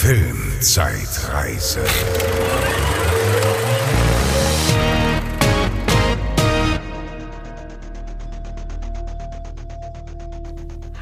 Filmzeitreise. 0.00 1.84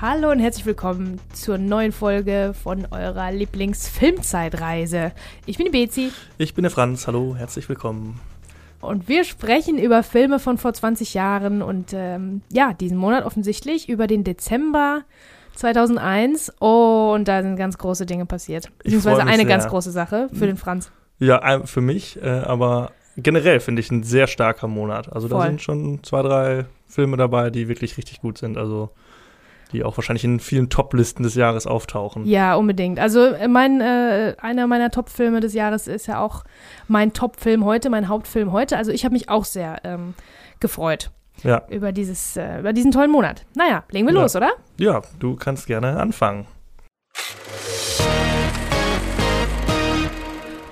Hallo 0.00 0.30
und 0.30 0.38
herzlich 0.38 0.64
willkommen 0.64 1.20
zur 1.34 1.58
neuen 1.58 1.92
Folge 1.92 2.54
von 2.54 2.86
eurer 2.90 3.32
Lieblingsfilmzeitreise. 3.32 5.12
Ich 5.44 5.58
bin 5.58 5.66
die 5.66 5.72
Bezi 5.72 6.10
Ich 6.38 6.54
bin 6.54 6.62
der 6.62 6.70
Franz, 6.70 7.06
hallo, 7.06 7.36
herzlich 7.36 7.68
willkommen. 7.68 8.18
und 8.80 9.08
wir 9.08 9.24
sprechen 9.24 9.76
über 9.76 10.04
Filme 10.04 10.38
von 10.38 10.56
vor 10.56 10.72
20 10.72 11.12
Jahren 11.12 11.60
und 11.60 11.92
ähm, 11.92 12.40
ja, 12.50 12.72
diesen 12.72 12.96
Monat 12.96 13.26
offensichtlich 13.26 13.90
über 13.90 14.06
den 14.06 14.24
Dezember 14.24 15.04
2001 15.56 16.52
oh, 16.60 17.12
und 17.14 17.26
da 17.28 17.42
sind 17.42 17.56
ganz 17.56 17.78
große 17.78 18.06
Dinge 18.06 18.26
passiert. 18.26 18.70
Beziehungsweise 18.78 19.22
eine 19.22 19.36
sehr. 19.36 19.44
ganz 19.44 19.66
große 19.66 19.90
Sache 19.90 20.28
für 20.32 20.46
den 20.46 20.56
Franz. 20.56 20.90
Ja, 21.18 21.62
für 21.64 21.80
mich, 21.80 22.20
äh, 22.22 22.28
aber 22.28 22.92
generell 23.16 23.60
finde 23.60 23.80
ich 23.80 23.90
ein 23.90 24.02
sehr 24.02 24.26
starker 24.26 24.68
Monat. 24.68 25.12
Also 25.12 25.28
da 25.28 25.36
Voll. 25.36 25.46
sind 25.46 25.62
schon 25.62 26.04
zwei, 26.04 26.22
drei 26.22 26.66
Filme 26.86 27.16
dabei, 27.16 27.50
die 27.50 27.68
wirklich 27.68 27.96
richtig 27.96 28.20
gut 28.20 28.38
sind. 28.38 28.58
Also 28.58 28.90
die 29.72 29.82
auch 29.82 29.96
wahrscheinlich 29.96 30.24
in 30.24 30.38
vielen 30.38 30.68
Top-Listen 30.68 31.22
des 31.24 31.34
Jahres 31.34 31.66
auftauchen. 31.66 32.24
Ja, 32.26 32.54
unbedingt. 32.54 33.00
Also 33.00 33.24
äh, 33.24 33.48
mein, 33.48 33.80
äh, 33.80 34.36
einer 34.40 34.66
meiner 34.66 34.90
Top-Filme 34.90 35.40
des 35.40 35.54
Jahres 35.54 35.88
ist 35.88 36.06
ja 36.06 36.20
auch 36.20 36.44
mein 36.86 37.12
Top-Film 37.12 37.64
heute, 37.64 37.90
mein 37.90 38.08
Hauptfilm 38.08 38.52
heute. 38.52 38.76
Also 38.76 38.92
ich 38.92 39.04
habe 39.04 39.14
mich 39.14 39.28
auch 39.28 39.44
sehr 39.44 39.80
ähm, 39.84 40.14
gefreut 40.60 41.10
Ja, 41.42 41.62
über, 41.68 41.92
dieses, 41.92 42.36
äh, 42.36 42.60
über 42.60 42.72
diesen 42.72 42.90
tollen 42.92 43.10
Monat. 43.10 43.44
Naja, 43.54 43.84
legen 43.90 44.06
wir 44.06 44.14
Ja. 44.14 44.22
los, 44.22 44.34
oder? 44.36 44.52
ja, 44.78 45.02
du 45.18 45.36
kannst 45.36 45.66
gerne 45.66 45.98
anfangen. 46.00 46.46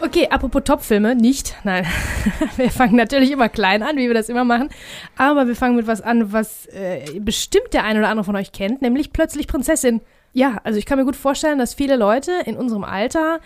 Okay, 0.00 0.28
apropos 0.30 0.62
Top-Filme, 0.64 1.14
nicht. 1.16 1.56
Nein, 1.64 1.86
wir 2.56 2.70
fangen 2.70 2.94
natürlich 2.94 3.30
immer 3.32 3.48
klein 3.48 3.82
an, 3.82 3.96
wie 3.96 4.06
wir 4.06 4.14
das 4.14 4.28
immer 4.28 4.44
machen. 4.44 4.68
Aber 5.16 5.46
wir 5.48 5.56
fangen 5.56 5.76
mit 5.76 5.86
was 5.86 6.02
an, 6.02 6.32
was 6.32 6.66
äh, 6.66 7.18
bestimmt 7.20 7.72
der 7.72 7.84
ein 7.84 7.96
oder 7.98 8.08
andere 8.08 8.24
von 8.24 8.36
euch 8.36 8.52
kennt, 8.52 8.82
nämlich 8.82 9.12
plötzlich 9.12 9.48
Prinzessin. 9.48 10.02
Ja, 10.32 10.58
also 10.62 10.78
ich 10.78 10.86
kann 10.86 10.98
mir 10.98 11.04
gut 11.04 11.16
vorstellen, 11.16 11.58
dass 11.58 11.74
viele 11.74 11.96
Leute 11.96 12.32
in 12.44 12.56
unserem 12.56 12.84
Alter 12.84 13.40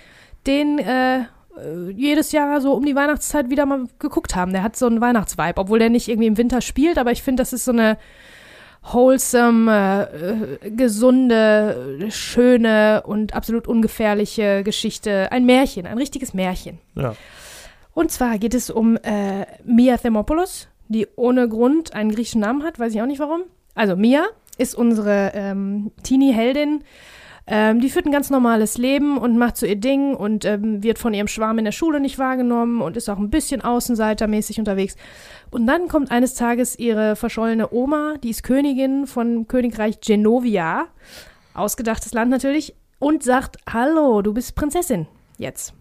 den 0.46 0.78
äh, 0.78 1.24
jedes 1.94 2.32
Jahr 2.32 2.60
so 2.60 2.72
um 2.72 2.84
die 2.84 2.94
Weihnachtszeit 2.94 3.50
wieder 3.50 3.66
mal 3.66 3.86
geguckt 3.98 4.36
haben. 4.36 4.52
Der 4.52 4.62
hat 4.62 4.76
so 4.76 4.86
einen 4.86 5.00
Weihnachtsvibe, 5.00 5.60
obwohl 5.60 5.78
der 5.78 5.90
nicht 5.90 6.08
irgendwie 6.08 6.28
im 6.28 6.36
Winter 6.36 6.60
spielt, 6.60 6.98
aber 6.98 7.12
ich 7.12 7.22
finde, 7.22 7.42
das 7.42 7.52
ist 7.52 7.64
so 7.64 7.72
eine 7.72 7.98
wholesome, 8.82 10.08
äh, 10.62 10.66
äh, 10.66 10.70
gesunde, 10.70 11.98
äh, 12.00 12.10
schöne 12.10 13.02
und 13.04 13.34
absolut 13.34 13.66
ungefährliche 13.68 14.62
Geschichte. 14.62 15.30
Ein 15.32 15.44
Märchen, 15.44 15.86
ein 15.86 15.98
richtiges 15.98 16.34
Märchen. 16.34 16.78
Ja, 16.94 17.14
Und 17.94 18.10
zwar 18.10 18.38
geht 18.38 18.54
es 18.54 18.70
um 18.70 18.96
äh, 18.96 19.46
Mia 19.64 19.96
Thermopoulos, 19.96 20.68
die 20.88 21.06
ohne 21.16 21.48
Grund 21.48 21.94
einen 21.94 22.10
griechischen 22.10 22.40
Namen 22.40 22.62
hat, 22.62 22.78
weiß 22.78 22.94
ich 22.94 23.02
auch 23.02 23.06
nicht 23.06 23.20
warum. 23.20 23.42
Also 23.74 23.96
Mia 23.96 24.26
ist 24.56 24.74
unsere 24.74 25.32
ähm, 25.34 25.92
Teenie-Heldin. 26.02 26.82
Ähm, 27.50 27.80
die 27.80 27.88
führt 27.88 28.04
ein 28.04 28.12
ganz 28.12 28.28
normales 28.28 28.76
Leben 28.76 29.16
und 29.16 29.38
macht 29.38 29.56
so 29.56 29.64
ihr 29.64 29.76
Ding 29.76 30.14
und 30.14 30.44
ähm, 30.44 30.82
wird 30.82 30.98
von 30.98 31.14
ihrem 31.14 31.28
Schwarm 31.28 31.58
in 31.58 31.64
der 31.64 31.72
Schule 31.72 31.98
nicht 31.98 32.18
wahrgenommen 32.18 32.82
und 32.82 32.96
ist 32.96 33.08
auch 33.08 33.16
ein 33.16 33.30
bisschen 33.30 33.62
außenseitermäßig 33.62 34.58
unterwegs. 34.58 34.96
Und 35.50 35.66
dann 35.66 35.88
kommt 35.88 36.10
eines 36.10 36.34
Tages 36.34 36.78
ihre 36.78 37.16
verschollene 37.16 37.72
Oma, 37.72 38.16
die 38.22 38.30
ist 38.30 38.42
Königin 38.42 39.06
von 39.06 39.48
Königreich 39.48 40.00
Genovia, 40.02 40.88
ausgedachtes 41.54 42.12
Land 42.12 42.30
natürlich, 42.30 42.74
und 42.98 43.22
sagt, 43.22 43.56
hallo, 43.72 44.20
du 44.20 44.34
bist 44.34 44.54
Prinzessin 44.54 45.06
jetzt. 45.38 45.72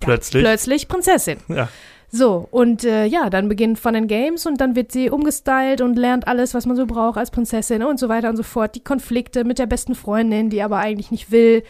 plötzlich. 0.00 0.42
Plötzlich 0.42 0.88
Prinzessin. 0.88 1.38
ja, 1.48 1.68
So, 2.10 2.48
und 2.50 2.84
äh, 2.84 3.04
ja, 3.04 3.28
dann 3.28 3.48
beginnt 3.48 3.78
Fun 3.78 3.94
and 3.94 4.08
Games 4.08 4.46
und 4.46 4.60
dann 4.60 4.74
wird 4.74 4.92
sie 4.92 5.10
umgestylt 5.10 5.82
und 5.82 5.96
lernt 5.96 6.26
alles, 6.26 6.54
was 6.54 6.64
man 6.64 6.76
so 6.76 6.86
braucht 6.86 7.18
als 7.18 7.30
Prinzessin 7.30 7.82
und 7.82 7.98
so 7.98 8.08
weiter 8.08 8.30
und 8.30 8.36
so 8.36 8.42
fort. 8.42 8.74
Die 8.74 8.82
Konflikte 8.82 9.44
mit 9.44 9.58
der 9.58 9.66
besten 9.66 9.94
Freundin, 9.94 10.48
die 10.48 10.62
aber 10.62 10.78
eigentlich 10.78 11.10
nicht 11.10 11.30
will, 11.30 11.62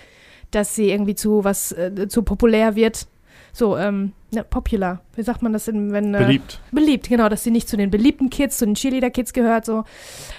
dass 0.52 0.74
sie 0.74 0.90
irgendwie 0.90 1.16
zu 1.16 1.42
was, 1.42 1.72
äh, 1.72 2.06
zu 2.08 2.22
populär 2.22 2.76
wird. 2.76 3.08
So, 3.52 3.76
ähm, 3.76 4.12
ja, 4.30 4.44
popular. 4.44 5.00
Wie 5.16 5.22
sagt 5.22 5.42
man 5.42 5.52
das, 5.52 5.66
in, 5.66 5.90
wenn. 5.90 6.14
Äh, 6.14 6.18
beliebt. 6.18 6.60
Beliebt, 6.70 7.08
genau, 7.08 7.28
dass 7.28 7.42
sie 7.42 7.50
nicht 7.50 7.68
zu 7.68 7.76
den 7.76 7.90
beliebten 7.90 8.30
Kids, 8.30 8.58
zu 8.58 8.66
den 8.66 8.74
Cheerleader-Kids 8.74 9.32
gehört, 9.32 9.64
so. 9.64 9.84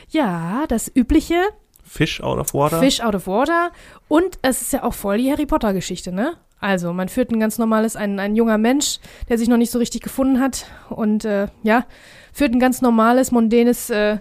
Ja, 0.10 0.66
das 0.70 0.90
übliche, 0.96 1.42
Fish 1.90 2.22
out 2.22 2.38
of 2.38 2.54
water. 2.54 2.80
Fish 2.80 3.02
out 3.02 3.16
of 3.16 3.26
water. 3.28 3.72
Und 4.08 4.38
es 4.44 4.62
ist 4.62 4.74
ja 4.74 4.84
auch 4.84 4.94
voll 4.94 5.18
die 5.18 5.32
Harry 5.32 5.48
Potter-Geschichte, 5.48 6.12
ne? 6.12 6.36
Also, 6.60 6.92
man 6.92 7.08
führt 7.08 7.32
ein 7.32 7.40
ganz 7.40 7.58
normales, 7.58 7.96
ein, 7.96 8.20
ein 8.20 8.36
junger 8.36 8.58
Mensch, 8.58 9.00
der 9.30 9.38
sich 9.38 9.48
noch 9.48 9.58
nicht 9.58 9.72
so 9.72 9.80
richtig 9.80 10.02
gefunden 10.02 10.40
hat 10.40 10.66
und 10.90 11.24
äh, 11.24 11.48
ja, 11.64 11.86
führt 12.34 12.54
ein 12.54 12.60
ganz 12.60 12.82
normales, 12.82 13.32
mondänes, 13.32 13.90
äh, 13.90 14.18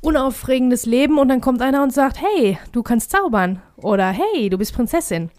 unaufregendes 0.00 0.86
Leben 0.86 1.18
und 1.18 1.28
dann 1.28 1.40
kommt 1.40 1.62
einer 1.62 1.82
und 1.82 1.92
sagt, 1.92 2.20
hey, 2.20 2.58
du 2.72 2.82
kannst 2.82 3.10
zaubern 3.10 3.62
oder 3.76 4.08
hey, 4.08 4.48
du 4.48 4.58
bist 4.58 4.74
Prinzessin. 4.74 5.30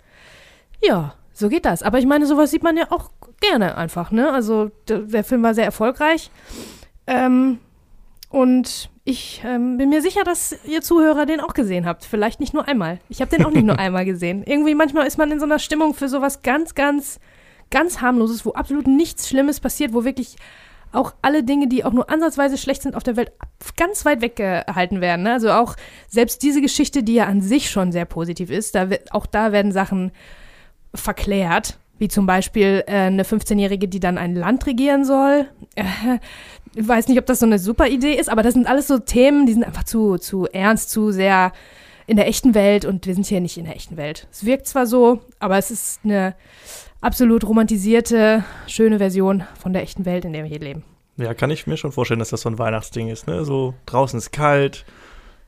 Ja, 0.81 1.15
so 1.33 1.49
geht 1.49 1.65
das. 1.65 1.81
Aber 1.81 1.99
ich 1.99 2.05
meine, 2.05 2.25
sowas 2.25 2.51
sieht 2.51 2.63
man 2.63 2.77
ja 2.77 2.91
auch 2.91 3.11
gerne 3.39 3.77
einfach, 3.77 4.11
ne? 4.11 4.31
Also, 4.31 4.69
der, 4.87 4.99
der 4.99 5.23
Film 5.23 5.43
war 5.43 5.53
sehr 5.53 5.65
erfolgreich. 5.65 6.29
Ähm, 7.07 7.59
und 8.29 8.89
ich 9.05 9.41
ähm, 9.43 9.77
bin 9.77 9.89
mir 9.89 10.01
sicher, 10.01 10.23
dass 10.23 10.55
ihr 10.65 10.81
Zuhörer 10.81 11.25
den 11.25 11.41
auch 11.41 11.53
gesehen 11.53 11.85
habt. 11.85 12.05
Vielleicht 12.05 12.39
nicht 12.39 12.53
nur 12.53 12.67
einmal. 12.67 12.99
Ich 13.09 13.19
habe 13.19 13.35
den 13.35 13.45
auch 13.45 13.51
nicht 13.51 13.65
nur 13.65 13.77
einmal 13.79 14.05
gesehen. 14.05 14.43
Irgendwie 14.45 14.75
manchmal 14.75 15.05
ist 15.05 15.17
man 15.17 15.31
in 15.31 15.39
so 15.39 15.45
einer 15.45 15.59
Stimmung 15.59 15.93
für 15.93 16.07
sowas 16.07 16.41
ganz, 16.41 16.73
ganz, 16.73 17.19
ganz 17.69 17.99
harmloses, 17.99 18.45
wo 18.45 18.51
absolut 18.53 18.87
nichts 18.87 19.27
Schlimmes 19.27 19.59
passiert, 19.59 19.93
wo 19.93 20.05
wirklich 20.05 20.37
auch 20.93 21.13
alle 21.21 21.43
Dinge, 21.43 21.67
die 21.67 21.83
auch 21.83 21.91
nur 21.91 22.09
ansatzweise 22.09 22.57
schlecht 22.57 22.83
sind 22.83 22.95
auf 22.95 23.03
der 23.03 23.17
Welt, 23.17 23.31
ganz 23.75 24.05
weit 24.05 24.21
weggehalten 24.21 25.01
werden. 25.01 25.23
Ne? 25.23 25.33
Also 25.33 25.51
auch 25.51 25.75
selbst 26.07 26.43
diese 26.43 26.61
Geschichte, 26.61 27.03
die 27.03 27.15
ja 27.15 27.25
an 27.25 27.41
sich 27.41 27.69
schon 27.69 27.91
sehr 27.91 28.05
positiv 28.05 28.49
ist, 28.49 28.75
da, 28.75 28.87
auch 29.09 29.25
da 29.25 29.51
werden 29.51 29.71
Sachen 29.71 30.11
verklärt, 30.93 31.77
wie 31.99 32.07
zum 32.07 32.25
Beispiel 32.25 32.83
äh, 32.87 32.91
eine 32.91 33.23
15-Jährige, 33.23 33.87
die 33.87 33.99
dann 33.99 34.17
ein 34.17 34.35
Land 34.35 34.65
regieren 34.65 35.05
soll. 35.05 35.47
Ich 36.75 36.87
weiß 36.87 37.07
nicht, 37.07 37.19
ob 37.19 37.27
das 37.27 37.37
so 37.37 37.45
eine 37.45 37.59
super 37.59 37.87
Idee 37.87 38.13
ist, 38.13 38.29
aber 38.29 38.41
das 38.41 38.55
sind 38.55 38.65
alles 38.65 38.87
so 38.87 38.97
Themen, 38.97 39.45
die 39.45 39.53
sind 39.53 39.63
einfach 39.63 39.83
zu, 39.83 40.17
zu 40.17 40.47
ernst, 40.47 40.89
zu 40.89 41.11
sehr 41.11 41.51
in 42.07 42.17
der 42.17 42.27
echten 42.27 42.55
Welt 42.55 42.83
und 42.83 43.05
wir 43.05 43.13
sind 43.13 43.27
hier 43.27 43.41
nicht 43.41 43.57
in 43.57 43.65
der 43.65 43.75
echten 43.75 43.95
Welt. 43.95 44.27
Es 44.31 44.43
wirkt 44.43 44.65
zwar 44.65 44.87
so, 44.87 45.21
aber 45.37 45.59
es 45.59 45.69
ist 45.69 45.99
eine 46.03 46.33
absolut 46.99 47.43
romantisierte, 47.43 48.43
schöne 48.65 48.97
Version 48.97 49.43
von 49.59 49.73
der 49.73 49.83
echten 49.83 50.05
Welt, 50.05 50.25
in 50.25 50.33
der 50.33 50.43
wir 50.43 50.49
hier 50.49 50.59
leben. 50.59 50.83
Ja, 51.17 51.35
kann 51.35 51.51
ich 51.51 51.67
mir 51.67 51.77
schon 51.77 51.91
vorstellen, 51.91 52.19
dass 52.19 52.31
das 52.31 52.41
so 52.41 52.49
ein 52.49 52.57
Weihnachtsding 52.57 53.09
ist, 53.09 53.27
ne? 53.27 53.45
So 53.45 53.75
draußen 53.85 54.17
ist 54.17 54.31
kalt, 54.31 54.83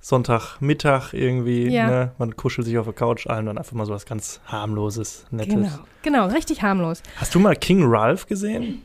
Sonntagmittag 0.06 1.14
irgendwie, 1.14 1.68
Ja. 1.68 1.88
ne? 1.90 2.12
Man 2.20 2.36
kuschelt 2.36 2.68
sich 2.68 2.78
auf 2.78 2.86
der 2.86 2.94
Couch 2.94 3.26
ein 3.26 3.40
und 3.40 3.46
dann 3.48 3.58
einfach 3.58 3.74
mal 3.74 3.88
so 3.88 3.94
was 3.94 4.06
ganz 4.06 4.40
harmloses, 4.46 5.26
nettes. 5.32 5.56
Genau, 5.56 5.70
genau, 6.04 6.28
richtig 6.28 6.62
harmlos. 6.62 7.02
Hast 7.16 7.34
du 7.34 7.40
mal 7.40 7.56
King 7.56 7.82
Ralph 7.84 8.28
gesehen? 8.28 8.84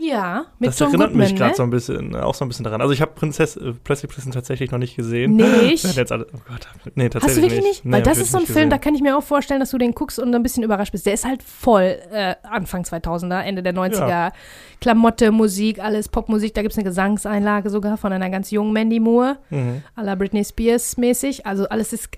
Ja, 0.00 0.46
mit 0.60 0.68
das 0.68 0.78
John 0.78 0.88
erinnert 0.90 1.08
Goodman, 1.08 1.26
mich 1.26 1.36
gerade 1.36 1.50
ne? 1.50 1.56
so 1.56 1.62
ein 1.64 1.70
bisschen, 1.70 2.14
auch 2.14 2.34
so 2.34 2.44
ein 2.44 2.48
bisschen 2.48 2.62
daran. 2.64 2.80
Also 2.80 2.92
ich 2.92 3.00
habe 3.02 3.10
Prinzess, 3.14 3.56
äh, 3.56 3.72
plötzlich 3.82 4.08
Prinzessin 4.10 4.30
tatsächlich 4.32 4.70
noch 4.70 4.78
nicht 4.78 4.94
gesehen. 4.96 5.34
Nicht? 5.36 5.84
Hatten 5.84 5.96
Jetzt 5.96 6.12
alle, 6.12 6.26
oh 6.32 6.38
Gott, 6.48 6.68
nee, 6.94 7.08
tatsächlich 7.08 7.22
Hast 7.22 7.36
du 7.36 7.42
wirklich 7.42 7.62
nicht? 7.64 7.84
Nee, 7.84 7.92
Weil 7.92 8.02
das 8.02 8.18
ist 8.18 8.30
so 8.30 8.38
ein 8.38 8.42
nicht 8.42 8.52
Film, 8.52 8.70
da 8.70 8.76
gesehen. 8.76 8.84
kann 8.84 8.94
ich 8.94 9.02
mir 9.02 9.16
auch 9.18 9.22
vorstellen, 9.24 9.58
dass 9.60 9.70
du 9.70 9.78
den 9.78 9.92
guckst 9.92 10.18
und 10.20 10.32
ein 10.34 10.42
bisschen 10.42 10.62
überrascht 10.62 10.92
bist. 10.92 11.04
Der 11.06 11.14
ist 11.14 11.24
halt 11.24 11.42
voll 11.42 11.96
äh, 12.12 12.36
Anfang 12.44 12.82
2000er, 12.84 13.40
Ende 13.42 13.62
der 13.62 13.74
90er. 13.74 14.08
Ja. 14.08 14.32
Klamotte, 14.80 15.32
Musik, 15.32 15.80
alles 15.80 16.08
Popmusik. 16.08 16.54
Da 16.54 16.62
gibt 16.62 16.72
es 16.72 16.78
eine 16.78 16.84
Gesangseinlage 16.84 17.68
sogar 17.68 17.96
von 17.96 18.12
einer 18.12 18.30
ganz 18.30 18.50
jungen 18.52 18.72
Mandy 18.72 19.00
Moore, 19.00 19.38
Mhm. 19.50 19.82
à 19.96 20.02
la 20.04 20.14
Britney 20.14 20.44
Spears 20.44 20.96
mäßig. 20.96 21.44
Also 21.46 21.68
alles 21.68 21.92
ist, 21.92 22.10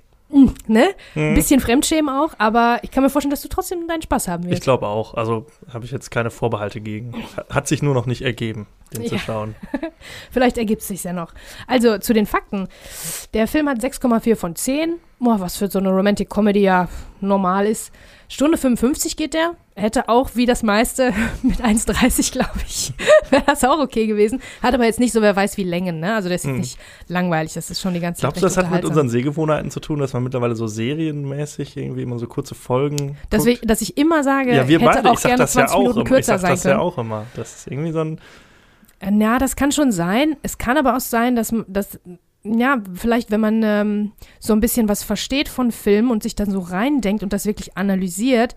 ne? 0.67 0.89
Ein 1.15 1.31
Mhm. 1.31 1.35
bisschen 1.35 1.61
Fremdschämen 1.61 2.15
auch, 2.15 2.31
aber 2.39 2.79
ich 2.83 2.91
kann 2.91 3.03
mir 3.03 3.11
vorstellen, 3.11 3.31
dass 3.31 3.43
du 3.43 3.49
trotzdem 3.49 3.87
deinen 3.89 4.03
Spaß 4.03 4.28
haben 4.28 4.45
Ich 4.45 4.51
wirst. 4.51 4.63
glaube 4.63 4.87
auch. 4.87 5.15
Also 5.15 5.47
habe 5.72 5.84
ich 5.84 5.91
jetzt 5.91 6.10
keine 6.10 6.31
Vorbehalte 6.31 6.81
gegen. 6.81 7.13
Hat- 7.49 7.69
sich 7.69 7.83
nur 7.83 7.95
noch 7.95 8.07
nicht 8.07 8.22
ergeben, 8.22 8.66
den 8.95 9.07
zu 9.07 9.15
Ja. 9.16 9.21
schauen. 9.21 9.54
Vielleicht 10.31 10.59
ergibt 10.59 10.83
es 10.83 10.89
sich 10.89 11.04
ja 11.04 11.13
noch. 11.13 11.33
Also 11.66 11.99
zu 11.99 12.13
den 12.13 12.27
Fakten. 12.27 12.69
Der 13.34 13.47
Film 13.47 13.69
hat 13.69 13.78
6,4 13.81 14.37
von 14.37 14.57
10. 14.57 14.95
Boah, 15.22 15.39
was 15.39 15.57
für 15.59 15.71
so 15.71 15.78
eine 15.78 15.91
Romantic 15.91 16.31
Comedy 16.31 16.61
ja 16.61 16.89
normal 17.21 17.67
ist. 17.67 17.93
Stunde 18.28 18.57
55 18.57 19.17
geht 19.17 19.34
der. 19.34 19.53
Hätte 19.77 20.09
auch 20.09 20.31
wie 20.34 20.47
das 20.47 20.63
meiste 20.63 21.13
mit 21.43 21.61
1,30, 21.61 22.33
glaube 22.33 22.59
ich, 22.67 22.93
wäre 23.31 23.43
das 23.45 23.63
auch 23.65 23.78
okay 23.81 24.07
gewesen. 24.07 24.41
Hat 24.63 24.72
aber 24.75 24.84
jetzt 24.84 24.99
nicht 24.99 25.13
so, 25.13 25.21
wer 25.21 25.37
weiß 25.37 25.57
wie 25.59 25.65
Längen, 25.65 26.01
ne? 26.01 26.15
Also 26.15 26.28
der 26.28 26.37
ist 26.37 26.45
Hm. 26.47 26.59
nicht 26.59 26.78
langweilig. 27.09 27.53
Das 27.55 27.71
ist 27.71 27.81
schon 27.81 27.93
die 27.95 28.01
ganze 28.01 28.21
Glaubst 28.22 28.43
du, 28.43 28.49
Zeit 28.49 28.57
das 28.65 28.65
hat 28.71 28.72
mit 28.75 28.84
unseren 28.84 29.09
Sehgewohnheiten 29.11 29.71
zu 29.71 29.81
tun, 29.81 29.99
dass 29.99 30.13
man 30.15 30.22
mittlerweile 30.22 30.55
so 30.57 30.67
serienmäßig 30.67 31.77
irgendwie 31.77 32.03
immer 32.03 32.19
so 32.19 32.27
kurze 32.27 32.55
Folgen 32.55 33.16
dass, 33.28 33.45
wir, 33.45 33.59
dass 33.59 33.83
ich 33.83 33.97
immer 33.99 34.23
sage, 34.25 34.55
ja, 34.55 34.69
wir 34.69 34.78
hätte 34.81 34.95
beide, 35.03 35.11
auch 35.11 35.15
ich 35.15 35.21
sag 35.21 35.28
gerne 35.31 35.43
das 35.43 35.55
ja 35.55 35.66
20 35.66 35.75
auch 35.77 35.81
Minuten 35.81 35.99
immer. 36.01 36.05
Ich 36.07 36.09
kürzer 36.13 36.39
sag 36.39 36.41
sein 36.41 36.51
das 36.53 36.63
können. 36.63 36.75
ja 36.75 36.81
auch 36.81 36.99
immer. 36.99 37.27
Das 37.37 37.57
ist 37.57 37.66
irgendwie 37.66 37.93
so 37.93 38.01
ein 38.01 38.21
Ja, 39.21 39.39
das 39.39 39.57
kann 39.57 39.73
schon 39.73 39.93
sein. 39.93 40.37
Es 40.43 40.57
kann 40.59 40.77
aber 40.78 40.97
auch 40.97 41.01
sein, 41.01 41.37
dass, 41.37 41.55
dass 41.66 41.99
ja, 42.42 42.83
vielleicht, 42.95 43.31
wenn 43.31 43.41
man 43.41 43.63
ähm, 43.63 44.13
so 44.39 44.53
ein 44.53 44.60
bisschen 44.60 44.89
was 44.89 45.03
versteht 45.03 45.48
von 45.48 45.72
Filmen 45.72 46.10
und 46.10 46.22
sich 46.22 46.34
dann 46.34 46.51
so 46.51 46.60
reindenkt 46.60 47.22
und 47.22 47.33
das 47.33 47.47
wirklich 47.47 47.77
analysiert, 47.77 48.54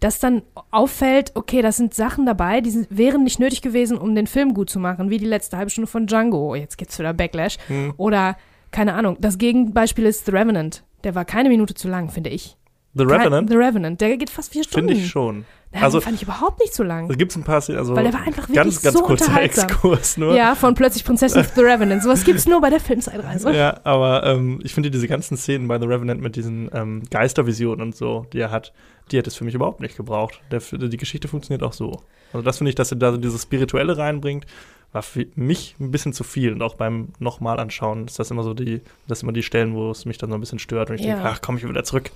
dass 0.00 0.18
dann 0.18 0.42
auffällt, 0.70 1.32
okay, 1.34 1.62
das 1.62 1.76
sind 1.76 1.94
Sachen 1.94 2.26
dabei, 2.26 2.60
die 2.60 2.70
sind, 2.70 2.88
wären 2.90 3.24
nicht 3.24 3.40
nötig 3.40 3.62
gewesen, 3.62 3.96
um 3.96 4.14
den 4.14 4.26
Film 4.26 4.54
gut 4.54 4.70
zu 4.70 4.78
machen, 4.78 5.10
wie 5.10 5.18
die 5.18 5.26
letzte 5.26 5.56
halbe 5.56 5.70
Stunde 5.70 5.90
von 5.90 6.06
Django. 6.06 6.54
Jetzt 6.54 6.78
gibt's 6.78 6.98
wieder 6.98 7.14
Backlash. 7.14 7.56
Hm. 7.68 7.94
Oder, 7.96 8.36
keine 8.70 8.94
Ahnung, 8.94 9.16
das 9.20 9.38
Gegenbeispiel 9.38 10.06
ist 10.06 10.26
The 10.26 10.32
Revenant. 10.32 10.84
Der 11.04 11.14
war 11.14 11.24
keine 11.24 11.48
Minute 11.48 11.74
zu 11.74 11.88
lang, 11.88 12.10
finde 12.10 12.30
ich. 12.30 12.56
The 12.94 13.04
Revenant? 13.04 13.50
The 13.50 13.56
Revenant, 13.56 14.00
der 14.00 14.16
geht 14.16 14.30
fast 14.30 14.52
vier 14.52 14.64
Stunden. 14.64 14.88
Finde 14.88 15.02
ich 15.04 15.10
schon. 15.10 15.44
Ja, 15.74 15.82
Also- 15.82 15.98
den 15.98 16.04
fand 16.04 16.14
ich 16.16 16.22
überhaupt 16.22 16.60
nicht 16.60 16.72
so 16.72 16.84
lang. 16.84 17.08
Da 17.08 17.14
gibt 17.16 17.32
es 17.32 17.36
ein 17.36 17.42
paar 17.42 17.60
Szenen, 17.60 17.78
also 17.78 17.96
Weil 17.96 18.04
der 18.04 18.12
war 18.12 18.20
einfach 18.20 18.42
wirklich 18.48 18.54
ganz, 18.54 18.80
ganz 18.82 18.96
so 18.96 19.02
kurzer 19.02 19.24
unterhaltsam. 19.26 19.68
Exkurs 19.68 20.16
nur. 20.16 20.36
Ja, 20.36 20.54
von 20.54 20.74
plötzlich 20.74 21.04
Prinzessin 21.04 21.40
of 21.40 21.48
The 21.56 21.62
Revenant. 21.62 22.02
Sowas 22.04 22.22
gibt's 22.24 22.46
nur 22.46 22.60
bei 22.60 22.70
der 22.70 22.78
Filmzeitreise. 22.78 23.52
Ja, 23.52 23.80
aber 23.82 24.24
ähm, 24.24 24.60
ich 24.62 24.72
finde 24.72 24.92
diese 24.92 25.08
ganzen 25.08 25.36
Szenen 25.36 25.66
bei 25.66 25.80
The 25.80 25.86
Revenant 25.86 26.20
mit 26.20 26.36
diesen 26.36 26.70
ähm, 26.72 27.02
Geistervisionen 27.10 27.80
und 27.80 27.96
so, 27.96 28.26
die 28.32 28.38
er 28.38 28.52
hat, 28.52 28.72
die 29.10 29.18
hätte 29.18 29.28
es 29.30 29.34
für 29.34 29.44
mich 29.44 29.54
überhaupt 29.54 29.80
nicht 29.80 29.96
gebraucht. 29.96 30.40
Der, 30.52 30.60
die 30.60 30.96
Geschichte 30.96 31.26
funktioniert 31.26 31.64
auch 31.64 31.72
so. 31.72 32.02
Also 32.32 32.44
das 32.44 32.58
finde 32.58 32.68
ich, 32.70 32.76
dass 32.76 32.92
er 32.92 32.96
da 32.98 33.10
so 33.10 33.16
dieses 33.18 33.42
Spirituelle 33.42 33.98
reinbringt, 33.98 34.46
war 34.94 35.02
für 35.02 35.26
mich 35.34 35.74
ein 35.80 35.90
bisschen 35.90 36.12
zu 36.14 36.24
viel. 36.24 36.52
Und 36.52 36.62
auch 36.62 36.76
beim 36.76 37.08
nochmal 37.18 37.58
anschauen 37.60 38.06
ist 38.06 38.18
das 38.18 38.30
immer 38.30 38.42
so 38.44 38.54
die, 38.54 38.80
das 39.08 39.22
immer 39.22 39.32
die 39.32 39.42
Stellen, 39.42 39.74
wo 39.74 39.90
es 39.90 40.04
mich 40.06 40.16
dann 40.18 40.30
so 40.30 40.36
ein 40.36 40.40
bisschen 40.40 40.58
stört 40.60 40.88
und 40.88 40.96
ich 40.96 41.02
Ja. 41.02 41.14
denke, 41.16 41.28
ach 41.28 41.40
komm, 41.42 41.56
ich 41.58 41.68
wieder 41.68 41.84
zurück 41.84 42.10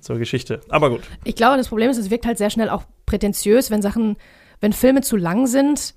zur 0.00 0.18
Geschichte. 0.18 0.60
Aber 0.68 0.90
gut. 0.90 1.00
Ich 1.24 1.36
glaube, 1.36 1.56
das 1.56 1.68
Problem 1.68 1.90
ist, 1.90 1.96
es 1.98 2.10
wirkt 2.10 2.26
halt 2.26 2.36
sehr 2.36 2.50
schnell 2.50 2.68
auch 2.68 2.82
prätentiös, 3.06 3.70
wenn 3.70 3.80
Sachen, 3.80 4.16
wenn 4.60 4.72
Filme 4.72 5.00
zu 5.00 5.16
lang 5.16 5.46
sind 5.46 5.94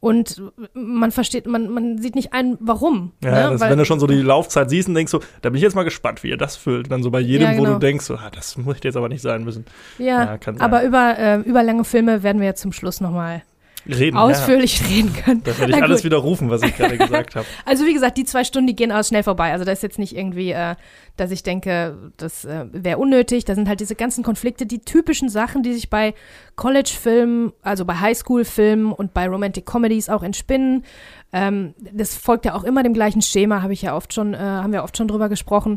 und 0.00 0.42
man 0.74 1.10
versteht, 1.12 1.46
man, 1.46 1.68
man 1.68 1.98
sieht 1.98 2.14
nicht 2.16 2.32
ein, 2.32 2.56
warum. 2.60 3.12
Ja, 3.22 3.30
ne? 3.30 3.50
das, 3.52 3.60
Weil- 3.60 3.70
wenn 3.72 3.78
du 3.78 3.84
schon 3.84 4.00
so 4.00 4.06
die 4.06 4.22
Laufzeit 4.22 4.70
siehst 4.70 4.88
und 4.88 4.94
denkst 4.94 5.10
so, 5.12 5.20
da 5.42 5.50
bin 5.50 5.56
ich 5.56 5.62
jetzt 5.62 5.74
mal 5.74 5.84
gespannt, 5.84 6.22
wie 6.24 6.28
ihr 6.30 6.36
das 6.36 6.56
füllt. 6.56 6.86
Und 6.86 6.90
dann 6.92 7.02
so 7.02 7.10
bei 7.10 7.20
jedem, 7.20 7.50
Ja, 7.52 7.56
wo 7.58 7.62
genau. 7.62 7.74
du 7.74 7.78
denkst, 7.80 8.04
so, 8.06 8.14
ah, 8.14 8.30
das 8.32 8.56
muss 8.56 8.78
jetzt 8.82 8.96
aber 8.96 9.08
nicht 9.08 9.22
sein 9.22 9.44
müssen. 9.44 9.64
ja, 9.98 10.24
Ja, 10.24 10.38
kann 10.38 10.56
sein. 10.56 10.64
aber 10.64 10.82
über, 10.84 11.18
äh, 11.18 11.36
über 11.40 11.62
lange 11.62 11.84
Filme 11.84 12.22
werden 12.22 12.40
wir 12.40 12.46
jetzt 12.48 12.62
zum 12.62 12.72
Schluss 12.72 13.00
nochmal 13.00 13.42
Reden. 13.86 14.16
ausführlich 14.16 14.82
reden 14.88 15.12
können. 15.12 15.42
Ja. 15.46 15.52
Da 15.52 15.58
werde 15.58 15.72
ich 15.72 15.82
alles 15.82 16.04
widerrufen, 16.04 16.50
was 16.50 16.62
ich 16.62 16.76
gerade 16.76 16.98
gesagt 16.98 17.34
habe. 17.36 17.46
Also 17.64 17.86
wie 17.86 17.94
gesagt, 17.94 18.18
die 18.18 18.24
zwei 18.24 18.44
Stunden, 18.44 18.66
die 18.66 18.76
gehen 18.76 18.92
aus 18.92 19.08
schnell 19.08 19.22
vorbei. 19.22 19.52
Also 19.52 19.64
da 19.64 19.72
ist 19.72 19.82
jetzt 19.82 19.98
nicht 19.98 20.16
irgendwie, 20.16 20.52
äh, 20.52 20.74
dass 21.16 21.30
ich 21.30 21.42
denke, 21.42 21.96
das 22.16 22.44
äh, 22.44 22.66
wäre 22.72 22.98
unnötig. 22.98 23.44
Da 23.44 23.54
sind 23.54 23.68
halt 23.68 23.80
diese 23.80 23.94
ganzen 23.94 24.24
Konflikte, 24.24 24.66
die 24.66 24.80
typischen 24.80 25.28
Sachen, 25.28 25.62
die 25.62 25.72
sich 25.72 25.90
bei 25.90 26.14
College-Filmen, 26.56 27.52
also 27.62 27.84
bei 27.84 27.94
Highschool-Filmen 27.94 28.92
und 28.92 29.14
bei 29.14 29.28
Romantic 29.28 29.66
Comedies 29.66 30.08
auch 30.08 30.22
entspinnen. 30.22 30.84
Ähm, 31.32 31.74
das 31.92 32.14
folgt 32.14 32.44
ja 32.44 32.54
auch 32.54 32.64
immer 32.64 32.82
dem 32.82 32.92
gleichen 32.92 33.22
Schema, 33.22 33.62
habe 33.62 33.72
ich 33.72 33.82
ja 33.82 33.96
oft 33.96 34.12
schon, 34.12 34.34
äh, 34.34 34.38
haben 34.38 34.72
wir 34.72 34.84
oft 34.84 34.96
schon 34.96 35.08
drüber 35.08 35.28
gesprochen. 35.30 35.76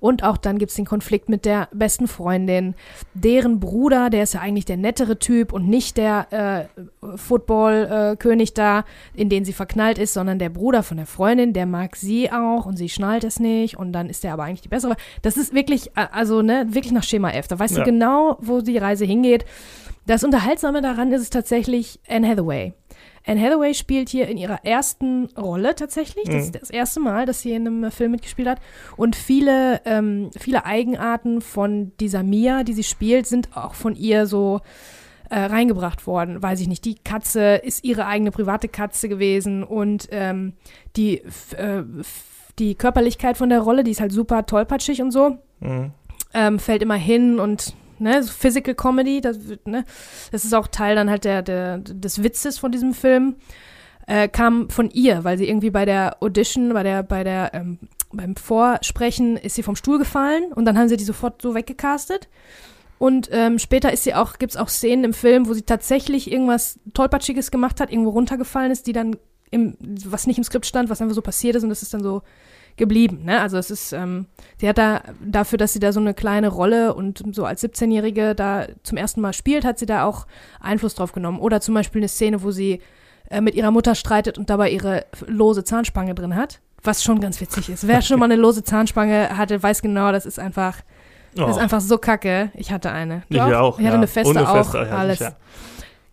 Und 0.00 0.24
auch 0.24 0.36
dann 0.36 0.58
gibt's 0.58 0.74
den 0.74 0.84
Konflikt 0.84 1.28
mit 1.28 1.44
der 1.44 1.68
besten 1.72 2.08
Freundin, 2.08 2.74
deren 3.14 3.60
Bruder, 3.60 4.10
der 4.10 4.24
ist 4.24 4.34
ja 4.34 4.40
eigentlich 4.40 4.64
der 4.64 4.76
nettere 4.76 5.18
Typ 5.18 5.52
und 5.52 5.68
nicht 5.68 5.96
der 5.96 6.68
äh, 6.74 7.16
Football-König 7.16 8.54
da, 8.54 8.84
in 9.14 9.28
den 9.28 9.44
sie 9.44 9.52
verknallt 9.52 9.98
ist, 9.98 10.12
sondern 10.14 10.38
der 10.38 10.48
Bruder 10.50 10.82
von 10.82 10.96
der 10.96 11.06
Freundin, 11.06 11.52
der 11.52 11.66
mag 11.66 11.96
sie 11.96 12.30
auch 12.32 12.66
und 12.66 12.76
sie 12.76 12.88
schnallt 12.88 13.24
es 13.24 13.38
nicht 13.38 13.76
und 13.78 13.92
dann 13.92 14.08
ist 14.08 14.24
der 14.24 14.32
aber 14.32 14.44
eigentlich 14.44 14.62
die 14.62 14.68
bessere. 14.68 14.96
Das 15.22 15.36
ist 15.36 15.54
wirklich, 15.54 15.88
äh, 15.96 16.06
also 16.12 16.42
ne, 16.42 16.66
wirklich 16.70 16.92
nach 16.92 17.04
Schema 17.04 17.30
F. 17.30 17.48
Da 17.48 17.58
weißt 17.58 17.76
Ja. 17.76 17.84
du 17.84 17.90
genau, 17.90 18.38
wo 18.40 18.60
die 18.60 18.78
Reise 18.78 19.04
hingeht. 19.04 19.44
Das 20.06 20.22
Unterhaltsame 20.24 20.82
daran 20.82 21.12
ist 21.12 21.22
es 21.22 21.30
tatsächlich 21.30 21.98
Anne 22.08 22.28
Hathaway. 22.28 22.74
Anne 23.26 23.40
Hathaway 23.40 23.74
spielt 23.74 24.08
hier 24.08 24.28
in 24.28 24.36
ihrer 24.38 24.64
ersten 24.64 25.26
Rolle 25.36 25.74
tatsächlich. 25.74 26.24
Das 26.26 26.34
Mhm. 26.34 26.40
ist 26.40 26.54
das 26.62 26.70
erste 26.70 27.00
Mal, 27.00 27.26
dass 27.26 27.40
sie 27.40 27.52
in 27.52 27.66
einem 27.66 27.90
Film 27.90 28.12
mitgespielt 28.12 28.48
hat. 28.48 28.60
Und 28.96 29.16
viele, 29.16 29.80
ähm, 29.84 30.30
viele 30.38 30.64
Eigenarten 30.64 31.40
von 31.40 31.90
dieser 31.98 32.22
Mia, 32.22 32.62
die 32.62 32.72
sie 32.72 32.84
spielt, 32.84 33.26
sind 33.26 33.56
auch 33.56 33.74
von 33.74 33.96
ihr 33.96 34.26
so 34.26 34.60
äh, 35.28 35.40
reingebracht 35.40 36.06
worden. 36.06 36.40
Weiß 36.40 36.60
ich 36.60 36.68
nicht. 36.68 36.84
Die 36.84 36.94
Katze 36.94 37.56
ist 37.56 37.82
ihre 37.84 38.06
eigene 38.06 38.30
private 38.30 38.68
Katze 38.68 39.08
gewesen 39.08 39.64
und 39.64 40.06
ähm, 40.12 40.52
die, 40.96 41.18
äh, 41.56 41.82
die 42.60 42.76
Körperlichkeit 42.76 43.36
von 43.36 43.48
der 43.48 43.58
Rolle, 43.58 43.82
die 43.82 43.90
ist 43.90 44.00
halt 44.00 44.12
super 44.12 44.46
tollpatschig 44.46 45.02
und 45.02 45.10
so 45.10 45.36
Mhm. 45.58 45.90
ähm, 46.32 46.58
fällt 46.60 46.80
immer 46.82 46.94
hin 46.94 47.40
und 47.40 47.74
ne, 47.98 48.22
so 48.22 48.32
Physical 48.32 48.74
Comedy, 48.74 49.20
das, 49.20 49.38
ne, 49.64 49.84
das 50.32 50.44
ist 50.44 50.54
auch 50.54 50.68
Teil 50.68 50.94
dann 50.96 51.10
halt 51.10 51.24
der, 51.24 51.42
der, 51.42 51.78
des 51.78 52.22
Witzes 52.22 52.58
von 52.58 52.72
diesem 52.72 52.94
Film, 52.94 53.36
äh, 54.06 54.28
kam 54.28 54.70
von 54.70 54.90
ihr, 54.90 55.24
weil 55.24 55.38
sie 55.38 55.48
irgendwie 55.48 55.70
bei 55.70 55.84
der 55.84 56.22
Audition, 56.22 56.72
bei 56.72 56.82
der, 56.82 57.02
bei 57.02 57.24
der, 57.24 57.52
ähm, 57.54 57.78
beim 58.12 58.36
Vorsprechen 58.36 59.36
ist 59.36 59.56
sie 59.56 59.62
vom 59.62 59.76
Stuhl 59.76 59.98
gefallen 59.98 60.52
und 60.52 60.64
dann 60.64 60.78
haben 60.78 60.88
sie 60.88 60.96
die 60.96 61.04
sofort 61.04 61.42
so 61.42 61.54
weggecastet. 61.54 62.28
Und 62.98 63.28
ähm, 63.30 63.58
später 63.58 63.92
ist 63.92 64.04
sie 64.04 64.14
auch, 64.14 64.38
gibt's 64.38 64.56
auch 64.56 64.68
Szenen 64.68 65.04
im 65.04 65.12
Film, 65.12 65.48
wo 65.48 65.52
sie 65.52 65.62
tatsächlich 65.62 66.32
irgendwas 66.32 66.78
Tollpatschiges 66.94 67.50
gemacht 67.50 67.80
hat, 67.80 67.90
irgendwo 67.90 68.10
runtergefallen 68.10 68.72
ist, 68.72 68.86
die 68.86 68.94
dann 68.94 69.16
im, 69.50 69.76
was 69.80 70.26
nicht 70.26 70.38
im 70.38 70.44
Skript 70.44 70.66
stand, 70.66 70.88
was 70.88 71.02
einfach 71.02 71.14
so 71.14 71.22
passiert 71.22 71.56
ist 71.56 71.62
und 71.62 71.68
das 71.68 71.82
ist 71.82 71.92
dann 71.92 72.02
so 72.02 72.22
geblieben. 72.76 73.20
Ne? 73.24 73.40
Also 73.40 73.56
es 73.58 73.70
ist, 73.70 73.92
ähm, 73.92 74.26
sie 74.58 74.68
hat 74.68 74.78
da 74.78 75.02
dafür, 75.24 75.58
dass 75.58 75.72
sie 75.72 75.78
da 75.78 75.92
so 75.92 76.00
eine 76.00 76.14
kleine 76.14 76.48
Rolle 76.48 76.94
und 76.94 77.22
so 77.34 77.44
als 77.44 77.62
17-Jährige 77.62 78.34
da 78.34 78.66
zum 78.82 78.98
ersten 78.98 79.20
Mal 79.20 79.32
spielt, 79.32 79.64
hat 79.64 79.78
sie 79.78 79.86
da 79.86 80.04
auch 80.04 80.26
Einfluss 80.60 80.94
drauf 80.94 81.12
genommen. 81.12 81.38
Oder 81.38 81.60
zum 81.60 81.74
Beispiel 81.74 82.00
eine 82.00 82.08
Szene, 82.08 82.42
wo 82.42 82.50
sie 82.50 82.80
äh, 83.30 83.40
mit 83.40 83.54
ihrer 83.54 83.70
Mutter 83.70 83.94
streitet 83.94 84.38
und 84.38 84.50
dabei 84.50 84.70
ihre 84.70 85.06
lose 85.26 85.64
Zahnspange 85.64 86.14
drin 86.14 86.34
hat. 86.36 86.60
Was 86.82 87.02
schon 87.02 87.20
ganz 87.20 87.40
witzig 87.40 87.68
ist. 87.68 87.88
Wer 87.88 88.02
schon 88.02 88.18
mal 88.18 88.26
eine 88.26 88.36
lose 88.36 88.62
Zahnspange 88.62 89.36
hatte, 89.36 89.62
weiß 89.62 89.82
genau, 89.82 90.12
das 90.12 90.26
ist 90.26 90.38
einfach, 90.38 90.76
das 91.34 91.50
ist 91.50 91.56
Oh. 91.56 91.60
einfach 91.60 91.80
so 91.80 91.98
kacke. 91.98 92.50
Ich 92.54 92.70
hatte 92.70 92.92
eine. 92.92 93.22
Du 93.28 93.36
Ich 93.36 93.42
auch. 93.42 93.78
Ich 93.78 93.84
hatte 93.84 93.94
ja. 93.94 94.00
eine 94.00 94.06
feste 94.06 94.38
eine 94.38 94.48
auch. 94.48 94.56
Feste, 94.56 94.78
ja, 94.78 94.96
alles. 94.96 95.18
sicher. 95.18 95.36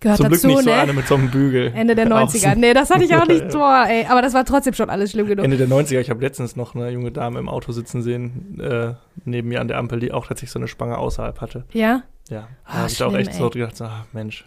Gehört 0.04 0.18
Zum 0.18 0.28
Glück 0.28 0.42
dazu, 0.42 0.48
nicht 0.48 0.64
so 0.64 0.70
ne? 0.70 0.76
eine 0.76 0.94
mit 0.94 1.08
so 1.08 1.16
einem 1.16 1.32
Bügel. 1.32 1.72
Ende 1.74 1.96
der 1.96 2.06
Auch 2.14 2.28
90er. 2.28 2.54
so- 2.54 2.60
Nee, 2.60 2.74
das 2.74 2.90
hatte 2.92 3.04
ich 3.06 3.16
auch 3.16 3.26
nicht 3.26 3.52
vor, 3.52 3.86
ey. 3.88 4.06
Aber 4.08 4.22
das 4.22 4.34
war 4.34 4.46
trotzdem 4.46 4.74
schon 4.74 4.90
alles 4.90 5.12
schlimm 5.12 5.28
genug. 5.28 5.44
Ende 5.46 5.58
der 5.58 5.68
90er, 5.68 6.00
ich 6.00 6.10
habe 6.12 6.22
letztens 6.22 6.56
noch 6.56 6.76
eine 6.76 6.90
junge 6.92 7.12
Dame 7.12 7.40
im 7.40 7.50
Auto 7.50 7.72
sitzen 7.72 8.02
sehen, 8.04 8.60
äh, 8.62 8.94
neben 9.26 9.48
mir 9.48 9.62
an 9.62 9.68
der 9.68 9.78
Ampel, 9.78 10.00
die 10.00 10.12
auch 10.12 10.28
tatsächlich 10.28 10.52
so 10.52 10.60
eine 10.60 10.68
Spange 10.68 10.98
außerhalb 10.98 11.42
hatte. 11.42 11.64
Ja? 11.74 12.04
Ja, 12.30 12.48
Ah, 12.66 12.74
da 12.74 12.78
habe 12.80 12.90
ich 12.92 13.04
auch 13.04 13.14
echt 13.16 13.34
so 13.34 13.46
ey. 13.46 13.50
gedacht, 13.52 13.76
so, 13.78 13.86
ah, 13.86 14.06
Mensch. 14.14 14.46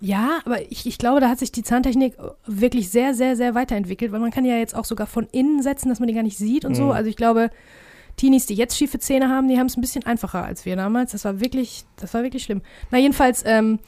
Ja, 0.00 0.38
aber 0.44 0.62
ich, 0.70 0.86
ich 0.86 0.96
glaube, 0.98 1.20
da 1.20 1.28
hat 1.28 1.38
sich 1.40 1.50
die 1.50 1.62
Zahntechnik 1.64 2.14
wirklich 2.46 2.88
sehr, 2.90 3.14
sehr, 3.14 3.34
sehr 3.34 3.54
weiterentwickelt, 3.56 4.12
weil 4.12 4.20
man 4.20 4.30
kann 4.30 4.44
ja 4.44 4.56
jetzt 4.56 4.76
auch 4.76 4.84
sogar 4.84 5.06
von 5.08 5.26
innen 5.32 5.60
setzen, 5.62 5.88
dass 5.88 5.98
man 5.98 6.06
die 6.06 6.14
gar 6.14 6.22
nicht 6.22 6.38
sieht 6.38 6.64
und 6.64 6.74
so. 6.76 6.84
Mhm. 6.84 6.90
Also 6.92 7.10
ich 7.10 7.16
glaube, 7.16 7.50
Teenies, 8.16 8.46
die 8.46 8.54
jetzt 8.54 8.76
schiefe 8.76 8.98
Zähne 8.98 9.28
haben, 9.28 9.48
die 9.48 9.58
haben 9.58 9.66
es 9.66 9.76
ein 9.76 9.80
bisschen 9.80 10.04
einfacher 10.06 10.44
als 10.44 10.64
wir 10.64 10.76
damals. 10.76 11.12
Das 11.12 11.24
war 11.24 11.40
wirklich, 11.40 11.84
das 11.96 12.14
war 12.14 12.22
wirklich 12.22 12.42
schlimm. 12.44 12.62
Na, 12.90 12.98
jedenfalls, 12.98 13.42
ähm, 13.46 13.78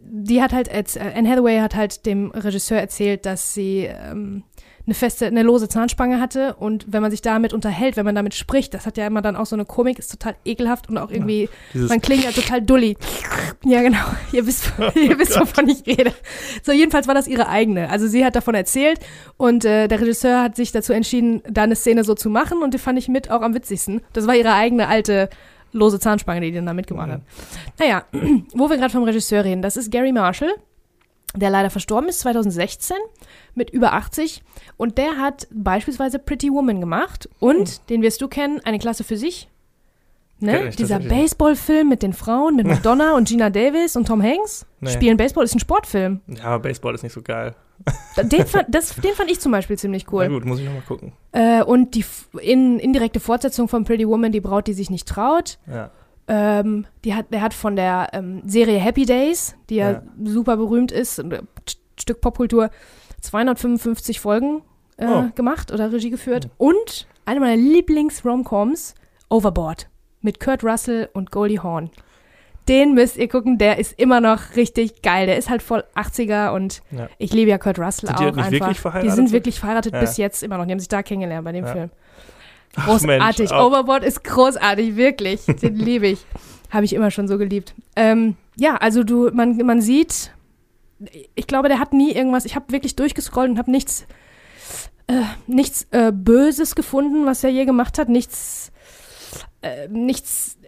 die 0.00 0.42
hat 0.42 0.52
halt, 0.52 0.70
als, 0.70 0.96
äh, 0.96 1.12
Anne 1.14 1.28
Hathaway 1.28 1.60
hat 1.60 1.74
halt 1.74 2.06
dem 2.06 2.30
Regisseur 2.30 2.78
erzählt, 2.78 3.26
dass 3.26 3.54
sie 3.54 3.88
ähm, 3.88 4.44
eine 4.86 4.94
feste, 4.94 5.26
eine 5.26 5.42
lose 5.42 5.68
Zahnspange 5.68 6.20
hatte 6.20 6.54
und 6.54 6.86
wenn 6.88 7.02
man 7.02 7.10
sich 7.10 7.22
damit 7.22 7.52
unterhält, 7.52 7.96
wenn 7.96 8.04
man 8.04 8.14
damit 8.14 8.34
spricht, 8.34 8.74
das 8.74 8.86
hat 8.86 8.96
ja 8.96 9.06
immer 9.06 9.22
dann 9.22 9.36
auch 9.36 9.46
so 9.46 9.54
eine 9.54 9.64
Komik, 9.64 9.98
ist 9.98 10.10
total 10.10 10.34
ekelhaft 10.44 10.88
und 10.88 10.98
auch 10.98 11.10
irgendwie 11.10 11.48
Dieses, 11.74 11.88
man 11.88 12.00
klingt 12.00 12.24
ja 12.24 12.32
total 12.32 12.62
dulli. 12.62 12.96
Ja, 13.64 13.82
genau. 13.82 13.98
Ihr 14.32 14.46
wisst, 14.46 14.72
ihr 14.94 15.18
wisst 15.18 15.38
wovon 15.38 15.68
ich 15.68 15.86
rede. 15.86 16.12
So, 16.62 16.72
jedenfalls 16.72 17.06
war 17.06 17.14
das 17.14 17.28
ihre 17.28 17.48
eigene. 17.48 17.90
Also 17.90 18.06
sie 18.06 18.24
hat 18.24 18.34
davon 18.34 18.54
erzählt 18.54 19.00
und 19.36 19.64
äh, 19.64 19.86
der 19.86 20.00
Regisseur 20.00 20.42
hat 20.42 20.56
sich 20.56 20.72
dazu 20.72 20.92
entschieden, 20.92 21.42
da 21.48 21.62
eine 21.62 21.76
Szene 21.76 22.02
so 22.02 22.14
zu 22.14 22.30
machen 22.30 22.62
und 22.62 22.74
die 22.74 22.78
fand 22.78 22.98
ich 22.98 23.08
mit 23.08 23.30
auch 23.30 23.42
am 23.42 23.54
witzigsten. 23.54 24.00
Das 24.12 24.26
war 24.26 24.34
ihre 24.34 24.54
eigene 24.54 24.88
alte 24.88 25.28
lose 25.72 25.98
Zahnspange, 26.00 26.40
die 26.40 26.50
die 26.50 26.56
dann 26.56 26.66
da 26.66 26.72
mitgemacht 26.72 27.08
Mhm. 27.08 27.12
hat. 27.12 27.20
Naja, 27.78 28.04
wo 28.54 28.68
wir 28.70 28.76
gerade 28.76 28.90
vom 28.92 29.04
Regisseur 29.04 29.44
reden, 29.44 29.62
das 29.62 29.76
ist 29.76 29.90
Gary 29.90 30.12
Marshall, 30.12 30.52
der 31.36 31.50
leider 31.50 31.70
verstorben 31.70 32.08
ist 32.08 32.20
2016 32.20 32.96
mit 33.54 33.70
über 33.70 33.92
80 33.92 34.42
und 34.76 34.98
der 34.98 35.16
hat 35.18 35.46
beispielsweise 35.52 36.18
Pretty 36.18 36.50
Woman 36.50 36.80
gemacht 36.80 37.28
und, 37.38 37.88
den 37.90 38.02
wirst 38.02 38.20
du 38.22 38.28
kennen, 38.28 38.60
eine 38.64 38.78
Klasse 38.78 39.04
für 39.04 39.16
sich. 39.16 39.48
Ne? 40.42 40.68
ich 40.68 40.76
Dieser. 40.76 40.98
Baseballfilm 40.98 41.88
mit 41.88 42.02
den 42.02 42.12
Frauen, 42.12 42.56
mit 42.56 42.66
Madonna 42.68 43.14
und 43.16 43.28
Gina 43.28 43.50
Davis 43.50 43.96
und 43.96 44.06
Tom 44.08 44.22
Hanks. 44.22 44.66
Nee. 44.80 44.90
Spielen 44.90 45.16
Baseball 45.16 45.44
ist 45.44 45.54
ein 45.54 45.60
Sportfilm. 45.60 46.20
ja, 46.28 46.44
aber 46.44 46.60
Baseball 46.68 46.94
ist 46.94 47.02
nicht 47.02 47.12
so 47.12 47.22
geil. 47.22 47.54
Den 48.22 48.46
fand, 48.46 48.66
das, 48.74 48.94
den 48.96 49.14
fand 49.14 49.30
ich 49.30 49.40
zum 49.40 49.52
Beispiel 49.52 49.78
ziemlich 49.78 50.04
Na 50.06 50.12
cool. 50.12 50.28
gut, 50.28 50.44
muss 50.44 50.58
ich 50.60 50.66
nochmal 50.66 50.82
gucken. 50.82 51.12
Äh, 51.32 51.62
und 51.62 51.94
die 51.94 52.04
in, 52.40 52.78
indirekte 52.78 53.20
Fortsetzung 53.20 53.68
von 53.68 53.84
Pretty 53.84 54.06
Woman, 54.08 54.32
die 54.32 54.40
Braut, 54.40 54.66
die 54.66 54.74
sich 54.74 54.90
nicht 54.90 55.08
traut. 55.08 55.58
Ja. 55.66 55.90
Ähm, 56.28 56.86
die 57.04 57.14
hat, 57.14 57.32
der 57.32 57.40
hat 57.42 57.54
von 57.54 57.76
der 57.76 58.08
ähm, 58.12 58.42
Serie 58.46 58.78
Happy 58.78 59.04
Days, 59.04 59.56
die 59.68 59.76
ja, 59.76 59.90
Ja. 59.90 60.02
super 60.24 60.56
berühmt 60.56 60.92
ist, 60.92 61.18
ein 61.18 61.32
äh, 61.32 61.42
Stück 61.98 62.20
Popkultur, 62.20 62.70
255 63.20 64.20
Folgen 64.20 64.62
äh, 64.96 65.06
Oh. 65.06 65.24
gemacht 65.34 65.72
oder 65.72 65.92
Regie 65.92 66.10
geführt. 66.10 66.46
Mhm. 66.46 66.50
Und 66.58 67.06
eine 67.26 67.40
meiner 67.40 67.56
Lieblings-Romcoms, 67.56 68.94
Overboard, 69.28 69.88
mit 70.22 70.40
Kurt 70.40 70.62
Russell 70.64 71.08
und 71.12 71.30
Goldie 71.30 71.60
Hawn. 71.60 71.90
Den 72.68 72.94
müsst 72.94 73.16
ihr 73.16 73.26
gucken, 73.28 73.58
der 73.58 73.78
ist 73.78 73.98
immer 73.98 74.20
noch 74.20 74.54
richtig 74.54 75.02
geil. 75.02 75.26
Der 75.26 75.36
ist 75.38 75.48
halt 75.50 75.62
voll 75.62 75.82
80er 75.94 76.52
und 76.52 76.82
Ja. 76.90 77.08
ich 77.18 77.32
liebe 77.32 77.50
ja 77.50 77.58
Kurt 77.58 77.78
Russell 77.78 78.08
Sind 78.08 78.20
die 78.20 78.24
auch 78.26 78.36
nicht 78.36 78.38
einfach. 78.38 78.52
wirklich 78.52 78.76
die 78.76 78.80
verheiratet? 78.82 79.14
sind 79.16 79.32
wirklich 79.32 79.60
verheiratet 79.60 79.94
Ja. 79.94 80.00
bis 80.00 80.16
jetzt 80.18 80.42
immer 80.42 80.58
noch. 80.58 80.66
Die 80.66 80.72
haben 80.72 80.78
sich 80.78 80.88
da 80.88 81.02
kennengelernt 81.02 81.44
bei 81.44 81.52
dem 81.52 81.64
Ja. 81.64 81.72
Film. 81.72 81.90
Ach, 82.76 82.86
Großartig. 82.86 83.38
Mensch, 83.38 83.52
auch- 83.52 83.66
Overboard 83.66 84.04
ist 84.04 84.22
großartig, 84.22 84.94
wirklich. 84.96 85.44
Den 85.46 85.74
liebe 85.76 86.06
ich. 86.06 86.24
Habe 86.70 86.84
ich 86.84 86.92
immer 86.92 87.10
schon 87.10 87.26
so 87.26 87.36
geliebt. 87.38 87.74
Ähm, 87.96 88.36
ja, 88.56 88.76
also 88.76 89.02
du, 89.02 89.30
man, 89.32 89.56
man 89.56 89.80
sieht, 89.80 90.30
ich 91.34 91.48
glaube, 91.48 91.68
der 91.68 91.80
hat 91.80 91.92
nie 91.92 92.12
irgendwas, 92.12 92.44
ich 92.44 92.54
habe 92.54 92.70
wirklich 92.70 92.94
durchgescrollt 92.94 93.50
und 93.50 93.58
habe 93.58 93.70
nichts, 93.72 94.06
äh, 95.08 95.22
nichts 95.48 95.88
äh, 95.90 96.12
Böses 96.12 96.76
gefunden, 96.76 97.26
was 97.26 97.42
er 97.42 97.50
je 97.50 97.64
gemacht 97.64 97.98
hat, 97.98 98.08
nichts, 98.08 98.70
äh, 99.62 99.88
nichts, 99.88 100.58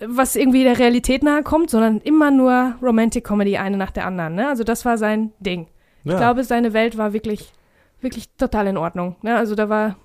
was 0.00 0.36
irgendwie 0.36 0.64
der 0.64 0.78
Realität 0.78 1.22
nahe 1.22 1.42
kommt, 1.42 1.70
sondern 1.70 2.00
immer 2.00 2.30
nur 2.30 2.74
Romantic 2.82 3.24
Comedy, 3.24 3.56
eine 3.56 3.76
nach 3.76 3.90
der 3.90 4.06
anderen. 4.06 4.34
Ne? 4.34 4.48
Also 4.48 4.64
das 4.64 4.84
war 4.84 4.98
sein 4.98 5.32
Ding. 5.40 5.68
ja. 6.04 6.12
Ich 6.12 6.18
glaube, 6.18 6.44
seine 6.44 6.72
Welt 6.72 6.98
war 6.98 7.12
wirklich, 7.12 7.52
wirklich 8.00 8.28
total 8.36 8.66
in 8.66 8.76
Ordnung. 8.76 9.16
Ne? 9.22 9.36
Also 9.36 9.54
da 9.54 9.68
war 9.68 9.96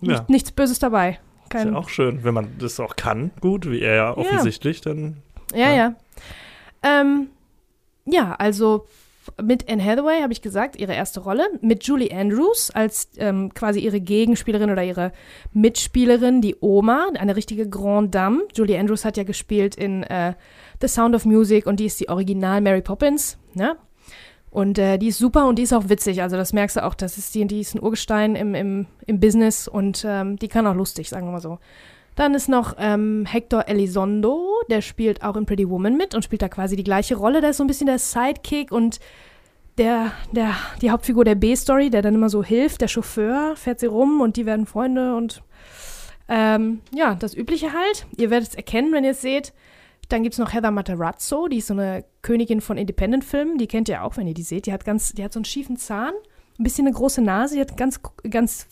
ja. 0.00 0.12
nicht, 0.12 0.28
nichts 0.28 0.52
Böses 0.52 0.78
dabei. 0.78 1.18
Ist 1.44 1.50
Kein, 1.50 1.72
ja 1.72 1.78
auch 1.78 1.88
schön, 1.88 2.22
wenn 2.22 2.34
man 2.34 2.48
das 2.58 2.78
auch 2.78 2.96
kann, 2.96 3.32
gut, 3.40 3.68
wie 3.70 3.80
er 3.80 3.94
ja 3.96 4.16
offensichtlich, 4.16 4.80
dann 4.80 5.22
Ja, 5.52 5.70
Ja. 5.70 5.74
ja. 5.74 5.94
Ähm, 6.82 7.28
ja, 8.06 8.34
also 8.38 8.86
mit 9.42 9.70
Anne 9.70 9.84
Hathaway 9.84 10.22
habe 10.22 10.32
ich 10.32 10.42
gesagt, 10.42 10.76
ihre 10.76 10.94
erste 10.94 11.20
Rolle. 11.20 11.46
Mit 11.60 11.84
Julie 11.84 12.10
Andrews 12.12 12.70
als 12.70 13.10
ähm, 13.18 13.52
quasi 13.54 13.80
ihre 13.80 14.00
Gegenspielerin 14.00 14.70
oder 14.70 14.84
ihre 14.84 15.12
Mitspielerin, 15.52 16.40
die 16.40 16.56
Oma, 16.60 17.08
eine 17.18 17.36
richtige 17.36 17.68
Grande 17.68 18.10
Dame. 18.10 18.42
Julie 18.54 18.78
Andrews 18.78 19.04
hat 19.04 19.16
ja 19.16 19.24
gespielt 19.24 19.74
in 19.74 20.02
äh, 20.04 20.34
The 20.80 20.88
Sound 20.88 21.14
of 21.14 21.24
Music 21.24 21.66
und 21.66 21.80
die 21.80 21.86
ist 21.86 22.00
die 22.00 22.08
Original 22.08 22.60
Mary 22.60 22.82
Poppins. 22.82 23.38
Ne? 23.54 23.76
Und 24.50 24.78
äh, 24.78 24.98
die 24.98 25.08
ist 25.08 25.18
super 25.18 25.46
und 25.46 25.58
die 25.58 25.62
ist 25.62 25.72
auch 25.72 25.88
witzig. 25.88 26.22
Also 26.22 26.36
das 26.36 26.52
merkst 26.52 26.76
du 26.76 26.84
auch, 26.84 26.94
das 26.94 27.18
ist 27.18 27.34
die, 27.34 27.46
die 27.46 27.60
ist 27.60 27.74
ein 27.74 27.82
Urgestein 27.82 28.34
im, 28.34 28.54
im, 28.54 28.86
im 29.06 29.20
Business 29.20 29.68
und 29.68 30.04
ähm, 30.06 30.36
die 30.36 30.48
kann 30.48 30.66
auch 30.66 30.74
lustig, 30.74 31.08
sagen 31.08 31.26
wir 31.26 31.32
mal 31.32 31.40
so. 31.40 31.58
Dann 32.20 32.34
ist 32.34 32.50
noch 32.50 32.74
ähm, 32.78 33.24
Hector 33.24 33.66
Elizondo, 33.66 34.46
der 34.68 34.82
spielt 34.82 35.22
auch 35.22 35.36
in 35.36 35.46
Pretty 35.46 35.66
Woman 35.70 35.96
mit 35.96 36.14
und 36.14 36.22
spielt 36.22 36.42
da 36.42 36.50
quasi 36.50 36.76
die 36.76 36.84
gleiche 36.84 37.16
Rolle. 37.16 37.40
Der 37.40 37.48
ist 37.48 37.56
so 37.56 37.64
ein 37.64 37.66
bisschen 37.66 37.86
der 37.86 37.98
Sidekick 37.98 38.72
und 38.72 39.00
der, 39.78 40.12
der, 40.30 40.54
die 40.82 40.90
Hauptfigur 40.90 41.24
der 41.24 41.34
B-Story, 41.34 41.88
der 41.88 42.02
dann 42.02 42.14
immer 42.14 42.28
so 42.28 42.44
hilft, 42.44 42.82
der 42.82 42.88
Chauffeur, 42.88 43.56
fährt 43.56 43.80
sie 43.80 43.86
rum 43.86 44.20
und 44.20 44.36
die 44.36 44.44
werden 44.44 44.66
Freunde 44.66 45.16
und 45.16 45.42
ähm, 46.28 46.82
ja, 46.92 47.14
das 47.14 47.34
Übliche 47.34 47.72
halt. 47.72 48.04
Ihr 48.18 48.28
werdet 48.28 48.50
es 48.50 48.54
erkennen, 48.54 48.92
wenn 48.92 49.04
ihr 49.04 49.12
es 49.12 49.22
seht. 49.22 49.54
Dann 50.10 50.22
gibt 50.22 50.34
es 50.34 50.38
noch 50.38 50.52
Heather 50.52 50.72
Matarazzo, 50.72 51.48
die 51.48 51.56
ist 51.56 51.68
so 51.68 51.72
eine 51.72 52.04
Königin 52.20 52.60
von 52.60 52.76
Independent-Filmen. 52.76 53.56
Die 53.56 53.66
kennt 53.66 53.88
ihr 53.88 54.04
auch, 54.04 54.18
wenn 54.18 54.26
ihr 54.26 54.34
die 54.34 54.42
seht. 54.42 54.66
Die 54.66 54.74
hat 54.74 54.84
ganz, 54.84 55.14
die 55.14 55.24
hat 55.24 55.32
so 55.32 55.38
einen 55.38 55.46
schiefen 55.46 55.78
Zahn, 55.78 56.12
ein 56.58 56.64
bisschen 56.64 56.86
eine 56.86 56.94
große 56.94 57.22
Nase, 57.22 57.54
die 57.54 57.62
hat 57.62 57.70
einen 57.70 57.78
ganz, 57.78 57.98
ganz 58.28 58.66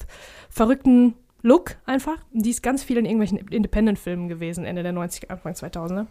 verrückten 0.50 1.14
Look 1.42 1.76
einfach. 1.86 2.16
Die 2.32 2.50
ist 2.50 2.62
ganz 2.62 2.82
viel 2.82 2.98
in 2.98 3.04
irgendwelchen 3.04 3.38
Independent-Filmen 3.38 4.28
gewesen, 4.28 4.64
Ende 4.64 4.82
der 4.82 4.92
90er, 4.92 5.28
Anfang 5.28 5.52
2000er. 5.52 6.06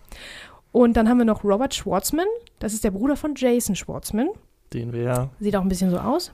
Und 0.72 0.96
dann 0.96 1.10
haben 1.10 1.18
wir 1.18 1.26
noch 1.26 1.44
Robert 1.44 1.74
Schwartzman. 1.74 2.28
Das 2.60 2.74
ist 2.74 2.84
der 2.84 2.92
Bruder 2.92 3.16
von 3.16 3.34
Jason 3.36 3.76
Schwartzman. 3.76 4.30
den 4.74 4.94
wir 4.94 5.02
ja 5.02 5.30
Sieht 5.40 5.56
auch 5.56 5.62
ein 5.62 5.70
bisschen 5.70 5.90
so 5.90 5.98
aus. 5.98 6.34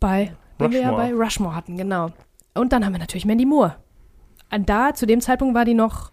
Bei, 0.00 0.32
den 0.60 0.72
wir 0.72 0.80
ja 0.82 0.92
bei 0.92 1.12
Rushmore 1.12 1.54
hatten, 1.54 1.76
genau. 1.76 2.10
Und 2.54 2.72
dann 2.72 2.84
haben 2.84 2.92
wir 2.92 2.98
natürlich 2.98 3.24
Mandy 3.24 3.46
Moore. 3.46 3.76
Und 4.50 4.68
da, 4.68 4.94
zu 4.94 5.06
dem 5.06 5.20
Zeitpunkt 5.20 5.54
war 5.54 5.64
die 5.64 5.74
noch 5.74 6.12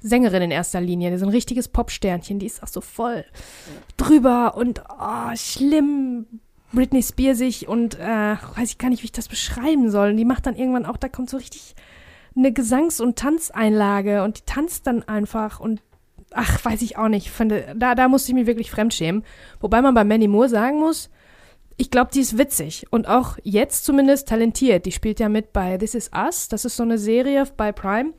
Sängerin 0.00 0.42
in 0.42 0.50
erster 0.50 0.80
Linie. 0.80 1.12
Ist 1.12 1.22
ein 1.22 1.28
richtiges 1.28 1.68
Popsternchen. 1.68 2.38
Die 2.38 2.46
ist 2.46 2.62
auch 2.62 2.68
so 2.68 2.80
voll 2.80 3.24
drüber 3.96 4.56
und 4.56 4.82
oh, 4.88 5.34
schlimm. 5.34 6.26
Britney 6.76 7.02
Spearsig 7.02 7.66
und 7.66 7.98
äh, 7.98 8.36
weiß 8.56 8.70
ich 8.70 8.78
gar 8.78 8.90
nicht, 8.90 9.02
wie 9.02 9.06
ich 9.06 9.12
das 9.12 9.26
beschreiben 9.26 9.90
soll. 9.90 10.10
Und 10.10 10.16
die 10.16 10.24
macht 10.24 10.46
dann 10.46 10.54
irgendwann 10.54 10.86
auch, 10.86 10.96
da 10.96 11.08
kommt 11.08 11.28
so 11.28 11.38
richtig 11.38 11.74
eine 12.36 12.52
Gesangs- 12.52 13.00
und 13.00 13.16
Tanzeinlage 13.16 14.22
und 14.22 14.38
die 14.38 14.42
tanzt 14.46 14.86
dann 14.86 15.02
einfach 15.02 15.58
und 15.58 15.82
ach, 16.30 16.64
weiß 16.64 16.82
ich 16.82 16.98
auch 16.98 17.08
nicht. 17.08 17.30
Finde, 17.30 17.74
da, 17.76 17.94
da 17.94 18.08
musste 18.08 18.30
ich 18.30 18.34
mich 18.34 18.46
wirklich 18.46 18.70
fremdschämen. 18.70 19.24
Wobei 19.60 19.82
man 19.82 19.94
bei 19.94 20.04
Mandy 20.04 20.28
Moore 20.28 20.48
sagen 20.48 20.78
muss, 20.78 21.10
ich 21.78 21.90
glaube, 21.90 22.10
die 22.12 22.20
ist 22.20 22.38
witzig 22.38 22.86
und 22.90 23.08
auch 23.08 23.38
jetzt 23.42 23.84
zumindest 23.84 24.28
talentiert. 24.28 24.86
Die 24.86 24.92
spielt 24.92 25.18
ja 25.18 25.28
mit 25.28 25.52
bei 25.52 25.78
This 25.78 25.94
Is 25.94 26.10
Us. 26.14 26.48
Das 26.48 26.64
ist 26.64 26.76
so 26.76 26.82
eine 26.82 26.98
Serie 26.98 27.44
bei 27.56 27.72
Prime, 27.72 28.12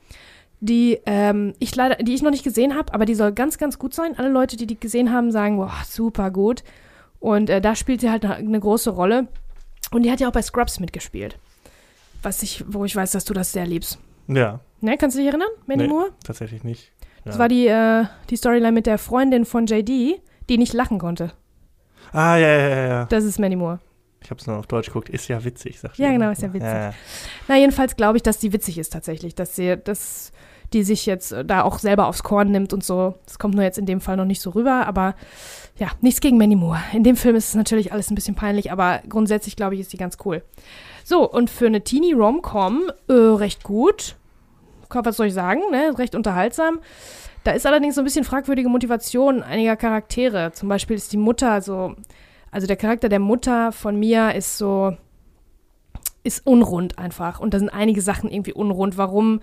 die 0.60 1.00
ähm, 1.06 1.54
ich 1.60 1.76
leider, 1.76 1.96
die 2.04 2.14
ich 2.14 2.22
noch 2.22 2.32
nicht 2.32 2.44
gesehen 2.44 2.76
habe, 2.76 2.94
aber 2.94 3.06
die 3.06 3.16
soll 3.16 3.32
ganz, 3.32 3.58
ganz 3.58 3.80
gut 3.80 3.94
sein. 3.94 4.18
Alle 4.18 4.30
Leute, 4.30 4.58
die 4.58 4.68
die 4.68 4.80
gesehen 4.80 5.12
haben, 5.12 5.32
sagen, 5.32 5.58
boah, 5.58 5.74
super 5.88 6.32
gut. 6.32 6.64
Und 7.20 7.50
äh, 7.50 7.62
da 7.62 7.76
spielt 7.76 8.02
sie 8.02 8.10
halt 8.10 8.26
eine, 8.26 8.60
große 8.60 8.90
Rolle. 8.92 9.28
Und 9.92 10.04
die 10.04 10.12
hat 10.12 10.20
ja 10.20 10.28
auch 10.28 10.34
bei 10.34 10.42
Scrubs 10.42 10.80
mitgespielt. 10.80 11.38
Was 12.24 12.44
ich, 12.44 12.64
wo 12.68 12.86
ich 12.86 12.96
weiß, 12.96 13.12
dass 13.12 13.26
du 13.26 13.34
das 13.34 13.52
sehr 13.52 13.66
liebst. 13.66 14.00
ja, 14.28 14.60
Ne, 14.80 14.96
kannst 14.96 15.16
du 15.16 15.20
dich 15.22 15.28
erinnern, 15.30 15.48
Mandy 15.66 15.86
Nee. 15.86 15.90
Moore? 15.90 16.12
tatsächlich 16.24 16.64
nicht. 16.64 16.92
Ja. 17.02 17.32
Das 17.32 17.40
war 17.40 17.48
die, 17.48 17.66
äh, 17.68 18.06
die 18.30 18.36
Storyline 18.36 18.72
mit 18.72 18.86
der 18.86 19.00
Freundin 19.00 19.44
von 19.46 19.66
JD, 19.66 20.22
die 20.50 20.58
nicht 20.60 20.74
lachen 20.74 21.00
konnte. 21.00 21.32
ah, 22.12 22.36
ja, 22.38 22.48
ja, 22.48 22.68
ja, 22.70 22.88
ja. 22.88 23.06
Das 23.06 23.24
ist 23.24 23.40
Mandy 23.40 23.56
Moore. 23.56 23.80
Ich 24.24 24.30
habe 24.30 24.40
es 24.40 24.46
nur 24.46 24.58
auf 24.58 24.68
Deutsch 24.68 24.88
geguckt. 24.88 25.10
Ist 25.10 25.28
ja 25.30 25.44
witzig, 25.44 25.80
sagt 25.80 25.98
Ja, 25.98 26.12
genau, 26.12 26.30
ist 26.32 26.42
ja 26.44 26.50
witzig. 26.54 26.68
Ja, 26.70 26.90
ja. 26.90 26.94
Na, 27.48 27.58
jedenfalls 27.58 27.96
glaube 27.96 28.18
ich, 28.18 28.24
dass 28.24 28.38
die 28.40 28.54
witzig 28.54 28.78
ist 28.78 28.94
tatsächlich, 28.94 29.34
dass 29.36 29.56
sie, 29.56 29.78
dass 29.78 30.32
die 30.74 30.84
sich 30.84 31.06
jetzt 31.08 31.32
äh, 31.32 31.44
da 31.46 31.64
auch 31.64 31.80
selber 31.80 32.06
aufs 32.08 32.24
Korn 32.24 32.52
nimmt 32.52 32.74
und 32.74 32.84
so. 32.84 33.16
Das 33.26 33.40
kommt 33.40 33.56
nur 33.56 33.64
jetzt 33.64 33.78
in 33.80 33.86
dem 33.88 34.02
Fall 34.02 34.18
noch 34.18 34.26
nicht 34.26 34.42
so 34.42 34.52
rüber, 34.52 34.86
aber 34.86 35.16
ja, 35.78 35.90
nichts 36.02 36.22
gegen 36.22 36.38
Mandy 36.38 36.56
Moore. 36.56 36.80
In 36.94 37.04
dem 37.04 37.16
Film 37.16 37.36
ist 37.36 37.50
es 37.50 37.56
natürlich 37.56 37.92
alles 37.92 38.10
ein 38.10 38.16
bisschen 38.16 38.36
peinlich, 38.36 38.72
aber 38.72 39.02
grundsätzlich 39.08 39.56
glaube 39.56 39.76
ich, 39.76 39.82
ist 39.82 39.94
die 39.94 39.98
ganz 39.98 40.18
cool. 40.26 40.44
So, 41.04 41.30
und 41.30 41.50
für 41.50 41.68
eine 41.68 41.84
Teenie 41.84 42.14
Rom-Com 42.14 42.92
äh, 43.08 43.14
recht 43.14 43.64
gut. 43.64 44.16
Was 44.90 45.18
soll 45.18 45.28
ich 45.28 45.34
sagen, 45.34 45.62
ne? 45.72 45.98
Recht 45.98 46.16
unterhaltsam. 46.16 46.80
Da 47.44 47.52
ist 47.52 47.66
allerdings 47.66 47.96
so 47.96 48.02
ein 48.02 48.06
bisschen 48.06 48.26
fragwürdige 48.26 48.70
Motivation 48.70 49.44
einiger 49.44 49.76
Charaktere. 49.76 50.52
Zum 50.54 50.70
Beispiel 50.70 50.96
ist 50.96 51.14
die 51.14 51.18
Mutter 51.18 51.62
so, 51.62 51.96
also 52.52 52.68
der 52.68 52.76
Charakter 52.78 53.10
der 53.10 53.20
Mutter 53.20 53.72
von 53.72 54.00
Mia 54.00 54.32
ist 54.32 54.58
so, 54.58 54.96
ist 56.24 56.46
unrund 56.48 56.98
einfach. 56.98 57.40
Und 57.40 57.54
da 57.54 57.60
sind 57.60 57.70
einige 57.70 58.02
Sachen 58.02 58.32
irgendwie 58.32 58.54
unrund. 58.54 58.98
Warum 58.98 59.42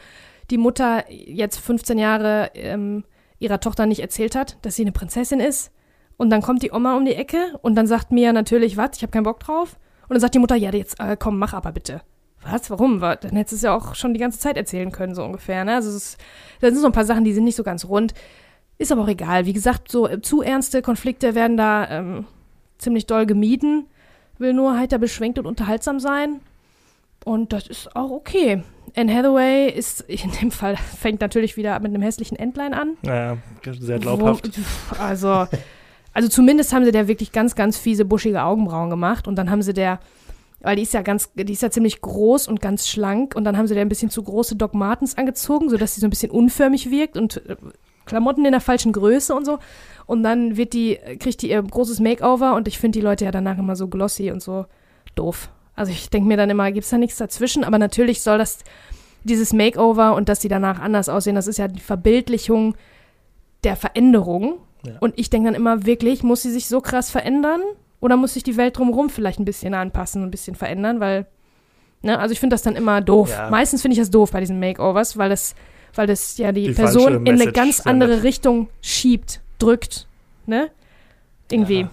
die 0.50 0.58
Mutter 0.58 1.04
jetzt 1.10 1.58
15 1.60 1.98
Jahre 1.98 2.50
ähm, 2.54 3.04
ihrer 3.38 3.60
Tochter 3.60 3.86
nicht 3.86 4.00
erzählt 4.00 4.34
hat, 4.34 4.58
dass 4.62 4.76
sie 4.76 4.82
eine 4.82 4.92
Prinzessin 4.92 5.40
ist. 5.40 5.70
Und 6.16 6.30
dann 6.30 6.42
kommt 6.42 6.62
die 6.62 6.70
Oma 6.72 6.96
um 6.96 7.04
die 7.04 7.14
Ecke 7.14 7.58
und 7.62 7.74
dann 7.74 7.86
sagt 7.86 8.12
Mia 8.12 8.32
natürlich, 8.32 8.76
was, 8.76 8.90
ich 8.96 9.02
habe 9.02 9.10
keinen 9.10 9.24
Bock 9.24 9.40
drauf. 9.40 9.76
Und 10.02 10.10
dann 10.14 10.20
sagt 10.20 10.34
die 10.34 10.38
Mutter, 10.38 10.54
ja, 10.56 10.70
jetzt 10.72 11.00
äh, 11.00 11.16
komm, 11.18 11.38
mach 11.38 11.54
aber 11.54 11.72
bitte. 11.72 12.02
Was, 12.48 12.70
warum? 12.70 13.00
Wa- 13.00 13.16
Dann 13.16 13.32
hättest 13.32 13.52
du 13.52 13.56
es 13.56 13.62
ja 13.62 13.74
auch 13.76 13.94
schon 13.94 14.12
die 14.14 14.20
ganze 14.20 14.38
Zeit 14.38 14.56
erzählen 14.56 14.92
können, 14.92 15.14
so 15.14 15.24
ungefähr. 15.24 15.64
Ne? 15.64 15.74
Also 15.74 15.88
es 15.90 16.18
da 16.60 16.68
sind 16.70 16.78
so 16.80 16.86
ein 16.86 16.92
paar 16.92 17.04
Sachen, 17.06 17.24
die 17.24 17.32
sind 17.32 17.44
nicht 17.44 17.56
so 17.56 17.62
ganz 17.64 17.86
rund. 17.86 18.12
Ist 18.76 18.92
aber 18.92 19.02
auch 19.02 19.08
egal. 19.08 19.46
Wie 19.46 19.52
gesagt, 19.54 19.90
so 19.90 20.06
äh, 20.08 20.20
zu 20.20 20.42
ernste 20.42 20.82
Konflikte 20.82 21.34
werden 21.34 21.56
da 21.56 21.88
ähm, 21.88 22.26
ziemlich 22.78 23.06
doll 23.06 23.24
gemieden. 23.26 23.86
Will 24.38 24.52
nur 24.52 24.76
heiter 24.78 24.98
beschwingt 24.98 25.38
und 25.38 25.46
unterhaltsam 25.46 26.00
sein. 26.00 26.40
Und 27.24 27.52
das 27.54 27.66
ist 27.66 27.96
auch 27.96 28.10
okay. 28.10 28.62
Anne 28.96 29.12
Hathaway 29.14 29.70
ist 29.70 30.00
in 30.08 30.30
dem 30.32 30.50
Fall, 30.50 30.76
fängt 30.76 31.20
natürlich 31.22 31.56
wieder 31.56 31.80
mit 31.80 31.92
einem 31.94 32.02
hässlichen 32.02 32.36
Endline 32.38 32.76
an. 32.78 32.96
Ja, 33.02 33.14
ja, 33.14 33.36
sehr 33.80 33.98
glaubhaft. 33.98 34.50
Wo, 34.90 35.02
also, 35.02 35.46
also 36.14 36.28
zumindest 36.28 36.72
haben 36.72 36.84
sie 36.84 36.92
der 36.92 37.08
wirklich 37.08 37.32
ganz, 37.32 37.54
ganz 37.54 37.76
fiese, 37.76 38.04
buschige 38.04 38.42
Augenbrauen 38.42 38.88
gemacht. 38.88 39.28
Und 39.28 39.36
dann 39.36 39.50
haben 39.50 39.62
sie 39.62 39.74
der, 39.74 39.98
weil 40.60 40.76
die 40.76 40.82
ist 40.82 40.94
ja 40.94 41.02
ganz, 41.02 41.32
die 41.34 41.52
ist 41.52 41.62
ja 41.62 41.70
ziemlich 41.70 42.00
groß 42.00 42.46
und 42.48 42.60
ganz 42.60 42.88
schlank. 42.88 43.34
Und 43.34 43.44
dann 43.44 43.58
haben 43.58 43.66
sie 43.66 43.74
der 43.74 43.84
ein 43.84 43.88
bisschen 43.88 44.10
zu 44.10 44.22
große 44.22 44.56
Doc 44.56 44.74
Martens 44.74 45.18
angezogen, 45.18 45.68
sodass 45.68 45.94
sie 45.94 46.00
so 46.00 46.06
ein 46.06 46.10
bisschen 46.10 46.30
unförmig 46.30 46.90
wirkt 46.90 47.16
und 47.16 47.44
äh, 47.48 47.56
Klamotten 48.06 48.44
in 48.44 48.52
der 48.52 48.60
falschen 48.60 48.92
Größe 48.92 49.34
und 49.34 49.44
so. 49.44 49.58
Und 50.06 50.22
dann 50.22 50.56
wird 50.56 50.72
die, 50.72 50.98
kriegt 51.18 51.42
die 51.42 51.50
ihr 51.50 51.62
großes 51.62 52.00
Makeover 52.00 52.54
und 52.54 52.68
ich 52.68 52.78
finde 52.78 52.98
die 52.98 53.04
Leute 53.04 53.24
ja 53.24 53.30
danach 53.30 53.58
immer 53.58 53.76
so 53.76 53.88
glossy 53.88 54.30
und 54.30 54.42
so 54.42 54.66
doof. 55.16 55.50
Also 55.74 55.90
ich 55.90 56.10
denke 56.10 56.28
mir 56.28 56.36
dann 56.36 56.50
immer, 56.50 56.70
gibt 56.70 56.84
es 56.84 56.90
da 56.90 56.98
nichts 56.98 57.16
dazwischen? 57.18 57.64
Aber 57.64 57.78
natürlich 57.78 58.22
soll 58.22 58.38
das, 58.38 58.58
dieses 59.24 59.52
Makeover 59.52 60.14
und 60.14 60.28
dass 60.28 60.38
die 60.38 60.48
danach 60.48 60.78
anders 60.80 61.08
aussehen, 61.08 61.34
das 61.34 61.46
ist 61.48 61.58
ja 61.58 61.66
die 61.66 61.80
Verbildlichung 61.80 62.76
der 63.64 63.74
Veränderung. 63.76 64.58
Ja. 64.86 64.92
Und 65.00 65.14
ich 65.16 65.30
denke 65.30 65.48
dann 65.48 65.54
immer, 65.54 65.86
wirklich, 65.86 66.22
muss 66.22 66.42
sie 66.42 66.50
sich 66.50 66.68
so 66.68 66.80
krass 66.80 67.10
verändern? 67.10 67.60
Oder 68.00 68.16
muss 68.16 68.34
sich 68.34 68.42
die 68.42 68.56
Welt 68.56 68.76
drumherum 68.76 69.08
vielleicht 69.08 69.38
ein 69.40 69.44
bisschen 69.46 69.72
anpassen, 69.72 70.24
ein 70.24 70.30
bisschen 70.30 70.54
verändern? 70.54 71.00
Weil, 71.00 71.26
ne, 72.02 72.18
also 72.18 72.32
ich 72.32 72.40
finde 72.40 72.54
das 72.54 72.62
dann 72.62 72.76
immer 72.76 73.00
doof. 73.00 73.30
Ja. 73.30 73.48
Meistens 73.50 73.82
finde 73.82 73.94
ich 73.94 73.98
das 73.98 74.10
doof 74.10 74.30
bei 74.32 74.40
diesen 74.40 74.60
Makeovers, 74.60 75.16
weil 75.16 75.30
das, 75.30 75.54
weil 75.94 76.06
das 76.06 76.36
ja 76.36 76.52
die, 76.52 76.66
Die 76.66 76.72
Person 76.72 77.26
in 77.26 77.40
eine 77.40 77.50
ganz 77.50 77.78
sendet. 77.78 77.86
andere 77.86 78.22
Richtung 78.22 78.68
schiebt, 78.82 79.40
drückt. 79.58 80.06
Ne? 80.46 80.70
Irgendwie. 81.50 81.80
Ja. 81.82 81.90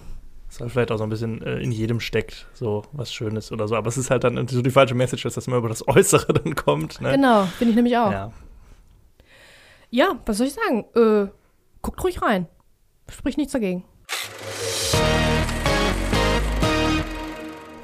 Dass 0.48 0.60
halt 0.60 0.72
vielleicht 0.72 0.92
auch 0.92 0.98
so 0.98 1.04
ein 1.04 1.08
bisschen 1.08 1.40
äh, 1.40 1.60
in 1.60 1.72
jedem 1.72 1.98
steckt, 1.98 2.46
so 2.52 2.82
was 2.92 3.10
Schönes 3.10 3.50
oder 3.52 3.66
so. 3.66 3.74
Aber 3.74 3.88
es 3.88 3.96
ist 3.96 4.10
halt 4.10 4.24
dann 4.24 4.46
so 4.48 4.60
die 4.60 4.70
falsche 4.70 4.94
Message, 4.94 5.22
dass 5.22 5.32
das 5.32 5.46
immer 5.46 5.56
über 5.56 5.70
das 5.70 5.88
Äußere 5.88 6.30
dann 6.44 6.54
kommt. 6.54 7.00
Ne? 7.00 7.12
Genau, 7.12 7.44
finde 7.44 7.70
ich 7.70 7.76
nämlich 7.76 7.96
auch. 7.96 8.12
Ja. 8.12 8.32
Ja, 9.88 10.18
was 10.26 10.38
soll 10.38 10.46
ich 10.46 10.54
sagen? 10.54 10.84
Äh, 10.94 11.30
guckt 11.80 12.02
ruhig 12.04 12.20
rein. 12.20 12.48
Spricht 13.12 13.38
nichts 13.38 13.52
dagegen. 13.52 13.84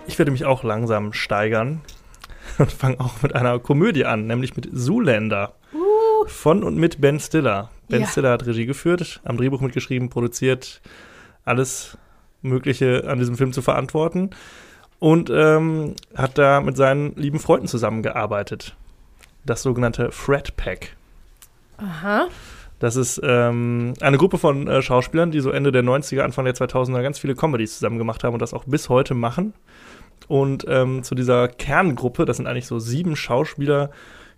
Ich 0.06 0.18
werde 0.18 0.30
mich 0.30 0.44
auch 0.44 0.64
langsam 0.64 1.12
steigern 1.12 1.82
und 2.58 2.72
fange 2.72 2.98
auch 3.00 3.22
mit 3.22 3.34
einer 3.34 3.58
Komödie 3.58 4.04
an, 4.04 4.26
nämlich 4.26 4.56
mit 4.56 4.68
Zoolander. 4.72 5.54
Uh. 5.72 6.26
Von 6.26 6.64
und 6.64 6.76
mit 6.76 7.00
Ben 7.00 7.20
Stiller. 7.20 7.70
Ben 7.88 8.02
Ja. 8.02 8.06
Stiller 8.06 8.32
hat 8.32 8.46
Regie 8.46 8.66
geführt, 8.66 9.20
am 9.24 9.36
Drehbuch 9.36 9.60
mitgeschrieben, 9.60 10.10
produziert, 10.10 10.80
alles 11.44 11.96
Mögliche 12.42 13.04
an 13.06 13.18
diesem 13.18 13.36
Film 13.36 13.52
zu 13.52 13.62
verantworten. 13.62 14.30
Und 14.98 15.30
ähm, 15.30 15.94
hat 16.16 16.38
da 16.38 16.60
mit 16.60 16.76
seinen 16.76 17.14
lieben 17.14 17.38
Freunden 17.38 17.68
zusammengearbeitet. 17.68 18.74
Das 19.46 19.62
sogenannte 19.62 20.10
Fred 20.10 20.56
Pack. 20.56 20.96
Aha. 21.76 22.26
Das 22.78 22.96
ist 22.96 23.20
ähm, 23.24 23.94
eine 24.00 24.18
Gruppe 24.18 24.38
von 24.38 24.68
äh, 24.68 24.82
Schauspielern, 24.82 25.30
die 25.30 25.40
so 25.40 25.50
Ende 25.50 25.72
der 25.72 25.82
90er, 25.82 26.20
Anfang 26.20 26.44
der 26.44 26.54
2000er 26.54 27.02
ganz 27.02 27.18
viele 27.18 27.34
Comedies 27.34 27.74
zusammen 27.74 27.98
gemacht 27.98 28.22
haben 28.24 28.34
und 28.34 28.40
das 28.42 28.54
auch 28.54 28.64
bis 28.64 28.88
heute 28.88 29.14
machen. 29.14 29.52
Und 30.28 30.64
ähm, 30.68 31.02
zu 31.02 31.14
dieser 31.14 31.48
Kerngruppe, 31.48 32.24
das 32.24 32.36
sind 32.36 32.46
eigentlich 32.46 32.66
so 32.66 32.78
sieben 32.78 33.16
Schauspieler, 33.16 33.90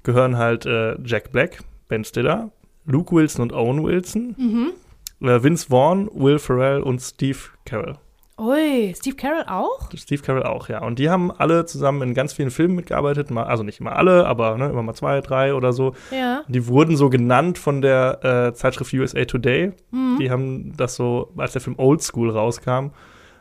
gehören 0.03 0.39
halt 0.39 0.65
äh, 0.67 0.97
Jack 1.05 1.33
Black, 1.33 1.63
Ben 1.89 2.05
Stiller, 2.05 2.51
Luke 2.87 3.15
Wilson 3.15 3.43
und 3.43 3.53
Owen 3.53 3.83
Wilson, 3.85 4.35
Mhm. 4.39 5.27
äh, 5.29 5.43
Vince 5.43 5.67
Vaughn, 5.69 6.09
Will 6.15 6.39
Ferrell 6.39 6.81
und 6.83 7.01
Steve 7.01 7.39
Carell. 7.67 7.97
Ui, 8.41 8.95
Steve 8.97 9.17
Carell 9.17 9.45
auch? 9.49 9.91
Steve 9.95 10.23
Carell 10.23 10.45
auch, 10.45 10.71
ja. 10.71 10.83
Und 10.83 10.99
die 10.99 11.11
haben 11.11 11.31
alle 11.31 11.67
zusammen 11.67 12.01
in 12.01 12.15
ganz 12.15 12.33
vielen 12.33 12.51
Filmen 12.51 12.75
mitgearbeitet. 12.75 13.31
Mal, 13.31 13.45
also 13.45 13.63
nicht 13.63 13.81
immer 13.81 13.97
alle, 13.97 14.27
aber 14.27 14.57
ne, 14.57 14.71
immer 14.71 14.83
mal 14.83 14.95
zwei, 14.95 15.21
drei 15.21 15.53
oder 15.55 15.75
so. 15.75 15.95
Ja. 16.11 16.43
Die 16.49 16.67
wurden 16.67 16.97
so 16.97 17.11
genannt 17.11 17.59
von 17.59 17.83
der 17.83 18.25
äh, 18.49 18.55
Zeitschrift 18.55 18.95
USA 18.95 19.25
Today. 19.27 19.73
Mhm. 19.91 20.17
Die 20.19 20.31
haben 20.31 20.75
das 20.77 20.97
so, 20.97 21.33
als 21.37 21.53
der 21.53 21.61
Film 21.61 21.77
Old 21.79 22.03
School 22.03 22.31
rauskam, 22.31 22.93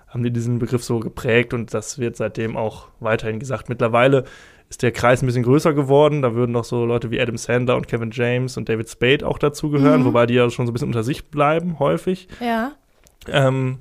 haben 0.10 0.24
die 0.24 0.32
diesen 0.32 0.60
Begriff 0.60 0.84
so 0.84 1.00
geprägt 1.00 1.54
und 1.54 1.74
das 1.74 1.98
wird 2.00 2.18
seitdem 2.18 2.58
auch 2.58 2.88
weiterhin 3.00 3.40
gesagt. 3.40 3.70
Mittlerweile 3.70 4.26
ist 4.70 4.82
der 4.84 4.92
Kreis 4.92 5.22
ein 5.24 5.28
bisschen 5.28 5.44
größer 5.44 5.74
geworden. 5.74 6.22
Da 6.22 6.34
würden 6.36 6.52
noch 6.52 6.66
so 6.66 6.84
Leute 6.86 7.10
wie 7.10 7.22
Adam 7.22 7.38
Sandler 7.38 7.78
und 7.78 7.88
Kevin 7.88 8.10
James 8.12 8.58
und 8.58 8.68
David 8.68 8.90
Spade 8.90 9.26
auch 9.26 9.38
dazugehören, 9.38 10.02
Mhm. 10.02 10.06
wobei 10.06 10.26
die 10.26 10.34
ja 10.34 10.50
schon 10.50 10.66
so 10.66 10.72
ein 10.72 10.74
bisschen 10.74 10.90
unter 10.90 11.04
sich 11.04 11.32
bleiben, 11.32 11.80
häufig. 11.80 12.28
Ja. 12.42 12.74
Ähm, 13.28 13.80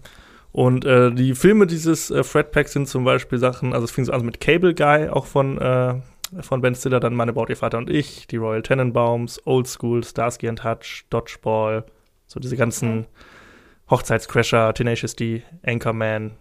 und 0.58 0.84
äh, 0.84 1.12
die 1.12 1.36
Filme 1.36 1.68
dieses 1.68 2.10
äh, 2.10 2.24
Fred 2.24 2.50
Pack 2.50 2.66
sind 2.66 2.88
zum 2.88 3.04
Beispiel 3.04 3.38
Sachen, 3.38 3.72
also 3.72 3.84
es 3.84 3.92
fing 3.92 4.04
so 4.04 4.10
an 4.10 4.24
mit 4.24 4.40
Cable 4.40 4.74
Guy, 4.74 5.08
auch 5.08 5.24
von, 5.24 5.56
äh, 5.56 5.94
von 6.40 6.60
Ben 6.60 6.74
Stiller, 6.74 6.98
dann 6.98 7.14
Meine 7.14 7.32
Braut, 7.32 7.48
ihr 7.48 7.56
Vater 7.56 7.78
und 7.78 7.88
ich, 7.88 8.26
die 8.26 8.38
Royal 8.38 8.60
Tenenbaums, 8.60 9.40
Old 9.46 9.68
School, 9.68 10.02
Starsky 10.02 10.48
and 10.48 10.64
Hutch, 10.64 11.06
Dodgeball, 11.10 11.84
so 12.26 12.40
diese 12.40 12.56
ganzen 12.56 13.06
Hochzeitscrasher, 13.88 14.74
Tenacious 14.74 15.14
D, 15.14 15.44
Anchorman, 15.64 16.32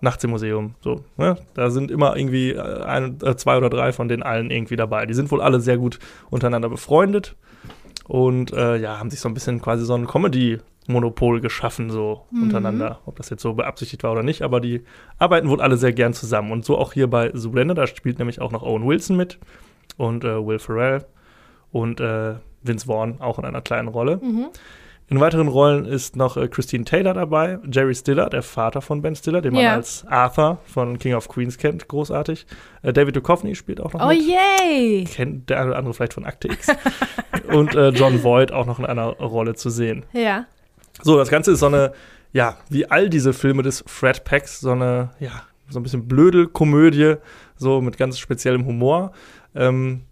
Nachts 0.00 0.24
im 0.24 0.30
Museum, 0.30 0.74
so. 0.80 1.04
Ne? 1.16 1.36
Da 1.54 1.70
sind 1.70 1.92
immer 1.92 2.16
irgendwie 2.16 2.50
äh, 2.50 2.82
ein, 2.82 3.18
äh, 3.22 3.36
zwei 3.36 3.56
oder 3.56 3.70
drei 3.70 3.92
von 3.92 4.08
den 4.08 4.24
allen 4.24 4.50
irgendwie 4.50 4.74
dabei. 4.74 5.06
Die 5.06 5.14
sind 5.14 5.30
wohl 5.30 5.40
alle 5.40 5.60
sehr 5.60 5.78
gut 5.78 6.00
untereinander 6.28 6.70
befreundet 6.70 7.36
und 8.08 8.52
äh, 8.52 8.78
ja, 8.78 8.98
haben 8.98 9.10
sich 9.10 9.20
so 9.20 9.28
ein 9.28 9.34
bisschen 9.34 9.62
quasi 9.62 9.84
so 9.84 9.94
ein 9.94 10.08
Comedy-Monopol 10.90 11.40
geschaffen, 11.40 11.90
so 11.90 12.22
Mhm. 12.30 12.42
untereinander. 12.44 12.98
Ob 13.06 13.16
das 13.16 13.30
jetzt 13.30 13.42
so 13.42 13.54
beabsichtigt 13.54 14.02
war 14.02 14.12
oder 14.12 14.22
nicht, 14.22 14.42
aber 14.42 14.60
die 14.60 14.82
arbeiten 15.18 15.48
wohl 15.48 15.60
alle 15.60 15.76
sehr 15.76 15.92
gern 15.92 16.12
zusammen. 16.12 16.52
Und 16.52 16.64
so 16.64 16.76
auch 16.78 16.92
hier 16.92 17.08
bei 17.08 17.30
Zoolander, 17.32 17.74
da 17.74 17.86
spielt 17.86 18.18
nämlich 18.18 18.40
auch 18.40 18.52
noch 18.52 18.62
Owen 18.62 18.86
Wilson 18.86 19.16
mit 19.16 19.38
und 19.96 20.24
äh, 20.24 20.44
Will 20.46 20.58
Ferrell 20.58 21.04
und 21.72 22.00
äh, 22.00 22.34
Vince 22.62 22.86
Vaughn 22.86 23.20
auch 23.20 23.38
in 23.38 23.44
einer 23.44 23.62
kleinen 23.62 23.88
Rolle. 23.88 24.18
Mhm. 24.22 24.46
In 25.08 25.18
weiteren 25.18 25.48
Rollen 25.48 25.86
ist 25.86 26.14
noch 26.14 26.36
äh, 26.36 26.46
Christine 26.46 26.84
Taylor 26.84 27.14
dabei, 27.14 27.58
Jerry 27.68 27.96
Stiller, 27.96 28.30
der 28.30 28.42
Vater 28.42 28.80
von 28.80 29.02
Ben 29.02 29.16
Stiller, 29.16 29.40
den 29.40 29.54
man 29.54 29.64
als 29.66 30.06
Arthur 30.06 30.58
von 30.66 31.00
King 31.00 31.14
of 31.14 31.26
Queens 31.28 31.58
kennt, 31.58 31.88
großartig. 31.88 32.46
Äh, 32.82 32.92
David 32.92 33.16
Duchovny 33.16 33.56
spielt 33.56 33.80
auch 33.80 33.92
noch 33.92 34.04
Oh 34.04 34.08
mit 34.08 34.20
yay! 34.22 35.04
kennt 35.04 35.50
der 35.50 35.58
eine 35.58 35.70
oder 35.70 35.78
andere 35.78 35.94
vielleicht 35.94 36.14
von 36.14 36.24
Akte 36.24 36.46
X. 36.46 36.68
und 37.52 37.74
äh, 37.74 37.88
John 37.88 38.22
Voight 38.22 38.52
auch 38.52 38.66
noch 38.66 38.78
in 38.78 38.86
einer 38.86 39.06
Rolle 39.06 39.54
zu 39.54 39.68
sehen. 39.68 40.04
Ja. 40.12 40.44
So, 41.02 41.16
das 41.16 41.28
Ganze 41.30 41.52
ist 41.52 41.60
so 41.60 41.66
eine, 41.66 41.92
ja, 42.32 42.56
wie 42.68 42.86
all 42.90 43.08
diese 43.10 43.32
Filme 43.32 43.62
des 43.62 43.82
Fred 43.86 44.24
Packs, 44.24 44.60
so 44.60 44.70
eine, 44.72 45.10
ja, 45.20 45.42
so 45.68 45.78
ein 45.80 45.82
bisschen 45.82 46.08
blöde 46.08 46.48
Komödie, 46.48 47.14
so 47.56 47.80
mit 47.80 47.96
ganz 47.96 48.18
speziellem 48.18 48.66
Humor. 48.66 49.12
Ähm, 49.54 50.02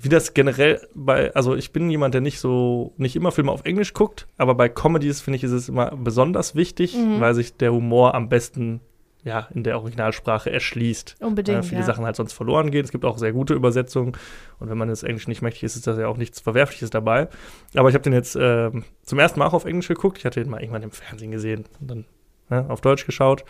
wie 0.00 0.08
das 0.08 0.32
generell 0.32 0.80
bei, 0.94 1.34
also 1.34 1.56
ich 1.56 1.72
bin 1.72 1.90
jemand, 1.90 2.14
der 2.14 2.20
nicht 2.20 2.38
so, 2.38 2.92
nicht 2.98 3.16
immer 3.16 3.32
Filme 3.32 3.50
auf 3.50 3.64
Englisch 3.64 3.94
guckt, 3.94 4.28
aber 4.36 4.54
bei 4.54 4.68
Comedies 4.68 5.20
finde 5.20 5.36
ich, 5.38 5.44
ist 5.44 5.50
es 5.50 5.68
immer 5.68 5.90
besonders 5.96 6.54
wichtig, 6.54 6.94
Mhm. 6.96 7.20
weil 7.20 7.34
sich 7.34 7.56
der 7.56 7.72
Humor 7.72 8.14
am 8.14 8.28
besten 8.28 8.80
ja, 9.28 9.46
in 9.54 9.62
der 9.62 9.78
Originalsprache 9.78 10.50
erschließt 10.50 11.16
Unbedingt. 11.20 11.58
äh, 11.58 11.62
viele 11.62 11.80
ja. 11.82 11.86
Sachen 11.86 12.04
halt 12.04 12.16
sonst 12.16 12.32
verloren 12.32 12.70
gehen. 12.70 12.84
Es 12.84 12.90
gibt 12.90 13.04
auch 13.04 13.18
sehr 13.18 13.32
gute 13.32 13.54
Übersetzungen. 13.54 14.12
Und 14.58 14.68
wenn 14.70 14.78
man 14.78 14.88
das 14.88 15.02
Englisch 15.04 15.28
nicht 15.28 15.42
mächtig 15.42 15.62
ist, 15.62 15.76
ist 15.76 15.86
da 15.86 15.96
ja 15.98 16.08
auch 16.08 16.16
nichts 16.16 16.40
Verwerfliches 16.40 16.90
dabei. 16.90 17.28
Aber 17.76 17.88
ich 17.88 17.94
habe 17.94 18.02
den 18.02 18.12
jetzt 18.14 18.36
ähm, 18.40 18.84
zum 19.02 19.18
ersten 19.18 19.38
Mal 19.38 19.46
auch 19.46 19.52
auf 19.54 19.64
Englisch 19.64 19.88
geguckt. 19.88 20.18
Ich 20.18 20.24
hatte 20.24 20.40
den 20.42 20.50
mal 20.50 20.60
irgendwann 20.60 20.82
im 20.82 20.90
Fernsehen 20.90 21.30
gesehen 21.30 21.66
und 21.80 21.90
dann 21.90 22.04
ne, 22.50 22.66
auf 22.68 22.80
Deutsch 22.80 23.06
geschaut. 23.06 23.44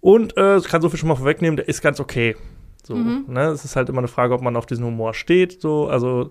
Und 0.00 0.36
äh, 0.36 0.56
ich 0.56 0.64
kann 0.64 0.82
so 0.82 0.88
viel 0.88 0.98
schon 0.98 1.08
mal 1.08 1.14
vorwegnehmen, 1.16 1.56
der 1.56 1.68
ist 1.68 1.80
ganz 1.82 2.00
okay. 2.00 2.36
So, 2.84 2.96
Mhm. 2.96 3.26
ne? 3.28 3.44
Es 3.50 3.64
ist 3.64 3.76
halt 3.76 3.88
immer 3.88 3.98
eine 3.98 4.08
Frage, 4.08 4.34
ob 4.34 4.42
man 4.42 4.56
auf 4.56 4.66
diesen 4.66 4.84
Humor 4.84 5.14
steht. 5.14 5.60
So, 5.60 5.86
also 5.88 6.30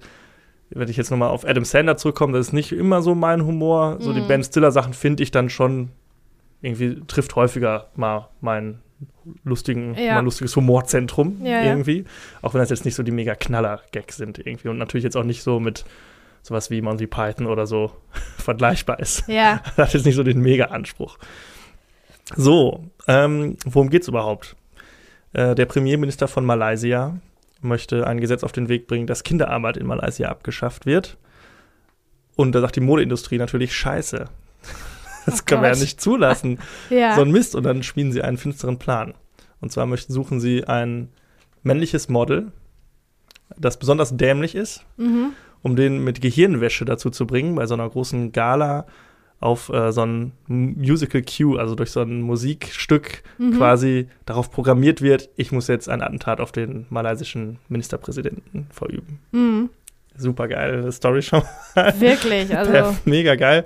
wenn 0.69 0.89
ich 0.89 0.97
jetzt 0.97 1.12
nochmal 1.12 1.30
auf 1.30 1.45
Adam 1.45 1.63
Sandler 1.65 1.97
zurückkomme, 1.97 2.34
das 2.38 2.47
ist 2.47 2.54
nicht 2.54 2.71
immer 2.73 3.01
so 3.01 3.15
mein 3.15 3.45
Humor. 3.45 3.97
So 3.99 4.12
die 4.13 4.21
Mhm. 4.21 4.27
Ben 4.27 4.43
Stiller-Sachen 4.43 4.93
finde 4.93 5.23
ich 5.23 5.32
dann 5.32 5.49
schon 5.49 5.89
irgendwie 6.62 7.02
trifft 7.08 7.36
häufiger 7.36 7.88
mal 7.95 8.30
meinen 8.41 8.82
lustigen, 9.43 9.95
Ja. 9.95 10.15
mein 10.15 10.26
lustiges 10.26 10.56
Humorzentrum 10.56 11.39
Ja, 11.43 11.62
ja. 11.62 11.63
irgendwie. 11.65 12.06
Auch 12.41 12.54
wenn 12.54 12.60
das 12.62 12.69
jetzt 12.69 12.86
nicht 12.86 12.95
so 12.95 13.04
die 13.04 13.12
mega 13.12 13.36
Knaller-Gags 13.36 14.17
sind 14.17 14.38
irgendwie. 14.39 14.67
Und 14.69 14.78
natürlich 14.78 15.04
jetzt 15.04 15.17
auch 15.17 15.24
nicht 15.24 15.41
so 15.43 15.60
mit 15.60 15.86
sowas 16.43 16.69
wie 16.71 16.82
Monty 16.82 17.08
Python 17.08 17.47
oder 17.47 17.65
so 17.67 17.91
vergleichbar 18.38 19.00
ist. 19.00 19.28
Ja. 19.28 19.62
Das 19.76 19.88
hat 19.88 19.93
jetzt 19.93 20.06
nicht 20.06 20.15
so 20.15 20.24
den 20.24 20.41
Mega-Anspruch. 20.41 21.17
So, 22.36 22.86
ähm, 23.08 23.58
worum 23.65 23.89
geht's 23.89 24.08
überhaupt? 24.08 24.56
Äh, 25.34 25.56
der 25.56 25.65
Premierminister 25.65 26.28
von 26.28 26.45
Malaysia 26.45 27.17
möchte 27.62 28.08
ein 28.08 28.19
Gesetz 28.19 28.43
auf 28.43 28.52
den 28.52 28.69
Weg 28.69 28.88
bringen, 28.88 29.08
dass 29.08 29.24
Kinderarbeit 29.24 29.78
in 29.78 29.86
Malaysia 29.86 30.30
abgeschafft 30.30 30.86
wird. 30.86 31.17
Und 32.36 32.54
da 32.54 32.62
sagt 32.62 32.76
die 32.76 32.82
Modeindustrie 32.82 33.38
natürlich 33.38 33.76
Scheiße. 33.76 34.26
Das 35.25 35.41
Oh 35.41 35.43
können 35.45 35.62
wir 35.62 35.67
ja 35.69 35.73
Gott. 35.73 35.81
nicht 35.81 36.01
zulassen. 36.01 36.60
Ja. 36.89 37.15
So 37.15 37.21
ein 37.21 37.31
Mist. 37.31 37.55
Und 37.55 37.63
dann 37.63 37.84
schmieden 37.84 38.12
sie 38.12 38.21
einen 38.21 38.38
finsteren 38.38 38.77
Plan. 38.79 39.13
Und 39.60 39.71
zwar 39.71 39.86
möchten, 39.86 40.12
suchen 40.13 40.39
sie 40.39 40.63
ein 40.65 41.10
männliches 41.63 42.10
Model, 42.10 42.51
das 43.57 43.77
besonders 43.77 44.15
dämlich 44.17 44.55
ist, 44.55 44.84
mhm. 44.97 45.34
um 45.62 45.75
den 45.75 46.03
mit 46.03 46.21
Gehirnwäsche 46.21 46.86
dazu 46.86 47.10
zu 47.12 47.27
bringen, 47.27 47.53
bei 47.55 47.67
so 47.67 47.75
einer 47.75 47.88
großen 47.88 48.31
Gala 48.31 48.88
auf 49.39 49.69
äh, 49.69 49.91
so 49.91 50.03
ein 50.05 50.31
Musical 50.47 51.21
Cue, 51.23 51.60
also 51.60 51.75
durch 51.75 51.91
so 51.91 52.01
ein 52.01 52.21
Musikstück 52.21 53.23
Mhm. 53.38 53.57
quasi 53.57 54.07
darauf 54.25 54.51
programmiert 54.51 55.01
wird, 55.01 55.29
ich 55.36 55.51
muss 55.51 55.67
jetzt 55.67 55.89
ein 55.89 56.01
Attentat 56.01 56.39
auf 56.39 56.51
den 56.51 56.86
malaysischen 56.89 57.57
Ministerpräsidenten 57.69 58.67
verüben. 58.71 59.19
Mhm. 59.31 59.69
Super 60.15 60.47
geile 60.47 60.91
Story 60.91 61.21
schon. 61.21 61.41
Wirklich, 61.99 62.55
also. 62.57 62.71
Ja, 62.73 62.95
mega 63.05 63.36
geil. 63.36 63.63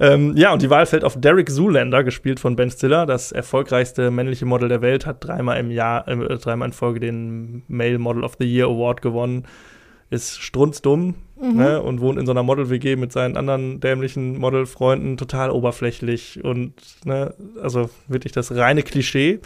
Ähm, 0.00 0.36
ja, 0.36 0.52
und 0.52 0.62
die 0.62 0.70
Wahl 0.70 0.86
fällt 0.86 1.04
auf 1.04 1.20
Derek 1.20 1.50
Zoolander, 1.50 2.04
gespielt 2.04 2.38
von 2.38 2.54
Ben 2.54 2.70
Stiller, 2.70 3.04
das 3.04 3.32
erfolgreichste 3.32 4.10
männliche 4.10 4.46
Model 4.46 4.68
der 4.68 4.80
Welt, 4.80 5.06
hat 5.06 5.24
dreimal 5.24 5.58
im 5.58 5.70
Jahr, 5.70 6.06
äh, 6.06 6.38
dreimal 6.38 6.68
in 6.68 6.72
Folge 6.72 7.00
den 7.00 7.64
Male 7.68 7.98
Model 7.98 8.22
of 8.22 8.36
the 8.38 8.46
Year 8.46 8.68
Award 8.68 9.02
gewonnen, 9.02 9.46
ist 10.10 10.40
strunzdumm 10.40 11.16
Mhm. 11.40 11.56
ne, 11.56 11.82
und 11.82 12.00
wohnt 12.00 12.18
in 12.18 12.26
so 12.26 12.32
einer 12.32 12.42
Model-WG 12.42 12.96
mit 12.96 13.12
seinen 13.12 13.36
anderen 13.36 13.80
dämlichen 13.80 14.38
Modelfreunden, 14.38 15.16
total 15.16 15.50
oberflächlich 15.50 16.42
und, 16.42 16.74
ne, 17.04 17.34
also 17.62 17.90
wirklich 18.08 18.32
das 18.32 18.54
reine 18.54 18.82
Klischee. 18.82 19.40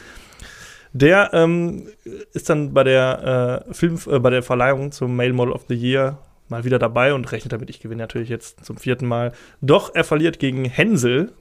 Der 0.94 1.30
ähm, 1.32 1.88
ist 2.32 2.50
dann 2.50 2.72
bei 2.74 2.84
der 2.84 3.64
äh, 3.68 3.74
Film, 3.74 3.98
äh, 4.10 4.18
bei 4.18 4.30
der 4.30 4.42
Verleihung 4.42 4.92
zum 4.92 5.16
Male 5.16 5.32
Model 5.32 5.52
of 5.52 5.64
the 5.68 5.74
Year 5.74 6.18
mal 6.52 6.64
wieder 6.64 6.78
dabei 6.78 7.14
und 7.14 7.32
rechnet 7.32 7.52
damit, 7.52 7.68
ich 7.70 7.80
gewinne 7.80 8.02
natürlich 8.02 8.28
jetzt 8.28 8.64
zum 8.64 8.76
vierten 8.76 9.06
Mal. 9.06 9.32
Doch 9.60 9.94
er 9.94 10.04
verliert 10.04 10.38
gegen 10.38 10.64
Hänsel, 10.64 11.32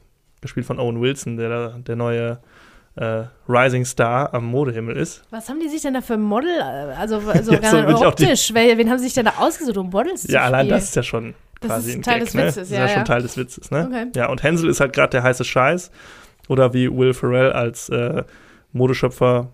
gespielt 0.41 0.65
von 0.65 0.79
Owen 0.79 0.99
Wilson, 0.99 1.37
der 1.37 1.49
da 1.49 1.77
der 1.77 1.95
neue 1.95 2.39
äh, 2.95 3.23
Rising 3.47 3.85
Star 3.85 4.33
am 4.33 4.45
Modehimmel 4.45 4.97
ist. 4.97 5.23
Was 5.29 5.47
haben 5.49 5.59
die 5.59 5.69
sich 5.69 5.81
denn 5.81 5.93
da 5.93 6.01
für 6.01 6.17
Model, 6.17 6.49
äh, 6.49 6.93
also, 6.97 7.17
also 7.27 7.53
Ja, 7.53 7.97
so 7.97 8.07
optisch, 8.07 8.53
wen, 8.53 8.89
haben 8.89 8.97
sie 8.97 9.05
sich 9.05 9.13
denn 9.13 9.25
da 9.25 9.33
ausgesucht, 9.37 9.77
um 9.77 9.89
Models 9.89 10.23
zu 10.23 10.31
Ja, 10.31 10.41
allein 10.41 10.65
spielen? 10.65 10.79
das 10.79 10.83
ist 10.85 10.95
ja 10.95 11.03
schon 11.03 11.35
Das 11.61 11.85
ist 11.85 12.03
Teil 12.03 12.19
Gag, 12.19 12.25
des 12.25 12.33
ne? 12.33 12.41
Witzes, 12.41 12.55
das 12.55 12.63
ist 12.65 12.71
ja, 12.71 12.79
ja, 12.79 12.87
schon 12.87 12.97
ja. 12.97 13.03
Teil 13.03 13.21
des 13.21 13.37
Witzes, 13.37 13.71
ne? 13.71 13.87
Okay. 13.87 14.07
Ja, 14.15 14.29
und 14.29 14.43
Hänsel 14.43 14.69
ist 14.69 14.79
halt 14.79 14.93
gerade 14.93 15.11
der 15.11 15.23
heiße 15.23 15.43
Scheiß. 15.43 15.91
Oder 16.49 16.73
wie 16.73 16.91
Will 16.91 17.13
Ferrell 17.13 17.53
als 17.53 17.87
äh, 17.89 18.23
Modeschöpfer 18.73 19.53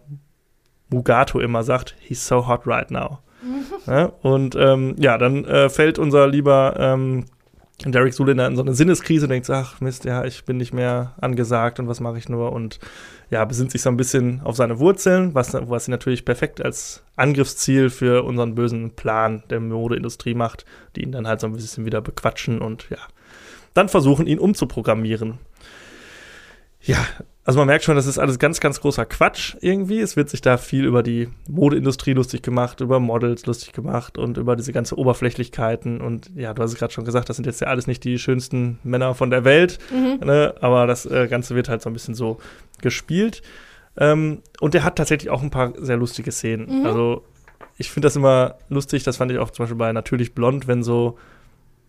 Mugato 0.89 1.39
immer 1.39 1.63
sagt, 1.63 1.95
he's 1.99 2.25
so 2.25 2.47
hot 2.47 2.65
right 2.65 2.89
now. 2.89 3.19
Ja, 3.85 4.11
und 4.21 4.55
ähm, 4.55 4.95
ja, 4.97 5.17
dann 5.17 5.45
äh, 5.45 5.69
fällt 5.69 5.99
unser 5.99 6.27
lieber 6.27 6.75
ähm, 6.77 7.25
Derek 7.85 8.13
Zulinder 8.13 8.47
in 8.47 8.55
so 8.55 8.63
eine 8.63 8.73
Sinneskrise 8.73 9.27
denkt, 9.27 9.49
ach 9.51 9.79
Mist, 9.81 10.05
ja, 10.05 10.25
ich 10.25 10.45
bin 10.45 10.57
nicht 10.57 10.73
mehr 10.73 11.13
angesagt 11.21 11.79
und 11.79 11.87
was 11.87 11.99
mache 11.99 12.17
ich 12.17 12.27
nur 12.27 12.51
und 12.51 12.79
ja, 13.29 13.45
besinnt 13.45 13.71
sich 13.71 13.83
so 13.83 13.89
ein 13.89 13.97
bisschen 13.97 14.41
auf 14.41 14.55
seine 14.55 14.79
Wurzeln, 14.79 15.35
was, 15.35 15.53
was 15.53 15.85
sie 15.85 15.91
natürlich 15.91 16.25
perfekt 16.25 16.63
als 16.63 17.03
Angriffsziel 17.15 17.91
für 17.91 18.23
unseren 18.23 18.55
bösen 18.55 18.91
Plan 18.91 19.43
der 19.51 19.59
Modeindustrie 19.59 20.33
macht, 20.33 20.65
die 20.95 21.03
ihn 21.03 21.11
dann 21.11 21.27
halt 21.27 21.39
so 21.39 21.47
ein 21.47 21.53
bisschen 21.53 21.85
wieder 21.85 22.01
bequatschen 22.01 22.61
und 22.61 22.89
ja, 22.89 22.97
dann 23.75 23.89
versuchen, 23.89 24.25
ihn 24.25 24.39
umzuprogrammieren. 24.39 25.37
Ja, 26.87 27.05
also 27.43 27.59
man 27.59 27.67
merkt 27.67 27.83
schon, 27.83 27.95
das 27.95 28.07
ist 28.07 28.17
alles 28.17 28.39
ganz, 28.39 28.59
ganz 28.59 28.81
großer 28.81 29.05
Quatsch 29.05 29.55
irgendwie. 29.61 29.99
Es 29.99 30.15
wird 30.15 30.29
sich 30.29 30.41
da 30.41 30.57
viel 30.57 30.85
über 30.85 31.03
die 31.03 31.29
Modeindustrie 31.47 32.13
lustig 32.13 32.41
gemacht, 32.41 32.81
über 32.81 32.99
Models 32.99 33.45
lustig 33.45 33.73
gemacht 33.73 34.17
und 34.17 34.37
über 34.37 34.55
diese 34.55 34.73
ganze 34.73 34.97
Oberflächlichkeiten. 34.97 36.01
Und 36.01 36.31
ja, 36.35 36.53
du 36.53 36.63
hast 36.63 36.71
es 36.71 36.77
gerade 36.77 36.93
schon 36.93 37.05
gesagt, 37.05 37.29
das 37.29 37.35
sind 37.35 37.45
jetzt 37.45 37.61
ja 37.61 37.67
alles 37.67 37.87
nicht 37.87 38.03
die 38.03 38.17
schönsten 38.19 38.79
Männer 38.83 39.15
von 39.15 39.29
der 39.29 39.43
Welt. 39.43 39.79
Mhm. 39.91 40.25
Ne? 40.25 40.55
Aber 40.61 40.87
das 40.87 41.05
äh, 41.05 41.27
Ganze 41.27 41.55
wird 41.55 41.69
halt 41.69 41.81
so 41.81 41.89
ein 41.89 41.93
bisschen 41.93 42.15
so 42.15 42.37
gespielt. 42.81 43.41
Ähm, 43.97 44.41
und 44.59 44.73
der 44.73 44.83
hat 44.83 44.95
tatsächlich 44.95 45.29
auch 45.29 45.41
ein 45.41 45.51
paar 45.51 45.73
sehr 45.77 45.97
lustige 45.97 46.31
Szenen. 46.31 46.81
Mhm. 46.81 46.85
Also 46.85 47.23
ich 47.77 47.91
finde 47.91 48.07
das 48.07 48.15
immer 48.15 48.55
lustig, 48.69 49.03
das 49.03 49.17
fand 49.17 49.31
ich 49.31 49.39
auch 49.39 49.51
zum 49.51 49.63
Beispiel 49.63 49.77
bei 49.77 49.93
Natürlich 49.93 50.33
Blond, 50.33 50.67
wenn 50.67 50.83
so 50.83 51.17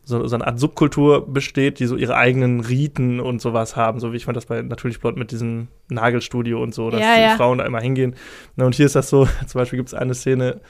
so, 0.08 0.26
so 0.26 0.36
eine 0.36 0.46
Art 0.46 0.58
Subkultur 0.58 1.30
besteht, 1.30 1.80
die 1.80 1.86
so 1.86 1.94
ihre 1.94 2.16
eigenen 2.16 2.60
Riten 2.60 3.20
und 3.20 3.42
sowas 3.42 3.76
haben, 3.76 4.00
so 4.00 4.10
wie 4.10 4.16
ich 4.16 4.24
fand 4.24 4.38
das 4.38 4.46
bei 4.46 4.62
natürlich 4.62 5.00
Blond 5.00 5.18
mit 5.18 5.32
diesem 5.32 5.68
Nagelstudio 5.90 6.62
und 6.62 6.72
so, 6.74 6.88
dass 6.88 7.02
ja, 7.02 7.14
die 7.14 7.20
ja. 7.20 7.36
Frauen 7.36 7.58
da 7.58 7.66
immer 7.66 7.80
hingehen. 7.80 8.16
Na, 8.56 8.64
und 8.64 8.74
hier 8.74 8.86
ist 8.86 8.96
das 8.96 9.10
so, 9.10 9.26
zum 9.46 9.58
Beispiel 9.58 9.76
gibt 9.76 9.90
es 9.90 9.94
eine 9.94 10.14
Szene, 10.14 10.62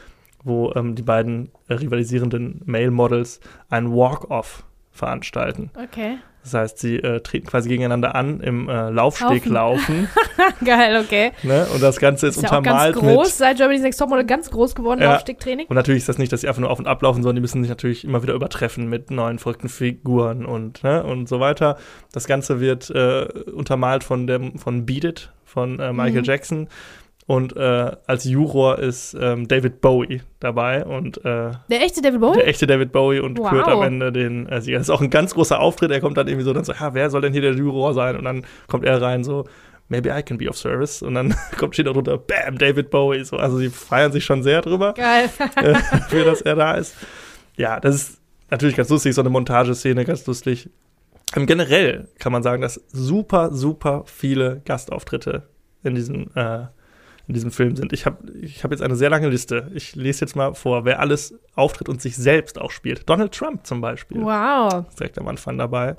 wo 0.42 0.72
ähm, 0.74 0.96
die 0.96 1.02
beiden 1.02 1.52
äh, 1.68 1.74
rivalisierenden 1.74 2.62
Male 2.64 2.90
Models 2.90 3.38
ein 3.70 3.92
Walk-Off 3.92 4.64
veranstalten. 4.90 5.70
Okay. 5.80 6.18
Das 6.44 6.54
heißt, 6.54 6.78
sie 6.78 6.96
äh, 6.96 7.20
treten 7.20 7.46
quasi 7.46 7.68
gegeneinander 7.68 8.14
an 8.14 8.40
im 8.40 8.68
äh, 8.68 8.88
Laufsteglaufen. 8.90 10.08
Geil, 10.64 11.02
okay. 11.04 11.32
Ne? 11.42 11.66
Und 11.74 11.82
das 11.82 11.98
Ganze 11.98 12.28
ist, 12.28 12.36
Ist 12.36 12.42
ja 12.44 12.56
untermalt 12.56 12.94
ganz 12.94 13.04
groß, 13.06 13.26
mit. 13.26 13.34
seit 13.34 13.56
Germany's 13.58 13.82
Next 13.82 13.98
Topmodel 14.00 14.24
ganz 14.24 14.50
groß 14.50 14.74
geworden, 14.74 15.02
Ja. 15.02 15.12
Laufstegtraining. 15.12 15.66
Und 15.66 15.76
natürlich 15.76 16.00
ist 16.02 16.08
das 16.08 16.16
nicht, 16.18 16.32
dass 16.32 16.40
sie 16.40 16.48
einfach 16.48 16.60
nur 16.60 16.70
auf 16.70 16.78
und 16.78 16.86
ablaufen, 16.86 17.22
sondern 17.22 17.36
die 17.36 17.42
müssen 17.42 17.62
sich 17.62 17.68
natürlich 17.68 18.04
immer 18.04 18.22
wieder 18.22 18.34
übertreffen 18.34 18.88
mit 18.88 19.10
neuen 19.10 19.38
verrückten 19.38 19.68
Figuren 19.68 20.46
und, 20.46 20.82
ne, 20.84 21.02
und 21.02 21.28
so 21.28 21.40
weiter. 21.40 21.76
Das 22.12 22.26
Ganze 22.26 22.60
wird 22.60 22.88
äh, 22.90 23.26
untermalt 23.52 24.04
von 24.04 24.26
dem 24.26 24.58
von 24.58 24.86
Beat 24.86 25.04
It 25.04 25.32
von 25.44 25.80
äh, 25.80 25.92
Michael 25.92 26.20
Mhm. 26.20 26.24
Jackson. 26.24 26.68
Und 27.28 27.54
äh, 27.58 27.92
als 28.06 28.24
Juror 28.24 28.78
ist 28.78 29.14
ähm, 29.20 29.46
David 29.48 29.82
Bowie 29.82 30.22
dabei 30.40 30.82
und 30.86 31.18
äh, 31.18 31.50
Der 31.70 31.82
echte 31.82 32.00
David 32.00 32.22
Bowie? 32.22 32.38
der 32.38 32.48
echte 32.48 32.66
David 32.66 32.90
Bowie 32.90 33.20
und 33.20 33.38
Wow. 33.38 33.50
kürt 33.50 33.68
am 33.68 33.82
Ende 33.82 34.10
den 34.10 34.48
äh, 34.48 34.62
Sieger. 34.62 34.78
Das 34.78 34.86
ist 34.88 34.90
auch 34.90 35.02
ein 35.02 35.10
ganz 35.10 35.34
großer 35.34 35.60
Auftritt. 35.60 35.90
Er 35.90 36.00
kommt 36.00 36.16
dann 36.16 36.26
irgendwie 36.26 36.46
so, 36.46 36.54
dann 36.54 36.64
so, 36.64 36.72
ja, 36.72 36.94
wer 36.94 37.10
soll 37.10 37.20
denn 37.20 37.34
hier 37.34 37.42
der 37.42 37.52
Juror 37.52 37.92
sein? 37.92 38.16
Und 38.16 38.24
dann 38.24 38.46
kommt 38.66 38.86
er 38.86 39.02
rein 39.02 39.24
so, 39.24 39.44
maybe 39.88 40.08
I 40.08 40.22
can 40.22 40.38
be 40.38 40.48
of 40.48 40.56
service. 40.56 41.02
Und 41.02 41.16
dann 41.16 41.34
kommt 41.58 41.74
steht 41.74 41.86
da 41.86 41.92
drunter, 41.92 42.16
bam, 42.16 42.56
David 42.56 42.88
Bowie. 42.88 43.22
So, 43.24 43.36
also 43.36 43.58
sie 43.58 43.68
feiern 43.68 44.10
sich 44.10 44.24
schon 44.24 44.42
sehr 44.42 44.62
drüber, 44.62 44.94
Geil. 44.94 45.28
äh, 45.56 45.74
für 46.08 46.24
dass 46.24 46.40
er 46.40 46.54
da 46.56 46.76
ist. 46.76 46.96
Ja, 47.58 47.78
das 47.78 47.94
ist 47.94 48.20
natürlich 48.50 48.74
ganz 48.76 48.88
lustig, 48.88 49.14
so 49.14 49.20
eine 49.20 49.28
Montageszene, 49.28 50.06
ganz 50.06 50.26
lustig. 50.26 50.70
Ähm, 51.36 51.44
generell 51.44 52.08
kann 52.18 52.32
man 52.32 52.42
sagen, 52.42 52.62
dass 52.62 52.82
super, 52.90 53.52
super 53.52 54.04
viele 54.06 54.62
Gastauftritte 54.64 55.42
in 55.84 55.94
diesem, 55.94 56.30
äh, 56.34 56.60
in 57.28 57.34
diesem 57.34 57.50
Film 57.50 57.76
sind. 57.76 57.92
Ich 57.92 58.06
habe 58.06 58.32
ich 58.40 58.64
hab 58.64 58.70
jetzt 58.70 58.82
eine 58.82 58.96
sehr 58.96 59.10
lange 59.10 59.28
Liste. 59.28 59.70
Ich 59.74 59.94
lese 59.94 60.22
jetzt 60.22 60.34
mal 60.34 60.54
vor, 60.54 60.86
wer 60.86 60.98
alles 60.98 61.34
auftritt 61.54 61.88
und 61.90 62.00
sich 62.00 62.16
selbst 62.16 62.58
auch 62.58 62.70
spielt. 62.70 63.08
Donald 63.08 63.32
Trump 63.32 63.66
zum 63.66 63.82
Beispiel. 63.82 64.22
Wow. 64.22 64.86
Ist 64.88 64.98
direkt 64.98 65.18
am 65.18 65.28
Anfang 65.28 65.58
dabei. 65.58 65.94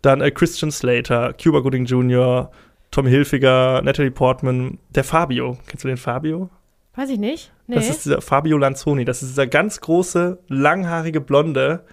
Dann 0.00 0.20
äh, 0.20 0.30
Christian 0.30 0.70
Slater, 0.70 1.34
Cuba 1.34 1.58
Gooding 1.58 1.86
Jr., 1.86 2.52
Tom 2.92 3.06
Hilfiger, 3.06 3.82
Natalie 3.82 4.12
Portman, 4.12 4.78
der 4.94 5.02
Fabio. 5.02 5.58
Kennst 5.66 5.82
du 5.82 5.88
den 5.88 5.96
Fabio? 5.96 6.48
Weiß 6.94 7.10
ich 7.10 7.18
nicht. 7.18 7.52
Nee. 7.66 7.74
Das 7.74 7.90
ist 7.90 8.04
dieser 8.04 8.20
Fabio 8.20 8.56
Lanzoni. 8.56 9.04
Das 9.04 9.22
ist 9.22 9.30
dieser 9.30 9.48
ganz 9.48 9.80
große, 9.80 10.38
langhaarige 10.48 11.20
Blonde. 11.20 11.84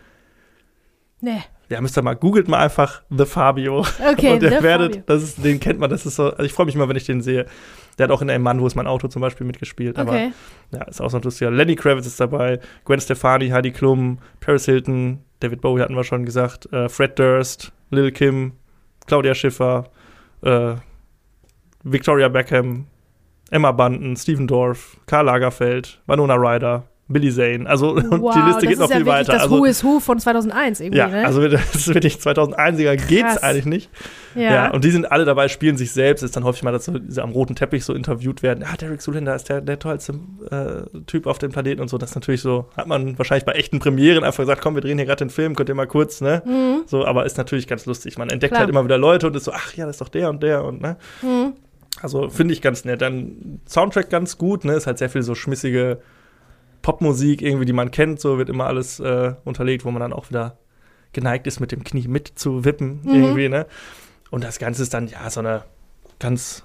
nee. 1.20 1.42
Ja, 1.70 1.80
müsst 1.80 1.98
ihr 1.98 2.02
mal, 2.02 2.18
googelt 2.18 2.50
mal 2.50 2.60
einfach 2.60 3.02
The 3.10 3.26
Fabio. 3.26 3.86
Okay, 4.06 4.34
und 4.34 4.44
ihr 4.44 4.62
werdet, 4.62 4.96
Fabio. 4.96 5.04
das 5.06 5.24
ist, 5.24 5.44
den 5.44 5.62
kennt 5.62 5.80
man, 5.80 5.90
das 5.90 6.06
ist 6.06 6.18
so, 6.18 6.26
also 6.26 6.44
ich 6.44 6.52
freue 6.52 6.66
mich 6.66 6.76
immer, 6.76 6.90
wenn 6.90 6.98
ich 6.98 7.06
den 7.06 7.22
sehe. 7.22 7.46
Der 8.02 8.08
hat 8.08 8.12
auch 8.16 8.22
in 8.24 8.30
einem 8.32 8.44
Mann, 8.44 8.60
wo 8.60 8.66
ist 8.66 8.74
mein 8.76 8.88
Auto 8.88 9.08
zum 9.08 9.22
Beispiel 9.22 9.46
mitgespielt. 9.46 10.00
Aber 10.00 10.12
Okay. 10.12 10.34
ja, 10.72 10.84
ist 10.86 11.00
auch 11.02 11.10
so 11.12 11.18
ein 11.18 11.24
lustiger. 11.24 11.52
Lenny 11.52 11.76
Kravitz 11.76 12.08
ist 12.08 12.20
dabei, 12.20 12.60
Gwen 12.84 13.00
Stefani, 13.00 13.50
Heidi 13.50 13.72
Klum, 13.72 14.18
Paris 14.40 14.66
Hilton, 14.66 15.20
David 15.40 15.62
Bowie 15.62 15.82
hatten 15.82 15.96
wir 15.96 16.04
schon 16.04 16.26
gesagt, 16.26 16.72
äh, 16.74 16.90
Fred 16.90 17.20
Durst, 17.20 17.72
Lil 17.92 18.12
Kim, 18.12 18.54
Claudia 19.06 19.36
Schiffer, 19.36 19.86
äh, 20.44 20.74
Victoria 21.84 22.28
Beckham, 22.30 22.88
Emma 23.52 23.72
Bunton, 23.72 24.16
Steven 24.16 24.48
Dorff, 24.48 24.98
Karl 25.06 25.26
Lagerfeld, 25.26 26.02
Winona 26.08 26.36
Ryder, 26.36 26.84
Billy 27.14 27.32
Zane. 27.32 27.68
Also 27.68 27.92
und 27.96 28.22
wow, 28.22 28.34
die 28.34 28.42
Liste 28.42 28.68
geht 28.68 28.80
noch 28.80 28.90
ja 28.90 28.98
viel 28.98 29.06
weiter. 29.06 29.34
das 29.34 29.44
Also, 29.44 29.60
Who 29.60 29.66
is 29.66 29.84
Who 29.84 30.00
von 30.00 30.20
2001 30.20 30.80
irgendwie, 30.80 30.98
ja, 30.98 31.08
ne? 31.08 31.26
also 31.26 31.48
das 31.48 31.76
ist 31.76 31.88
wirklich 31.94 32.16
2001er 32.16 32.96
geht's 32.96 33.38
eigentlich 33.38 33.66
nicht. 33.66 33.90
ja. 34.36 34.42
Ja. 34.42 34.72
und 34.72 34.84
die 34.84 34.92
sind 34.92 35.12
alle 35.12 35.26
dabei, 35.26 35.48
spielen 35.48 35.78
sich 35.78 35.92
selbst. 35.92 36.22
Ist 36.24 36.36
dann 36.36 36.44
häufig 36.44 36.64
mal, 36.64 36.72
dass 36.72 36.92
diese 37.08 37.22
am 37.22 37.32
roten 37.32 37.56
Teppich 37.56 37.84
so 37.86 37.94
interviewt 37.94 38.44
werden. 38.44 38.64
Ah, 38.64 38.76
Derek 38.78 39.02
Zulinder 39.02 39.36
ist 39.36 39.50
der, 39.50 39.62
der 39.62 39.80
tollste 39.80 40.14
äh, 40.50 41.00
Typ 41.06 41.28
auf 41.28 41.38
dem 41.40 41.52
Planeten 41.52 41.82
und 41.82 41.90
so. 41.90 41.98
Das 41.98 42.12
ist 42.12 42.16
natürlich 42.16 42.42
so, 42.42 42.70
hat 42.78 42.88
man 42.88 43.18
wahrscheinlich 43.18 43.46
bei 43.46 43.54
echten 43.54 43.80
Premieren 43.80 44.24
einfach 44.24 44.44
gesagt, 44.44 44.62
komm, 44.62 44.76
wir 44.76 44.82
drehen 44.82 44.98
hier 44.98 45.06
gerade 45.06 45.26
den 45.26 45.30
Film, 45.30 45.56
könnt 45.56 45.70
ihr 45.70 45.76
mal 45.76 45.88
kurz, 45.88 46.22
ne? 46.22 46.42
Mhm. 46.46 46.84
So, 46.86 47.06
aber 47.06 47.26
ist 47.26 47.38
natürlich 47.38 47.68
ganz 47.68 47.86
lustig. 47.86 48.18
Man 48.18 48.30
entdeckt 48.30 48.52
Klar. 48.52 48.62
halt 48.62 48.70
immer 48.70 48.84
wieder 48.84 48.98
Leute 48.98 49.28
und 49.28 49.36
ist 49.36 49.46
so, 49.46 49.52
ach 49.54 49.74
ja, 49.74 49.86
das 49.86 49.96
ist 49.96 50.02
doch 50.02 50.10
der 50.10 50.30
und 50.30 50.42
der 50.44 50.64
und 50.64 50.82
ne? 50.82 50.98
Mhm. 51.22 51.54
Also 52.02 52.30
finde 52.30 52.54
ich 52.54 52.62
ganz 52.62 52.86
nett. 52.86 53.02
Dann 53.02 53.60
Soundtrack 53.68 54.10
ganz 54.10 54.38
gut, 54.38 54.66
ne? 54.66 54.74
Ist 54.74 54.88
halt 54.88 54.98
sehr 54.98 55.10
viel 55.10 55.24
so 55.24 55.36
schmissige 55.36 56.00
Popmusik 56.82 57.42
irgendwie, 57.42 57.66
die 57.66 57.74
man 57.74 57.92
kennt, 57.92 58.20
so 58.20 58.38
wird 58.38 58.50
immer 58.50 58.66
alles 58.68 59.00
äh, 59.00 59.34
unterlegt, 59.46 59.86
wo 59.86 59.92
man 59.92 60.00
dann 60.02 60.14
auch 60.14 60.30
wieder 60.30 60.58
geneigt 61.14 61.46
ist, 61.48 61.60
mit 61.60 61.72
dem 61.72 61.84
Knie 61.84 62.08
mitzuwippen 62.08 63.02
Mhm. 63.04 63.14
irgendwie, 63.14 63.50
ne? 63.50 63.66
Und 64.30 64.44
das 64.44 64.60
Ganze 64.60 64.84
ist 64.84 64.94
dann 64.94 65.08
ja 65.08 65.30
so 65.30 65.42
eine 65.42 65.64
ganz 66.20 66.64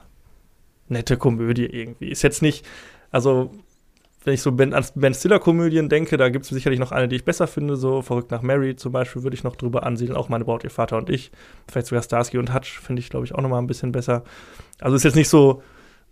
nette 0.89 1.17
Komödie 1.17 1.67
irgendwie. 1.67 2.11
Ist 2.11 2.23
jetzt 2.23 2.43
nicht, 2.43 2.65
also 3.11 3.51
wenn 4.25 4.35
ich 4.35 4.43
so 4.43 4.53
ben, 4.53 4.73
an 4.75 4.85
Ben 4.95 5.15
Stiller-Komödien 5.15 5.89
denke, 5.89 6.17
da 6.17 6.29
gibt 6.29 6.45
es 6.45 6.51
sicherlich 6.51 6.81
noch 6.81 6.93
eine, 6.93 7.07
die 7.09 7.17
ich 7.17 7.25
besser 7.25 7.47
finde, 7.47 7.77
so 7.77 8.03
Verrückt 8.03 8.31
nach 8.31 8.43
Mary 8.43 8.75
zum 8.77 8.93
Beispiel 8.93 9.23
würde 9.23 9.35
ich 9.35 9.45
noch 9.45 9.57
drüber 9.57 9.85
ansiedeln, 9.85 10.17
auch 10.17 10.29
meine 10.29 10.45
Braut, 10.45 10.65
ihr 10.65 10.71
Vater 10.71 10.97
und 10.97 11.11
ich. 11.11 11.31
Vielleicht 11.69 11.89
sogar 11.89 12.03
Starsky 12.03 12.39
und 12.39 12.53
Hutch 12.55 12.81
finde 12.81 13.01
ich, 13.01 13.09
glaube 13.09 13.25
ich, 13.25 13.35
auch 13.35 13.41
noch 13.41 13.49
mal 13.49 13.59
ein 13.59 13.67
bisschen 13.69 13.93
besser. 13.93 14.25
Also 14.81 14.97
ist 14.97 15.05
jetzt 15.05 15.15
nicht 15.17 15.29
so 15.29 15.63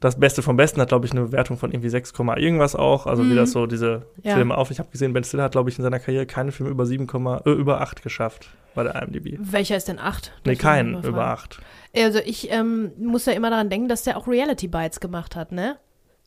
das 0.00 0.18
Beste 0.18 0.42
vom 0.42 0.56
Besten, 0.56 0.80
hat, 0.80 0.88
glaube 0.88 1.06
ich, 1.06 1.12
eine 1.12 1.22
Bewertung 1.22 1.56
von 1.56 1.70
irgendwie 1.72 1.88
6, 1.88 2.12
irgendwas 2.36 2.74
auch. 2.76 3.06
Also 3.06 3.24
wie 3.24 3.28
Mhm. 3.32 3.36
das 3.36 3.52
so 3.52 3.66
diese 3.66 4.06
Ja. 4.22 4.34
Filme 4.34 4.56
auf. 4.56 4.70
Ich 4.70 4.78
habe 4.78 4.90
gesehen, 4.90 5.12
Ben 5.12 5.24
Stiller 5.24 5.44
hat, 5.44 5.52
glaube 5.52 5.70
ich, 5.70 5.78
in 5.78 5.82
seiner 5.84 5.98
Karriere 5.98 6.26
keinen 6.26 6.52
Film 6.52 6.68
über 6.68 6.84
7, 6.84 7.06
äh, 7.46 7.50
über 7.50 7.80
8 7.80 8.02
geschafft 8.02 8.48
bei 8.74 8.82
der 8.82 9.00
IMDb. 9.02 9.38
Welcher 9.40 9.76
ist 9.76 9.88
denn 9.88 9.98
8? 9.98 10.32
Nee, 10.44 10.56
keinen 10.56 11.02
über 11.04 11.26
8. 11.26 11.60
Also 11.96 12.18
ich 12.24 12.50
ähm, 12.50 12.92
muss 12.98 13.24
ja 13.26 13.32
immer 13.32 13.50
daran 13.50 13.70
denken, 13.70 13.88
dass 13.88 14.02
der 14.02 14.16
auch 14.16 14.26
Reality 14.28 14.68
Bites 14.68 15.00
gemacht 15.00 15.36
hat, 15.36 15.52
ne? 15.52 15.76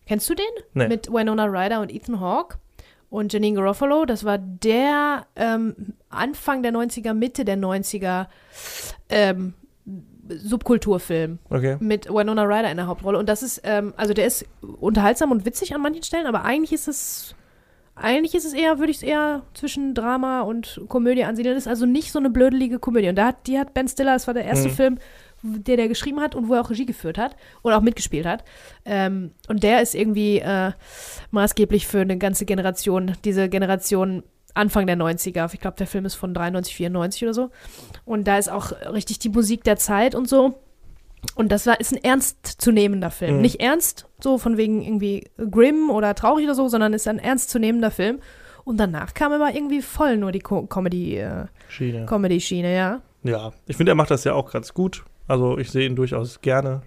Kennst 0.08 0.30
du 0.30 0.34
den? 0.36 0.46
Nee. 0.74 0.88
Mit 0.88 1.12
Winona 1.12 1.44
Ryder 1.46 1.82
und 1.82 1.94
Ethan 1.94 2.22
Hawke 2.22 2.58
und 3.10 3.34
Janine 3.34 3.58
Garofalo. 3.58 4.06
Das 4.06 4.24
war 4.24 4.38
der 4.38 5.26
ähm, 5.36 5.76
Anfang 6.10 6.64
der 6.64 6.72
90er, 6.72 7.14
Mitte 7.14 7.44
der 7.44 7.58
90er 7.58 8.28
ähm, 9.10 9.54
Subkulturfilm 10.30 11.40
Okay. 11.50 11.78
mit 11.80 12.10
Winona 12.10 12.44
Ryder 12.44 12.70
in 12.72 12.78
der 12.78 12.88
Hauptrolle. 12.88 13.18
Und 13.18 13.28
das 13.30 13.44
ist, 13.44 13.62
ähm, 13.64 13.94
also 13.98 14.14
der 14.14 14.26
ist 14.28 14.46
unterhaltsam 14.80 15.32
und 15.32 15.46
witzig 15.46 15.74
an 15.76 15.82
manchen 15.82 16.04
Stellen, 16.04 16.26
aber 16.28 16.44
eigentlich 16.44 16.74
ist 16.74 16.88
es, 16.88 17.36
eigentlich 17.96 18.36
ist 18.36 18.46
es 18.46 18.54
eher, 18.54 18.78
würde 18.80 18.92
ich 18.92 18.98
es 18.98 19.04
eher 19.04 19.44
zwischen 19.54 19.94
Drama 19.96 20.42
und 20.42 20.82
Komödie 20.88 21.24
ansiedeln. 21.24 21.56
Das 21.56 21.64
ist 21.64 21.68
also 21.70 21.86
nicht 21.86 22.12
so 22.12 22.20
eine 22.20 22.30
blödelige 22.30 22.78
Komödie. 22.80 23.10
Und 23.10 23.16
da 23.16 23.28
hat, 23.28 23.48
die 23.48 23.58
hat 23.58 23.74
Ben 23.74 23.88
Stiller, 23.88 24.14
das 24.14 24.28
war 24.28 24.34
der 24.34 24.46
erste 24.46 24.70
Mhm. 24.70 24.74
Film, 24.74 24.98
der 25.44 25.78
der 25.78 25.88
geschrieben 25.88 26.20
hat 26.20 26.36
und 26.36 26.48
wo 26.50 26.56
er 26.56 26.62
auch 26.62 26.70
Regie 26.70 26.86
geführt 26.86 27.18
hat 27.18 27.36
oder 27.64 27.78
auch 27.78 27.82
mitgespielt 27.82 28.26
hat. 28.26 28.44
Ähm, 28.86 29.32
und 29.48 29.64
der 29.64 29.82
ist 29.82 29.96
irgendwie 29.96 30.40
äh, 30.40 30.72
maßgeblich 31.32 31.88
für 31.88 32.00
eine 32.00 32.18
ganze 32.18 32.46
Generation, 32.46 33.14
diese 33.24 33.48
Generation 33.50 34.24
Anfang 34.58 34.88
der 34.88 34.98
90er. 34.98 35.54
Ich 35.54 35.60
glaube, 35.60 35.78
der 35.78 35.88
Film 35.88 36.06
ist 36.06 36.16
von 36.16 36.34
93, 36.34 36.76
94 36.76 37.24
oder 37.24 37.34
so. 37.34 37.50
Und 38.06 38.28
da 38.28 38.38
ist 38.38 38.50
auch 38.50 38.72
richtig 38.92 39.20
die 39.20 39.30
Musik 39.30 39.64
der 39.64 39.78
Zeit 39.78 40.16
und 40.16 40.28
so. 40.28 40.60
Und 41.36 41.52
das 41.52 41.66
war, 41.66 41.80
ist 41.80 41.94
ein 41.94 42.04
ernstzunehmender 42.04 43.12
Film. 43.12 43.38
Mhm. 43.38 43.42
Nicht 43.42 43.60
ernst, 43.60 44.08
so 44.20 44.38
von 44.38 44.58
wegen 44.58 44.82
irgendwie 44.82 45.30
grimm 45.50 45.90
oder 45.90 46.16
traurig 46.16 46.46
oder 46.46 46.56
so, 46.56 46.68
sondern 46.68 46.94
ist 46.94 47.08
ein 47.08 47.20
ernstzunehmender 47.20 47.92
Film. 47.92 48.20
Und 48.64 48.78
danach 48.78 49.14
kam 49.14 49.32
aber 49.32 49.54
irgendwie 49.54 49.82
voll 49.82 50.18
nur 50.18 50.32
die 50.32 50.40
Co 50.40 50.64
Comedy, 50.64 51.18
äh, 51.18 51.46
Schiene. 51.70 52.06
Comedy-Schiene, 52.06 52.76
ja. 52.76 53.02
Ja, 53.24 53.54
ich 53.66 53.78
finde, 53.78 53.94
er 53.94 53.96
macht 53.96 54.12
das 54.12 54.24
ja 54.24 54.34
auch 54.34 54.52
ganz 54.52 54.74
gut. 54.74 55.04
Also 55.28 55.58
ich 55.58 55.72
sehe 55.72 55.86
ihn 55.86 55.96
durchaus 55.96 56.42
gerne. 56.42 56.82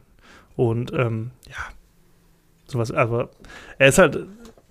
Und 0.56 0.92
ähm, 0.92 1.30
ja, 1.48 1.56
sowas, 2.66 2.92
aber 2.92 3.30
er 3.78 3.88
ist 3.88 3.98
halt, 3.98 4.26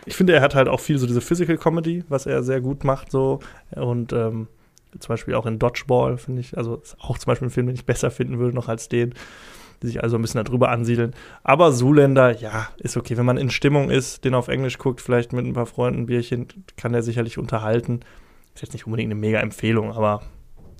ich 0.06 0.16
finde, 0.16 0.34
er 0.34 0.42
hat 0.42 0.56
halt 0.56 0.68
auch 0.68 0.80
viel 0.80 0.98
so 0.98 1.08
diese 1.08 1.22
Physical 1.22 1.58
Comedy, 1.58 2.04
was 2.10 2.26
er 2.26 2.44
sehr 2.44 2.62
gut 2.62 2.84
macht, 2.84 3.12
so. 3.12 3.40
Und 3.76 4.14
ähm, 4.14 4.48
Zum 5.00 5.10
Beispiel 5.10 5.36
auch 5.36 5.46
in 5.46 5.60
Dodgeball, 5.60 6.18
finde 6.18 6.42
ich, 6.42 6.58
also 6.58 6.78
ist 6.78 6.98
auch 7.00 7.18
zum 7.18 7.28
Beispiel 7.28 7.48
ein 7.48 7.52
Film, 7.52 7.68
den 7.68 7.76
ich 7.76 7.86
besser 7.86 8.10
finden 8.10 8.40
würde 8.40 8.56
noch 8.56 8.68
als 8.70 8.90
den, 8.90 9.14
die 9.84 9.88
sich 9.88 10.02
also 10.04 10.18
ein 10.18 10.22
bisschen 10.22 10.44
darüber 10.44 10.70
ansiedeln. 10.70 11.14
Aber 11.44 11.72
Zuländer, 11.74 12.36
ja, 12.36 12.68
ist 12.78 12.98
okay. 12.98 13.16
Wenn 13.18 13.26
man 13.26 13.38
in 13.38 13.50
Stimmung 13.52 13.92
ist, 13.92 14.26
den 14.26 14.34
auf 14.34 14.48
Englisch 14.48 14.78
guckt, 14.80 15.00
vielleicht 15.00 15.32
mit 15.32 15.46
ein 15.46 15.54
paar 15.54 15.68
Freunden 15.68 16.02
ein 16.02 16.06
Bierchen, 16.08 16.48
kann 16.76 16.92
der 16.92 17.04
sicherlich 17.04 17.38
unterhalten. 17.38 18.00
Ist 18.56 18.64
jetzt 18.64 18.74
nicht 18.74 18.88
unbedingt 18.88 19.12
eine 19.12 19.20
mega 19.20 19.40
Empfehlung, 19.40 19.92
aber 19.92 20.22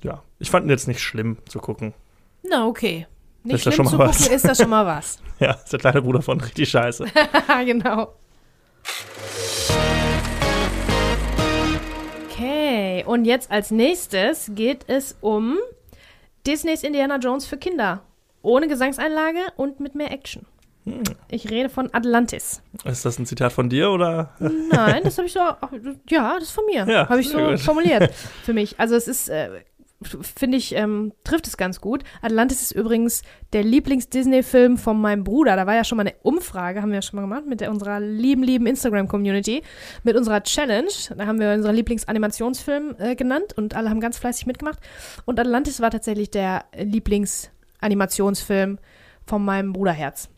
ja, 0.02 0.22
ich 0.38 0.50
fand 0.50 0.66
ihn 0.66 0.70
jetzt 0.70 0.88
nicht 0.88 1.00
schlimm 1.00 1.38
zu 1.48 1.60
gucken. 1.60 1.94
Na, 2.42 2.66
okay. 2.66 3.06
Nicht 3.44 3.54
Ist 3.54 3.66
das 3.66 3.74
schlimm 3.74 3.86
schon 3.86 3.92
zu 3.92 3.98
mal 3.98 4.06
gucken, 4.08 4.20
was? 4.20 4.28
ist 4.28 4.44
das 4.44 4.58
schon 4.58 4.70
mal 4.70 4.86
was. 4.86 5.18
Ja, 5.40 5.52
ist 5.52 5.72
der 5.72 5.78
kleine 5.80 6.02
Bruder 6.02 6.20
von 6.20 6.38
richtig 6.40 6.68
scheiße. 6.68 7.06
genau. 7.64 8.12
Okay, 12.30 13.04
und 13.06 13.24
jetzt 13.24 13.50
als 13.50 13.70
nächstes 13.70 14.50
geht 14.54 14.84
es 14.88 15.16
um 15.20 15.58
Disneys 16.46 16.82
Indiana 16.82 17.16
Jones 17.18 17.46
für 17.46 17.56
Kinder. 17.56 18.02
Ohne 18.42 18.68
Gesangseinlage 18.68 19.40
und 19.56 19.80
mit 19.80 19.94
mehr 19.94 20.10
Action. 20.10 20.46
Hm. 20.84 21.02
Ich 21.30 21.50
rede 21.50 21.68
von 21.68 21.92
Atlantis. 21.92 22.62
Ist 22.84 23.04
das 23.04 23.18
ein 23.18 23.26
Zitat 23.26 23.52
von 23.52 23.68
dir 23.68 23.90
oder? 23.90 24.34
Nein, 24.38 25.02
das 25.04 25.18
habe 25.18 25.26
ich 25.26 25.32
so, 25.34 25.40
ja, 26.08 26.34
das 26.34 26.44
ist 26.44 26.52
von 26.52 26.64
mir. 26.64 26.86
Ja, 26.88 27.08
habe 27.08 27.20
ich 27.20 27.28
so 27.28 27.38
gut. 27.38 27.60
formuliert 27.60 28.14
für 28.42 28.54
mich. 28.54 28.80
Also 28.80 28.94
es 28.94 29.06
ist, 29.06 29.28
äh, 29.28 29.50
finde 30.02 30.56
ich, 30.56 30.74
ähm, 30.74 31.12
trifft 31.24 31.46
es 31.46 31.58
ganz 31.58 31.80
gut. 31.80 32.04
Atlantis 32.22 32.62
ist 32.62 32.72
übrigens 32.72 33.22
der 33.52 33.62
Lieblings-Disney-Film 33.62 34.78
von 34.78 35.00
meinem 35.00 35.24
Bruder. 35.24 35.56
Da 35.56 35.66
war 35.66 35.74
ja 35.74 35.84
schon 35.84 35.96
mal 35.96 36.06
eine 36.06 36.14
Umfrage, 36.22 36.80
haben 36.80 36.88
wir 36.88 36.96
ja 36.96 37.02
schon 37.02 37.16
mal 37.16 37.22
gemacht, 37.22 37.46
mit 37.46 37.60
der, 37.60 37.70
unserer 37.70 38.00
lieben, 38.00 38.42
lieben 38.42 38.66
Instagram-Community, 38.66 39.62
mit 40.02 40.16
unserer 40.16 40.42
Challenge. 40.42 40.90
Da 41.16 41.26
haben 41.26 41.38
wir 41.38 41.52
unseren 41.52 41.74
Lieblings-Animationsfilm 41.74 42.96
äh, 42.98 43.14
genannt 43.14 43.52
und 43.56 43.74
alle 43.74 43.90
haben 43.90 44.00
ganz 44.00 44.16
fleißig 44.16 44.46
mitgemacht. 44.46 44.78
Und 45.26 45.38
Atlantis 45.38 45.80
war 45.80 45.90
tatsächlich 45.90 46.30
der 46.30 46.64
Lieblings-Animationsfilm 46.76 48.78
von 49.26 49.44
meinem 49.44 49.74
Bruderherz. 49.74 50.30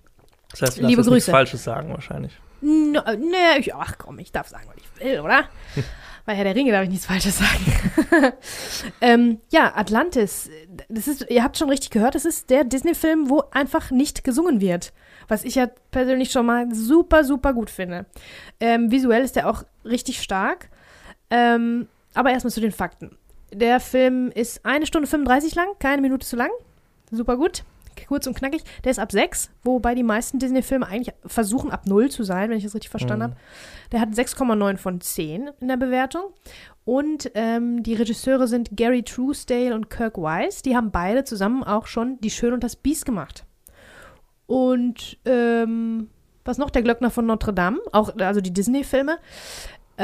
Das 0.51 0.63
heißt, 0.63 0.79
du 0.79 0.83
Liebe 0.83 1.03
jetzt 1.03 1.11
nichts 1.11 1.27
Grüße. 1.27 1.31
Falsches 1.31 1.65
sagen 1.65 1.91
wahrscheinlich. 1.91 2.33
No, 2.61 3.01
nee, 3.19 3.59
ich, 3.59 3.75
ach 3.75 3.97
komm, 3.99 4.19
ich 4.19 4.31
darf 4.31 4.49
sagen, 4.49 4.67
was 4.69 4.77
ich 4.77 5.05
will, 5.05 5.21
oder? 5.21 5.45
Bei 6.25 6.35
Herr 6.35 6.45
der 6.45 6.55
Ringe 6.55 6.71
darf 6.71 6.85
ich 6.85 6.91
nichts 6.91 7.07
Falsches 7.07 7.39
sagen. 7.39 8.33
ähm, 9.01 9.41
ja, 9.51 9.73
Atlantis. 9.75 10.51
Das 10.89 11.09
ist, 11.09 11.27
ihr 11.29 11.43
habt 11.43 11.59
schon 11.59 11.69
richtig 11.69 11.91
gehört, 11.91 12.15
das 12.15 12.25
ist 12.25 12.51
der 12.51 12.65
Disney-Film, 12.65 13.29
wo 13.29 13.43
einfach 13.51 13.91
nicht 13.91 14.23
gesungen 14.23 14.61
wird. 14.61 14.93
Was 15.29 15.45
ich 15.45 15.57
ja 15.57 15.69
persönlich 15.91 16.31
schon 16.31 16.47
mal 16.47 16.73
super, 16.75 17.25
super 17.25 17.53
gut 17.55 17.71
finde. 17.71 18.07
Ähm, 18.61 18.91
visuell 18.91 19.25
ist 19.25 19.37
der 19.37 19.49
auch 19.49 19.65
richtig 19.85 20.23
stark. 20.23 20.69
Ähm, 21.31 21.89
aber 22.15 22.31
erstmal 22.31 22.53
zu 22.53 22.61
den 22.61 22.73
Fakten. 22.73 23.17
Der 23.53 23.81
Film 23.81 24.31
ist 24.31 24.65
eine 24.65 24.87
Stunde 24.87 25.09
35 25.09 25.55
lang, 25.55 25.69
keine 25.79 26.03
Minute 26.03 26.27
zu 26.27 26.37
lang. 26.37 26.51
Super 27.11 27.37
gut. 27.37 27.65
Kurz 28.09 28.27
und 28.27 28.35
knackig. 28.37 28.63
Der 28.85 28.91
ist 28.91 28.99
ab 28.99 29.13
6, 29.13 29.51
wobei 29.63 29.95
die 29.95 30.03
meisten 30.03 30.39
Disney-Filme 30.39 30.87
eigentlich 30.87 31.15
versuchen, 31.27 31.71
ab 31.71 31.87
0 31.87 32.11
zu 32.11 32.23
sein, 32.25 32.51
wenn 32.51 32.57
ich 32.59 32.65
das 32.65 32.75
richtig 32.75 32.91
verstanden 32.91 33.19
Mhm. 33.27 33.31
habe. 33.33 33.37
Der 33.93 34.01
hat 34.01 34.15
6,9 34.15 34.77
von 34.77 35.01
10 35.01 35.51
in 35.61 35.69
der 35.69 35.77
Bewertung. 35.77 36.23
Und 36.85 37.31
ähm, 37.35 37.83
die 37.83 37.95
Regisseure 37.95 38.49
sind 38.49 38.71
Gary 38.77 39.03
Truesdale 39.05 39.75
und 39.75 39.89
Kirk 39.89 40.19
Wise. 40.19 40.63
Die 40.65 40.75
haben 40.77 40.91
beide 40.91 41.23
zusammen 41.25 41.63
auch 41.63 41.87
schon 41.87 42.19
Die 42.21 42.31
Schön 42.31 42.53
und 42.53 42.65
das 42.65 42.75
Biest 42.77 43.05
gemacht. 43.07 43.45
Und 44.47 45.19
ähm, 45.25 46.09
was 46.45 46.59
noch? 46.59 46.71
Der 46.71 46.83
Glöckner 46.83 47.11
von 47.11 47.25
Notre 47.27 47.53
Dame, 47.55 47.79
auch 47.93 48.17
also 48.19 48.41
die 48.41 48.53
Disney-Filme. 48.53 49.19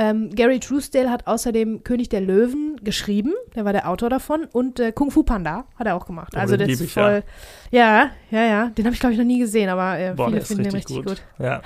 Ähm, 0.01 0.31
Gary 0.33 0.61
Truesdale 0.61 1.11
hat 1.11 1.27
außerdem 1.27 1.83
König 1.83 2.09
der 2.09 2.21
Löwen 2.21 2.79
geschrieben, 2.85 3.35
der 3.57 3.65
war 3.65 3.73
der 3.73 3.89
Autor 3.89 4.09
davon, 4.09 4.45
und 4.45 4.79
äh, 4.79 4.93
Kung 4.93 5.11
Fu 5.11 5.25
Panda 5.25 5.65
hat 5.75 5.89
er 5.89 5.97
auch 5.97 6.07
gemacht. 6.07 6.35
Oh, 6.37 6.39
also 6.39 6.57
das 6.57 6.69
ist 6.69 6.93
voll. 6.93 7.25
Ja, 7.73 8.13
ja, 8.31 8.45
ja. 8.45 8.67
Den 8.69 8.85
habe 8.85 8.95
ich, 8.95 9.01
glaube 9.01 9.15
ich, 9.15 9.19
noch 9.19 9.27
nie 9.27 9.41
gesehen, 9.41 9.69
aber 9.69 9.99
äh, 9.99 10.15
Boah, 10.15 10.29
viele 10.29 10.43
finden 10.43 10.63
den 10.63 10.73
richtig 10.73 10.99
gut. 10.99 11.07
gut. 11.07 11.23
Ja. 11.41 11.63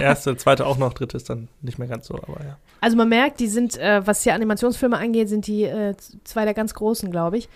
Erste, 0.00 0.36
zweite 0.36 0.66
auch 0.66 0.76
noch, 0.76 0.92
dritte 0.92 1.16
ist 1.16 1.30
dann 1.30 1.46
nicht 1.62 1.78
mehr 1.78 1.86
ganz 1.86 2.08
so, 2.08 2.16
aber 2.16 2.44
ja. 2.44 2.56
Also 2.80 2.96
man 2.96 3.08
merkt, 3.08 3.38
die 3.38 3.46
sind, 3.46 3.76
äh, 3.76 4.04
was 4.04 4.24
hier 4.24 4.34
Animationsfilme 4.34 4.98
angeht, 4.98 5.28
sind 5.28 5.46
die 5.46 5.62
äh, 5.62 5.94
zwei 6.24 6.44
der 6.44 6.54
ganz 6.54 6.74
großen, 6.74 7.12
glaube 7.12 7.38
ich. 7.38 7.48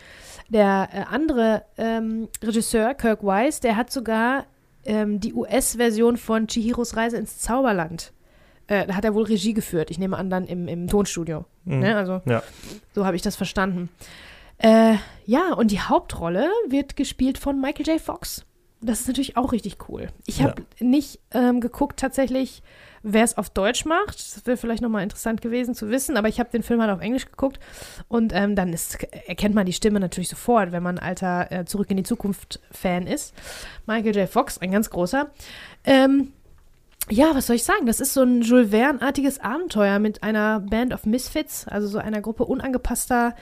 Der 0.50 0.88
äh, 0.92 1.02
andere 1.12 1.64
ähm, 1.78 2.28
Regisseur, 2.44 2.94
Kirk 2.94 3.24
Wise, 3.24 3.60
der 3.60 3.74
hat 3.76 3.90
sogar 3.90 4.46
ähm, 4.84 5.18
die 5.18 5.34
US-Version 5.34 6.16
von 6.16 6.46
Chihiros 6.46 6.94
Reise 6.96 7.16
ins 7.16 7.40
Zauberland. 7.40 8.12
Äh, 8.66 8.86
da 8.86 8.94
hat 8.94 9.04
er 9.04 9.14
wohl 9.14 9.24
Regie 9.24 9.54
geführt. 9.54 9.90
Ich 9.90 9.98
nehme 9.98 10.16
an, 10.16 10.30
dann 10.30 10.46
im, 10.46 10.68
im 10.68 10.86
Tonstudio. 10.88 11.44
Mhm. 11.64 11.80
Ne? 11.80 11.96
Also 11.96 12.20
Ja. 12.26 12.42
so 12.94 13.04
habe 13.06 13.16
ich 13.16 13.22
das 13.22 13.36
verstanden. 13.36 13.88
Äh, 14.58 14.94
ja, 15.26 15.52
und 15.54 15.70
die 15.70 15.80
Hauptrolle 15.80 16.48
wird 16.68 16.96
gespielt 16.96 17.38
von 17.38 17.60
Michael 17.60 17.86
J. 17.86 18.00
Fox. 18.00 18.44
Das 18.80 19.00
ist 19.00 19.06
natürlich 19.06 19.36
auch 19.36 19.52
richtig 19.52 19.76
cool. 19.88 20.08
Ich 20.26 20.42
habe 20.42 20.62
nicht 20.80 21.20
ähm, 21.32 21.60
geguckt 21.60 22.00
tatsächlich, 22.00 22.64
wer 23.04 23.22
es 23.22 23.38
auf 23.38 23.48
Deutsch 23.48 23.84
macht. 23.84 24.14
Das 24.16 24.44
wäre 24.44 24.56
vielleicht 24.56 24.82
nochmal 24.82 25.04
interessant 25.04 25.40
gewesen 25.40 25.74
zu 25.76 25.88
wissen, 25.88 26.16
aber 26.16 26.28
ich 26.28 26.40
habe 26.40 26.50
den 26.50 26.64
Film 26.64 26.80
halt 26.80 26.90
auf 26.90 27.00
Englisch 27.00 27.26
geguckt 27.26 27.60
und 28.08 28.32
ähm, 28.34 28.56
dann 28.56 28.72
ist, 28.72 28.98
erkennt 29.28 29.54
man 29.54 29.66
die 29.66 29.72
Stimme 29.72 30.00
natürlich 30.00 30.28
sofort, 30.28 30.72
wenn 30.72 30.82
man 30.82 30.98
alter 30.98 31.50
äh, 31.52 31.64
Zurück 31.64 31.90
in 31.92 31.96
die 31.96 32.02
Zukunft-Fan 32.02 33.06
ist. 33.06 33.34
Michael 33.86 34.16
J. 34.16 34.28
Fox, 34.28 34.58
ein 34.58 34.72
ganz 34.72 34.90
großer. 34.90 35.30
Ähm, 35.84 36.32
ja, 37.12 37.34
was 37.34 37.46
soll 37.46 37.56
ich 37.56 37.64
sagen? 37.64 37.84
Das 37.84 38.00
ist 38.00 38.14
so 38.14 38.22
ein 38.22 38.40
Jules 38.40 38.70
Verne-artiges 38.70 39.38
Abenteuer 39.38 39.98
mit 39.98 40.22
einer 40.22 40.60
Band 40.60 40.94
of 40.94 41.04
Misfits, 41.04 41.68
also 41.68 41.86
so 41.86 41.98
einer 41.98 42.22
Gruppe 42.22 42.44
unangepasster, 42.44 43.34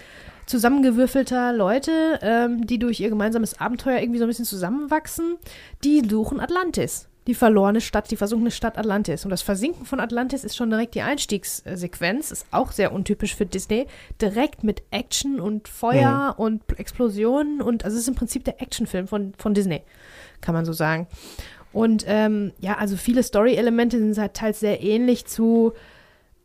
zusammengewürfelter 0.46 1.52
Leute, 1.52 2.18
ähm, 2.20 2.66
die 2.66 2.80
durch 2.80 2.98
ihr 2.98 3.10
gemeinsames 3.10 3.60
Abenteuer 3.60 4.00
irgendwie 4.00 4.18
so 4.18 4.24
ein 4.24 4.28
bisschen 4.28 4.44
zusammenwachsen. 4.44 5.36
Die 5.84 6.02
suchen 6.08 6.40
Atlantis. 6.40 7.06
Die 7.28 7.34
verlorene 7.34 7.80
Stadt, 7.80 8.10
die 8.10 8.16
versunkene 8.16 8.50
Stadt 8.50 8.76
Atlantis. 8.76 9.24
Und 9.24 9.30
das 9.30 9.42
Versinken 9.42 9.86
von 9.86 10.00
Atlantis 10.00 10.42
ist 10.42 10.56
schon 10.56 10.70
direkt 10.70 10.96
die 10.96 11.02
Einstiegssequenz. 11.02 12.32
Ist 12.32 12.46
auch 12.50 12.72
sehr 12.72 12.92
untypisch 12.92 13.36
für 13.36 13.46
Disney. 13.46 13.86
Direkt 14.20 14.64
mit 14.64 14.82
Action 14.90 15.38
und 15.38 15.68
Feuer 15.68 16.34
und 16.38 16.62
Explosionen. 16.76 17.62
Und 17.62 17.84
also 17.84 17.94
es 17.96 18.02
ist 18.02 18.08
im 18.08 18.16
Prinzip 18.16 18.42
der 18.44 18.60
Actionfilm 18.60 19.06
von, 19.06 19.34
von 19.38 19.54
Disney, 19.54 19.82
kann 20.40 20.54
man 20.54 20.64
so 20.64 20.72
sagen. 20.72 21.06
Und 21.72 22.04
ähm, 22.08 22.52
ja, 22.58 22.78
also 22.78 22.96
viele 22.96 23.22
Story-Elemente 23.22 23.98
sind 23.98 24.18
halt 24.18 24.34
teils 24.34 24.60
sehr 24.60 24.82
ähnlich 24.82 25.26
zu 25.26 25.72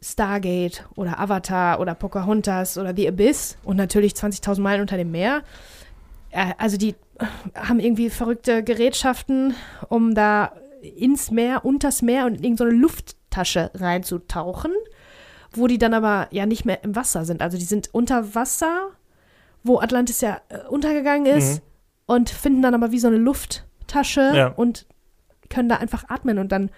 Stargate 0.02 0.84
oder 0.96 1.20
Avatar 1.20 1.80
oder 1.80 1.96
Pocahontas 1.96 2.78
oder 2.78 2.94
The 2.96 3.08
Abyss 3.08 3.58
und 3.64 3.76
natürlich 3.78 4.14
20.000 4.14 4.62
Meilen 4.62 4.82
unter 4.82 4.98
dem 4.98 5.12
Meer. 5.12 5.42
Äh, 6.30 6.54
also 6.58 6.78
die 6.78 6.96
haben 7.56 7.80
irgendwie 7.80 8.10
verrückte 8.10 8.64
Gerätschaften, 8.64 9.56
um 9.90 10.14
da 10.14 10.52
ins 10.82 11.32
Meer, 11.32 11.66
unters 11.66 12.02
Meer 12.04 12.26
und 12.26 12.36
in 12.36 12.44
irgendeine 12.44 12.72
Lufttasche 12.72 13.72
reinzutauchen, 13.74 14.72
wo 15.54 15.66
die 15.66 15.80
dann 15.80 15.96
aber 15.96 16.28
ja 16.32 16.46
nicht 16.46 16.66
mehr 16.66 16.84
im 16.84 16.96
Wasser 16.96 17.26
sind. 17.26 17.42
Also 17.42 17.58
die 17.58 17.64
sind 17.64 17.90
unter 17.94 18.36
Wasser, 18.36 18.90
wo 19.64 19.80
Atlantis 19.80 20.22
ja 20.22 20.40
äh, 20.50 20.60
untergegangen 20.70 21.26
ist 21.26 21.56
Mhm. 21.56 21.62
und 22.06 22.30
finden 22.30 22.62
dann 22.62 22.76
aber 22.76 22.92
wie 22.92 23.00
so 23.00 23.08
eine 23.08 23.18
Lufttasche 23.18 24.32
Ja. 24.36 24.48
und 24.50 24.86
können 25.56 25.70
da 25.70 25.78
einfach 25.78 26.04
atmen 26.10 26.38
und 26.38 26.52
dann 26.52 26.70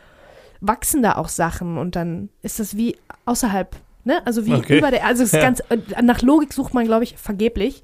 wachsen 0.61 1.01
da 1.03 1.15
auch 1.15 1.27
Sachen 1.29 1.77
und 1.77 1.95
dann 1.95 2.29
ist 2.41 2.59
das 2.59 2.75
wie 2.77 2.95
außerhalb, 3.25 3.75
ne? 4.05 4.25
Also 4.25 4.45
wie 4.45 4.53
Okay. 4.55 4.77
über 4.79 4.89
der, 4.91 5.05
also 5.05 5.23
es 5.23 5.29
ist 5.29 5.35
Ja. 5.35 5.41
ganz, 5.41 5.61
äh, 5.69 5.77
nach 6.01 6.21
Logik 6.21 6.53
sucht 6.53 6.73
man, 6.73 6.85
glaube 6.85 7.03
ich, 7.03 7.17
vergeblich. 7.17 7.83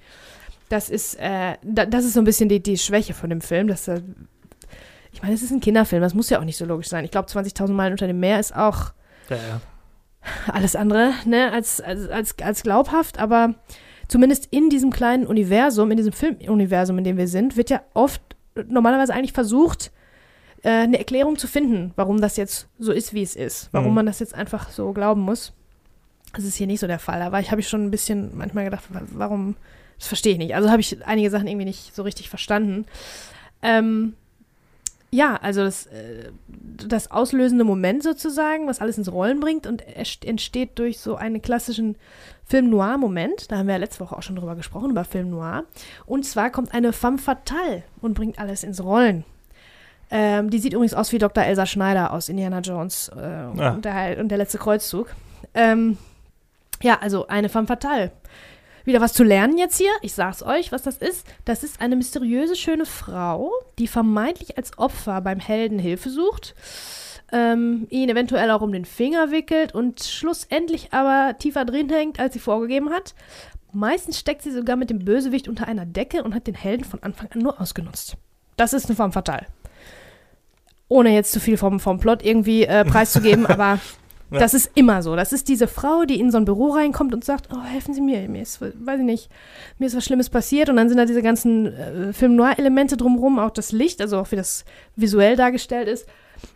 Das 0.70 0.90
ist, 0.90 1.16
äh, 1.20 1.56
da, 1.62 1.86
das 1.86 2.04
ist 2.06 2.14
so 2.14 2.22
ein 2.22 2.26
bisschen 2.26 2.50
die, 2.50 2.62
die 2.64 2.78
Schwäche 2.78 3.14
von 3.14 3.30
dem 3.30 3.42
Film, 3.42 3.68
dass 3.68 3.88
er, 3.88 4.02
ich 5.12 5.22
meine, 5.22 5.36
es 5.36 5.44
ist 5.44 5.52
ein 5.52 5.60
Kinderfilm, 5.60 6.02
das 6.02 6.14
muss 6.16 6.30
ja 6.32 6.40
auch 6.40 6.44
nicht 6.46 6.58
so 6.58 6.66
logisch 6.66 6.88
sein. 6.90 7.06
Ich 7.06 7.12
glaube, 7.12 7.28
20.000 7.30 7.74
Meilen 7.74 7.94
unter 7.94 8.08
dem 8.08 8.20
Meer 8.20 8.40
ist 8.40 8.56
auch 8.56 8.94
Ja, 9.30 9.36
ja. 9.36 9.62
alles 10.52 10.76
andere, 10.76 11.12
ne, 11.26 11.52
als, 11.52 11.80
als, 11.82 12.08
als, 12.10 12.36
als 12.42 12.64
glaubhaft, 12.64 13.20
aber 13.20 13.54
zumindest 14.08 14.48
in 14.52 14.70
diesem 14.70 14.90
kleinen 14.90 15.28
Universum, 15.28 15.92
in 15.92 15.98
diesem 15.98 16.14
Filmuniversum, 16.14 16.98
in 16.98 17.04
dem 17.04 17.18
wir 17.18 17.28
sind, 17.28 17.56
wird 17.56 17.70
ja 17.70 17.82
oft 17.94 18.22
normalerweise 18.68 19.14
eigentlich 19.14 19.34
versucht, 19.34 19.92
äh, 20.64 20.70
eine 20.70 20.98
Erklärung 20.98 21.38
zu 21.38 21.48
finden, 21.48 21.92
warum 21.96 22.20
das 22.22 22.38
jetzt 22.38 22.68
so 22.80 22.92
ist, 22.92 23.14
wie 23.14 23.22
es 23.24 23.36
ist, 23.36 23.70
warum 23.72 23.90
Mhm. 23.90 23.96
man 23.96 24.06
das 24.06 24.20
jetzt 24.20 24.34
einfach 24.36 24.70
so 24.72 24.92
glauben 24.94 25.22
muss. 25.22 25.54
Das 26.36 26.44
ist 26.46 26.56
hier 26.56 26.68
nicht 26.68 26.80
so 26.80 26.88
der 26.88 27.00
Fall, 27.00 27.22
aber 27.22 27.40
ich 27.40 27.52
habe 27.52 27.62
ich 27.62 27.70
schon 27.70 27.86
ein 27.86 27.92
bisschen 27.92 28.36
manchmal 28.38 28.66
gedacht, 28.66 28.84
wa- 28.90 29.02
warum, 29.14 29.56
das 30.00 30.08
verstehe 30.08 30.32
ich 30.34 30.40
nicht. 30.40 30.56
Also 30.56 30.72
habe 30.72 30.82
ich 30.82 31.06
einige 31.06 31.30
Sachen 31.30 31.48
irgendwie 31.48 31.66
nicht 31.68 31.94
so 31.96 32.02
richtig 32.02 32.30
verstanden. 32.30 32.86
Ähm, 33.62 34.16
ja, 35.12 35.36
also 35.36 35.64
das, 35.64 35.86
äh, 35.88 36.32
das 36.48 37.12
auslösende 37.12 37.64
Moment 37.64 38.02
sozusagen, 38.02 38.66
was 38.68 38.82
alles 38.82 38.98
ins 38.98 39.12
Rollen 39.12 39.40
bringt 39.40 39.68
und 39.68 39.84
entsteht 39.96 40.80
durch 40.80 40.98
so 41.00 41.16
einen 41.18 41.40
klassischen 41.44 41.98
Film-Noir-Moment. 42.46 43.52
Da 43.52 43.58
haben 43.58 43.68
wir 43.68 43.74
ja 43.76 43.80
letzte 43.80 44.00
Woche 44.00 44.18
auch 44.18 44.24
schon 44.24 44.36
drüber 44.36 44.56
gesprochen, 44.56 44.90
über 44.90 45.04
Film 45.04 45.30
Noir. 45.30 45.66
Und 46.08 46.26
zwar 46.26 46.50
kommt 46.50 46.74
eine 46.74 46.94
femme 46.94 47.20
fatale 47.20 47.84
und 48.02 48.16
bringt 48.16 48.40
alles 48.40 48.64
ins 48.64 48.84
Rollen. 48.84 49.24
Ähm, 50.16 50.52
die 50.52 50.60
sieht 50.60 50.74
übrigens 50.74 50.94
aus 50.94 51.12
wie 51.12 51.18
Dr. 51.18 51.44
Elsa 51.44 51.66
Schneider 51.66 52.14
aus 52.14 52.30
Indiana 52.30 52.60
Jones 52.60 53.10
äh, 53.16 53.20
Ah. 53.20 53.72
und, 53.72 53.84
der, 53.84 54.20
und 54.20 54.30
der 54.30 54.38
letzte 54.38 54.60
Kreuzzug. 54.60 55.08
Ähm, 55.56 55.98
ja, 56.84 57.00
also 57.02 57.28
eine 57.28 57.50
femme 57.50 57.66
fatale 57.68 58.12
wieder 58.86 59.00
was 59.02 59.14
zu 59.14 59.24
lernen 59.24 59.58
jetzt 59.58 59.78
hier. 59.78 59.92
Ich 60.02 60.14
sag's 60.14 60.44
euch, 60.44 60.72
was 60.74 60.84
das 60.84 60.98
ist. 60.98 61.26
Das 61.46 61.64
ist 61.64 61.80
eine 61.82 61.96
mysteriöse, 61.96 62.56
schöne 62.56 62.86
Frau, 62.86 63.50
die 63.80 63.88
vermeintlich 63.88 64.58
als 64.58 64.78
Opfer 64.78 65.22
beim 65.22 65.40
Helden 65.40 65.80
Hilfe 65.80 66.10
sucht, 66.10 66.54
ähm, 67.32 67.88
ihn 67.90 68.10
eventuell 68.10 68.52
auch 68.52 68.62
um 68.62 68.74
den 68.74 68.84
Finger 68.86 69.32
wickelt 69.32 69.74
und 69.74 70.04
schlussendlich 70.04 70.90
aber 70.92 71.38
tiefer 71.40 71.64
drin 71.66 71.90
hängt, 71.90 72.20
als 72.20 72.34
sie 72.34 72.40
vorgegeben 72.40 72.90
hat. 72.90 73.16
Meistens 73.72 74.20
steckt 74.20 74.42
sie 74.44 74.52
sogar 74.52 74.76
mit 74.76 74.90
dem 74.90 75.00
Bösewicht 75.00 75.48
unter 75.48 75.66
einer 75.68 75.86
Decke 75.86 76.22
und 76.24 76.36
hat 76.36 76.46
den 76.46 76.54
Helden 76.56 76.84
von 76.84 77.02
Anfang 77.02 77.30
an 77.32 77.40
nur 77.40 77.60
ausgenutzt. 77.62 78.18
Das 78.58 78.74
ist 78.74 78.88
eine 78.88 78.96
Form 78.96 79.14
fatal. 79.14 79.48
Ohne 80.94 81.14
jetzt 81.14 81.32
zu 81.32 81.40
viel 81.40 81.58
vom, 81.58 81.80
vom 81.80 82.00
Plot 82.00 82.24
irgendwie 82.24 82.64
äh, 82.66 82.86
preiszugeben, 82.86 83.46
aber 83.54 83.80
Ja. 84.32 84.40
das 84.40 84.54
ist 84.54 84.72
immer 84.76 85.02
so. 85.04 85.16
Das 85.16 85.32
ist 85.34 85.48
diese 85.48 85.68
Frau, 85.68 86.06
die 86.06 86.20
in 86.20 86.32
so 86.32 86.38
ein 86.38 86.46
Büro 86.46 86.70
reinkommt 86.70 87.14
und 87.14 87.24
sagt, 87.24 87.50
oh, 87.54 87.62
helfen 87.64 87.94
Sie 87.94 88.02
mir, 88.02 88.28
mir 88.30 88.42
ist, 88.42 88.62
weiß 88.62 89.00
ich 89.00 89.06
nicht, 89.06 89.30
mir 89.80 89.86
ist 89.88 89.96
was 89.96 90.06
Schlimmes 90.06 90.30
passiert. 90.30 90.70
Und 90.70 90.76
dann 90.78 90.90
sind 90.90 90.98
da 90.98 91.06
diese 91.06 91.22
ganzen 91.22 91.68
äh, 91.68 92.14
Film-Noir-Elemente 92.14 92.98
drumherum, 92.98 93.38
auch 93.40 93.52
das 93.52 93.72
Licht, 93.72 94.02
also 94.02 94.20
auch 94.20 94.32
wie 94.32 94.36
das 94.36 94.66
visuell 94.96 95.36
dargestellt 95.36 95.88
ist. 95.88 96.08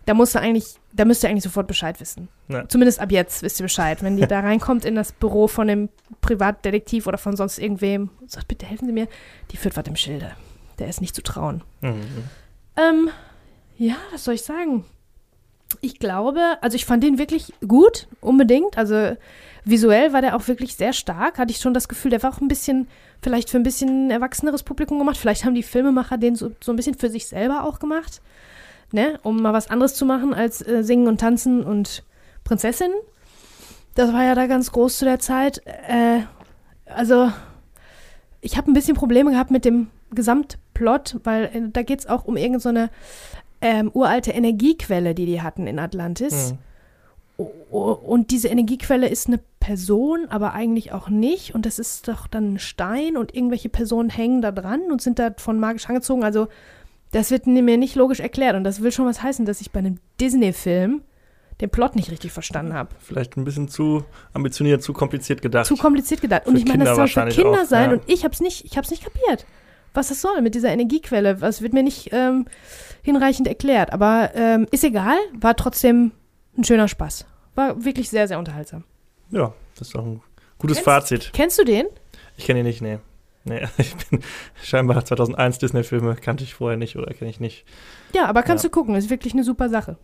Da 0.06 0.14
musst 0.14 0.36
du 0.36 0.40
eigentlich, 0.40 0.76
da 0.92 1.06
müsst 1.06 1.24
ihr 1.24 1.30
eigentlich 1.30 1.44
sofort 1.44 1.68
Bescheid 1.68 2.00
wissen. 2.02 2.28
Ja. 2.50 2.68
Zumindest 2.68 3.00
ab 3.00 3.12
jetzt 3.12 3.42
wisst 3.44 3.60
ihr 3.60 3.64
Bescheid. 3.64 4.04
Wenn 4.04 4.18
die 4.18 4.28
da 4.28 4.40
reinkommt 4.50 4.84
in 4.84 4.96
das 4.96 5.12
Büro 5.14 5.48
von 5.48 5.68
dem 5.68 5.90
Privatdetektiv 6.22 7.08
oder 7.08 7.18
von 7.18 7.36
sonst 7.38 7.58
irgendwem 7.58 8.10
und 8.20 8.30
sagt, 8.32 8.48
bitte 8.48 8.66
helfen 8.66 8.86
Sie 8.88 8.92
mir, 8.94 9.08
die 9.52 9.58
führt 9.58 9.78
was 9.78 9.88
im 9.88 9.96
Schilde. 9.96 10.32
Der 10.80 10.88
ist 10.90 11.00
nicht 11.02 11.16
zu 11.16 11.22
trauen. 11.24 11.64
Mhm. 11.82 12.02
Ähm, 12.76 13.10
ja, 13.78 13.96
was 14.12 14.24
soll 14.24 14.34
ich 14.34 14.42
sagen? 14.42 14.86
Ich 15.82 16.00
glaube, 16.00 16.42
also 16.62 16.76
ich 16.76 16.86
fand 16.86 17.04
den 17.04 17.18
wirklich 17.18 17.54
gut, 17.68 18.08
unbedingt. 18.22 18.78
Also 18.78 19.16
visuell 19.66 20.14
war 20.14 20.22
der 20.22 20.36
auch 20.36 20.48
wirklich 20.48 20.76
sehr 20.76 20.94
stark. 20.94 21.38
Hatte 21.38 21.52
ich 21.52 21.58
schon 21.58 21.74
das 21.74 21.88
Gefühl, 21.88 22.12
der 22.12 22.24
war 22.24 22.34
auch 22.34 22.42
ein 22.42 22.48
bisschen, 22.48 22.88
vielleicht 23.22 23.50
für 23.50 23.58
ein 23.58 23.64
bisschen 23.64 24.10
erwachseneres 24.10 24.64
Publikum 24.64 24.98
gemacht. 24.98 25.18
Vielleicht 25.18 25.46
haben 25.46 25.56
die 25.56 25.64
Filmemacher 25.64 26.18
den 26.18 26.36
so, 26.36 26.52
so 26.62 26.72
ein 26.72 26.76
bisschen 26.76 26.96
für 26.96 27.10
sich 27.10 27.28
selber 27.28 27.66
auch 27.66 27.80
gemacht. 27.80 28.22
Ne? 28.92 29.20
Um 29.24 29.42
mal 29.42 29.54
was 29.54 29.70
anderes 29.70 29.96
zu 29.96 30.06
machen 30.06 30.34
als 30.34 30.66
äh, 30.66 30.84
Singen 30.84 31.08
und 31.08 31.20
Tanzen 31.20 31.64
und 31.64 32.04
Prinzessin. 32.46 32.92
Das 33.96 34.14
war 34.14 34.24
ja 34.24 34.36
da 34.36 34.48
ganz 34.48 34.72
groß 34.72 35.00
zu 35.00 35.06
der 35.06 35.20
Zeit. 35.20 35.62
Äh, 35.66 36.22
also, 36.86 37.32
ich 38.40 38.56
habe 38.58 38.72
ein 38.72 38.74
bisschen 38.74 38.96
Probleme 38.96 39.32
gehabt 39.32 39.52
mit 39.52 39.66
dem 39.66 39.88
Gesamtplot, 40.12 41.18
weil 41.24 41.46
äh, 41.46 41.62
da 41.74 41.84
geht 41.84 42.00
es 42.00 42.08
auch 42.08 42.26
um 42.26 42.38
irgendeine 42.38 42.86
so 42.86 42.92
ähm, 43.62 43.92
uralte 43.94 44.32
Energiequelle, 44.32 45.16
die 45.16 45.26
die 45.26 45.42
hatten 45.42 45.68
in 45.68 45.80
Atlantis. 45.80 46.54
Mhm. 46.54 46.58
Und 47.70 48.32
diese 48.32 48.48
Energiequelle 48.48 49.08
ist 49.08 49.28
eine 49.28 49.40
Person, 49.60 50.26
aber 50.30 50.54
eigentlich 50.54 50.92
auch 50.92 51.10
nicht. 51.10 51.54
Und 51.54 51.68
das 51.68 51.78
ist 51.78 52.08
doch 52.08 52.26
dann 52.26 52.54
ein 52.54 52.60
Stein 52.60 53.16
und 53.16 53.36
irgendwelche 53.36 53.70
Personen 53.70 54.10
hängen 54.10 54.42
da 54.42 54.52
dran 54.52 54.92
und 54.92 55.02
sind 55.02 55.20
davon 55.20 55.60
magisch 55.60 55.88
angezogen. 55.88 56.24
Also, 56.24 56.48
das 57.12 57.30
wird 57.30 57.46
mir 57.46 57.78
nicht 57.78 57.96
logisch 57.96 58.22
erklärt. 58.22 58.56
Und 58.56 58.64
das 58.64 58.82
will 58.82 58.92
schon 58.92 59.06
was 59.06 59.22
heißen, 59.22 59.46
dass 59.46 59.62
ich 59.62 59.72
bei 59.72 59.80
einem 59.80 60.00
Disney-Film 60.20 61.02
den 61.62 61.70
Plot 61.70 61.96
nicht 61.96 62.12
richtig 62.12 62.32
verstanden 62.32 62.74
habe. 62.74 62.90
Vielleicht 63.00 63.38
ein 63.38 63.44
bisschen 63.44 63.68
zu 63.68 64.04
ambitioniert, 64.34 64.84
zu 64.84 64.94
kompliziert 64.94 65.42
gedacht. 65.42 65.66
Zu 65.66 65.76
kompliziert 65.76 66.22
gedacht. 66.22 66.48
Und 66.48 66.54
Für 66.54 66.60
ich 66.60 66.68
meine, 66.68 66.86
das 66.86 66.96
soll 66.96 67.08
für 67.08 67.28
Kinder 67.28 67.62
auch, 67.62 67.66
sein 67.66 67.90
ja. 67.90 67.96
und 67.98 68.04
ich 68.08 68.26
hab's 68.26 68.40
nicht, 68.40 68.66
ich 68.66 68.78
hab's 68.78 68.90
nicht 68.90 69.04
kapiert. 69.04 69.46
Was 69.94 70.10
das 70.10 70.22
soll 70.22 70.42
mit 70.42 70.54
dieser 70.54 70.70
Energiequelle. 70.70 71.42
Was 71.42 71.62
wird 71.62 71.74
mir 71.74 71.84
nicht 71.84 72.10
ähm, 72.12 72.46
hinreichend 73.08 73.48
erklärt. 73.48 73.94
Aber 73.94 74.32
ähm, 74.36 74.68
ist 74.72 74.84
egal, 74.84 75.16
war 75.40 75.56
trotzdem 75.56 76.12
ein 76.58 76.64
schöner 76.66 76.88
Spaß. 76.90 77.26
War 77.56 77.84
wirklich 77.86 78.10
sehr, 78.10 78.28
sehr 78.28 78.38
unterhaltsam. 78.38 78.84
ja, 79.32 79.54
das 79.76 79.88
ist 79.88 79.96
doch 79.96 80.04
ein 80.06 80.22
gutes 80.58 80.78
Kennst- 80.78 80.86
Fazit. 80.86 81.30
Kennst 81.34 81.58
du 81.58 81.64
den? 81.64 81.86
Ich 82.36 82.46
kenne 82.46 82.60
ihn 82.60 82.66
nicht, 82.66 82.82
nee. 82.82 83.00
Nee, 83.46 83.66
ich 83.78 83.96
bin 83.96 84.22
scheinbar 84.62 85.06
2001 85.06 85.60
Disney-Filme 85.60 86.16
kannte 86.18 86.44
ich 86.44 86.54
vorher 86.54 86.78
nicht 86.78 86.98
oder 86.98 87.14
kenne 87.14 87.30
ich 87.30 87.40
nicht. 87.40 87.66
Ja, 88.14 88.26
aber 88.26 88.44
kannst 88.44 88.64
Ja. 88.66 88.70
du 88.70 88.74
gucken, 88.74 88.96
ist 88.96 89.10
wirklich 89.10 89.32
eine 89.34 89.44
super 89.46 89.70
Sache. 89.70 89.98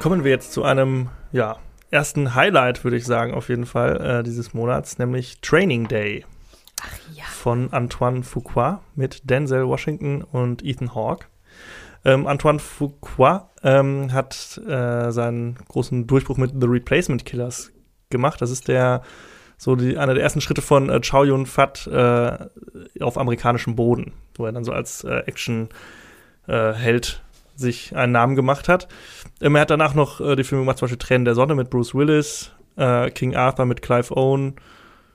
Kommen 0.00 0.24
wir 0.24 0.30
jetzt 0.32 0.52
zu 0.52 0.64
einem, 0.64 1.08
ja, 1.32 1.56
ersten 1.90 2.34
Highlight, 2.34 2.82
würde 2.84 2.96
ich 2.96 3.04
sagen, 3.06 3.32
auf 3.32 3.48
jeden 3.48 3.64
Fall, 3.64 4.00
äh, 4.20 4.22
dieses 4.24 4.52
Monats, 4.52 4.98
nämlich 4.98 5.40
Training 5.40 5.86
Day 5.88 6.24
Ach. 6.82 7.13
Von 7.44 7.70
Antoine 7.74 8.22
Fuqua 8.22 8.80
mit 8.94 9.28
Denzel 9.28 9.68
Washington 9.68 10.22
und 10.22 10.64
Ethan 10.64 10.94
Hawke. 10.94 11.26
Ähm, 12.02 12.26
Antoine 12.26 12.58
Fuqua 12.58 13.50
ähm, 13.62 14.14
hat 14.14 14.58
äh, 14.66 15.10
seinen 15.10 15.56
großen 15.68 16.06
Durchbruch 16.06 16.38
mit 16.38 16.52
The 16.58 16.66
Replacement 16.66 17.26
Killers 17.26 17.70
gemacht. 18.08 18.40
Das 18.40 18.50
ist 18.50 18.66
der 18.68 19.02
so 19.58 19.76
die, 19.76 19.98
einer 19.98 20.14
der 20.14 20.22
ersten 20.22 20.40
Schritte 20.40 20.62
von 20.62 20.88
äh, 20.88 21.02
Chow 21.02 21.26
Yun 21.26 21.44
Fat 21.44 21.86
äh, 21.86 22.38
auf 23.00 23.18
amerikanischem 23.18 23.76
Boden, 23.76 24.14
wo 24.36 24.46
er 24.46 24.52
dann 24.52 24.64
so 24.64 24.72
als 24.72 25.04
äh, 25.04 25.24
Action-Held 25.26 27.22
sich 27.56 27.94
einen 27.94 28.12
Namen 28.12 28.36
gemacht 28.36 28.70
hat. 28.70 28.88
Ähm, 29.42 29.54
er 29.54 29.60
hat 29.60 29.70
danach 29.70 29.92
noch 29.92 30.18
äh, 30.18 30.34
die 30.34 30.44
Filme 30.44 30.64
gemacht, 30.64 30.78
zum 30.78 30.86
Beispiel 30.86 30.98
Tränen 30.98 31.26
der 31.26 31.34
Sonne 31.34 31.54
mit 31.54 31.68
Bruce 31.68 31.94
Willis, 31.94 32.52
äh, 32.76 33.10
King 33.10 33.36
Arthur 33.36 33.66
mit 33.66 33.82
Clive 33.82 34.16
Owen, 34.16 34.54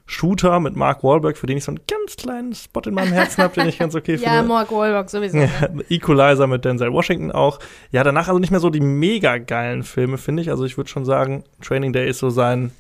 Shooter 0.10 0.60
mit 0.60 0.76
Mark 0.76 1.04
Wahlberg, 1.04 1.38
für 1.38 1.46
den 1.46 1.58
ich 1.58 1.64
so 1.64 1.72
einen 1.72 1.82
ganz 1.88 2.16
kleinen 2.16 2.56
Spot 2.56 2.82
in 2.84 2.96
meinem 2.96 3.14
Herzen 3.14 3.44
habe, 3.44 3.54
den 3.54 3.70
ich 3.70 3.78
ganz 3.78 3.94
okay 3.94 4.18
finde. 4.18 4.34
Ja, 4.36 4.42
Mark 4.42 4.72
Wahlberg 4.72 5.08
sowieso. 5.08 5.38
ne? 5.38 5.50
Equalizer 5.90 6.48
mit 6.48 6.66
Denzel 6.66 6.92
Washington 6.92 7.32
auch. 7.32 7.60
Ja, 7.92 8.04
danach 8.04 8.28
also 8.28 8.40
nicht 8.40 8.50
mehr 8.50 8.60
so 8.60 8.72
die 8.72 8.80
mega 8.80 9.38
geilen 9.38 9.84
Filme, 9.84 10.18
finde 10.18 10.42
ich. 10.42 10.50
Also 10.50 10.66
ich 10.66 10.78
würde 10.78 10.90
schon 10.90 11.06
sagen, 11.06 11.44
Training 11.62 11.94
Day 11.94 12.10
ist 12.10 12.18
so 12.18 12.32
sein, 12.32 12.72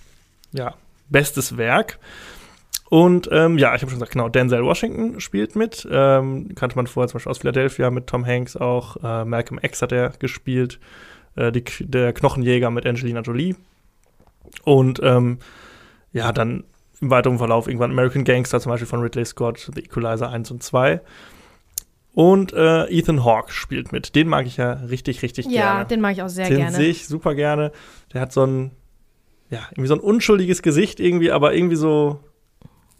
ja, 0.53 0.73
bestes 1.09 1.55
Werk. 1.55 1.99
Und 2.89 3.29
ähm, 3.31 3.59
ja, 3.59 3.75
ich 3.75 3.83
habe 3.83 3.91
schon 3.91 3.99
gesagt, 3.99 4.13
genau, 4.13 4.27
Denzel 4.27 4.63
Washington 4.63 5.19
spielt 5.19 5.55
mit. 5.55 5.87
Ähm, 5.91 6.49
kannte 6.55 6.75
man 6.77 6.87
vorher 6.87 7.09
zum 7.09 7.17
Beispiel 7.19 7.29
aus 7.29 7.37
Philadelphia 7.37 7.91
mit 7.91 8.07
Tom 8.07 8.25
Hanks 8.25 8.57
auch. 8.57 8.97
Äh, 9.03 9.25
Malcolm 9.25 9.59
X 9.61 9.83
hat 9.83 9.91
er 9.91 10.09
gespielt. 10.17 10.79
Äh, 11.35 11.51
die, 11.51 11.63
der 11.79 12.11
Knochenjäger 12.11 12.71
mit 12.71 12.87
Angelina 12.87 13.21
Jolie. 13.21 13.55
Und 14.63 14.99
ähm, 15.03 15.37
ja, 16.11 16.31
dann 16.31 16.63
im 17.01 17.09
weiteren 17.09 17.37
Verlauf 17.37 17.67
irgendwann 17.67 17.91
American 17.91 18.23
Gangster 18.23 18.59
zum 18.59 18.71
Beispiel 18.71 18.87
von 18.87 18.99
Ridley 19.01 19.25
Scott, 19.25 19.69
The 19.73 19.81
Equalizer 19.81 20.29
1 20.29 20.51
und 20.51 20.63
2. 20.63 21.01
Und 22.13 22.53
äh, 22.53 22.85
Ethan 22.87 23.23
Hawke 23.23 23.51
spielt 23.53 23.91
mit. 23.91 24.15
Den 24.15 24.27
mag 24.27 24.45
ich 24.45 24.57
ja 24.57 24.73
richtig, 24.73 25.21
richtig 25.21 25.45
Ja, 25.45 25.73
gerne. 25.73 25.85
den 25.85 26.01
mag 26.01 26.13
ich 26.13 26.21
auch 26.23 26.27
sehr 26.29 26.47
den 26.49 26.57
gerne. 26.57 26.75
sehe 26.75 26.89
ich 26.89 27.07
super 27.07 27.35
gerne. 27.35 27.71
Der 28.13 28.21
hat 28.21 28.33
so 28.33 28.43
ein, 28.45 28.71
ja, 29.49 29.59
irgendwie 29.71 29.87
so 29.87 29.93
ein 29.93 29.99
unschuldiges 29.99 30.61
Gesicht 30.61 30.99
irgendwie, 30.99 31.31
aber 31.31 31.53
irgendwie 31.53 31.75
so, 31.77 32.19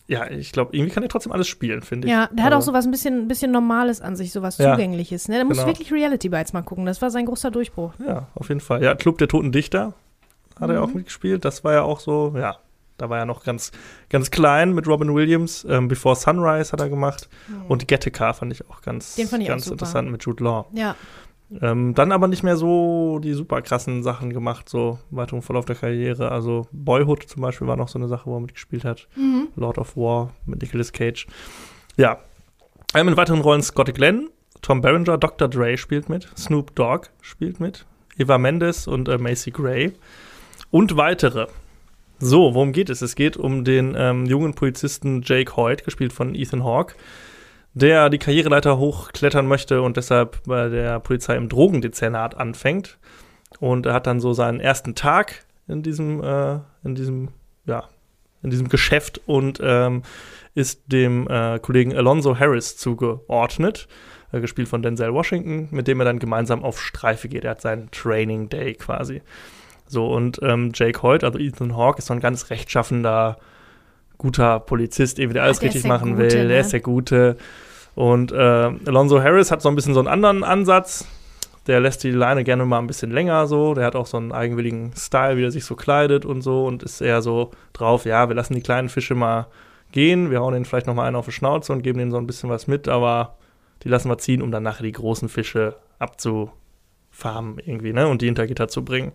ja, 0.07 0.29
ich 0.29 0.51
glaube, 0.51 0.75
irgendwie 0.75 0.93
kann 0.93 1.03
er 1.03 1.09
trotzdem 1.09 1.31
alles 1.33 1.47
spielen, 1.47 1.81
finde 1.81 2.07
ich. 2.07 2.13
Ja, 2.13 2.29
der 2.31 2.45
hat 2.45 2.53
auch 2.53 2.57
Also, 2.57 2.71
sowas 2.71 2.85
ein 2.85 2.91
bisschen, 2.91 3.21
ein 3.23 3.27
bisschen 3.27 3.51
Normales 3.51 3.99
an 3.99 4.15
sich, 4.15 4.31
sowas 4.31 4.57
Ja. 4.59 4.73
Zugängliches. 4.73 5.27
Ne? 5.27 5.39
Da 5.39 5.43
muss 5.43 5.57
Genau. 5.57 5.67
wirklich 5.69 5.91
Reality 5.91 6.29
Bites 6.29 6.53
mal 6.53 6.61
gucken. 6.61 6.85
Das 6.85 7.01
war 7.01 7.09
sein 7.11 7.25
großer 7.25 7.51
Durchbruch. 7.51 7.93
Ja, 8.07 8.27
auf 8.35 8.47
jeden 8.47 8.61
Fall. 8.61 8.81
Ja, 8.83 8.95
Club 8.95 9.17
der 9.17 9.27
Toten 9.27 9.51
Dichter 9.51 9.93
hat 10.59 10.69
er 10.69 10.77
Mhm. 10.77 10.83
auch 10.89 10.93
mitgespielt. 10.93 11.43
Das 11.43 11.63
war 11.63 11.73
ja 11.73 11.81
auch 11.81 11.99
so, 11.99 12.33
ja, 12.37 12.57
da 13.01 13.09
war 13.09 13.19
er 13.19 13.25
noch 13.25 13.43
ganz, 13.43 13.71
ganz 14.09 14.31
klein 14.31 14.73
mit 14.73 14.87
Robin 14.87 15.13
Williams. 15.13 15.65
Ähm, 15.69 15.87
Before 15.87 16.15
Sunrise 16.15 16.71
hat 16.71 16.81
er 16.81 16.89
gemacht. 16.89 17.29
Und 17.67 17.87
Gattaca 17.87 18.33
fand 18.33 18.51
ich 18.53 18.69
auch 18.69 18.81
ganz, 18.81 19.17
ich 19.17 19.27
auch 19.27 19.39
ganz 19.39 19.65
super. 19.65 19.73
interessant 19.73 20.11
mit 20.11 20.23
Jude 20.23 20.43
Law. 20.43 20.65
Ja. 20.73 20.95
Ähm, 21.61 21.95
dann 21.95 22.11
aber 22.11 22.27
nicht 22.27 22.43
mehr 22.43 22.57
so 22.57 23.19
die 23.19 23.33
super 23.33 23.61
krassen 23.63 24.03
Sachen 24.03 24.31
gemacht, 24.31 24.69
so 24.69 24.99
im 25.09 25.17
weiteren 25.17 25.41
Verlauf 25.41 25.65
der 25.65 25.75
Karriere. 25.75 26.31
Also 26.31 26.67
Boyhood 26.71 27.23
zum 27.23 27.41
Beispiel 27.41 27.67
war 27.67 27.75
noch 27.75 27.87
so 27.87 27.97
eine 27.97 28.07
Sache, 28.07 28.27
wo 28.27 28.37
er 28.37 28.41
mitgespielt 28.41 28.85
hat. 28.85 29.07
Mhm. 29.15 29.47
Lord 29.55 29.79
of 29.79 29.97
War 29.97 30.31
mit 30.45 30.61
Nicolas 30.61 30.93
Cage. 30.93 31.25
Ja. 31.97 32.19
Ähm, 32.93 33.07
in 33.07 33.17
weiteren 33.17 33.41
Rollen 33.41 33.63
Scotty 33.63 33.93
Glenn, 33.93 34.29
Tom 34.61 34.81
Berenger, 34.81 35.17
Dr. 35.17 35.47
Dre 35.47 35.77
spielt 35.77 36.09
mit, 36.09 36.29
Snoop 36.37 36.75
Dogg 36.75 37.07
spielt 37.21 37.59
mit, 37.59 37.85
Eva 38.17 38.37
Mendes 38.37 38.87
und 38.87 39.07
äh, 39.09 39.17
Macy 39.17 39.51
Gray 39.51 39.93
und 40.69 40.97
weitere. 40.97 41.47
So, 42.21 42.53
worum 42.53 42.73
geht 42.73 42.89
es? 42.89 43.01
Es 43.01 43.15
geht 43.15 43.37
um 43.37 43.63
den 43.63 43.95
ähm, 43.97 44.25
jungen 44.25 44.53
Polizisten 44.53 45.21
Jake 45.23 45.55
Hoyt, 45.55 45.85
gespielt 45.85 46.11
von 46.11 46.35
Ethan 46.35 46.65
Hawke, 46.65 46.95
der 47.73 48.09
die 48.09 48.17
Karriereleiter 48.17 48.77
hochklettern 48.77 49.47
möchte 49.47 49.81
und 49.81 49.95
deshalb 49.95 50.43
bei 50.43 50.67
der 50.67 50.99
Polizei 50.99 51.37
im 51.37 51.47
Drogendezernat 51.47 52.35
anfängt. 52.35 52.97
Und 53.59 53.85
er 53.85 53.93
hat 53.93 54.05
dann 54.05 54.19
so 54.19 54.33
seinen 54.33 54.59
ersten 54.59 54.95
Tag 54.95 55.45
in 55.69 55.81
diesem, 55.81 56.21
äh, 56.21 56.59
in 56.83 56.95
diesem, 56.95 57.29
ja, 57.65 57.87
in 58.43 58.49
diesem 58.49 58.67
Geschäft 58.67 59.21
und 59.25 59.61
ähm, 59.63 60.03
ist 60.55 60.91
dem 60.91 61.25
äh, 61.29 61.57
Kollegen 61.59 61.95
Alonso 61.95 62.37
Harris 62.37 62.75
zugeordnet, 62.75 63.87
äh, 64.33 64.41
gespielt 64.41 64.67
von 64.67 64.81
Denzel 64.81 65.13
Washington, 65.13 65.69
mit 65.71 65.87
dem 65.87 66.01
er 66.01 66.05
dann 66.05 66.19
gemeinsam 66.19 66.63
auf 66.63 66.81
Streife 66.81 67.29
geht. 67.29 67.45
Er 67.45 67.51
hat 67.51 67.61
seinen 67.61 67.91
Training 67.91 68.49
Day 68.49 68.73
quasi. 68.73 69.21
So, 69.89 70.07
und 70.13 70.39
ähm, 70.43 70.71
Jake 70.73 71.01
Hoyt, 71.01 71.23
also 71.23 71.37
Ethan 71.39 71.75
Hawke, 71.75 71.97
ist 71.97 72.05
so 72.07 72.13
ein 72.13 72.19
ganz 72.19 72.49
rechtschaffender, 72.49 73.37
guter 74.17 74.59
Polizist, 74.59 75.17
eben 75.19 75.33
der 75.33 75.43
alles 75.43 75.59
der 75.59 75.69
ist 75.69 75.75
richtig 75.75 75.81
der 75.83 75.97
machen 75.97 76.15
Gute, 76.15 76.31
will. 76.31 76.41
ne? 76.43 76.47
Der 76.49 76.59
ist 76.61 76.71
der 76.73 76.79
Gute. 76.81 77.37
Und 77.95 78.31
äh, 78.31 78.35
Alonso 78.85 79.21
Harris 79.21 79.51
hat 79.51 79.61
so 79.61 79.69
ein 79.69 79.75
bisschen 79.75 79.93
so 79.93 79.99
einen 79.99 80.07
anderen 80.07 80.43
Ansatz. 80.43 81.07
der 81.67 81.79
lässt 81.79 82.03
die 82.03 82.11
Leine 82.11 82.43
gerne 82.43 82.65
mal 82.65 82.79
ein 82.79 82.87
bisschen 82.87 83.11
länger 83.11 83.45
so. 83.47 83.73
Der 83.75 83.85
hat 83.85 83.95
auch 83.95 84.07
so 84.07 84.17
einen 84.17 84.31
eigenwilligen 84.31 84.91
Style, 84.95 85.37
wie 85.37 85.43
er 85.43 85.51
sich 85.51 85.65
so 85.65 85.75
kleidet 85.75 86.25
und 86.25 86.41
so 86.41 86.65
und 86.65 86.81
ist 86.83 86.99
eher 87.01 87.21
so 87.21 87.51
drauf, 87.73 88.05
ja, 88.05 88.27
wir 88.27 88.35
lassen 88.35 88.55
die 88.55 88.61
kleinen 88.61 88.89
Fische 88.89 89.15
mal 89.15 89.47
gehen, 89.91 90.31
wir 90.31 90.39
hauen 90.39 90.53
denen 90.53 90.65
vielleicht 90.65 90.87
noch 90.87 90.95
mal 90.95 91.05
einen 91.05 91.15
auf 91.15 91.25
die 91.25 91.31
Schnauze 91.31 91.71
und 91.73 91.81
geben 91.83 91.99
denen 91.99 92.11
so 92.11 92.17
ein 92.17 92.27
bisschen 92.27 92.49
was 92.49 92.67
mit, 92.67 92.87
aber 92.87 93.35
die 93.83 93.89
lassen 93.89 94.09
wir 94.09 94.17
ziehen, 94.17 94.41
um 94.41 94.51
dann 94.51 94.63
nachher 94.63 94.83
die 94.83 94.91
großen 94.91 95.29
Fische 95.29 95.75
abzufarmen 95.99 97.59
irgendwie, 97.63 97.93
ne, 97.93 98.07
und 98.07 98.21
die 98.21 98.27
hinter 98.27 98.47
Gitter 98.47 98.67
zu 98.67 98.83
bringen. 98.83 99.11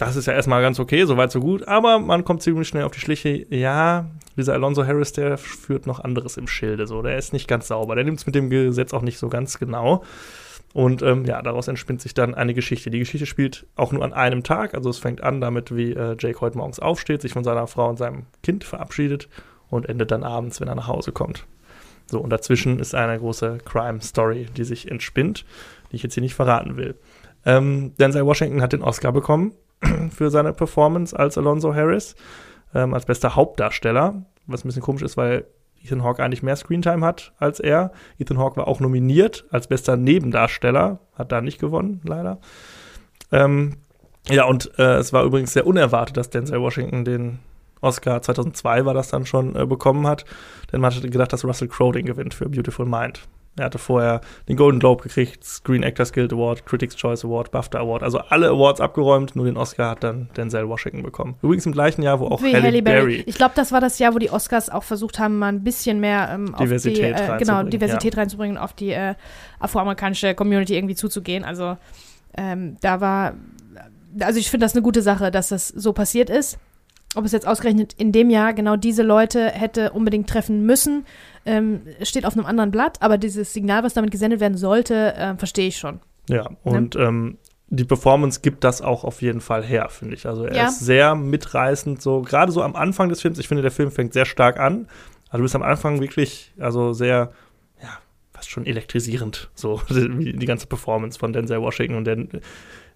Das 0.00 0.16
ist 0.16 0.24
ja 0.24 0.32
erstmal 0.32 0.62
ganz 0.62 0.80
okay, 0.80 1.04
soweit 1.04 1.30
so 1.30 1.40
gut, 1.40 1.68
aber 1.68 1.98
man 1.98 2.24
kommt 2.24 2.40
ziemlich 2.40 2.66
schnell 2.66 2.84
auf 2.84 2.92
die 2.92 3.00
Schliche, 3.00 3.44
ja, 3.54 4.08
dieser 4.34 4.54
Alonso 4.54 4.86
Harris, 4.86 5.12
der 5.12 5.36
führt 5.36 5.86
noch 5.86 6.00
anderes 6.00 6.38
im 6.38 6.46
Schilde, 6.48 6.86
so, 6.86 7.02
der 7.02 7.18
ist 7.18 7.34
nicht 7.34 7.46
ganz 7.46 7.68
sauber, 7.68 7.96
der 7.96 8.04
nimmt 8.04 8.18
es 8.18 8.24
mit 8.24 8.34
dem 8.34 8.48
Gesetz 8.48 8.94
auch 8.94 9.02
nicht 9.02 9.18
so 9.18 9.28
ganz 9.28 9.58
genau. 9.58 10.02
Und 10.72 11.02
ähm, 11.02 11.26
ja, 11.26 11.42
daraus 11.42 11.68
entspinnt 11.68 12.00
sich 12.00 12.14
dann 12.14 12.34
eine 12.34 12.54
Geschichte. 12.54 12.88
Die 12.88 13.00
Geschichte 13.00 13.26
spielt 13.26 13.66
auch 13.76 13.92
nur 13.92 14.02
an 14.02 14.14
einem 14.14 14.42
Tag. 14.42 14.72
Also 14.72 14.88
es 14.88 14.98
fängt 14.98 15.20
an 15.20 15.40
damit, 15.42 15.74
wie 15.76 15.92
äh, 15.92 16.16
Jake 16.18 16.40
heute 16.40 16.56
morgens 16.56 16.78
aufsteht, 16.78 17.20
sich 17.20 17.32
von 17.32 17.44
seiner 17.44 17.66
Frau 17.66 17.88
und 17.90 17.98
seinem 17.98 18.26
Kind 18.42 18.64
verabschiedet 18.64 19.28
und 19.68 19.86
endet 19.86 20.12
dann 20.12 20.22
abends, 20.22 20.60
wenn 20.60 20.68
er 20.68 20.76
nach 20.76 20.88
Hause 20.88 21.12
kommt. 21.12 21.44
So, 22.06 22.20
und 22.20 22.30
dazwischen 22.30 22.78
ist 22.78 22.94
eine 22.94 23.18
große 23.18 23.58
Crime-Story, 23.66 24.46
die 24.56 24.64
sich 24.64 24.90
entspinnt, 24.90 25.44
die 25.90 25.96
ich 25.96 26.04
jetzt 26.04 26.14
hier 26.14 26.22
nicht 26.22 26.34
verraten 26.34 26.78
will. 26.78 26.94
Ähm, 27.44 27.92
Denzel 27.98 28.24
Washington 28.24 28.62
hat 28.62 28.72
den 28.72 28.82
Oscar 28.82 29.12
bekommen 29.12 29.52
für 30.10 30.30
seine 30.30 30.52
Performance 30.52 31.18
als 31.18 31.38
Alonso 31.38 31.74
Harris, 31.74 32.14
ähm, 32.74 32.94
als 32.94 33.06
bester 33.06 33.36
Hauptdarsteller, 33.36 34.22
was 34.46 34.64
ein 34.64 34.68
bisschen 34.68 34.82
komisch 34.82 35.02
ist, 35.02 35.16
weil 35.16 35.46
Ethan 35.82 36.04
Hawke 36.04 36.22
eigentlich 36.22 36.42
mehr 36.42 36.56
Screentime 36.56 37.04
hat 37.04 37.32
als 37.38 37.60
er. 37.60 37.92
Ethan 38.18 38.38
Hawke 38.38 38.56
war 38.56 38.68
auch 38.68 38.80
nominiert 38.80 39.46
als 39.50 39.66
bester 39.66 39.96
Nebendarsteller, 39.96 41.00
hat 41.14 41.32
da 41.32 41.40
nicht 41.40 41.58
gewonnen, 41.58 42.00
leider. 42.04 42.38
Ähm, 43.32 43.76
ja, 44.28 44.44
und 44.44 44.70
äh, 44.78 44.96
es 44.96 45.12
war 45.12 45.24
übrigens 45.24 45.52
sehr 45.52 45.66
unerwartet, 45.66 46.16
dass 46.16 46.30
Denzel 46.30 46.60
Washington 46.60 47.04
den 47.04 47.38
Oscar 47.80 48.20
2002 48.20 48.84
war 48.84 48.94
das 48.94 49.08
dann 49.08 49.24
schon 49.24 49.56
äh, 49.56 49.64
bekommen 49.64 50.06
hat, 50.06 50.26
denn 50.70 50.80
man 50.80 50.94
hatte 50.94 51.08
gedacht, 51.08 51.32
dass 51.32 51.44
Russell 51.44 51.68
Crowe 51.68 51.92
den 51.92 52.04
gewinnt 52.04 52.34
für 52.34 52.48
Beautiful 52.48 52.84
Mind. 52.86 53.26
Er 53.56 53.66
hatte 53.66 53.78
vorher 53.78 54.20
den 54.48 54.56
Golden 54.56 54.78
Globe 54.78 55.02
gekriegt, 55.02 55.44
Screen 55.44 55.82
Actors 55.82 56.12
Guild 56.12 56.32
Award, 56.32 56.64
Critics 56.66 56.96
Choice 56.96 57.24
Award, 57.24 57.50
BAFTA 57.50 57.80
Award, 57.80 58.02
also 58.02 58.18
alle 58.18 58.48
Awards 58.48 58.80
abgeräumt, 58.80 59.34
nur 59.34 59.44
den 59.44 59.56
Oscar 59.56 59.90
hat 59.90 60.04
dann 60.04 60.30
Denzel 60.36 60.68
Washington 60.68 61.02
bekommen. 61.02 61.34
Übrigens 61.42 61.66
im 61.66 61.72
gleichen 61.72 62.02
Jahr, 62.02 62.20
wo 62.20 62.26
auch 62.26 62.40
Halle, 62.40 62.62
Halle 62.62 62.80
Berry. 62.80 63.00
Berry. 63.00 63.24
Ich 63.26 63.34
glaube, 63.34 63.52
das 63.56 63.72
war 63.72 63.80
das 63.80 63.98
Jahr, 63.98 64.14
wo 64.14 64.18
die 64.18 64.30
Oscars 64.30 64.70
auch 64.70 64.84
versucht 64.84 65.18
haben, 65.18 65.38
mal 65.38 65.48
ein 65.48 65.64
bisschen 65.64 65.98
mehr 66.00 66.30
ähm, 66.32 66.54
auf 66.54 66.60
Diversität 66.60 66.98
die, 66.98 67.02
äh, 67.02 67.14
reinzubringen, 67.14 67.38
genau, 67.38 67.62
Diversität 67.64 68.16
reinzubringen 68.16 68.56
und 68.56 68.62
auf 68.62 68.72
die 68.72 68.90
äh, 68.90 69.14
afroamerikanische 69.58 70.34
Community 70.34 70.76
irgendwie 70.76 70.94
zuzugehen. 70.94 71.44
Also 71.44 71.76
ähm, 72.38 72.76
da 72.80 73.00
war, 73.00 73.34
also 74.20 74.38
ich 74.38 74.48
finde 74.48 74.64
das 74.64 74.74
eine 74.74 74.82
gute 74.82 75.02
Sache, 75.02 75.32
dass 75.32 75.48
das 75.48 75.68
so 75.68 75.92
passiert 75.92 76.30
ist. 76.30 76.56
Ob 77.16 77.24
es 77.24 77.32
jetzt 77.32 77.46
ausgerechnet 77.46 77.92
in 77.94 78.12
dem 78.12 78.30
Jahr 78.30 78.54
genau 78.54 78.76
diese 78.76 79.02
Leute 79.02 79.46
hätte 79.50 79.90
unbedingt 79.92 80.28
treffen 80.28 80.64
müssen, 80.64 81.04
ähm, 81.44 81.80
steht 82.02 82.24
auf 82.24 82.34
einem 82.36 82.46
anderen 82.46 82.70
Blatt, 82.70 83.02
aber 83.02 83.18
dieses 83.18 83.52
Signal, 83.52 83.82
was 83.82 83.94
damit 83.94 84.12
gesendet 84.12 84.38
werden 84.40 84.56
sollte, 84.56 85.14
äh, 85.16 85.34
verstehe 85.36 85.68
ich 85.68 85.76
schon. 85.76 86.00
Ja, 86.28 86.48
und 86.62 86.94
ähm, 86.94 87.38
die 87.68 87.84
Performance 87.84 88.40
gibt 88.42 88.62
das 88.62 88.80
auch 88.82 89.02
auf 89.04 89.22
jeden 89.22 89.40
Fall 89.40 89.64
her, 89.64 89.88
finde 89.88 90.14
ich. 90.14 90.26
Also 90.26 90.44
er 90.44 90.56
Ja. 90.56 90.66
ist 90.68 90.80
sehr 90.80 91.14
mitreißend, 91.16 92.00
so 92.00 92.22
gerade 92.22 92.52
so 92.52 92.62
am 92.62 92.76
Anfang 92.76 93.08
des 93.08 93.20
Films. 93.20 93.38
Ich 93.38 93.48
finde, 93.48 93.62
der 93.62 93.70
Film 93.72 93.90
fängt 93.90 94.12
sehr 94.12 94.26
stark 94.26 94.60
an. 94.60 94.86
Also 95.30 95.38
du 95.38 95.42
bist 95.44 95.54
am 95.56 95.62
Anfang 95.62 96.00
wirklich, 96.00 96.52
also 96.60 96.92
sehr, 96.92 97.32
ja, 97.82 97.88
fast 98.32 98.50
schon 98.50 98.66
elektrisierend, 98.66 99.50
so 99.54 99.80
wie 99.88 100.32
die 100.32 100.46
ganze 100.46 100.66
Performance 100.68 101.18
von 101.18 101.32
Denzel 101.32 101.60
Washington 101.60 101.96
und 101.96 102.04
der 102.04 102.18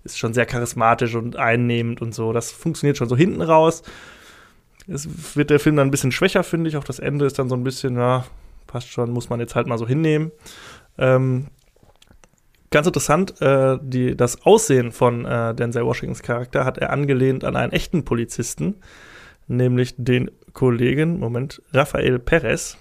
ist 0.04 0.18
schon 0.18 0.34
sehr 0.34 0.46
charismatisch 0.46 1.14
und 1.14 1.36
einnehmend 1.36 2.00
und 2.02 2.14
so. 2.14 2.32
Das 2.32 2.52
funktioniert 2.52 2.96
schon 2.96 3.08
so 3.08 3.16
hinten 3.16 3.42
raus. 3.42 3.82
Es 4.86 5.36
wird 5.36 5.50
der 5.50 5.60
Film 5.60 5.76
dann 5.76 5.88
ein 5.88 5.90
bisschen 5.90 6.12
schwächer, 6.12 6.44
finde 6.44 6.68
ich. 6.68 6.76
Auch 6.76 6.84
das 6.84 6.98
Ende 6.98 7.24
ist 7.24 7.38
dann 7.38 7.48
so 7.48 7.56
ein 7.56 7.64
bisschen, 7.64 7.96
ja, 7.96 8.24
passt 8.66 8.88
schon, 8.90 9.10
muss 9.10 9.30
man 9.30 9.40
jetzt 9.40 9.54
halt 9.54 9.66
mal 9.66 9.78
so 9.78 9.86
hinnehmen. 9.86 10.30
Ähm, 10.98 11.46
Ganz 12.74 12.88
interessant, 12.88 13.40
äh, 13.40 13.78
die, 13.80 14.16
das 14.16 14.44
Aussehen 14.44 14.90
von 14.90 15.24
äh, 15.24 15.54
Denzel 15.54 15.86
Washingtons 15.86 16.24
Charakter 16.24 16.64
hat 16.64 16.76
er 16.76 16.90
angelehnt 16.90 17.44
an 17.44 17.54
einen 17.54 17.70
echten 17.70 18.04
Polizisten, 18.04 18.74
nämlich 19.46 19.94
den 19.96 20.28
Kollegen, 20.54 21.20
Moment, 21.20 21.62
Rafael 21.72 22.18
Perez. 22.18 22.76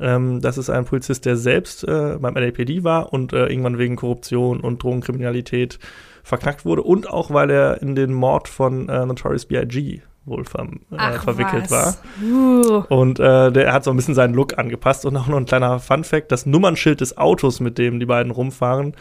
Ähm, 0.00 0.40
das 0.40 0.56
ist 0.56 0.70
ein 0.70 0.86
Polizist, 0.86 1.26
der 1.26 1.36
selbst 1.36 1.84
äh, 1.84 2.16
beim 2.18 2.36
LAPD 2.36 2.84
war 2.84 3.12
und 3.12 3.34
äh, 3.34 3.44
irgendwann 3.44 3.76
wegen 3.76 3.96
Korruption 3.96 4.60
und 4.60 4.82
Drogenkriminalität 4.82 5.78
verknackt 6.24 6.64
wurde 6.64 6.82
und 6.82 7.08
auch, 7.08 7.30
weil 7.30 7.50
er 7.50 7.80
in 7.82 7.94
den 7.94 8.12
Mord 8.12 8.48
von 8.48 8.88
äh, 8.88 9.06
Notorious 9.06 9.44
B.I.G. 9.44 10.00
wohl 10.24 10.44
ver 10.44 10.66
äh, 10.90 11.12
verwickelt 11.18 11.70
war. 11.70 11.94
Uh. 12.20 12.82
Und 12.88 13.20
äh, 13.20 13.52
der 13.52 13.72
hat 13.72 13.84
so 13.84 13.90
ein 13.90 13.96
bisschen 13.96 14.14
seinen 14.14 14.34
Look 14.34 14.58
angepasst. 14.58 15.04
Und 15.04 15.16
auch 15.16 15.26
noch 15.26 15.36
ein 15.36 15.44
kleiner 15.44 15.78
Fun-Fact: 15.78 16.32
Das 16.32 16.46
Nummernschild 16.46 17.02
des 17.02 17.18
Autos, 17.18 17.60
mit 17.60 17.76
dem 17.76 18.00
die 18.00 18.06
beiden 18.06 18.32
rumfahren, 18.32 18.96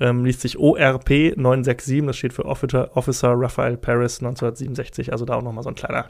ähm, 0.00 0.24
liest 0.24 0.40
sich 0.40 0.58
ORP 0.58 1.36
967. 1.36 2.04
Das 2.06 2.16
steht 2.16 2.32
für 2.32 2.44
Officer, 2.44 2.90
Officer 2.96 3.32
Raphael 3.36 3.76
Paris 3.76 4.18
1967. 4.18 5.12
Also 5.12 5.24
da 5.24 5.36
auch 5.36 5.42
nochmal 5.42 5.62
so 5.62 5.70
ein 5.70 5.76
kleiner, 5.76 6.06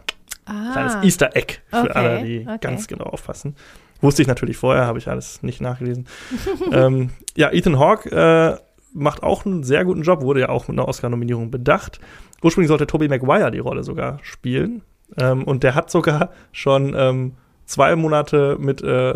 kleines 0.72 0.94
Ah. 0.94 1.02
Easter 1.02 1.36
Egg 1.36 1.58
für 1.68 1.82
Okay, 1.82 1.92
alle, 1.92 2.22
die 2.24 2.40
okay. 2.40 2.58
ganz 2.62 2.86
genau 2.86 3.04
aufpassen. 3.04 3.54
Wusste 4.00 4.22
ich 4.22 4.28
natürlich 4.28 4.56
vorher, 4.56 4.86
habe 4.86 4.98
ich 4.98 5.08
alles 5.08 5.42
nicht 5.42 5.60
nachgelesen. 5.60 6.06
ähm, 6.72 7.10
ja, 7.36 7.50
Ethan 7.52 7.78
Hawke 7.78 8.10
äh, 8.10 8.56
macht 8.95 9.22
auch 9.22 9.45
einen 9.45 9.62
sehr 9.64 9.84
guten 9.84 10.03
Job, 10.03 10.22
wurde 10.22 10.40
ja 10.40 10.49
auch 10.49 10.68
mit 10.68 10.78
einer 10.78 10.88
Oscar-Nominierung 10.88 11.51
bedacht. 11.51 12.01
Ursprünglich 12.42 12.68
sollte 12.68 12.86
Tobey 12.86 13.09
Maguire 13.09 13.51
die 13.51 13.59
Rolle 13.59 13.82
sogar 13.84 14.18
spielen. 14.22 14.80
Ähm, 15.18 15.45
und 15.45 15.62
der 15.62 15.74
hat 15.74 15.90
sogar 15.90 16.30
schon 16.53 16.95
ähm, 16.97 17.32
zwei 17.66 17.95
Monate 17.97 18.57
mit 18.59 18.82
äh, 18.82 19.11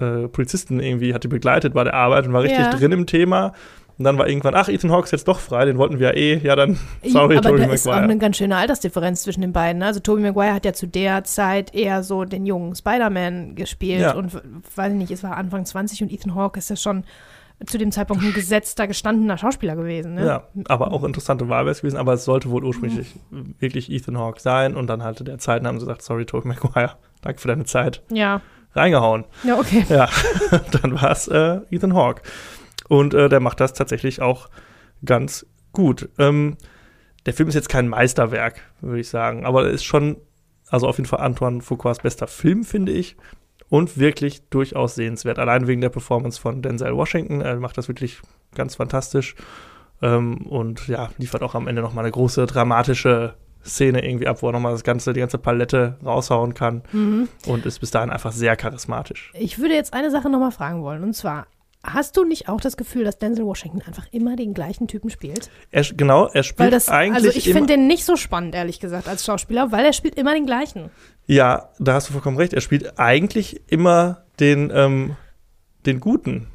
äh, 0.00 0.28
Polizisten 0.28 0.80
irgendwie, 0.80 1.14
hat 1.14 1.24
die 1.24 1.28
begleitet 1.28 1.72
bei 1.74 1.84
der 1.84 1.94
Arbeit 1.94 2.26
und 2.26 2.32
war 2.32 2.42
richtig 2.42 2.58
Ja. 2.60 2.70
drin 2.70 2.92
im 2.92 3.06
Thema. 3.06 3.52
Und 3.98 4.04
dann 4.04 4.16
war 4.18 4.26
irgendwann, 4.26 4.54
ach, 4.54 4.68
Ethan 4.68 4.90
Hawke 4.90 5.04
ist 5.04 5.10
jetzt 5.12 5.28
doch 5.28 5.38
frei, 5.38 5.66
den 5.66 5.76
wollten 5.78 6.00
wir 6.00 6.08
ja 6.08 6.14
eh. 6.16 6.38
Ja, 6.38 6.56
dann, 6.56 6.78
sorry, 7.04 7.36
aber 7.36 7.50
Tobey 7.50 7.66
da 7.66 7.72
ist 7.72 7.86
auch 7.86 7.92
Maguire. 7.92 8.04
eine 8.10 8.18
ganz 8.18 8.36
schöne 8.38 8.56
Altersdifferenz 8.56 9.22
zwischen 9.22 9.42
den 9.42 9.52
beiden. 9.52 9.78
ne? 9.80 9.86
Also 9.86 10.00
Tobey 10.00 10.22
Maguire 10.22 10.54
hat 10.54 10.64
ja 10.64 10.72
zu 10.72 10.86
der 10.86 11.24
Zeit 11.24 11.74
eher 11.74 12.02
so 12.02 12.24
den 12.24 12.46
jungen 12.46 12.74
Spider-Man 12.74 13.54
gespielt 13.54 14.00
Ja. 14.00 14.14
und 14.14 14.32
weiß 14.74 14.92
ich 14.92 14.98
nicht, 14.98 15.10
es 15.10 15.22
war 15.22 15.36
Anfang 15.36 15.64
20 15.66 16.02
und 16.02 16.10
Ethan 16.10 16.34
Hawke 16.34 16.58
ist 16.58 16.70
ja 16.70 16.76
schon 16.76 17.04
zu 17.66 17.78
dem 17.78 17.92
Zeitpunkt 17.92 18.22
ein 18.24 18.32
gesetzter, 18.32 18.86
gestandener 18.86 19.38
Schauspieler 19.38 19.76
gewesen. 19.76 20.14
Ne? 20.14 20.26
Ja, 20.26 20.48
aber 20.66 20.92
auch 20.92 21.04
interessante 21.04 21.48
Wahl 21.48 21.64
wäre 21.64 21.72
es 21.72 21.80
gewesen, 21.80 21.96
aber 21.96 22.14
es 22.14 22.24
sollte 22.24 22.50
wohl 22.50 22.64
ursprünglich 22.64 23.14
wirklich 23.58 23.90
Ethan 23.90 24.18
Hawke 24.18 24.40
sein 24.40 24.74
und 24.74 24.86
dann 24.88 25.02
hatte 25.02 25.24
der 25.24 25.38
Zeit 25.38 25.60
und 25.60 25.68
haben 25.68 25.78
sie 25.78 25.86
gesagt, 25.86 26.02
sorry, 26.02 26.24
Tobey 26.26 26.48
Maguire, 26.48 26.96
danke 27.20 27.40
für 27.40 27.48
deine 27.48 27.64
Zeit. 27.64 28.02
Ja, 28.10 28.40
Reingehauen. 28.74 29.24
ja 29.44 29.58
okay. 29.58 29.84
Ja, 29.88 30.08
dann 30.82 31.00
war 31.00 31.10
es 31.10 31.28
äh, 31.28 31.60
Ethan 31.70 31.94
Hawke. 31.94 32.22
Und 32.88 33.14
äh, 33.14 33.28
der 33.28 33.40
macht 33.40 33.60
das 33.60 33.74
tatsächlich 33.74 34.22
auch 34.22 34.48
ganz 35.04 35.46
gut. 35.72 36.08
Ähm, 36.18 36.56
der 37.26 37.34
Film 37.34 37.48
ist 37.48 37.54
jetzt 37.54 37.68
kein 37.68 37.88
Meisterwerk, 37.88 38.60
würde 38.80 39.00
ich 39.00 39.08
sagen, 39.08 39.44
aber 39.46 39.64
er 39.64 39.70
ist 39.70 39.84
schon, 39.84 40.16
also 40.68 40.88
auf 40.88 40.96
jeden 40.98 41.08
Fall 41.08 41.20
Antoine 41.20 41.60
Fuquas 41.60 41.98
bester 41.98 42.26
Film, 42.26 42.64
finde 42.64 42.92
ich. 42.92 43.16
Und 43.72 43.96
wirklich 43.96 44.46
durchaus 44.50 44.96
sehenswert. 44.96 45.38
Allein 45.38 45.66
wegen 45.66 45.80
der 45.80 45.88
Performance 45.88 46.38
von 46.38 46.60
Denzel 46.60 46.94
Washington. 46.94 47.40
Er 47.40 47.58
macht 47.58 47.78
das 47.78 47.88
wirklich 47.88 48.20
ganz 48.54 48.74
fantastisch. 48.74 49.34
Ähm, 50.02 50.46
und 50.46 50.88
ja, 50.88 51.08
liefert 51.16 51.42
auch 51.42 51.54
am 51.54 51.66
Ende 51.66 51.80
nochmal 51.80 52.04
eine 52.04 52.12
große 52.12 52.44
dramatische 52.44 53.32
Szene 53.64 54.04
irgendwie 54.04 54.26
ab, 54.26 54.42
wo 54.42 54.48
er 54.48 54.52
nochmal 54.52 54.72
das 54.72 54.84
ganze, 54.84 55.14
die 55.14 55.20
ganze 55.20 55.38
Palette 55.38 55.96
raushauen 56.04 56.52
kann. 56.52 56.82
Mhm. 56.92 57.28
Und 57.46 57.64
ist 57.64 57.78
bis 57.78 57.90
dahin 57.90 58.10
einfach 58.10 58.32
sehr 58.32 58.56
charismatisch. 58.56 59.32
Ich 59.32 59.58
würde 59.58 59.72
jetzt 59.72 59.94
eine 59.94 60.10
Sache 60.10 60.28
nochmal 60.28 60.52
fragen 60.52 60.82
wollen 60.82 61.02
und 61.02 61.14
zwar, 61.14 61.46
hast 61.84 62.16
du 62.16 62.24
nicht 62.24 62.48
auch 62.48 62.60
das 62.60 62.76
Gefühl, 62.76 63.04
dass 63.04 63.18
Denzel 63.18 63.44
Washington 63.44 63.82
einfach 63.82 64.06
immer 64.12 64.36
den 64.36 64.54
gleichen 64.54 64.86
Typen 64.86 65.10
spielt? 65.10 65.50
Er, 65.70 65.82
genau, 65.82 66.28
er 66.28 66.42
spielt 66.42 66.72
das, 66.72 66.88
eigentlich 66.88 67.26
also 67.26 67.38
ich 67.38 67.52
finde 67.52 67.74
den 67.74 67.86
nicht 67.86 68.04
so 68.04 68.16
spannend, 68.16 68.54
ehrlich 68.54 68.80
gesagt, 68.80 69.08
als 69.08 69.24
Schauspieler, 69.24 69.72
weil 69.72 69.84
er 69.84 69.92
spielt 69.92 70.16
immer 70.16 70.34
den 70.34 70.46
gleichen. 70.46 70.90
Ja, 71.26 71.70
da 71.78 71.94
hast 71.94 72.08
du 72.08 72.12
vollkommen 72.12 72.36
recht. 72.36 72.52
Er 72.52 72.60
spielt 72.60 72.98
eigentlich 72.98 73.62
immer 73.68 74.22
den, 74.38 74.70
ähm, 74.74 75.16
den 75.86 76.00
Guten. 76.00 76.48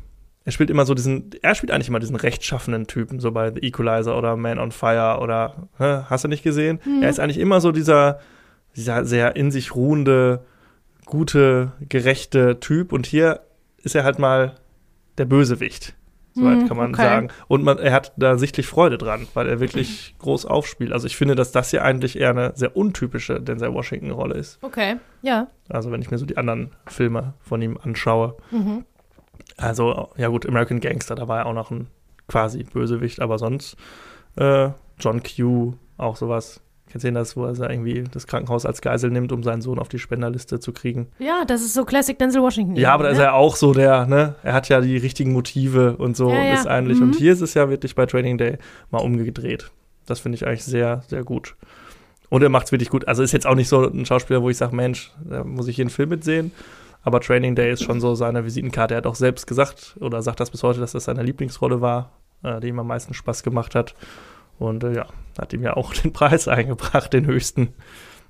Er 0.45 0.53
spielt 0.53 0.69
immer 0.69 0.86
so 0.86 0.93
diesen, 0.93 1.32
er 1.41 1.55
spielt 1.55 1.71
eigentlich 1.71 1.89
immer 1.89 1.99
diesen 1.99 2.15
rechtschaffenen 2.15 2.88
Typen, 2.88 3.19
so 3.19 3.32
bei 3.32 3.51
The 3.53 3.59
Equalizer 3.59 4.17
oder 4.17 4.38
Man 4.38 4.59
on 4.59 4.71
Fire 4.71 5.19
oder, 5.21 5.67
hä, 5.78 6.03
hast 6.09 6.23
du 6.23 6.30
nicht 6.30 6.43
gesehen? 6.43 6.80
Er 7.01 7.09
ist 7.09 7.19
eigentlich 7.19 7.38
immer 7.38 7.59
so 7.59 7.73
dieser, 7.73 8.19
dieser 8.73 9.03
sehr 9.03 9.36
in 9.36 9.51
sich 9.51 9.75
ruhende, 9.75 10.45
gute, 11.03 11.73
gerechte 11.89 12.61
Typ 12.61 12.93
und 12.93 13.05
hier 13.05 13.41
ist 13.84 13.93
er 13.93 14.05
halt 14.05 14.19
mal 14.19 14.55
der 15.18 15.26
Bösewicht. 15.26 15.95
Soweit 16.34 16.59
Hm, 16.59 16.68
kann 16.68 16.78
man 16.78 16.93
okay. 16.93 17.01
sagen. 17.01 17.28
Und 17.47 17.63
man, 17.63 17.80
er 17.80 17.91
hat 17.91 18.13
da 18.15 18.38
sichtlich 18.38 18.68
Freude 18.68 18.99
dran, 18.99 19.28
weil 19.34 19.47
er 19.47 19.59
wirklich 19.59 20.15
groß 20.20 20.45
aufspielt. 20.45 20.93
Also 20.93 21.07
ich 21.07 21.18
finde, 21.18 21.34
dass 21.34 21.51
das 21.51 21.72
hier 21.72 21.84
eigentlich 21.84 22.20
eher 22.20 22.30
eine 22.30 22.51
sehr 22.55 22.78
untypische 22.78 23.41
Denzel 23.41 23.74
Washington-Rolle 23.74 24.36
ist. 24.36 24.59
Okay, 24.61 24.97
ja. 25.24 25.47
Also 25.68 25.91
wenn 25.91 26.01
ich 26.01 26.11
mir 26.11 26.20
so 26.20 26.28
die 26.28 26.38
anderen 26.38 26.72
Filme 26.86 27.34
von 27.41 27.61
ihm 27.61 27.80
anschaue. 27.82 28.38
Mhm. 28.51 28.86
Also, 29.57 30.09
ja 30.18 30.28
gut, 30.28 30.45
American 30.45 30.80
Gangster, 30.80 31.15
da 31.15 31.28
war 31.28 31.39
er 31.39 31.45
auch 31.47 31.53
noch 31.53 31.72
ein 31.72 31.88
quasi 32.28 32.63
Bösewicht, 32.63 33.20
aber 33.20 33.39
sonst 33.39 33.76
äh, 34.36 34.70
John 34.99 35.24
Q, 35.24 35.74
auch 35.97 36.18
sowas. 36.18 36.61
Kennst 36.89 37.05
du 37.05 37.11
das, 37.11 37.35
wo 37.35 37.45
er 37.45 37.69
irgendwie 37.69 38.05
das 38.09 38.27
Krankenhaus 38.27 38.65
als 38.65 38.81
Geisel 38.81 39.11
nimmt, 39.11 39.31
um 39.31 39.43
seinen 39.43 39.61
Sohn 39.61 39.77
auf 39.77 39.89
die 39.89 39.99
Spenderliste 39.99 40.59
zu 40.59 40.71
kriegen? 40.71 41.07
Ja, 41.19 41.43
das 41.45 41.61
ist 41.61 41.73
so 41.73 41.83
Classic 41.83 42.17
Denzel 42.17 42.41
Washington. 42.41 42.75
Ja, 42.75 42.93
aber 42.93 43.03
da 43.03 43.09
ist 43.09 43.17
ne? 43.17 43.25
er 43.25 43.33
auch 43.33 43.55
so 43.57 43.73
der, 43.73 44.05
ne? 44.05 44.35
Er 44.43 44.53
hat 44.53 44.69
ja 44.69 44.79
die 44.79 44.97
richtigen 44.97 45.33
Motive 45.33 45.97
und 45.97 46.15
so 46.15 46.29
Ja, 46.29 46.43
ja. 46.43 46.53
ist 46.53 46.67
eigentlich. 46.67 46.99
Mhm. 46.99 47.07
Und 47.07 47.15
hier 47.15 47.33
ist 47.33 47.41
es 47.41 47.53
ja 47.53 47.69
wirklich 47.69 47.95
bei 47.95 48.05
Training 48.05 48.38
Day 48.38 48.57
mal 48.89 48.99
umgedreht. 48.99 49.71
Das 50.05 50.21
finde 50.21 50.38
ich 50.38 50.47
eigentlich 50.47 50.63
sehr, 50.63 51.03
sehr 51.07 51.23
gut. 51.23 51.55
Und 52.29 52.41
er 52.41 52.49
macht 52.49 52.67
es 52.67 52.71
wirklich 52.71 52.89
gut. 52.89 53.07
Also 53.07 53.23
ist 53.23 53.31
jetzt 53.31 53.47
auch 53.47 53.55
nicht 53.55 53.69
so 53.69 53.88
ein 53.88 54.05
Schauspieler, 54.05 54.41
wo 54.41 54.49
ich 54.49 54.57
sage, 54.57 54.75
Mensch, 54.75 55.11
da 55.23 55.43
muss 55.43 55.67
ich 55.67 55.77
jeden 55.77 55.89
Film 55.89 56.09
mitsehen. 56.09 56.51
Aber 57.03 57.21
Training 57.21 57.55
Day 57.55 57.71
ist 57.71 57.83
schon 57.83 58.01
so 58.01 58.15
seine 58.15 58.43
Visitenkarte. 58.43 58.93
Er 58.93 58.97
hat 58.97 59.07
auch 59.07 59.15
selbst 59.15 59.47
gesagt 59.47 59.95
oder 59.99 60.21
sagt 60.21 60.39
das 60.39 60.51
bis 60.51 60.63
heute, 60.63 60.79
dass 60.79 60.91
das 60.91 61.05
seine 61.05 61.23
Lieblingsrolle 61.23 61.79
war, 61.79 62.11
äh, 62.43 62.59
die 62.59 62.67
ihm 62.67 62.79
am 62.79 62.88
meisten 62.88 63.13
Spaß 63.13 63.43
gemacht 63.43 63.75
hat. 63.75 63.95
Und 64.60 64.84
äh, 64.84 64.95
ja, 64.95 65.05
hat 65.39 65.53
ihm 65.53 65.64
ja 65.64 65.76
auch 65.76 65.93
den 66.03 66.14
Preis 66.14 66.47
eingebracht, 66.47 67.14
den 67.14 67.26
höchsten. 67.26 67.74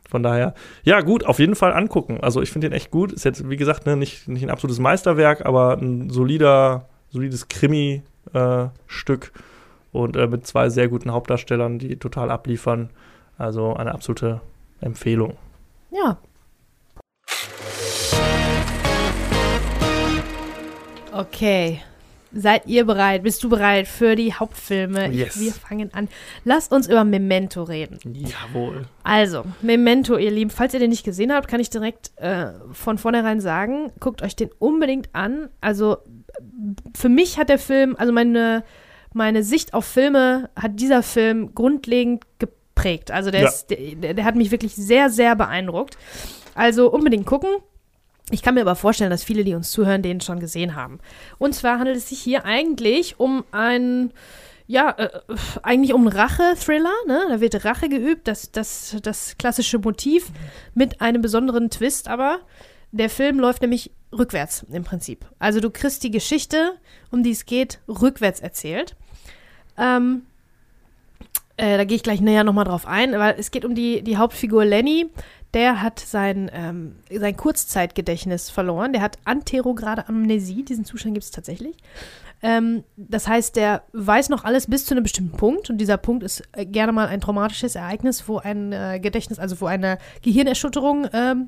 Von 0.09 0.23
daher, 0.23 0.53
ja, 0.83 1.01
gut, 1.01 1.25
auf 1.25 1.39
jeden 1.39 1.55
Fall 1.55 1.73
angucken. 1.73 2.19
Also 2.21 2.41
ich 2.41 2.51
finde 2.51 2.69
den 2.69 2.75
echt 2.75 2.91
gut. 2.91 3.11
Ist 3.11 3.25
jetzt, 3.25 3.49
wie 3.49 3.57
gesagt, 3.57 3.85
ne, 3.85 3.97
nicht, 3.97 4.27
nicht 4.27 4.43
ein 4.43 4.49
absolutes 4.49 4.79
Meisterwerk, 4.79 5.45
aber 5.45 5.73
ein 5.73 6.09
solider, 6.09 6.87
solides 7.09 7.49
Krimi-Stück 7.49 9.31
und 9.91 10.15
äh, 10.15 10.27
mit 10.27 10.47
zwei 10.47 10.69
sehr 10.69 10.87
guten 10.87 11.11
Hauptdarstellern, 11.11 11.77
die 11.79 11.97
total 11.97 12.31
abliefern. 12.31 12.89
Also 13.37 13.75
eine 13.75 13.93
absolute 13.93 14.41
Empfehlung. 14.79 15.35
Ja. 15.91 16.17
Okay. 21.11 21.81
Seid 22.33 22.65
ihr 22.67 22.85
bereit? 22.85 23.23
Bist 23.23 23.43
du 23.43 23.49
bereit 23.49 23.87
für 23.87 24.15
die 24.15 24.33
Hauptfilme? 24.33 25.07
Yes. 25.11 25.39
Wir 25.39 25.51
fangen 25.53 25.93
an. 25.93 26.09
Lasst 26.43 26.71
uns 26.73 26.87
über 26.87 27.03
Memento 27.03 27.63
reden. 27.63 27.99
Jawohl. 28.03 28.85
Also, 29.03 29.45
Memento, 29.61 30.17
ihr 30.17 30.31
Lieben, 30.31 30.49
falls 30.51 30.73
ihr 30.73 30.79
den 30.79 30.89
nicht 30.89 31.05
gesehen 31.05 31.31
habt, 31.33 31.47
kann 31.47 31.59
ich 31.59 31.69
direkt 31.69 32.11
äh, 32.17 32.47
von 32.73 32.97
vornherein 32.97 33.39
sagen, 33.39 33.91
guckt 33.99 34.21
euch 34.21 34.35
den 34.35 34.49
unbedingt 34.59 35.09
an. 35.13 35.49
Also, 35.61 35.97
für 36.95 37.09
mich 37.09 37.37
hat 37.37 37.49
der 37.49 37.59
Film, 37.59 37.95
also 37.97 38.11
meine, 38.11 38.63
meine 39.13 39.41
Sicht 39.43 39.73
auf 39.73 39.85
Filme 39.85 40.49
hat 40.55 40.79
dieser 40.79 41.03
Film 41.03 41.55
grundlegend 41.55 42.23
geprägt. 42.39 43.09
Also, 43.11 43.31
der, 43.31 43.41
Ja. 43.43 43.47
ist, 43.47 43.67
der, 43.69 44.13
der 44.13 44.25
hat 44.25 44.35
mich 44.35 44.51
wirklich 44.51 44.75
sehr, 44.75 45.09
sehr 45.09 45.35
beeindruckt. 45.35 45.97
Also, 46.55 46.91
unbedingt 46.91 47.25
gucken. 47.25 47.49
Ich 48.29 48.41
kann 48.41 48.55
mir 48.55 48.61
aber 48.61 48.75
vorstellen, 48.75 49.09
dass 49.09 49.23
viele, 49.23 49.43
die 49.43 49.55
uns 49.55 49.71
zuhören, 49.71 50.01
den 50.01 50.19
schon 50.19 50.39
gesehen 50.39 50.75
haben. 50.75 50.99
Und 51.37 51.55
zwar 51.55 51.79
handelt 51.79 51.97
es 51.97 52.09
sich 52.09 52.19
hier 52.19 52.43
eigentlich 52.43 53.19
um 53.19 53.45
einen, 53.51 54.11
ja, 54.67 54.89
äh, 54.97 55.09
eigentlich 55.63 55.93
um 55.93 56.01
einen 56.01 56.17
Rache-Thriller. 56.17 56.93
Ne? 57.07 57.25
Da 57.29 57.39
wird 57.39 57.63
Rache 57.63 57.87
geübt, 57.87 58.27
das, 58.27 58.51
das, 58.51 58.97
das 59.01 59.37
klassische 59.37 59.79
Motiv 59.79 60.31
mit 60.73 60.99
einem 60.99 61.21
besonderen 61.21 61.69
Twist, 61.69 62.09
aber 62.09 62.39
der 62.91 63.09
Film 63.09 63.39
läuft 63.39 63.61
nämlich 63.61 63.91
rückwärts 64.11 64.65
im 64.71 64.83
Prinzip. 64.83 65.25
Also 65.39 65.61
du 65.61 65.69
kriegst 65.69 66.03
die 66.03 66.11
Geschichte, 66.11 66.73
um 67.11 67.23
die 67.23 67.31
es 67.31 67.45
geht, 67.45 67.79
rückwärts 67.87 68.41
erzählt. 68.41 68.95
Ähm, 69.77 70.23
äh, 71.57 71.77
da 71.77 71.85
gehe 71.85 71.95
ich 71.95 72.03
gleich 72.03 72.21
näher 72.21 72.43
nochmal 72.43 72.65
drauf 72.65 72.85
ein, 72.85 73.13
weil 73.13 73.35
es 73.37 73.51
geht 73.51 73.65
um 73.65 73.73
die, 73.73 74.01
die 74.03 74.17
Hauptfigur 74.17 74.65
Lenny. 74.65 75.09
Der 75.57 75.81
hat 75.81 75.99
sein, 75.99 76.51
ähm, 76.53 76.97
sein 77.09 77.35
Kurzzeitgedächtnis 77.35 78.51
verloren. 78.51 78.93
Der 78.93 79.01
hat 79.01 79.17
anterograde 79.25 80.07
Amnesie. 80.07 80.63
Diesen 80.63 80.85
Zustand 80.85 81.15
gibt 81.15 81.23
es 81.23 81.31
tatsächlich. 81.31 81.75
Ähm, 82.43 82.83
das 82.95 83.27
heißt, 83.27 83.55
der 83.55 83.81
weiß 83.91 84.29
noch 84.29 84.43
alles 84.43 84.67
bis 84.67 84.85
zu 84.85 84.93
einem 84.93 85.01
bestimmten 85.01 85.35
Punkt. 85.35 85.71
Und 85.71 85.79
dieser 85.79 85.97
Punkt 85.97 86.21
ist 86.21 86.43
äh, 86.51 86.63
gerne 86.63 86.91
mal 86.91 87.07
ein 87.07 87.21
traumatisches 87.21 87.73
Ereignis, 87.73 88.27
wo 88.27 88.37
ein 88.37 88.71
äh, 88.71 88.99
Gedächtnis, 89.01 89.39
also 89.39 89.59
wo 89.59 89.65
eine 89.65 89.97
Gehirnerschütterung 90.21 91.07
ähm, 91.11 91.47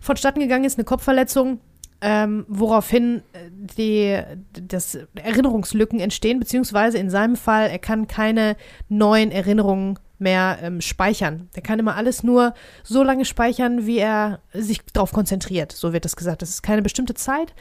vonstatten 0.00 0.40
gegangen 0.40 0.64
ist, 0.64 0.78
eine 0.78 0.86
Kopfverletzung. 0.86 1.60
Ähm, 2.00 2.46
woraufhin 2.48 3.18
äh, 3.34 3.50
die 3.50 4.18
das 4.52 4.96
Erinnerungslücken 5.16 6.00
entstehen, 6.00 6.40
beziehungsweise 6.40 6.96
in 6.96 7.10
seinem 7.10 7.36
Fall, 7.36 7.68
er 7.68 7.78
kann 7.78 8.06
keine 8.06 8.56
neuen 8.88 9.30
Erinnerungen 9.30 9.98
mehr 10.20 10.58
ähm, 10.62 10.80
speichern. 10.80 11.48
Der 11.56 11.62
kann 11.62 11.78
immer 11.78 11.96
alles 11.96 12.22
nur 12.22 12.54
so 12.84 13.02
lange 13.02 13.24
speichern, 13.24 13.86
wie 13.86 13.98
er 13.98 14.40
sich 14.52 14.80
darauf 14.92 15.12
konzentriert. 15.12 15.72
So 15.72 15.92
wird 15.92 16.04
das 16.04 16.16
gesagt. 16.16 16.42
Das 16.42 16.50
ist 16.50 16.62
keine 16.62 16.82
bestimmte 16.82 17.14
Zeit. 17.14 17.54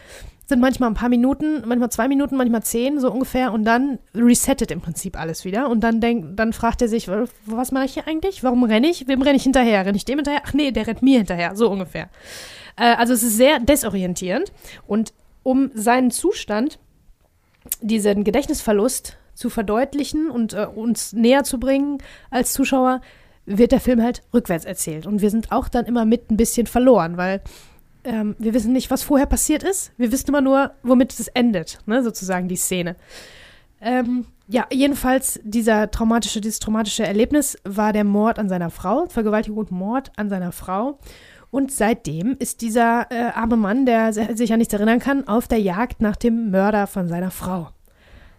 Sind 0.47 0.62
manchmal 0.62 0.89
ein 0.89 0.95
paar 0.95 1.10
Minuten, 1.10 1.62
manchmal 1.68 1.91
zwei 1.91 2.07
Minuten, 2.07 2.36
manchmal 2.36 2.64
zehn, 2.64 2.99
so 2.99 3.12
ungefähr. 3.12 3.53
Und 3.53 3.66
dann 3.66 3.99
resettet 4.16 4.72
im 4.72 4.82
Prinzip 4.82 5.18
alles 5.20 5.45
wieder. 5.45 5.70
Und 5.70 5.82
dann 5.82 6.01
denkt, 6.01 6.39
dann 6.39 6.53
fragt 6.53 6.82
er 6.82 6.88
sich, 6.88 7.07
"Wa- 7.07 7.26
was 7.45 7.72
mache 7.72 7.86
ich 7.86 7.93
hier 7.93 8.07
eigentlich? 8.07 8.43
Warum 8.43 8.64
renne 8.64 8.88
ich? 8.89 9.07
Wem 9.07 9.22
renne 9.22 9.38
ich 9.38 9.43
hinterher? 9.43 9.86
Renne 9.86 9.95
ich 9.97 10.05
dem 10.05 10.18
hinterher? 10.18 10.41
Ach 10.45 10.53
nee, 10.53 10.72
der 10.72 10.88
rennt 10.88 11.01
mir 11.03 11.20
hinterher. 11.20 11.55
So 11.55 11.70
ungefähr. 11.70 12.10
Äh, 12.78 12.95
also 12.95 13.14
es 13.14 13.22
ist 13.24 13.38
sehr 13.38 13.60
desorientierend. 13.60 14.51
Und 14.88 15.14
um 15.43 15.70
seinen 15.76 16.10
Zustand, 16.12 16.80
diesen 17.82 18.24
Gedächtnisverlust 18.24 19.18
zu 19.39 19.49
verdeutlichen 19.49 20.29
und 20.29 20.53
äh, 20.53 20.65
uns 20.65 21.13
näher 21.13 21.43
zu 21.43 21.59
bringen 21.59 21.99
als 22.29 22.53
Zuschauer, 22.53 23.01
wird 23.45 23.71
der 23.71 23.79
Film 23.79 24.03
halt 24.03 24.21
rückwärts 24.33 24.65
erzählt. 24.65 25.07
Und 25.07 25.21
wir 25.21 25.31
sind 25.31 25.51
auch 25.51 25.69
dann 25.69 25.85
immer 25.85 26.05
mit 26.05 26.29
ein 26.29 26.37
bisschen 26.37 26.67
verloren, 26.67 27.17
weil 27.17 27.41
ähm, 28.03 28.35
wir 28.37 28.53
wissen 28.53 28.73
nicht, 28.73 28.91
was 28.91 29.01
vorher 29.01 29.25
passiert 29.25 29.63
ist. 29.63 29.91
Wir 29.97 30.11
wissen 30.11 30.29
immer 30.29 30.41
nur, 30.41 30.71
womit 30.83 31.17
es 31.19 31.29
endet, 31.29 31.79
ne, 31.85 32.03
sozusagen 32.03 32.47
die 32.47 32.57
Szene. 32.57 32.95
Ähm, 33.81 34.25
ja, 34.47 34.67
jedenfalls 34.71 35.39
dieser 35.43 35.89
traumatische, 35.89 36.41
dieses 36.41 36.59
traumatische 36.59 37.05
Erlebnis 37.05 37.57
war 37.63 37.93
der 37.93 38.03
Mord 38.03 38.39
an 38.39 38.49
seiner 38.49 38.69
Frau, 38.69 39.05
Vergewaltigung 39.07 39.57
und 39.57 39.71
Mord 39.71 40.11
an 40.17 40.29
seiner 40.29 40.51
Frau. 40.51 40.99
Und 41.51 41.71
seitdem 41.71 42.35
ist 42.37 42.61
dieser 42.61 43.07
äh, 43.09 43.31
arme 43.33 43.57
Mann, 43.57 43.85
der 43.85 44.13
sich 44.13 44.51
an 44.51 44.59
nichts 44.59 44.73
erinnern 44.73 44.99
kann, 44.99 45.27
auf 45.27 45.47
der 45.47 45.59
Jagd 45.59 46.01
nach 46.01 46.15
dem 46.15 46.51
Mörder 46.51 46.85
von 46.87 47.07
seiner 47.07 47.31
Frau. 47.31 47.69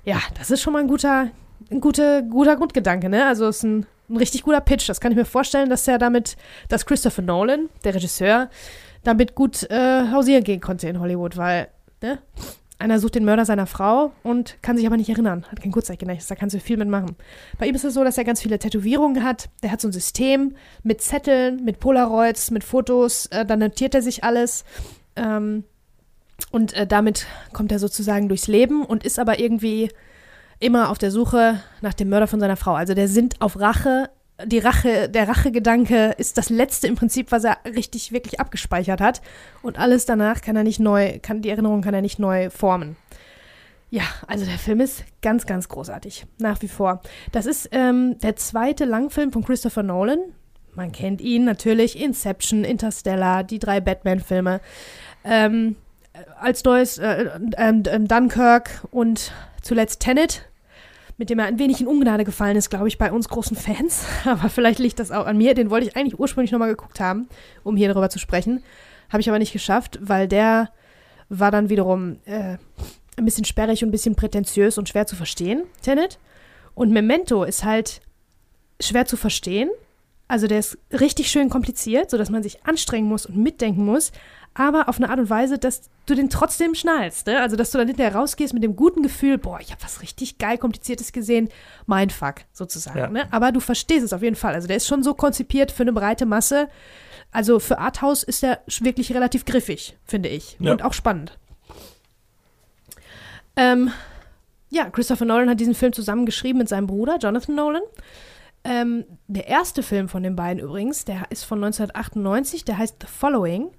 Ja, 0.05 0.21
das 0.39 0.51
ist 0.51 0.63
schon 0.63 0.73
mal 0.73 0.81
ein 0.81 0.89
guter, 0.89 1.31
ein 1.71 1.81
guter, 1.81 2.23
guter 2.23 2.57
Grundgedanke, 2.57 3.09
ne? 3.09 3.27
Also 3.27 3.47
es 3.49 3.59
ist 3.59 3.63
ein, 3.65 3.87
ein 4.09 4.17
richtig 4.17 4.43
guter 4.43 4.61
Pitch. 4.61 4.89
Das 4.89 5.01
kann 5.01 5.13
ich 5.13 5.19
mir 5.19 5.25
vorstellen, 5.25 5.69
dass 5.69 5.87
er 5.87 5.99
damit, 5.99 6.37
dass 6.69 6.87
Christopher 6.87 7.23
Nolan, 7.23 7.69
der 7.85 7.95
Regisseur, 7.95 8.49
damit 9.05 9.35
gut 9.35 9.69
äh, 9.71 10.11
hausieren 10.11 10.45
gehen 10.45 10.61
konnte 10.61 10.89
in 10.89 11.01
Hollywood, 11.01 11.37
weil, 11.37 11.69
ne? 12.03 12.19
Einer 12.79 12.99
sucht 12.99 13.15
den 13.15 13.27
Mörder 13.27 13.45
seiner 13.45 13.67
Frau 13.67 14.11
und 14.23 14.57
kann 14.63 14.79
sich 14.79 14.87
aber 14.87 14.97
nicht 14.97 15.11
erinnern, 15.11 15.45
hat 15.51 15.61
kein 15.61 15.71
Kurzzeitgedächtnis, 15.71 16.29
da 16.29 16.35
kannst 16.35 16.57
du 16.57 16.61
viel 16.61 16.79
mitmachen. 16.79 17.15
Bei 17.59 17.67
ihm 17.67 17.75
ist 17.75 17.85
es 17.85 17.93
so, 17.93 18.03
dass 18.05 18.17
er 18.17 18.25
ganz 18.25 18.41
viele 18.41 18.59
Tätowierungen 18.59 19.23
hat. 19.23 19.51
Der 19.63 19.71
hat 19.71 19.83
so 19.83 19.89
ein 19.89 19.93
System 19.93 20.55
mit 20.83 21.03
Zetteln, 21.03 21.63
mit 21.63 21.79
Polaroids, 21.79 22.51
mit 22.51 22.65
Fotos, 22.65 23.27
äh, 23.27 23.45
dann 23.45 23.59
notiert 23.59 23.95
er 23.95 24.01
sich 24.01 24.25
alles. 24.25 24.65
Ähm, 25.15 25.65
und 26.51 26.73
äh, 26.73 26.87
damit 26.87 27.27
kommt 27.53 27.73
er 27.73 27.79
sozusagen 27.79 28.29
durchs 28.29 28.47
Leben 28.47 28.85
und 28.85 29.05
ist 29.05 29.19
aber 29.19 29.39
irgendwie 29.39 29.91
immer 30.59 30.91
auf 30.91 30.99
der 30.99 31.11
Suche 31.11 31.61
nach 31.81 31.95
dem 31.95 32.09
Mörder 32.09 32.27
von 32.27 32.41
seiner 32.41 32.57
Frau. 32.57 32.75
Also 32.75 32.95
der 32.95 33.09
sind 33.09 33.41
auf 33.41 33.59
Rache. 33.59 34.11
Die 34.45 34.59
Rache, 34.59 35.09
der 35.09 35.29
Rachegedanke 35.29 36.15
ist 36.17 36.39
das 36.39 36.49
letzte 36.49 36.87
im 36.87 36.95
Prinzip, 36.95 37.33
was 37.33 37.45
er 37.45 37.59
richtig 37.65 38.13
wirklich 38.13 38.41
abgespeichert 38.41 39.01
hat. 39.01 39.21
Und 39.63 39.79
alles 39.79 40.07
danach 40.07 40.41
kann 40.41 40.57
er 40.57 40.65
nicht 40.65 40.81
neu, 40.81 41.19
kann 41.21 41.43
die 41.43 41.51
Erinnerung 41.51 41.83
kann 41.83 41.95
er 41.95 42.03
nicht 42.03 42.19
neu 42.19 42.51
formen. 42.51 42.97
Ja, 43.91 44.05
also 44.29 44.45
der 44.45 44.59
Film 44.59 44.81
ist 44.81 45.05
ganz, 45.21 45.47
ganz 45.47 45.69
großartig. 45.69 46.25
Nach 46.39 46.63
wie 46.63 46.69
vor. 46.69 47.03
Das 47.33 47.45
ist 47.45 47.69
ähm, 47.73 48.19
der 48.21 48.37
zweite 48.37 48.85
Langfilm 48.85 49.33
von 49.33 49.45
Christopher 49.45 49.83
Nolan. 49.83 50.21
Man 50.75 50.93
kennt 50.93 51.21
ihn 51.21 51.45
natürlich. 51.45 52.01
Inception, 52.01 52.65
Interstellar, 52.65 53.43
die 53.43 53.59
drei 53.59 53.81
Batman-Filme. 53.81 54.61
Ähm, 55.25 55.77
als 56.41 56.65
neues 56.65 56.99
äh, 56.99 57.31
ähm, 57.57 57.83
ähm, 57.87 58.09
Dunkirk 58.09 58.87
und 58.91 59.33
zuletzt 59.63 60.01
Tenet, 60.01 60.47
mit 61.17 61.31
dem 61.31 61.39
er 61.39 61.47
ein 61.47 61.59
wenig 61.59 61.81
in 61.81 61.87
Ungnade 61.87 62.25
gefallen 62.25 62.57
ist, 62.57 62.71
glaube 62.71 62.89
ich, 62.89 62.99
bei 62.99 63.13
uns 63.13 63.29
großen 63.29 63.57
Fans. 63.57 64.05
Aber 64.25 64.49
vielleicht 64.49 64.79
liegt 64.79 64.99
das 64.99 65.11
auch 65.11 65.27
an 65.27 65.37
mir. 65.37 65.55
Den 65.55 65.71
wollte 65.71 65.87
ich 65.87 65.97
eigentlich 65.97 66.19
ursprünglich 66.19 66.53
nochmal 66.53 66.71
geguckt 66.71 67.01
haben, 67.01 67.29
um 67.63 67.77
hier 67.77 67.89
darüber 67.89 68.11
zu 68.11 68.19
sprechen. 68.19 68.63
Habe 69.11 69.21
ich 69.21 69.29
aber 69.29 69.41
nicht 69.41 69.53
geschafft, 69.53 69.99
weil 70.01 70.29
der 70.29 70.71
war 71.29 71.51
dann 71.51 71.69
wiederum 71.69 72.19
äh, 72.27 72.59
ein 73.17 73.25
bisschen 73.25 73.45
sperrig 73.45 73.83
und 73.83 73.89
ein 73.89 73.93
bisschen 73.93 74.15
prätentiös 74.15 74.79
und 74.79 74.89
schwer 74.89 75.07
zu 75.07 75.17
verstehen, 75.17 75.65
Tenet. 75.83 76.19
Und 76.75 76.93
Memento 76.93 77.45
ist 77.45 77.65
halt 77.65 78.01
schwer 78.81 79.07
zu 79.07 79.17
verstehen. 79.17 79.69
Also 80.29 80.47
der 80.47 80.61
ist 80.61 80.79
richtig 80.93 81.29
schön 81.31 81.51
kompliziert, 81.51 82.11
sodass 82.11 82.31
man 82.31 82.43
sich 82.43 82.65
anstrengen 82.65 83.09
muss 83.09 83.27
und 83.27 83.37
mitdenken 83.37 83.85
muss, 83.85 84.13
aber 84.55 84.89
auf 84.89 84.97
eine 84.97 85.09
Art 85.11 85.19
und 85.19 85.31
Weise, 85.31 85.59
dass 85.59 85.91
du 86.07 86.15
den 86.15 86.29
trotzdem 86.29 86.75
schnallst. 86.75 87.27
Ne? 87.27 87.41
Also 87.41 87.57
dass 87.57 87.71
du 87.71 87.79
dann 87.79 87.87
hinterher 87.87 88.15
rausgehst 88.15 88.53
mit 88.53 88.63
dem 88.63 88.75
guten 88.75 89.03
Gefühl, 89.03 89.39
boah, 89.39 89.61
ich 89.61 89.71
habe 89.71 89.83
was 89.83 90.03
richtig 90.03 90.39
geil 90.39 90.59
Kompliziertes 90.59 91.13
gesehen, 91.13 91.49
Mindfuck 91.87 92.43
sozusagen. 92.53 92.99
Ja. 92.99 93.09
Ne? 93.09 93.33
Aber 93.33 93.53
du 93.53 93.61
verstehst 93.61 94.05
es 94.05 94.13
auf 94.13 94.23
jeden 94.23 94.37
Fall. 94.37 94.55
Also 94.55 94.67
der 94.67 94.77
ist 94.77 94.89
schon 94.89 95.03
so 95.03 95.15
konzipiert 95.15 95.71
für 95.71 95.83
eine 95.83 95.93
breite 95.93 96.27
Masse. 96.27 96.69
Also 97.33 97.61
für 97.61 97.79
Arthouse 97.79 98.25
ist 98.25 98.43
der 98.43 98.61
wirklich 98.81 99.15
relativ 99.15 99.45
griffig, 99.45 99.97
finde 100.05 100.29
ich. 100.29 100.57
Ja. 100.59 100.73
Und 100.73 100.83
auch 100.83 100.95
spannend. 100.95 101.39
Ähm, 103.57 103.93
ja, 104.69 104.91
Christopher 104.91 105.25
Nolan 105.27 105.51
hat 105.51 105.61
diesen 105.61 105.75
Film 105.75 105.93
zusammengeschrieben 105.93 106.59
mit 106.59 106.69
seinem 106.69 106.87
Bruder, 106.87 107.19
Jonathan 107.19 107.55
Nolan. 107.55 107.83
Ähm, 108.63 109.05
der 109.27 109.47
erste 109.47 109.83
Film 109.83 110.09
von 110.09 110.23
den 110.23 110.37
beiden 110.37 110.63
übrigens, 110.63 111.05
der 111.05 111.31
ist 111.31 111.45
von 111.45 111.63
1998, 111.63 112.65
der 112.65 112.79
heißt 112.79 112.97
The 113.01 113.07
Following. 113.07 113.71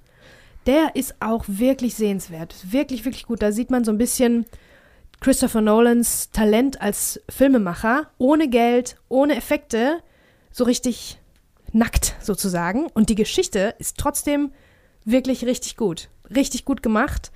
Der 0.67 0.95
ist 0.95 1.15
auch 1.19 1.45
wirklich 1.47 1.95
sehenswert. 1.95 2.55
Wirklich, 2.71 3.05
wirklich 3.05 3.25
gut. 3.25 3.41
Da 3.41 3.51
sieht 3.51 3.71
man 3.71 3.83
so 3.83 3.91
ein 3.91 3.97
bisschen 3.97 4.45
Christopher 5.19 5.61
Nolans 5.61 6.31
Talent 6.31 6.81
als 6.81 7.21
Filmemacher, 7.29 8.07
ohne 8.17 8.47
Geld, 8.47 8.97
ohne 9.09 9.35
Effekte, 9.35 9.99
so 10.51 10.63
richtig 10.63 11.19
nackt 11.71 12.15
sozusagen. 12.21 12.87
Und 12.93 13.09
die 13.09 13.15
Geschichte 13.15 13.75
ist 13.79 13.97
trotzdem 13.97 14.51
wirklich 15.05 15.45
richtig 15.45 15.77
gut. 15.77 16.09
Richtig 16.33 16.65
gut 16.65 16.81
gemacht, 16.81 17.31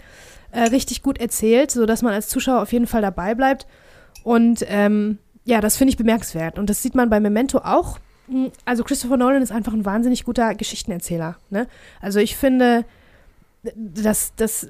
äh, 0.51 0.63
richtig 0.63 1.03
gut 1.03 1.19
erzählt, 1.19 1.71
sodass 1.71 2.01
man 2.01 2.13
als 2.13 2.29
Zuschauer 2.29 2.61
auf 2.61 2.71
jeden 2.73 2.87
Fall 2.87 3.01
dabei 3.01 3.35
bleibt. 3.35 3.67
Und 4.23 4.65
ähm, 4.67 5.19
ja, 5.43 5.61
das 5.61 5.77
finde 5.77 5.91
ich 5.91 5.97
bemerkenswert. 5.97 6.57
Und 6.57 6.69
das 6.69 6.81
sieht 6.81 6.95
man 6.95 7.09
bei 7.09 7.19
Memento 7.19 7.59
auch. 7.59 7.99
Hm, 8.27 8.51
also 8.65 8.83
Christopher 8.83 9.17
Nolan 9.17 9.43
ist 9.43 9.51
einfach 9.51 9.73
ein 9.73 9.85
wahnsinnig 9.85 10.23
guter 10.23 10.55
Geschichtenerzähler. 10.55 11.37
Ne? 11.49 11.67
Also 12.01 12.19
ich 12.19 12.35
finde, 12.35 12.85
das, 13.75 14.33
das 14.35 14.67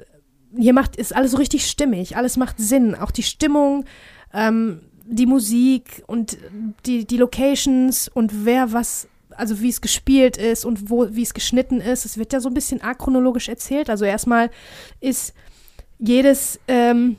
hier 0.57 0.73
macht, 0.73 0.95
ist 0.95 1.15
alles 1.15 1.31
so 1.31 1.37
richtig 1.37 1.67
stimmig, 1.67 2.17
alles 2.17 2.37
macht 2.37 2.59
Sinn, 2.59 2.95
auch 2.95 3.11
die 3.11 3.23
Stimmung, 3.23 3.85
ähm, 4.33 4.81
die 5.05 5.25
Musik 5.25 6.03
und 6.07 6.37
die, 6.85 7.05
die 7.05 7.17
Locations 7.17 8.07
und 8.07 8.45
wer 8.45 8.73
was, 8.73 9.07
also 9.29 9.61
wie 9.61 9.69
es 9.69 9.81
gespielt 9.81 10.37
ist 10.37 10.65
und 10.65 10.89
wo, 10.89 11.07
wie 11.11 11.21
es 11.21 11.33
geschnitten 11.33 11.79
ist. 11.79 12.05
Es 12.05 12.17
wird 12.17 12.33
ja 12.33 12.39
so 12.39 12.49
ein 12.49 12.53
bisschen 12.53 12.81
achronologisch 12.81 13.49
erzählt. 13.49 13.89
Also 13.89 14.05
erstmal 14.05 14.49
ist 15.01 15.33
jedes, 15.99 16.59
ähm, 16.67 17.17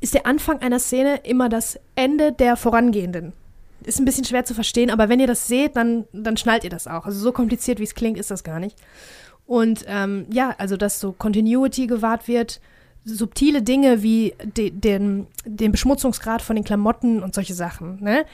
ist 0.00 0.14
der 0.14 0.26
Anfang 0.26 0.60
einer 0.60 0.78
Szene 0.78 1.20
immer 1.24 1.48
das 1.48 1.78
Ende 1.94 2.32
der 2.32 2.56
vorangehenden. 2.56 3.32
Ist 3.84 4.00
ein 4.00 4.04
bisschen 4.04 4.24
schwer 4.24 4.44
zu 4.44 4.54
verstehen, 4.54 4.90
aber 4.90 5.08
wenn 5.08 5.20
ihr 5.20 5.26
das 5.26 5.46
seht, 5.46 5.76
dann, 5.76 6.06
dann 6.12 6.36
schnallt 6.36 6.64
ihr 6.64 6.70
das 6.70 6.86
auch. 6.86 7.04
Also 7.04 7.20
so 7.20 7.30
kompliziert, 7.30 7.78
wie 7.78 7.84
es 7.84 7.94
klingt, 7.94 8.18
ist 8.18 8.30
das 8.30 8.42
gar 8.42 8.58
nicht. 8.58 8.76
Und 9.46 9.84
ähm, 9.86 10.26
ja, 10.30 10.54
also 10.58 10.76
dass 10.76 11.00
so 11.00 11.12
Continuity 11.12 11.86
gewahrt 11.86 12.28
wird, 12.28 12.60
subtile 13.04 13.62
Dinge 13.62 14.02
wie 14.02 14.34
de, 14.42 14.70
den, 14.70 15.28
den 15.44 15.72
Beschmutzungsgrad 15.72 16.42
von 16.42 16.56
den 16.56 16.64
Klamotten 16.64 17.22
und 17.22 17.34
solche 17.34 17.54
Sachen. 17.54 18.02
Ne? 18.02 18.24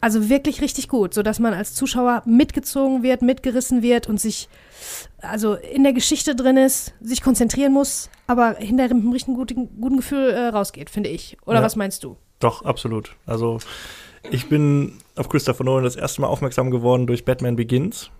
Also 0.00 0.28
wirklich 0.28 0.60
richtig 0.60 0.88
gut, 0.88 1.14
sodass 1.14 1.38
man 1.38 1.54
als 1.54 1.74
Zuschauer 1.74 2.22
mitgezogen 2.24 3.02
wird, 3.02 3.22
mitgerissen 3.22 3.82
wird 3.82 4.08
und 4.08 4.20
sich 4.20 4.48
also 5.20 5.54
in 5.54 5.82
der 5.82 5.92
Geschichte 5.92 6.36
drin 6.36 6.56
ist, 6.56 6.94
sich 7.00 7.22
konzentrieren 7.22 7.72
muss, 7.72 8.10
aber 8.26 8.56
hinterher 8.56 8.94
mit 8.94 9.04
einem 9.04 9.12
richtig 9.12 9.34
guten, 9.34 9.80
guten 9.80 9.96
Gefühl 9.96 10.30
äh, 10.30 10.48
rausgeht, 10.48 10.90
finde 10.90 11.08
ich. 11.10 11.36
Oder 11.46 11.58
ja. 11.58 11.64
was 11.64 11.76
meinst 11.76 12.04
du? 12.04 12.16
Doch, 12.38 12.62
absolut. 12.62 13.16
Also 13.26 13.58
ich 14.30 14.48
bin 14.48 14.98
auf 15.16 15.28
Christopher 15.28 15.64
Nolan 15.64 15.84
das 15.84 15.96
erste 15.96 16.20
Mal 16.20 16.28
aufmerksam 16.28 16.70
geworden 16.70 17.06
durch 17.06 17.24
Batman 17.24 17.56
Begins. 17.56 18.10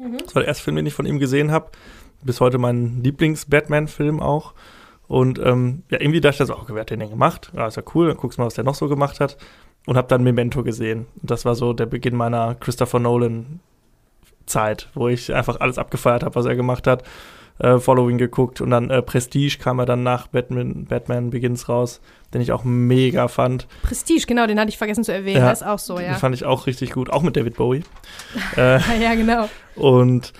Mhm. 0.00 0.18
Das 0.18 0.34
war 0.34 0.40
der 0.40 0.48
erste 0.48 0.64
Film, 0.64 0.76
den 0.76 0.86
ich 0.86 0.94
von 0.94 1.06
ihm 1.06 1.18
gesehen 1.18 1.50
habe. 1.50 1.70
Bis 2.22 2.40
heute 2.40 2.58
mein 2.58 3.02
Lieblings-Batman-Film 3.02 4.20
auch. 4.20 4.54
Und 5.08 5.38
ähm, 5.38 5.82
ja, 5.90 6.00
irgendwie 6.00 6.20
dachte 6.20 6.42
ich 6.42 6.46
so, 6.46 6.56
okay, 6.56 6.72
wer 6.74 6.82
hat 6.82 6.90
den 6.90 7.00
denn 7.00 7.10
gemacht? 7.10 7.50
Ja, 7.54 7.66
ist 7.66 7.76
ja 7.76 7.82
cool, 7.94 8.08
dann 8.08 8.16
guckst 8.16 8.38
du 8.38 8.42
mal, 8.42 8.46
was 8.46 8.54
der 8.54 8.64
noch 8.64 8.74
so 8.74 8.88
gemacht 8.88 9.20
hat. 9.20 9.36
Und 9.86 9.96
habe 9.96 10.08
dann 10.08 10.22
Memento 10.22 10.62
gesehen. 10.62 11.06
Und 11.20 11.30
das 11.30 11.44
war 11.44 11.54
so 11.54 11.72
der 11.72 11.86
Beginn 11.86 12.14
meiner 12.14 12.54
Christopher 12.54 12.98
Nolan-Zeit, 12.98 14.88
wo 14.94 15.08
ich 15.08 15.34
einfach 15.34 15.58
alles 15.60 15.78
abgefeiert 15.78 16.22
habe, 16.22 16.34
was 16.34 16.46
er 16.46 16.54
gemacht 16.54 16.86
hat. 16.86 17.02
Äh, 17.60 17.78
Following 17.78 18.16
geguckt 18.16 18.62
und 18.62 18.70
dann 18.70 18.88
äh, 18.88 19.02
Prestige 19.02 19.58
kam 19.58 19.80
er 19.80 19.84
dann 19.84 20.02
nach 20.02 20.28
Batman, 20.28 20.86
Batman 20.86 21.28
Begins 21.28 21.68
raus, 21.68 22.00
den 22.32 22.40
ich 22.40 22.52
auch 22.52 22.64
mega 22.64 23.28
fand. 23.28 23.68
Prestige, 23.82 24.24
genau, 24.26 24.46
den 24.46 24.58
hatte 24.58 24.70
ich 24.70 24.78
vergessen 24.78 25.04
zu 25.04 25.12
erwähnen, 25.12 25.36
ja, 25.36 25.44
der 25.44 25.52
ist 25.52 25.66
auch 25.66 25.78
so, 25.78 26.00
ja. 26.00 26.12
Den 26.12 26.16
fand 26.16 26.34
ich 26.34 26.46
auch 26.46 26.66
richtig 26.66 26.92
gut, 26.92 27.10
auch 27.10 27.22
mit 27.22 27.36
David 27.36 27.56
Bowie. 27.56 27.82
äh, 28.56 28.78
ja, 29.02 29.14
genau. 29.14 29.50
Und 29.76 30.32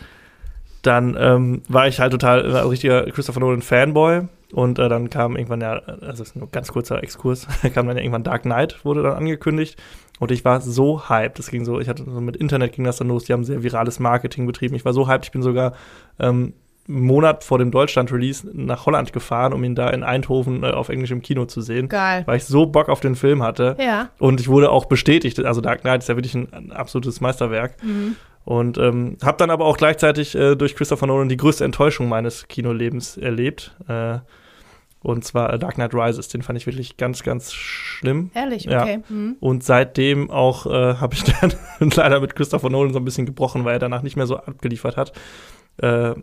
dann 0.81 1.15
ähm, 1.21 1.63
war 1.69 1.87
ich 1.89 2.01
halt 2.01 2.13
total 2.13 2.57
ein 2.57 2.67
richtiger 2.69 3.03
Christopher 3.11 3.41
Nolan 3.41 3.61
Fanboy. 3.61 4.23
Und 4.53 4.79
äh, 4.79 4.89
dann 4.89 5.11
kam 5.11 5.37
irgendwann 5.37 5.61
ja, 5.61 5.75
also 5.75 6.07
das 6.07 6.21
ist 6.21 6.37
nur 6.37 6.49
ein 6.49 6.53
ganz 6.53 6.73
kurzer 6.73 7.03
Exkurs, 7.03 7.47
kam 7.75 7.87
dann 7.87 7.99
ja 7.99 8.03
irgendwann 8.03 8.25
Dark 8.25 8.43
Knight, 8.43 8.83
wurde 8.83 9.03
dann 9.03 9.13
angekündigt. 9.13 9.81
Und 10.19 10.33
ich 10.33 10.45
war 10.45 10.63
so 10.63 11.09
hyped. 11.09 11.39
Das 11.39 11.51
ging 11.51 11.67
so, 11.67 11.81
ich 11.81 11.89
hatte 11.89 12.05
so 12.05 12.21
mit 12.21 12.37
Internet 12.37 12.73
ging 12.73 12.85
das 12.85 12.97
dann 12.97 13.09
los, 13.09 13.25
die 13.25 13.35
haben 13.35 13.45
sehr 13.45 13.63
virales 13.63 14.01
Marketing 14.01 14.47
betrieben. 14.47 14.75
Ich 14.75 14.87
war 14.87 14.95
so 14.95 15.07
hyped, 15.07 15.27
ich 15.27 15.33
bin 15.33 15.43
sogar 15.43 15.75
ähm, 16.19 16.55
Monat 16.87 17.45
vor 17.45 17.59
dem 17.59 17.71
Deutschland-Release 17.71 18.49
nach 18.53 18.87
Holland 18.87 19.13
gefahren, 19.13 19.53
um 19.53 19.63
ihn 19.65 19.75
da 19.75 19.91
in 19.91 20.03
Eindhoven 20.03 20.65
äh, 20.65 20.71
auf 20.71 20.89
Englisch 20.89 21.11
im 21.11 21.23
Kino 21.23 21.45
zu 21.45 21.61
sehen. 21.61 21.89
Geil. 21.89 22.23
Weil 22.27 22.39
ich 22.39 22.45
so 22.45 22.67
Bock 22.67 22.89
auf 22.89 23.01
den 23.01 23.15
Film 23.15 23.43
hatte. 23.43 23.77
Ja. 23.79 24.11
Und 24.19 24.41
ich 24.41 24.49
wurde 24.49 24.71
auch 24.71 24.87
bestätigt. 24.87 25.39
Also 25.45 25.61
Dark 25.61 25.83
Knight 25.83 26.03
ist 26.03 26.09
ja 26.09 26.17
wirklich 26.17 26.35
ein, 26.35 26.53
ein 26.53 26.73
absolutes 26.73 27.21
Meisterwerk. 27.21 27.77
Mhm. 27.83 28.17
Und 28.45 28.79
ähm, 28.79 29.17
habe 29.23 29.37
dann 29.39 29.51
aber 29.51 29.67
auch 29.67 29.77
gleichzeitig 29.77 30.35
äh, 30.35 30.57
durch 30.57 30.75
Christopher 30.75 31.07
Nolan 31.07 31.29
die 31.29 31.37
größte 31.37 31.65
Enttäuschung 31.65 32.09
meines 32.09 32.49
Kinolebens 32.49 33.17
erlebt. 33.17 33.77
Äh, 33.87 34.19
und 35.03 35.25
zwar 35.25 35.57
Dark 35.59 35.75
Knight 35.75 35.95
Rises. 35.95 36.29
Den 36.29 36.43
fand 36.43 36.59
ich 36.59 36.67
wirklich 36.67 36.97
ganz, 36.97 37.23
ganz 37.23 37.53
schlimm. 37.53 38.31
Ehrlich, 38.35 38.69
okay. 38.69 39.03
Ja. 39.09 39.15
Mhm. 39.15 39.37
Und 39.41 39.65
seitdem 39.65 40.31
auch 40.31 40.67
äh, 40.67 40.95
habe 41.01 41.15
ich 41.15 41.25
dann 41.25 41.53
leider 41.95 42.21
mit 42.21 42.35
Christopher 42.35 42.71
Nolan 42.71 42.93
so 42.93 42.99
ein 42.99 43.05
bisschen 43.05 43.27
gebrochen, 43.27 43.65
weil 43.65 43.75
er 43.75 43.79
danach 43.79 44.03
nicht 44.03 44.17
mehr 44.17 44.27
so 44.27 44.37
abgeliefert 44.37 44.97
hat. 44.97 45.13
Äh, 45.79 46.15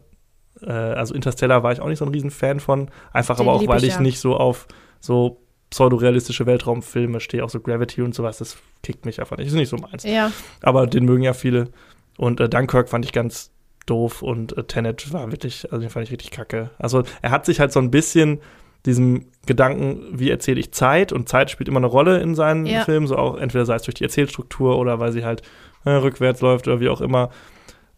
äh, 0.62 0.72
also 0.72 1.14
Interstellar 1.14 1.64
war 1.64 1.72
ich 1.72 1.82
auch 1.82 1.88
nicht 1.88 1.99
so 1.99 2.05
ein 2.05 2.12
Riesenfan 2.12 2.60
von. 2.60 2.89
Einfach 3.14 3.38
Den 3.38 3.47
aber 3.47 3.58
auch, 3.58 3.68
weil 3.68 3.84
ich, 3.84 3.95
ja. 3.95 4.01
nicht 4.01 4.20
so 4.20 4.36
auf 4.36 4.68
so 4.99 5.41
pseudorealistische 5.70 6.45
Weltraumfilme 6.45 7.20
stehe, 7.20 7.43
auch 7.43 7.49
so 7.49 7.60
Gravity 7.60 8.01
und 8.01 8.16
sowas. 8.16 8.38
Das 8.38 8.58
kickt 8.84 9.05
mich 9.05 9.20
einfach 9.20 9.38
nicht. 9.38 9.47
Ist 9.47 9.53
nicht 9.53 9.70
so 9.70 9.78
meins. 9.78 10.03
Ja. 10.03 10.32
Aber 10.62 10.88
den 10.88 11.05
mögen 11.05 11.24
ja 11.24 11.34
viele. 11.34 11.70
Und 12.18 12.39
äh, 12.39 12.49
Dunkirk 12.49 12.89
fand 12.89 13.05
ich 13.05 13.12
ganz 13.12 13.51
doof 13.86 14.22
und 14.22 14.58
äh, 14.58 14.64
Tenet 14.64 15.12
war 15.14 15.32
wirklich, 15.32 15.72
also 15.72 15.82
den 15.82 15.89
fand 15.89 16.05
ich 16.05 16.12
richtig 16.12 16.32
kacke. 16.32 16.72
Also 16.78 17.03
er 17.22 17.32
hat 17.32 17.45
sich 17.45 17.60
halt 17.60 17.72
so 17.72 17.80
ein 17.80 17.91
bisschen 17.91 18.39
diesem 18.86 19.26
Gedanken, 19.45 20.01
wie 20.12 20.30
erzähle 20.30 20.60
ich 20.60 20.72
Zeit 20.72 21.12
und 21.12 21.28
Zeit 21.28 21.51
spielt 21.51 21.68
immer 21.68 21.80
eine 21.80 21.88
Rolle 21.88 22.20
in 22.20 22.36
seinen 22.36 22.66
ja. 22.66 22.84
Filmen, 22.84 23.08
so 23.08 23.18
auch 23.18 23.38
entweder 23.38 23.66
sei 23.66 23.76
es 23.76 23.84
durch 23.84 23.95
die 23.95 24.03
Erzählstruktur 24.03 24.78
oder 24.78 24.99
weil 24.99 25.12
sie 25.12 25.26
halt 25.26 25.41
äh, 25.84 25.91
rückwärts 25.91 26.41
läuft 26.41 26.68
oder 26.68 26.80
wie 26.80 26.89
auch 26.89 27.01
immer. 27.01 27.30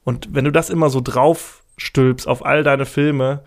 Und 0.03 0.33
wenn 0.33 0.45
du 0.45 0.51
das 0.51 0.69
immer 0.69 0.89
so 0.89 1.01
drauf 1.01 1.63
stülpst 1.79 2.27
auf 2.27 2.45
all 2.45 2.63
deine 2.63 2.85
Filme, 2.85 3.41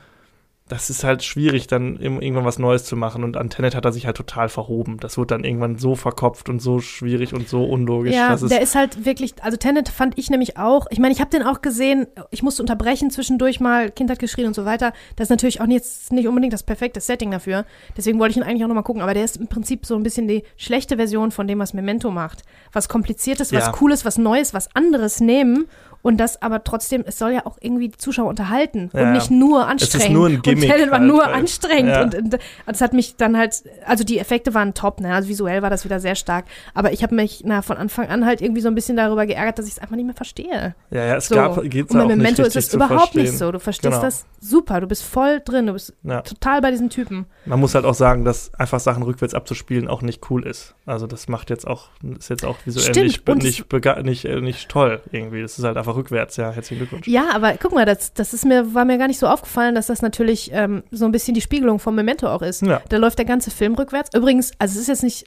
das 0.69 0.89
ist 0.89 1.05
halt 1.05 1.23
schwierig, 1.23 1.67
dann 1.67 1.97
irgendwann 1.97 2.47
was 2.47 2.59
Neues 2.59 2.85
zu 2.85 2.97
machen. 2.97 3.25
Und 3.25 3.37
an 3.37 3.51
Tenet 3.51 3.75
hat 3.75 3.85
er 3.85 3.93
sich 3.93 4.07
halt 4.07 4.17
total 4.17 4.49
verhoben. 4.49 4.99
Das 5.01 5.19
wird 5.19 5.31
dann 5.31 5.45
irgendwann 5.45 5.77
so 5.77 5.97
verkopft 5.97 6.49
und 6.49 6.63
so 6.63 6.81
schwierig 6.81 7.35
und 7.35 7.47
so 7.47 7.65
unlogisch. 7.65 8.15
Ja, 8.15 8.35
der 8.37 8.63
ist 8.63 8.75
halt 8.75 9.05
wirklich, 9.05 9.35
also 9.43 9.59
Tenet 9.59 9.91
fand 9.91 10.19
ich 10.19 10.31
nämlich 10.31 10.57
auch, 10.57 10.87
ich 10.89 10.99
meine, 10.99 11.13
ich 11.13 11.21
habe 11.21 11.29
den 11.29 11.43
auch 11.43 11.61
gesehen, 11.61 12.07
ich 12.31 12.43
musste 12.43 12.63
unterbrechen 12.63 13.11
zwischendurch 13.11 13.61
mal, 13.61 13.91
Kind 13.91 14.09
hat 14.11 14.19
geschrien 14.19 14.47
und 14.47 14.55
so 14.55 14.65
weiter. 14.65 14.95
Das 15.17 15.27
ist 15.27 15.31
natürlich 15.31 15.61
auch 15.61 15.67
jetzt 15.67 16.11
nicht 16.11 16.27
unbedingt 16.27 16.55
das 16.55 16.63
perfekte 16.63 17.01
Setting 17.01 17.33
dafür. 17.33 17.67
Deswegen 17.97 18.19
wollte 18.19 18.31
ich 18.31 18.37
ihn 18.39 18.43
eigentlich 18.43 18.65
auch 18.65 18.69
nochmal 18.69 18.85
gucken. 18.85 19.03
Aber 19.03 19.13
der 19.13 19.25
ist 19.25 19.37
im 19.37 19.49
Prinzip 19.49 19.85
so 19.85 19.95
ein 19.95 20.03
bisschen 20.03 20.27
die 20.27 20.43
schlechte 20.57 20.97
Version 20.97 21.33
von 21.33 21.47
dem, 21.47 21.59
was 21.59 21.75
Memento 21.75 22.11
macht. 22.11 22.45
Was 22.73 22.89
Kompliziertes, 22.89 23.53
was 23.53 23.67
ja. 23.67 23.73
Cooles, 23.73 24.07
was 24.07 24.17
Neues, 24.17 24.55
was 24.55 24.75
anderes 24.75 25.21
nehmen 25.21 25.67
und 26.03 26.19
das 26.19 26.43
aber 26.43 26.65
trotzdem, 26.65 27.05
es 27.07 27.19
soll 27.19 27.33
ja 27.33 27.47
auch 27.47 27.57
irgendwie 27.61 27.89
die 27.89 27.97
Zuschauer 27.97 28.29
unterhalten 28.29 28.91
ja. 28.93 29.03
und 29.03 29.13
nicht 29.13 29.31
nur 29.31 29.67
anstrengend. 29.67 29.95
Es 29.95 30.11
ist 30.11 30.11
nur 30.11 30.29
ein 30.29 30.43
Gimmick. 30.43 30.71
Und 30.71 30.77
Tenet 30.77 30.91
war 30.91 30.99
halt, 30.99 31.09
nur 31.09 31.27
anstrengend. 31.27 31.91
Ja. 31.91 32.03
Und, 32.03 32.15
und, 32.15 32.39
das 32.67 32.81
hat 32.81 32.93
mich 32.93 33.17
dann 33.17 33.37
halt, 33.37 33.63
also 33.87 34.05
die 34.05 34.19
Effekte 34.19 34.53
waren 34.53 34.75
top, 34.75 35.01
ne? 35.01 35.15
Also 35.15 35.29
visuell 35.29 35.63
war 35.63 35.71
das 35.71 35.85
wieder 35.85 36.01
sehr 36.01 36.15
stark. 36.15 36.45
Aber 36.75 36.93
ich 36.93 37.03
habe 37.03 37.15
mich 37.15 37.43
na, 37.45 37.63
von 37.63 37.77
Anfang 37.77 38.09
an 38.09 38.27
halt 38.27 38.41
irgendwie 38.41 38.61
so 38.61 38.69
ein 38.69 38.75
bisschen 38.75 38.97
darüber 38.97 39.27
geärgert, 39.27 39.59
dass 39.59 39.67
ich 39.67 39.73
es 39.73 39.79
einfach 39.79 39.97
nicht 39.97 40.07
mehr 40.07 40.15
verstehe. 40.15 40.75
Ja, 40.91 41.05
ja, 41.05 41.17
es 41.17 41.29
so. 41.29 41.35
gab, 41.37 41.63
geht's 41.63 41.93
Und 41.93 42.01
bei 42.01 42.07
Memento 42.07 42.43
ist 42.43 42.57
es 42.57 42.75
überhaupt 42.75 43.13
verstehen. 43.13 43.23
nicht 43.23 43.39
so. 43.39 43.53
Du 43.53 43.61
verstehst 43.61 43.93
genau. 43.93 44.03
das 44.03 44.27
super, 44.41 44.81
du 44.81 44.89
bist 44.89 45.05
voll 45.05 45.41
drin, 45.45 45.67
du 45.67 45.73
bist 45.75 45.95
ja. 46.03 46.21
total 46.23 46.61
bei 46.61 46.71
diesen 46.71 46.91
Typen. 46.91 47.27
Man 47.47 47.61
muss 47.61 47.75
halt 47.75 47.85
auch 47.85 47.95
sagen, 47.95 48.25
dass 48.25 48.53
einfach 48.55 48.81
Sachen 48.81 49.03
rückwärts 49.03 49.35
abzuspielen 49.35 49.89
auch 49.89 50.03
nicht 50.03 50.31
cool 50.31 50.45
ist. 50.45 50.75
Also 50.85 51.07
das 51.07 51.29
macht 51.29 51.51
jetzt 51.51 51.67
auch, 51.67 51.89
ist 52.19 52.29
jetzt 52.29 52.45
auch 52.45 52.57
visuell 52.65 52.91
Stimmt. 52.91 53.07
nicht, 53.07 53.73
nicht, 53.73 54.05
nicht, 54.05 54.25
äh, 54.25 54.41
nicht 54.41 54.69
toll 54.69 55.01
irgendwie. 55.13 55.43
Das 55.43 55.59
ist 55.59 55.65
halt 55.65 55.77
einfach 55.77 55.92
rückwärts, 55.95 56.37
ja. 56.37 56.51
Herzlichen 56.51 56.81
Glückwunsch. 56.81 57.07
Ja, 57.07 57.31
aber 57.35 57.55
guck 57.61 57.73
mal, 57.73 57.85
das, 57.85 58.13
das 58.15 58.35
ist 58.35 58.45
mir, 58.45 58.75
war 58.75 58.85
mir 58.85 58.99
gar 58.99 59.09
nicht 59.09 59.19
so 59.19 59.27
aufgefallen, 59.27 59.75
dass 59.75 59.87
das 59.87 60.03
natürlich 60.03 60.51
ähm, 60.53 60.83
so 60.91 61.05
ein 61.05 61.13
bisschen 61.13 61.35
die 61.35 61.41
Spiegelung 61.41 61.79
vom 61.79 61.95
Memento 61.95 62.29
auch 62.29 62.43
ist. 62.43 62.63
Ja. 62.63 62.83
Da 62.89 62.97
läuft 62.97 63.19
der 63.19 63.25
ganze 63.25 63.51
Film 63.51 63.75
rückwärts. 63.75 64.11
Übrigens, 64.15 64.53
also 64.59 64.75
es 64.75 64.83
ist 64.83 64.89
jetzt 64.89 65.03
nicht, 65.03 65.27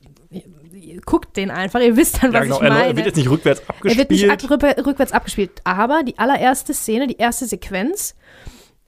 guckt 1.06 1.38
den 1.38 1.52
einfach, 1.52 1.80
ihr 1.80 1.96
wisst 1.96 2.24
dann, 2.24 2.34
was 2.34 2.48
ja, 2.48 2.56
genau. 2.56 2.56
ich 2.58 2.70
meine. 2.70 2.86
Er 2.88 2.96
wird 2.96 3.06
jetzt 3.08 3.18
nicht 3.18 3.30
rückwärts 3.30 3.62
abgespielt. 3.68 4.12
Er 4.12 4.30
wird 4.30 4.50
nicht 4.50 4.86
rückwärts 4.86 5.12
abgespielt, 5.12 5.52
aber 5.64 6.04
die 6.04 6.18
allererste 6.18 6.74
Szene, 6.74 7.08
die 7.08 7.18
erste 7.18 7.46
Sequenz, 7.46 8.16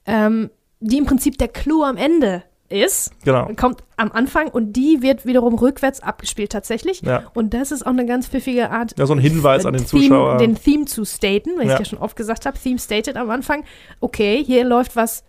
ähm, 0.06 0.50
die 0.80 0.98
im 0.98 1.06
Prinzip 1.06 1.38
der 1.38 1.48
Clou 1.48 1.82
am 1.82 1.96
Ende 1.96 2.44
ist, 2.68 3.12
genau. 3.24 3.50
kommt 3.56 3.82
am 3.96 4.12
Anfang 4.12 4.48
und 4.48 4.74
die 4.74 5.00
wird 5.00 5.24
wiederum 5.24 5.54
rückwärts 5.54 6.02
abgespielt 6.02 6.52
tatsächlich. 6.52 7.00
Ja. 7.02 7.24
Und 7.34 7.54
das 7.54 7.72
ist 7.72 7.86
auch 7.86 7.90
eine 7.90 8.06
ganz 8.06 8.28
pfiffige 8.28 8.70
Art. 8.70 8.94
Ja, 8.98 9.06
so 9.06 9.14
ein 9.14 9.18
Hinweis 9.18 9.64
an 9.64 9.72
den 9.72 9.86
Theme, 9.86 10.02
Zuschauer. 10.02 10.36
Den 10.36 10.54
Theme 10.54 10.84
zu 10.84 11.04
staten, 11.04 11.50
weil 11.56 11.66
ja. 11.66 11.74
ich 11.74 11.78
ja 11.78 11.84
schon 11.84 11.98
oft 11.98 12.16
gesagt 12.16 12.46
habe, 12.46 12.58
Theme 12.58 12.78
stated 12.78 13.16
am 13.16 13.30
Anfang, 13.30 13.64
okay, 14.00 14.42
hier 14.44 14.64
läuft 14.64 14.96
was 14.96 15.24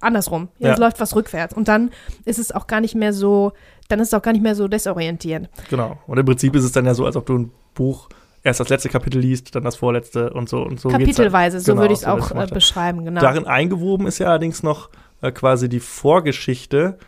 andersrum, 0.00 0.48
hier 0.58 0.68
ja. 0.68 0.76
läuft 0.76 1.00
was 1.00 1.16
rückwärts. 1.16 1.54
Und 1.54 1.68
dann 1.68 1.90
ist 2.24 2.38
es 2.38 2.52
auch 2.52 2.66
gar 2.66 2.80
nicht 2.80 2.94
mehr 2.94 3.12
so 3.12 3.52
dann 3.88 4.00
ist 4.00 4.08
es 4.08 4.14
auch 4.14 4.22
gar 4.22 4.32
nicht 4.32 4.42
mehr 4.42 4.54
so 4.54 4.66
desorientierend. 4.68 5.50
Genau. 5.68 5.98
Und 6.06 6.18
im 6.18 6.24
Prinzip 6.24 6.56
ist 6.56 6.64
es 6.64 6.72
dann 6.72 6.86
ja 6.86 6.94
so, 6.94 7.04
als 7.04 7.16
ob 7.16 7.26
du 7.26 7.38
ein 7.38 7.50
Buch 7.74 8.08
erst 8.42 8.60
das 8.60 8.68
letzte 8.68 8.88
Kapitel 8.88 9.18
liest, 9.20 9.54
dann 9.54 9.64
das 9.64 9.76
vorletzte 9.76 10.30
und 10.30 10.48
so 10.48 10.62
und 10.62 10.78
so. 10.78 10.88
geht's 10.90 11.00
Kapitelweise, 11.00 11.60
so 11.60 11.72
Genau, 11.72 11.82
würde 11.82 11.94
ich 11.94 12.00
es 12.00 12.04
so 12.04 12.10
auch 12.10 12.30
äh, 12.30 12.40
er. 12.40 12.46
beschreiben, 12.46 13.04
genau. 13.04 13.20
Darin 13.20 13.46
eingewoben 13.46 14.06
ist 14.06 14.18
ja 14.18 14.28
allerdings 14.28 14.62
noch 14.62 14.90
äh, 15.24 15.32
quasi 15.32 15.68
die 15.68 15.80
Vorgeschichte, 15.80 16.98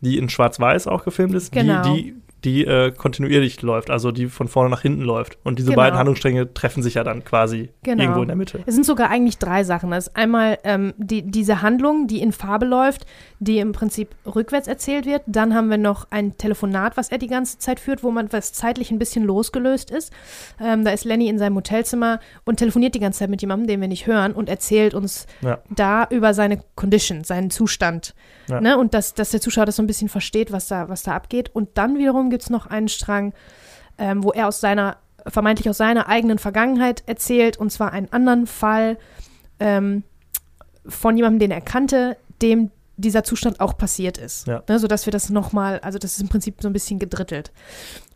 die 0.00 0.18
in 0.18 0.28
Schwarz-Weiß 0.28 0.86
auch 0.86 1.04
gefilmt 1.04 1.34
ist, 1.34 1.52
Genau. 1.52 1.82
die, 1.94 2.12
die, 2.12 2.14
die 2.44 2.64
äh, 2.64 2.92
kontinuierlich 2.92 3.60
läuft, 3.62 3.90
also 3.90 4.12
die 4.12 4.26
von 4.26 4.46
vorne 4.46 4.70
nach 4.70 4.82
hinten 4.82 5.02
läuft. 5.02 5.38
Und 5.42 5.58
diese 5.58 5.70
Genau. 5.70 5.82
beiden 5.82 5.98
Handlungsstränge 5.98 6.52
treffen 6.54 6.82
sich 6.82 6.94
ja 6.94 7.02
dann 7.02 7.24
quasi 7.24 7.70
Genau. 7.82 8.02
irgendwo 8.02 8.22
in 8.22 8.28
der 8.28 8.36
Mitte. 8.36 8.60
Es 8.66 8.74
sind 8.74 8.84
sogar 8.84 9.10
eigentlich 9.10 9.38
drei 9.38 9.64
Sachen. 9.64 9.90
Das 9.90 10.08
ist 10.08 10.16
einmal 10.16 10.58
ähm, 10.62 10.92
die, 10.96 11.22
diese 11.22 11.62
Handlung, 11.62 12.06
die 12.06 12.20
in 12.20 12.32
Farbe 12.32 12.66
läuft, 12.66 13.06
die 13.40 13.58
im 13.58 13.72
Prinzip 13.72 14.10
rückwärts 14.26 14.68
erzählt 14.68 15.06
wird. 15.06 15.22
Dann 15.26 15.54
haben 15.54 15.70
wir 15.70 15.78
noch 15.78 16.06
ein 16.10 16.36
Telefonat, 16.36 16.96
was 16.96 17.08
er 17.10 17.18
die 17.18 17.26
ganze 17.26 17.58
Zeit 17.58 17.80
führt, 17.80 18.02
wo 18.04 18.10
man 18.12 18.32
was 18.32 18.52
zeitlich 18.52 18.90
ein 18.90 18.98
bisschen 18.98 19.24
losgelöst 19.24 19.90
ist. 19.90 20.12
Ähm, 20.60 20.84
da 20.84 20.90
ist 20.92 21.04
Lenny 21.04 21.28
in 21.28 21.38
seinem 21.38 21.56
Hotelzimmer 21.56 22.20
und 22.44 22.56
telefoniert 22.58 22.94
die 22.94 23.00
ganze 23.00 23.20
Zeit 23.20 23.30
mit 23.30 23.40
jemandem, 23.40 23.66
den 23.66 23.80
wir 23.80 23.88
nicht 23.88 24.06
hören 24.06 24.32
und 24.32 24.48
erzählt 24.48 24.94
uns 24.94 25.26
Ja. 25.40 25.58
da 25.74 26.06
über 26.10 26.32
seine 26.34 26.60
Condition, 26.76 27.24
seinen 27.24 27.50
Zustand. 27.50 28.14
Ja. 28.48 28.60
Ne? 28.60 28.78
Und 28.78 28.94
dass, 28.94 29.14
dass 29.14 29.30
der 29.30 29.40
Zuschauer 29.40 29.66
das 29.66 29.76
so 29.76 29.82
ein 29.82 29.86
bisschen 29.88 30.08
versteht, 30.08 30.52
was 30.52 30.68
da, 30.68 30.88
was 30.88 31.02
da 31.02 31.16
abgeht. 31.16 31.50
Und 31.52 31.70
dann 31.74 31.98
wiederum 31.98 32.25
gibt 32.30 32.42
es 32.42 32.50
noch 32.50 32.66
einen 32.66 32.88
Strang, 32.88 33.32
ähm, 33.98 34.22
wo 34.22 34.32
er 34.32 34.48
aus 34.48 34.60
seiner, 34.60 34.96
vermeintlich 35.26 35.68
aus 35.68 35.78
seiner 35.78 36.08
eigenen 36.08 36.38
Vergangenheit 36.38 37.02
erzählt, 37.06 37.56
und 37.56 37.70
zwar 37.70 37.92
einen 37.92 38.12
anderen 38.12 38.46
Fall 38.46 38.98
ähm, 39.60 40.02
von 40.86 41.16
jemandem, 41.16 41.40
den 41.40 41.50
er 41.50 41.60
kannte, 41.60 42.16
dem 42.42 42.70
dieser 42.96 43.24
Zustand 43.24 43.60
auch 43.60 43.76
passiert 43.76 44.18
ist. 44.18 44.46
Ja. 44.46 44.62
Ne, 44.68 44.78
sodass 44.78 45.06
wir 45.06 45.10
das 45.10 45.28
nochmal, 45.30 45.80
also 45.80 45.98
das 45.98 46.12
ist 46.12 46.20
im 46.22 46.28
Prinzip 46.28 46.56
so 46.60 46.68
ein 46.68 46.72
bisschen 46.72 46.98
gedrittelt. 46.98 47.52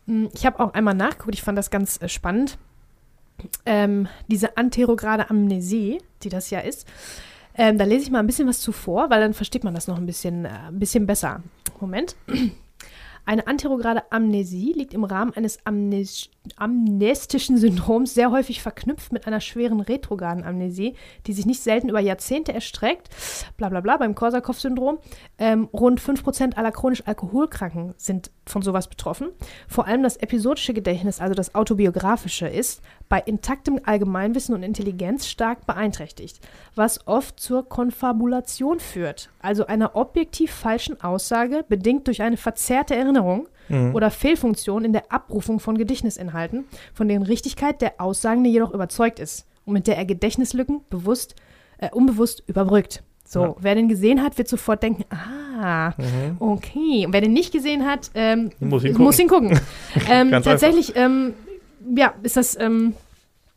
Hm, 0.07 0.29
Ich 0.33 0.45
habe 0.45 0.59
auch 0.59 0.73
einmal 0.73 0.95
nachgeguckt, 0.95 1.35
ich 1.35 1.43
fand 1.43 1.57
das 1.57 1.69
ganz 1.69 2.01
äh, 2.01 2.09
spannend. 2.09 2.57
Ähm, 3.65 4.07
diese 4.27 4.57
anterograde 4.57 5.29
Amnesie, 5.29 5.99
die 6.23 6.29
das 6.29 6.49
ja 6.51 6.59
ist, 6.59 6.87
ähm, 7.55 7.77
da 7.77 7.85
lese 7.85 8.03
ich 8.03 8.11
mal 8.11 8.19
ein 8.19 8.27
bisschen 8.27 8.47
was 8.47 8.59
zuvor, 8.59 9.09
weil 9.09 9.19
dann 9.19 9.33
versteht 9.33 9.63
man 9.63 9.73
das 9.73 9.87
noch 9.87 9.97
ein 9.97 10.05
bisschen, 10.05 10.45
äh, 10.45 10.49
ein 10.67 10.79
bisschen 10.79 11.05
besser. 11.05 11.41
Moment. 11.79 12.15
Eine 13.25 13.47
anterograde 13.47 14.11
Amnesie 14.11 14.73
liegt 14.73 14.93
im 14.93 15.03
Rahmen 15.03 15.33
eines 15.33 15.65
Amnes 15.65 16.29
amnestischen 16.55 17.57
Syndroms 17.57 18.15
sehr 18.15 18.31
häufig 18.31 18.61
verknüpft 18.61 19.13
mit 19.13 19.27
einer 19.27 19.41
schweren 19.41 19.79
retrograden 19.79 20.43
Amnesie, 20.43 20.95
die 21.27 21.33
sich 21.33 21.45
nicht 21.45 21.61
selten 21.61 21.89
über 21.89 21.99
Jahrzehnte 21.99 22.51
erstreckt. 22.51 23.09
Bla 23.57 23.69
bla 23.69 23.81
bla 23.81 23.97
beim 23.97 24.15
Korsakow-Syndrom. 24.15 24.97
Ähm, 25.37 25.69
rund 25.71 26.01
5% 26.01 26.55
aller 26.55 26.71
chronisch 26.71 27.03
Alkoholkranken 27.05 27.93
sind 27.97 28.31
von 28.47 28.63
sowas 28.63 28.87
betroffen. 28.87 29.29
Vor 29.67 29.85
allem 29.85 30.01
das 30.01 30.17
episodische 30.17 30.73
Gedächtnis, 30.73 31.21
also 31.21 31.35
das 31.35 31.53
autobiografische, 31.53 32.47
ist 32.47 32.81
bei 33.07 33.19
intaktem 33.19 33.79
Allgemeinwissen 33.83 34.55
und 34.55 34.63
Intelligenz 34.63 35.27
stark 35.27 35.67
beeinträchtigt, 35.67 36.39
was 36.73 37.05
oft 37.07 37.39
zur 37.39 37.69
Konfabulation 37.69 38.79
führt, 38.79 39.29
also 39.43 39.65
einer 39.67 39.95
objektiv 39.95 40.51
falschen 40.51 40.99
Aussage, 41.01 41.65
bedingt 41.67 42.07
durch 42.07 42.21
eine 42.21 42.37
verzerrte 42.37 42.95
Erinnerung 42.95 43.47
Mhm. 43.69 43.95
oder 43.95 44.11
Fehlfunktion 44.11 44.83
in 44.83 44.91
der 44.91 45.11
Abrufung 45.11 45.59
von 45.59 45.77
Gedächtnisinhalten, 45.77 46.65
von 46.93 47.07
deren 47.07 47.23
Richtigkeit 47.23 47.81
der 47.81 47.93
Aussagende 48.01 48.49
jedoch 48.49 48.73
überzeugt 48.73 49.19
ist 49.19 49.45
und 49.65 49.73
mit 49.73 49.87
der 49.87 49.97
er 49.97 50.05
Gedächtnislücken 50.05 50.81
bewusst, 50.89 51.35
äh, 51.77 51.89
unbewusst 51.91 52.43
überbrückt. 52.47 53.03
So, 53.25 53.41
Ja. 53.43 53.55
wer 53.59 53.75
den 53.75 53.87
gesehen 53.87 54.21
hat, 54.23 54.37
wird 54.37 54.49
sofort 54.49 54.83
denken, 54.83 55.05
ah, 55.09 55.93
Mhm. 55.97 56.35
okay. 56.39 57.05
Und 57.05 57.13
wer 57.13 57.21
den 57.21 57.31
nicht 57.33 57.53
gesehen 57.53 57.85
hat, 57.85 58.11
ähm, 58.13 58.49
Muss 58.59 58.83
ihn 58.83 58.97
muss 58.97 59.19
ihn 59.19 59.29
gucken. 59.29 59.57
ähm, 60.09 60.31
tatsächlich, 60.31 60.95
ähm, 60.97 61.33
ja, 61.95 62.13
ist 62.23 62.35
das, 62.35 62.59
ähm, 62.59 62.93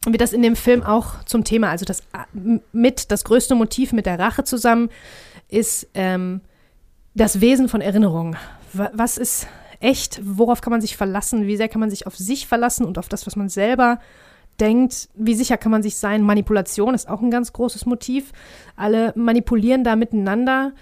wird 0.06 0.20
das 0.20 0.32
in 0.32 0.42
dem 0.42 0.54
Film 0.54 0.82
auch 0.84 1.24
zum 1.24 1.42
Thema. 1.44 1.70
Also 1.70 1.84
das 1.86 2.00
äh, 2.00 2.58
mit 2.72 3.10
das 3.10 3.24
größte 3.24 3.54
Motiv 3.56 3.92
mit 3.92 4.06
der 4.06 4.18
Rache 4.18 4.44
zusammen 4.44 4.90
ist 5.54 5.88
ähm, 5.94 6.40
das 7.14 7.40
Wesen 7.40 7.68
von 7.68 7.80
Erinnerung. 7.80 8.36
Wa- 8.72 8.90
Was 8.92 9.18
ist 9.18 9.46
echt? 9.80 10.20
Worauf 10.24 10.60
kann 10.60 10.70
man 10.70 10.80
sich 10.80 10.96
verlassen? 10.96 11.46
Wie 11.46 11.56
sehr 11.56 11.68
kann 11.68 11.80
man 11.80 11.90
sich 11.90 12.06
auf 12.06 12.16
sich 12.16 12.46
verlassen 12.46 12.84
und 12.84 12.98
auf 12.98 13.08
das, 13.08 13.26
was 13.26 13.36
man 13.36 13.48
selber 13.48 13.98
denkt? 14.60 15.08
Wie 15.14 15.34
sicher 15.34 15.56
kann 15.56 15.72
man 15.72 15.82
sich 15.82 15.96
sein? 15.96 16.22
Manipulation 16.22 16.94
ist 16.94 17.08
auch 17.08 17.20
ein 17.20 17.30
ganz 17.30 17.52
großes 17.52 17.86
Motiv. 17.86 18.32
Alle 18.76 19.12
manipulieren 19.16 19.84
da 19.84 19.96
miteinander, 19.96 20.72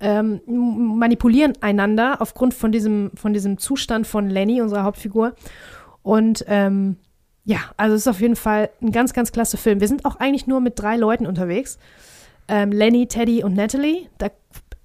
ähm, 0.00 0.40
manipulieren 0.46 1.54
einander 1.60 2.20
aufgrund 2.20 2.54
von 2.54 2.70
diesem, 2.72 3.10
von 3.14 3.32
diesem 3.32 3.58
Zustand 3.58 4.06
von 4.06 4.28
Lenny, 4.28 4.60
unserer 4.60 4.84
Hauptfigur. 4.84 5.34
Und 6.02 6.44
ähm, 6.48 6.96
ja, 7.44 7.58
also 7.76 7.94
es 7.94 8.02
ist 8.02 8.08
auf 8.08 8.20
jeden 8.20 8.36
Fall 8.36 8.70
ein 8.82 8.92
ganz, 8.92 9.12
ganz 9.12 9.32
klasse 9.32 9.56
Film. 9.56 9.80
Wir 9.80 9.88
sind 9.88 10.04
auch 10.04 10.16
eigentlich 10.16 10.46
nur 10.46 10.60
mit 10.60 10.78
drei 10.78 10.96
Leuten 10.96 11.26
unterwegs. 11.26 11.78
Ähm, 12.48 12.72
Lenny, 12.72 13.06
Teddy 13.06 13.42
und 13.42 13.54
Natalie. 13.54 14.08
Da 14.18 14.28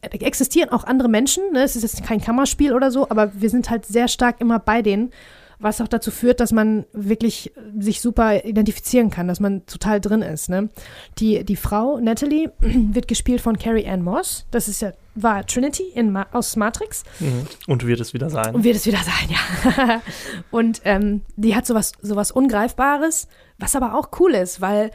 existieren 0.01 0.70
auch 0.70 0.84
andere 0.86 1.10
Menschen. 1.10 1.51
Ne? 1.51 1.64
Es 1.64 1.76
ist 1.76 1.84
jetzt 1.84 2.03
kein 2.03 2.22
Kammerspiel 2.22 2.74
oder 2.74 2.91
so, 2.91 3.10
aber 3.10 3.32
wir 3.34 3.49
sind 3.49 3.70
halt 3.70 3.86
sehr 3.86 4.07
stark 4.07 4.39
immer 4.39 4.60
bei 4.60 4.82
denen, 4.82 5.12
was 5.60 5.82
auch 5.82 5.89
dazu 5.89 6.10
führt, 6.10 6.39
dass 6.39 6.53
man 6.53 6.86
wirklich 6.93 7.51
sich 7.78 7.99
super 7.99 8.45
identifizieren 8.45 9.10
kann, 9.10 9.28
dass 9.28 9.41
man 9.41 9.66
total 9.66 9.99
drin 9.99 10.22
ist. 10.22 10.49
Ne? 10.49 10.70
Die, 11.18 11.43
die 11.43 11.57
Frau, 11.57 11.99
Natalie, 11.99 12.51
wird 12.60 13.10
gespielt 13.10 13.41
von 13.41 13.60
Carrie 13.60 13.86
Ann 13.86 14.01
Moss. 14.01 14.45
Das 14.51 14.70
ist 14.70 14.82
ja, 14.82 14.93
war 15.16 15.45
Trinity 15.45 15.84
in 15.93 16.14
Ma 16.14 16.28
aus 16.32 16.55
Matrix. 16.55 17.03
Mhm. 17.20 17.45
Und 17.68 17.86
wird 17.86 17.99
es 17.99 18.14
wieder 18.14 18.30
sein. 18.30 18.55
Und 18.55 18.64
wird 18.64 18.78
es 18.78 18.86
wieder 18.86 18.99
sein, 18.99 19.30
ja. 19.89 20.01
und 20.49 20.82
ähm, 20.86 21.24
die 21.36 21.55
hat 21.57 21.66
sowas, 21.66 21.91
sowas 22.01 22.32
Ungreifbares, 22.32 23.28
was 23.57 23.76
aber 23.76 23.95
auch 23.95 24.12
cool 24.20 24.36
ist, 24.36 24.62
weil 24.62 24.91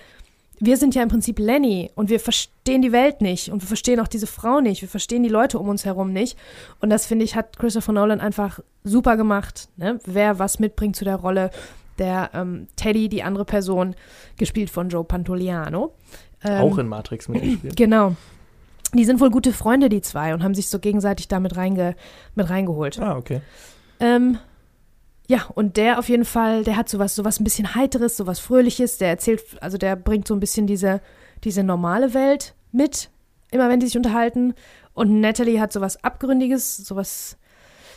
wir 0.60 0.76
sind 0.76 0.94
ja 0.94 1.02
im 1.02 1.08
Prinzip 1.08 1.38
Lenny 1.38 1.90
und 1.94 2.10
wir 2.10 2.20
verstehen 2.20 2.82
die 2.82 2.92
Welt 2.92 3.20
nicht 3.20 3.50
und 3.50 3.62
wir 3.62 3.66
verstehen 3.66 4.00
auch 4.00 4.08
diese 4.08 4.26
Frau 4.26 4.60
nicht, 4.60 4.82
wir 4.82 4.88
verstehen 4.88 5.22
die 5.22 5.28
Leute 5.28 5.58
um 5.58 5.68
uns 5.68 5.84
herum 5.84 6.12
nicht. 6.12 6.38
Und 6.80 6.90
das, 6.90 7.06
finde 7.06 7.24
ich, 7.24 7.36
hat 7.36 7.58
Christopher 7.58 7.92
Nolan 7.92 8.20
einfach 8.20 8.60
super 8.84 9.16
gemacht, 9.16 9.68
ne? 9.76 9.98
wer 10.04 10.38
was 10.38 10.58
mitbringt 10.58 10.96
zu 10.96 11.04
der 11.04 11.16
Rolle. 11.16 11.50
Der 11.98 12.30
ähm, 12.34 12.66
Teddy, 12.74 13.08
die 13.08 13.22
andere 13.22 13.44
Person, 13.44 13.94
gespielt 14.36 14.68
von 14.68 14.88
Joe 14.88 15.04
Pantoliano. 15.04 15.94
Ähm, 16.42 16.60
auch 16.60 16.78
in 16.78 16.88
Matrix 16.88 17.28
mitgespielt. 17.28 17.76
Genau. 17.76 18.16
Die 18.94 19.04
sind 19.04 19.20
wohl 19.20 19.30
gute 19.30 19.52
Freunde, 19.52 19.88
die 19.88 20.00
zwei, 20.00 20.34
und 20.34 20.42
haben 20.42 20.54
sich 20.54 20.68
so 20.68 20.80
gegenseitig 20.80 21.28
damit 21.28 21.56
reinge 21.56 21.94
mit 22.34 22.50
reingeholt. 22.50 22.98
Ah, 23.00 23.16
okay. 23.16 23.42
Ähm, 24.00 24.38
ja, 25.26 25.46
und 25.54 25.76
der 25.76 25.98
auf 25.98 26.08
jeden 26.08 26.24
Fall, 26.26 26.64
der 26.64 26.76
hat 26.76 26.88
sowas, 26.88 27.14
sowas 27.14 27.40
ein 27.40 27.44
bisschen 27.44 27.74
Heiteres, 27.74 28.16
sowas 28.16 28.40
Fröhliches. 28.40 28.98
Der 28.98 29.08
erzählt, 29.08 29.42
also 29.60 29.78
der 29.78 29.96
bringt 29.96 30.28
so 30.28 30.34
ein 30.34 30.40
bisschen 30.40 30.66
diese, 30.66 31.00
diese 31.44 31.62
normale 31.62 32.12
Welt 32.12 32.54
mit, 32.72 33.10
immer 33.50 33.68
wenn 33.68 33.80
die 33.80 33.86
sich 33.86 33.96
unterhalten. 33.96 34.54
Und 34.92 35.20
Natalie 35.20 35.60
hat 35.60 35.72
sowas 35.72 36.02
Abgründiges, 36.04 36.76
sowas 36.76 37.38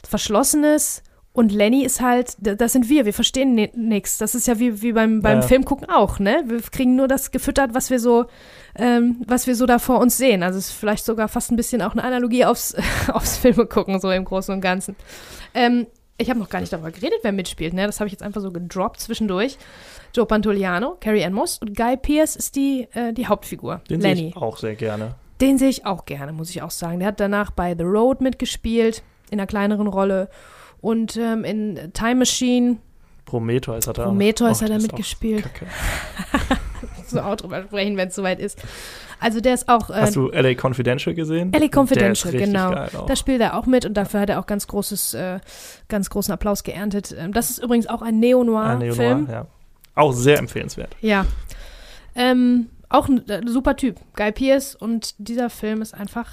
Verschlossenes. 0.07 1.03
Und 1.33 1.51
Lenny 1.51 1.83
ist 1.83 2.01
halt, 2.01 2.35
das 2.39 2.71
sind 2.71 2.89
wir, 2.89 3.05
wir 3.05 3.13
verstehen 3.13 3.53
nichts. 3.75 4.17
Das 4.17 4.33
ist 4.33 4.47
ja 4.47 4.57
wie, 4.57 4.81
wie 4.81 4.93
beim, 4.93 5.21
beim 5.21 5.41
Ja. 5.41 5.47
Film 5.47 5.65
gucken 5.65 5.87
auch, 5.87 6.17
ne? 6.17 6.43
Wir 6.47 6.59
kriegen 6.61 6.95
nur 6.95 7.07
das 7.07 7.29
gefüttert, 7.29 7.75
was 7.75 7.91
wir 7.91 7.99
so, 7.99 8.25
ähm, 8.75 9.21
was 9.27 9.45
wir 9.45 9.55
so 9.55 9.67
da 9.67 9.77
vor 9.77 9.99
uns 9.99 10.17
sehen. 10.17 10.41
Also 10.41 10.57
es 10.57 10.69
ist 10.69 10.75
vielleicht 10.75 11.05
sogar 11.05 11.27
fast 11.27 11.51
ein 11.51 11.55
bisschen 11.55 11.83
auch 11.83 11.91
eine 11.91 12.03
Analogie 12.03 12.45
aufs, 12.45 12.75
aufs 13.13 13.37
Filme 13.37 13.67
gucken, 13.67 13.99
so 13.99 14.09
im 14.09 14.25
Großen 14.25 14.51
und 14.51 14.61
Ganzen. 14.61 14.95
Ähm, 15.53 15.85
ich 16.17 16.29
habe 16.29 16.39
noch 16.39 16.49
gar 16.49 16.59
nicht 16.59 16.73
darüber 16.73 16.91
geredet, 16.91 17.19
wer 17.21 17.31
mitspielt, 17.31 17.73
ne? 17.73 17.85
Das 17.85 17.99
habe 17.99 18.07
ich 18.07 18.11
jetzt 18.11 18.23
einfach 18.23 18.41
so 18.41 18.51
gedroppt 18.51 18.99
zwischendurch. 18.99 19.57
Joe 20.15 20.25
Pantoliano, 20.25 20.97
Carrie 20.99 21.23
Ann 21.23 21.33
Moss 21.33 21.59
und 21.59 21.75
Guy 21.75 21.95
Pearce 21.97 22.35
ist 22.35 22.55
die, 22.55 22.87
äh, 22.93 23.13
die 23.13 23.27
Hauptfigur. 23.27 23.81
Den 23.89 24.01
sehe 24.01 24.13
Lenny. 24.13 24.27
ich 24.29 24.37
auch 24.37 24.57
sehr 24.57 24.75
gerne. 24.75 25.15
Den 25.41 25.57
sehe 25.59 25.69
ich 25.69 25.85
auch 25.85 26.05
gerne, 26.05 26.33
muss 26.33 26.49
ich 26.49 26.61
auch 26.63 26.71
sagen. 26.71 26.99
Der 26.99 27.09
hat 27.09 27.19
danach 27.19 27.51
bei 27.51 27.75
The 27.77 27.83
Road 27.83 28.21
mitgespielt, 28.21 29.03
in 29.29 29.39
einer 29.39 29.47
kleineren 29.47 29.87
Rolle. 29.87 30.29
Und 30.81 31.17
ähm, 31.17 31.43
in 31.43 31.91
Time 31.93 32.15
Machine, 32.15 32.77
Prometheus 33.25 33.85
hat 33.87 33.97
er 33.97 34.05
Prometheus 34.05 34.57
Och, 34.57 34.63
hat 34.63 34.69
er 34.69 34.77
auch 34.77 34.81
mitgespielt. 34.81 35.43
Kacke. 35.43 35.67
so 37.07 37.19
auch 37.19 37.35
drüber 37.35 37.61
sprechen, 37.63 37.97
wenn 37.97 38.07
es 38.07 38.15
soweit 38.15 38.39
ist. 38.39 38.63
Also 39.19 39.41
der 39.41 39.53
ist 39.53 39.67
auch. 39.67 39.89
Äh, 39.89 39.93
Hast 40.01 40.15
du 40.15 40.29
LA 40.29 40.53
Confidential 40.61 41.15
gesehen? 41.15 41.51
LA 41.51 41.67
Confidential, 41.75 42.33
ist 42.33 42.43
genau. 42.45 42.71
Da 43.07 43.15
spielt 43.15 43.41
er 43.41 43.57
auch 43.57 43.65
mit 43.65 43.85
und 43.85 43.95
dafür 43.95 44.19
hat 44.21 44.29
er 44.29 44.39
auch 44.39 44.45
ganz 44.45 44.67
großes, 44.67 45.13
äh, 45.15 45.39
ganz 45.87 46.09
großen 46.09 46.33
Applaus 46.33 46.63
geerntet. 46.63 47.15
Ähm, 47.17 47.33
das 47.33 47.49
ist 47.49 47.59
übrigens 47.63 47.87
auch 47.87 48.01
ein 48.01 48.19
Neo-Noir-Film. 48.19 49.23
Neo-Noir, 49.25 49.33
ja. 49.33 49.45
Auch 49.95 50.11
sehr 50.13 50.37
empfehlenswert. 50.37 50.95
Ja. 51.01 51.25
Ähm, 52.15 52.67
auch 52.89 53.07
ein 53.07 53.27
äh, 53.27 53.41
super 53.47 53.75
Typ, 53.75 53.97
Guy 54.15 54.31
Pearce. 54.31 54.75
Und 54.75 55.15
dieser 55.17 55.49
Film 55.49 55.81
ist 55.81 55.93
einfach. 55.93 56.29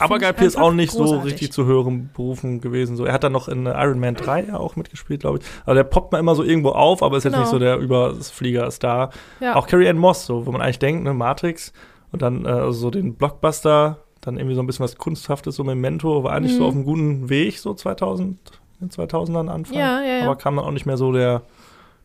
Aber 0.00 0.18
Guy 0.18 0.32
Pearce 0.32 0.56
einfach 0.56 0.68
auch 0.68 0.72
nicht 0.72 0.90
so 0.92 1.04
großartig. 1.04 1.32
richtig 1.32 1.52
zu 1.52 1.64
höheren 1.64 2.10
Berufen 2.12 2.60
gewesen. 2.60 2.96
So, 2.96 3.04
er 3.04 3.12
hat 3.12 3.22
dann 3.22 3.30
noch 3.32 3.46
in 3.46 3.66
äh, 3.66 3.70
Iron 3.70 4.00
Man 4.00 4.16
3 4.16 4.46
ja 4.48 4.56
auch 4.56 4.74
mitgespielt, 4.74 5.20
glaube 5.20 5.38
ich. 5.38 5.44
Also 5.64 5.76
der 5.76 5.84
poppt 5.84 6.10
mal 6.10 6.18
immer 6.18 6.34
so 6.34 6.42
irgendwo 6.42 6.70
auf, 6.70 7.04
aber 7.04 7.16
ist 7.16 7.24
jetzt 7.24 7.34
Genau. 7.34 7.44
nicht 7.44 7.50
so 7.52 7.58
der 7.60 7.78
Überflieger-Star. 7.78 9.10
Ja. 9.40 9.54
Auch 9.54 9.68
Carrie 9.68 9.88
Ann 9.88 9.98
Moss, 9.98 10.26
so, 10.26 10.44
wo 10.46 10.50
man 10.52 10.60
eigentlich 10.60 10.80
denkt, 10.80 11.04
ne, 11.04 11.14
Matrix 11.14 11.72
und 12.12 12.22
dann 12.22 12.44
äh, 12.44 12.72
so 12.72 12.90
den 12.90 13.14
Blockbuster 13.14 13.98
dann 14.20 14.36
irgendwie 14.38 14.54
so 14.56 14.60
ein 14.62 14.66
bisschen 14.66 14.84
was 14.84 14.96
Kunsthaftes, 14.96 15.54
so 15.56 15.64
Memento, 15.64 16.24
war 16.24 16.32
eigentlich 16.32 16.54
Mhm. 16.54 16.58
so 16.58 16.66
auf 16.66 16.74
einem 16.74 16.84
guten 16.84 17.28
Weg, 17.28 17.58
so 17.58 17.74
2000, 17.74 18.38
in 18.80 18.88
den 18.88 18.90
2000ern 18.90 19.48
Anfang. 19.48 19.76
Ja, 19.78 20.00
ja, 20.02 20.18
ja. 20.18 20.24
Aber 20.24 20.36
kam 20.36 20.56
dann 20.56 20.64
auch 20.64 20.70
nicht 20.72 20.86
mehr 20.86 20.96
so 20.96 21.12
der 21.12 21.42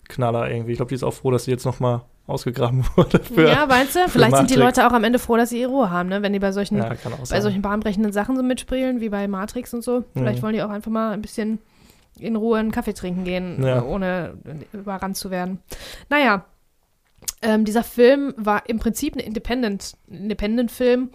Knaller 0.07 0.49
irgendwie. 0.51 0.71
Ich 0.73 0.77
glaube, 0.77 0.89
die 0.89 0.95
ist 0.95 1.03
auch 1.03 1.13
froh, 1.13 1.31
dass 1.31 1.45
sie 1.45 1.51
jetzt 1.51 1.65
nochmal 1.65 2.01
ausgegraben 2.27 2.85
wurde. 2.95 3.19
Für, 3.19 3.47
ja, 3.49 3.65
meinst 3.65 3.95
du? 3.95 3.99
Vielleicht 4.07 4.35
sind 4.37 4.49
die 4.51 4.57
Matrix. 4.57 4.77
Leute 4.77 4.87
auch 4.87 4.93
am 4.95 5.03
Ende 5.03 5.19
froh, 5.19 5.37
dass 5.37 5.49
sie 5.49 5.61
ihre 5.61 5.71
Ruhe 5.71 5.89
haben, 5.89 6.09
ne? 6.09 6.21
Wenn 6.21 6.33
die 6.33 6.39
bei 6.39 6.51
solchen, 6.51 6.77
ja, 6.77 6.91
bei 7.29 7.41
solchen 7.41 7.61
bahnbrechenden 7.61 8.11
Sachen 8.11 8.35
so 8.35 8.43
mitspielen, 8.43 9.01
wie 9.01 9.09
bei 9.09 9.27
Matrix 9.27 9.73
und 9.73 9.83
so. 9.83 10.03
Vielleicht 10.13 10.39
Mhm. 10.39 10.43
wollen 10.43 10.53
die 10.53 10.61
auch 10.63 10.69
einfach 10.69 10.91
mal 10.91 11.11
ein 11.13 11.21
bisschen 11.21 11.59
in 12.19 12.35
Ruhe 12.35 12.59
einen 12.59 12.71
Kaffee 12.71 12.93
trinken 12.93 13.23
gehen, 13.23 13.63
Ja. 13.63 13.81
ohne 13.83 14.33
überrannt 14.73 15.17
zu 15.17 15.31
werden. 15.31 15.59
Naja, 16.09 16.45
ähm, 17.41 17.65
dieser 17.65 17.83
Film 17.83 18.33
war 18.37 18.69
im 18.69 18.79
Prinzip 18.79 19.15
ein 19.15 19.19
Independent, 19.19 19.93
Independent-Film 20.07 21.09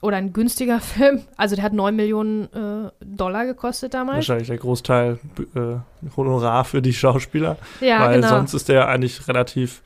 oder 0.00 0.16
ein 0.18 0.32
günstiger 0.32 0.80
Film. 0.80 1.22
Also 1.36 1.56
der 1.56 1.64
hat 1.64 1.72
9 1.72 1.94
Millionen 1.96 2.44
äh, 2.52 2.90
Dollar 3.04 3.46
gekostet 3.46 3.94
damals. 3.94 4.16
Wahrscheinlich 4.16 4.48
der 4.48 4.58
Großteil 4.58 5.18
äh, 5.54 6.10
Honorar 6.16 6.64
für 6.64 6.82
die 6.82 6.92
Schauspieler. 6.92 7.56
Ja, 7.80 8.00
weil 8.00 8.16
genau. 8.16 8.28
sonst 8.28 8.54
ist 8.54 8.68
der 8.68 8.88
eigentlich 8.88 9.26
relativ 9.28 9.82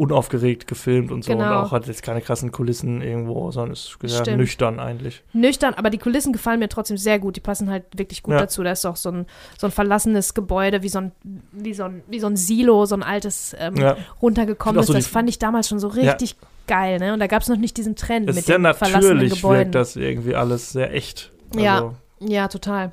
unaufgeregt 0.00 0.66
gefilmt 0.66 1.12
und 1.12 1.22
so 1.24 1.32
und 1.32 1.38
Genau. 1.38 1.60
auch 1.60 1.72
hat 1.72 1.86
jetzt 1.86 2.02
keine 2.02 2.22
krassen 2.22 2.50
Kulissen 2.52 3.02
irgendwo, 3.02 3.50
sondern 3.50 3.72
ist 3.74 3.96
sehr 4.02 4.20
Stimmt. 4.20 4.38
nüchtern 4.38 4.80
eigentlich. 4.80 5.22
Nüchtern, 5.34 5.74
aber 5.74 5.90
die 5.90 5.98
Kulissen 5.98 6.32
gefallen 6.32 6.58
mir 6.58 6.68
trotzdem 6.70 6.96
sehr 6.96 7.18
gut. 7.18 7.36
Die 7.36 7.40
passen 7.40 7.68
halt 7.70 7.84
wirklich 7.96 8.22
gut 8.22 8.32
Ja. 8.34 8.40
dazu. 8.40 8.62
Da 8.62 8.72
ist 8.72 8.86
auch 8.86 8.96
so 8.96 9.10
ein, 9.10 9.26
so 9.58 9.66
ein 9.66 9.70
verlassenes 9.70 10.32
Gebäude, 10.32 10.82
wie 10.82 10.88
so 10.88 11.00
ein, 11.00 11.12
wie 11.52 11.74
so 11.74 11.84
ein, 11.84 12.02
wie 12.08 12.18
so 12.18 12.26
ein 12.28 12.36
Silo, 12.36 12.86
so 12.86 12.94
ein 12.94 13.02
altes, 13.02 13.54
ähm, 13.58 13.76
Ja. 13.76 13.96
runtergekommenes. 14.22 14.86
So 14.86 14.94
das 14.94 15.06
fand 15.06 15.28
ich 15.28 15.38
damals 15.38 15.68
schon 15.68 15.78
so 15.80 15.88
richtig 15.88 16.36
geil, 16.66 16.98
ne? 16.98 17.12
Und 17.12 17.20
da 17.20 17.26
gab 17.26 17.42
es 17.42 17.48
noch 17.48 17.58
nicht 17.58 17.76
diesen 17.76 17.94
Trend 17.94 18.30
Es 18.30 18.36
mit 18.36 18.46
sehr 18.46 18.58
den 18.58 18.72
verlassenen 18.72 19.28
Gebäuden. 19.28 19.58
wirkt 19.58 19.74
das 19.74 19.96
irgendwie 19.96 20.34
alles 20.34 20.72
sehr 20.72 20.94
echt. 20.94 21.30
Ja. 21.54 21.74
Also, 21.74 21.94
Ja, 22.20 22.48
total. 22.48 22.92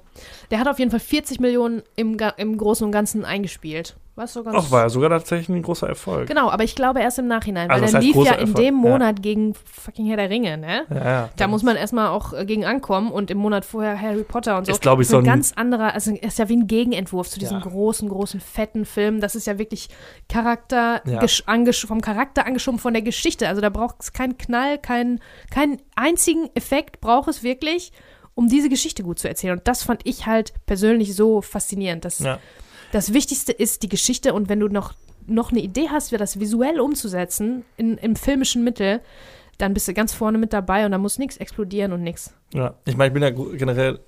Der 0.51 0.59
hat 0.59 0.67
auf 0.67 0.79
jeden 0.79 0.89
Fall 0.91 0.99
40 1.01 1.39
Millionen 1.39 1.83
im, 1.95 2.17
im 2.37 2.57
Großen 2.57 2.85
und 2.85 2.91
Ganzen 2.91 3.23
eingespielt. 3.25 3.95
Was 4.17 4.33
so 4.33 4.43
ganz. 4.43 4.57
Auch 4.57 4.71
war 4.71 4.81
ja 4.81 4.89
sogar 4.89 5.09
tatsächlich 5.11 5.47
ein 5.49 5.61
großer 5.61 5.87
Erfolg. 5.87 6.27
Genau, 6.27 6.49
aber 6.49 6.63
ich 6.63 6.75
glaube 6.75 6.99
erst 7.01 7.19
im 7.19 7.27
Nachhinein, 7.27 7.69
weil 7.69 7.81
Also, 7.83 7.93
der 7.93 8.01
lief 8.01 8.15
ja 8.15 8.33
in 8.33 8.49
Erfolg? 8.49 8.55
dem 8.55 8.83
Ja. 8.83 8.89
Monat 8.91 9.21
gegen 9.21 9.53
fucking 9.53 10.07
Herr 10.07 10.17
der 10.17 10.29
Ringe, 10.29 10.57
ne? 10.57 10.81
Ja, 10.89 11.05
ja. 11.05 11.29
Da 11.37 11.47
muss 11.47 11.61
man 11.63 11.75
erstmal 11.75 12.09
auch 12.09 12.33
äh, 12.33 12.43
gegen 12.45 12.65
ankommen 12.65 13.11
und 13.11 13.29
im 13.31 13.37
Monat 13.37 13.63
vorher 13.63 14.01
Harry 14.01 14.23
Potter 14.23 14.57
und 14.57 14.65
so. 14.65 14.71
Ist, 14.71 14.81
glaub 14.81 14.99
ich, 14.99 15.07
Das 15.07 15.13
ist 15.13 15.13
ein 15.19 15.23
so 15.25 15.29
ein- 15.29 15.35
ganz 15.35 15.53
anderer, 15.55 15.93
also 15.93 16.11
ist 16.13 16.39
ja 16.39 16.49
wie 16.49 16.57
ein 16.57 16.67
Gegenentwurf 16.67 17.29
zu 17.29 17.39
diesem 17.39 17.59
Ja. 17.59 17.63
großen, 17.63 18.09
großen, 18.09 18.39
fetten 18.41 18.85
Film. 18.85 19.21
Das 19.21 19.35
ist 19.35 19.45
ja 19.47 19.57
wirklich 19.59 19.87
Charakter, 20.27 21.01
Ja. 21.05 21.25
vom 21.87 22.01
Charakter 22.01 22.45
angeschoben 22.45 22.79
von 22.79 22.93
der 22.93 23.01
Geschichte. 23.03 23.47
Also 23.47 23.61
da 23.61 23.69
braucht 23.69 23.97
es 24.01 24.13
keinen 24.13 24.37
Knall, 24.37 24.77
keinen, 24.77 25.19
keinen 25.51 25.77
einzigen 25.95 26.49
Effekt 26.55 27.01
braucht 27.01 27.27
es 27.29 27.43
wirklich, 27.43 27.91
um 28.35 28.47
diese 28.49 28.69
Geschichte 28.69 29.03
gut 29.03 29.19
zu 29.19 29.27
erzählen. 29.27 29.57
Und 29.57 29.67
das 29.67 29.83
fand 29.83 30.01
ich 30.05 30.25
halt 30.25 30.53
persönlich 30.65 31.15
so 31.15 31.41
faszinierend. 31.41 32.05
Das, 32.05 32.19
Ja. 32.19 32.39
Das 32.91 33.13
Wichtigste 33.13 33.51
ist 33.51 33.83
die 33.83 33.89
Geschichte 33.89 34.33
und 34.33 34.49
wenn 34.49 34.59
du 34.59 34.67
noch, 34.67 34.93
noch 35.25 35.51
eine 35.51 35.61
Idee 35.61 35.89
hast, 35.89 36.11
wie 36.11 36.17
das 36.17 36.39
visuell 36.39 36.79
umzusetzen 36.79 37.65
in, 37.75 37.97
im 37.97 38.15
filmischen 38.15 38.63
Mittel, 38.63 39.01
dann 39.57 39.73
bist 39.73 39.87
du 39.87 39.93
ganz 39.93 40.13
vorne 40.13 40.37
mit 40.37 40.53
dabei 40.53 40.85
und 40.85 40.91
da 40.91 40.97
muss 40.97 41.17
nichts 41.17 41.37
explodieren 41.37 41.91
und 41.91 42.03
nichts. 42.03 42.33
Ja, 42.53 42.75
ich 42.85 42.95
meine, 42.95 43.07
ich 43.07 43.13
bin 43.13 43.23
ja 43.23 43.31
generell 43.57 43.99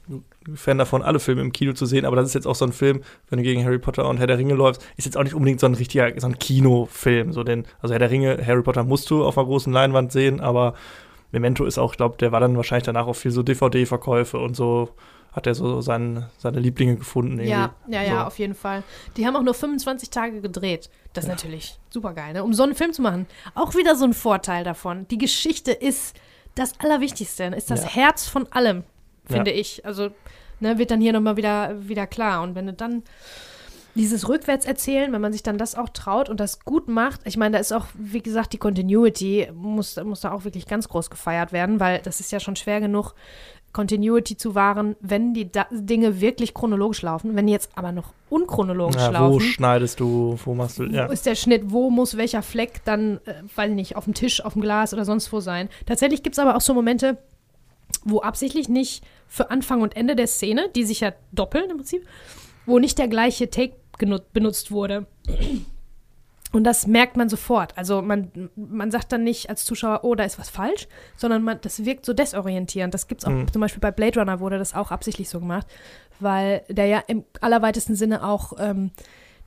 Fan 0.53 0.77
davon, 0.77 1.01
alle 1.01 1.19
Filme 1.19 1.41
im 1.41 1.51
Kino 1.51 1.73
zu 1.73 1.85
sehen, 1.85 2.05
aber 2.05 2.15
das 2.15 2.27
ist 2.27 2.35
jetzt 2.35 2.45
auch 2.45 2.55
so 2.55 2.65
ein 2.65 2.71
Film, 2.71 3.01
wenn 3.29 3.37
du 3.37 3.43
gegen 3.43 3.63
Harry 3.65 3.79
Potter 3.79 4.07
und 4.07 4.17
Herr 4.17 4.27
der 4.27 4.37
Ringe 4.37 4.53
läufst, 4.53 4.85
ist 4.95 5.05
jetzt 5.05 5.17
auch 5.17 5.23
nicht 5.23 5.33
unbedingt 5.33 5.59
so 5.59 5.65
ein 5.65 5.73
richtiger, 5.73 6.11
so 6.17 6.27
ein 6.27 6.37
Kinofilm. 6.37 7.33
So 7.33 7.43
den, 7.43 7.65
also 7.81 7.93
Herr 7.93 7.99
der 7.99 8.11
Ringe, 8.11 8.39
Harry 8.45 8.61
Potter 8.61 8.83
musst 8.83 9.09
du 9.09 9.25
auf 9.25 9.37
einer 9.37 9.47
großen 9.47 9.73
Leinwand 9.73 10.11
sehen, 10.11 10.39
aber 10.39 10.75
Memento 11.31 11.65
ist 11.65 11.77
auch, 11.77 11.91
ich 11.91 11.97
glaube, 11.97 12.17
der 12.17 12.31
war 12.31 12.39
dann 12.39 12.55
wahrscheinlich 12.57 12.85
danach 12.85 13.07
auch 13.07 13.13
viel 13.15 13.31
so 13.31 13.43
DVD-Verkäufe 13.43 14.37
und 14.39 14.55
so 14.55 14.89
hat 15.31 15.45
er 15.45 15.53
so 15.53 15.79
sein, 15.81 16.25
seine 16.39 16.59
Lieblinge 16.59 16.95
gefunden. 16.97 17.33
Irgendwie. 17.33 17.49
Ja, 17.51 17.75
ja, 17.87 18.01
ja, 18.01 18.19
so. 18.21 18.27
auf 18.27 18.39
jeden 18.39 18.55
Fall. 18.55 18.83
Die 19.15 19.27
haben 19.27 19.35
auch 19.35 19.43
nur 19.43 19.53
25 19.53 20.09
Tage 20.09 20.41
gedreht. 20.41 20.89
Das 21.13 21.25
ist 21.25 21.29
natürlich 21.29 21.77
super 21.91 22.13
geil, 22.13 22.33
ne? 22.33 22.43
Um 22.43 22.53
so 22.53 22.63
einen 22.63 22.73
Film 22.73 22.93
zu 22.93 23.03
machen. 23.03 23.27
Auch 23.53 23.75
wieder 23.75 23.95
so 23.95 24.05
ein 24.05 24.13
Vorteil 24.13 24.63
davon. 24.63 25.07
Die 25.09 25.19
Geschichte 25.19 25.71
ist 25.71 26.15
das 26.55 26.79
Allerwichtigste, 26.79 27.43
ist 27.45 27.69
das 27.69 27.83
Ja. 27.83 27.89
Herz 27.91 28.27
von 28.27 28.51
allem, 28.51 28.83
finde 29.25 29.51
Ja. 29.51 29.57
ich. 29.57 29.85
Also, 29.85 30.09
ne, 30.59 30.79
wird 30.79 30.89
dann 30.89 30.99
hier 30.99 31.13
nochmal 31.13 31.37
wieder, 31.37 31.75
wieder 31.87 32.07
klar. 32.07 32.41
Und 32.41 32.55
wenn 32.55 32.65
du 32.65 32.73
dann 32.73 33.03
dieses 33.99 34.29
Rückwärtserzählen, 34.29 35.11
wenn 35.11 35.19
man 35.19 35.33
sich 35.33 35.43
dann 35.43 35.57
das 35.57 35.75
auch 35.75 35.89
traut 35.89 36.29
und 36.29 36.39
das 36.39 36.61
gut 36.61 36.87
macht, 36.87 37.19
ich 37.25 37.35
meine, 37.35 37.53
da 37.53 37.59
ist 37.59 37.73
auch, 37.73 37.85
wie 37.93 38.21
gesagt, 38.21 38.53
die 38.53 38.57
Continuity 38.57 39.49
muss, 39.53 39.97
muss 40.03 40.21
da 40.21 40.31
auch 40.31 40.45
wirklich 40.45 40.67
ganz 40.67 40.87
groß 40.87 41.09
gefeiert 41.09 41.51
werden, 41.51 41.81
weil 41.81 41.99
das 41.99 42.21
ist 42.21 42.31
ja 42.31 42.39
schon 42.39 42.55
schwer 42.55 42.79
genug, 42.79 43.13
Continuity 43.73 44.37
zu 44.37 44.55
wahren, 44.55 44.95
wenn 44.99 45.33
die 45.33 45.51
da 45.51 45.67
Dinge 45.69 46.21
wirklich 46.21 46.53
chronologisch 46.53 47.03
laufen. 47.03 47.35
Wenn 47.35 47.45
die 47.45 47.53
jetzt 47.53 47.69
aber 47.75 47.91
noch 47.91 48.13
unchronologisch 48.29 48.95
Ja, 48.95 49.09
wo 49.09 49.13
laufen, 49.13 49.41
schneidest 49.41 49.99
du, 49.99 50.39
wo 50.43 50.55
machst 50.55 50.79
du, 50.79 50.85
ja. 50.85 51.07
wo 51.07 51.11
ist 51.11 51.25
der 51.25 51.35
Schnitt, 51.35 51.65
wo 51.65 51.91
muss 51.91 52.17
welcher 52.17 52.41
Fleck 52.41 52.81
dann, 52.85 53.19
äh, 53.25 53.67
ich 53.67 53.75
nicht, 53.75 53.95
auf 53.95 54.05
dem 54.05 54.15
Tisch, 54.15 54.43
auf 54.43 54.53
dem 54.53 54.63
Glas 54.63 54.93
oder 54.93 55.05
sonst 55.05 55.31
wo 55.31 55.39
sein. 55.39 55.69
Tatsächlich 55.85 56.23
gibt 56.23 56.33
es 56.33 56.39
aber 56.39 56.55
auch 56.55 56.61
so 56.61 56.73
Momente, 56.73 57.17
wo 58.03 58.21
absichtlich 58.21 58.69
nicht 58.69 59.03
für 59.27 59.51
Anfang 59.51 59.81
und 59.81 59.95
Ende 59.95 60.15
der 60.15 60.27
Szene, 60.27 60.69
die 60.75 60.83
sich 60.83 61.01
ja 61.01 61.11
doppeln 61.31 61.69
im 61.69 61.77
Prinzip, 61.77 62.07
wo 62.65 62.79
nicht 62.79 62.97
der 62.97 63.07
gleiche 63.07 63.51
Take 63.51 63.73
benutzt 63.99 64.71
wurde. 64.71 65.05
Und 66.51 66.63
das 66.63 66.87
merkt 66.87 67.15
man 67.15 67.29
sofort. 67.29 67.77
Also 67.77 68.01
man, 68.01 68.49
man 68.55 68.89
sagt 68.89 69.11
dann 69.11 69.23
nicht 69.23 69.49
als 69.51 69.65
Zuschauer, 69.65 69.99
oh, 70.03 70.15
da 70.15 70.23
ist 70.23 70.39
was 70.39 70.49
falsch, 70.49 70.87
sondern 71.15 71.43
man, 71.43 71.59
das 71.61 71.85
wirkt 71.85 72.05
so 72.07 72.13
desorientierend. 72.13 72.91
Das 72.93 73.07
gibt 73.07 73.21
es 73.21 73.27
auch 73.27 73.31
Mhm. 73.31 73.51
zum 73.53 73.59
Beispiel 73.61 73.81
bei 73.81 73.91
Blade 73.91 74.19
Runner 74.19 74.39
wurde 74.39 74.57
das 74.57 74.73
auch 74.73 74.89
absichtlich 74.89 75.29
so 75.29 75.39
gemacht, 75.39 75.67
weil 76.19 76.63
der 76.67 76.87
ja 76.87 77.03
im 77.05 77.23
allerweitesten 77.39 77.93
Sinne 77.95 78.23
auch 78.27 78.53
ähm, 78.57 78.89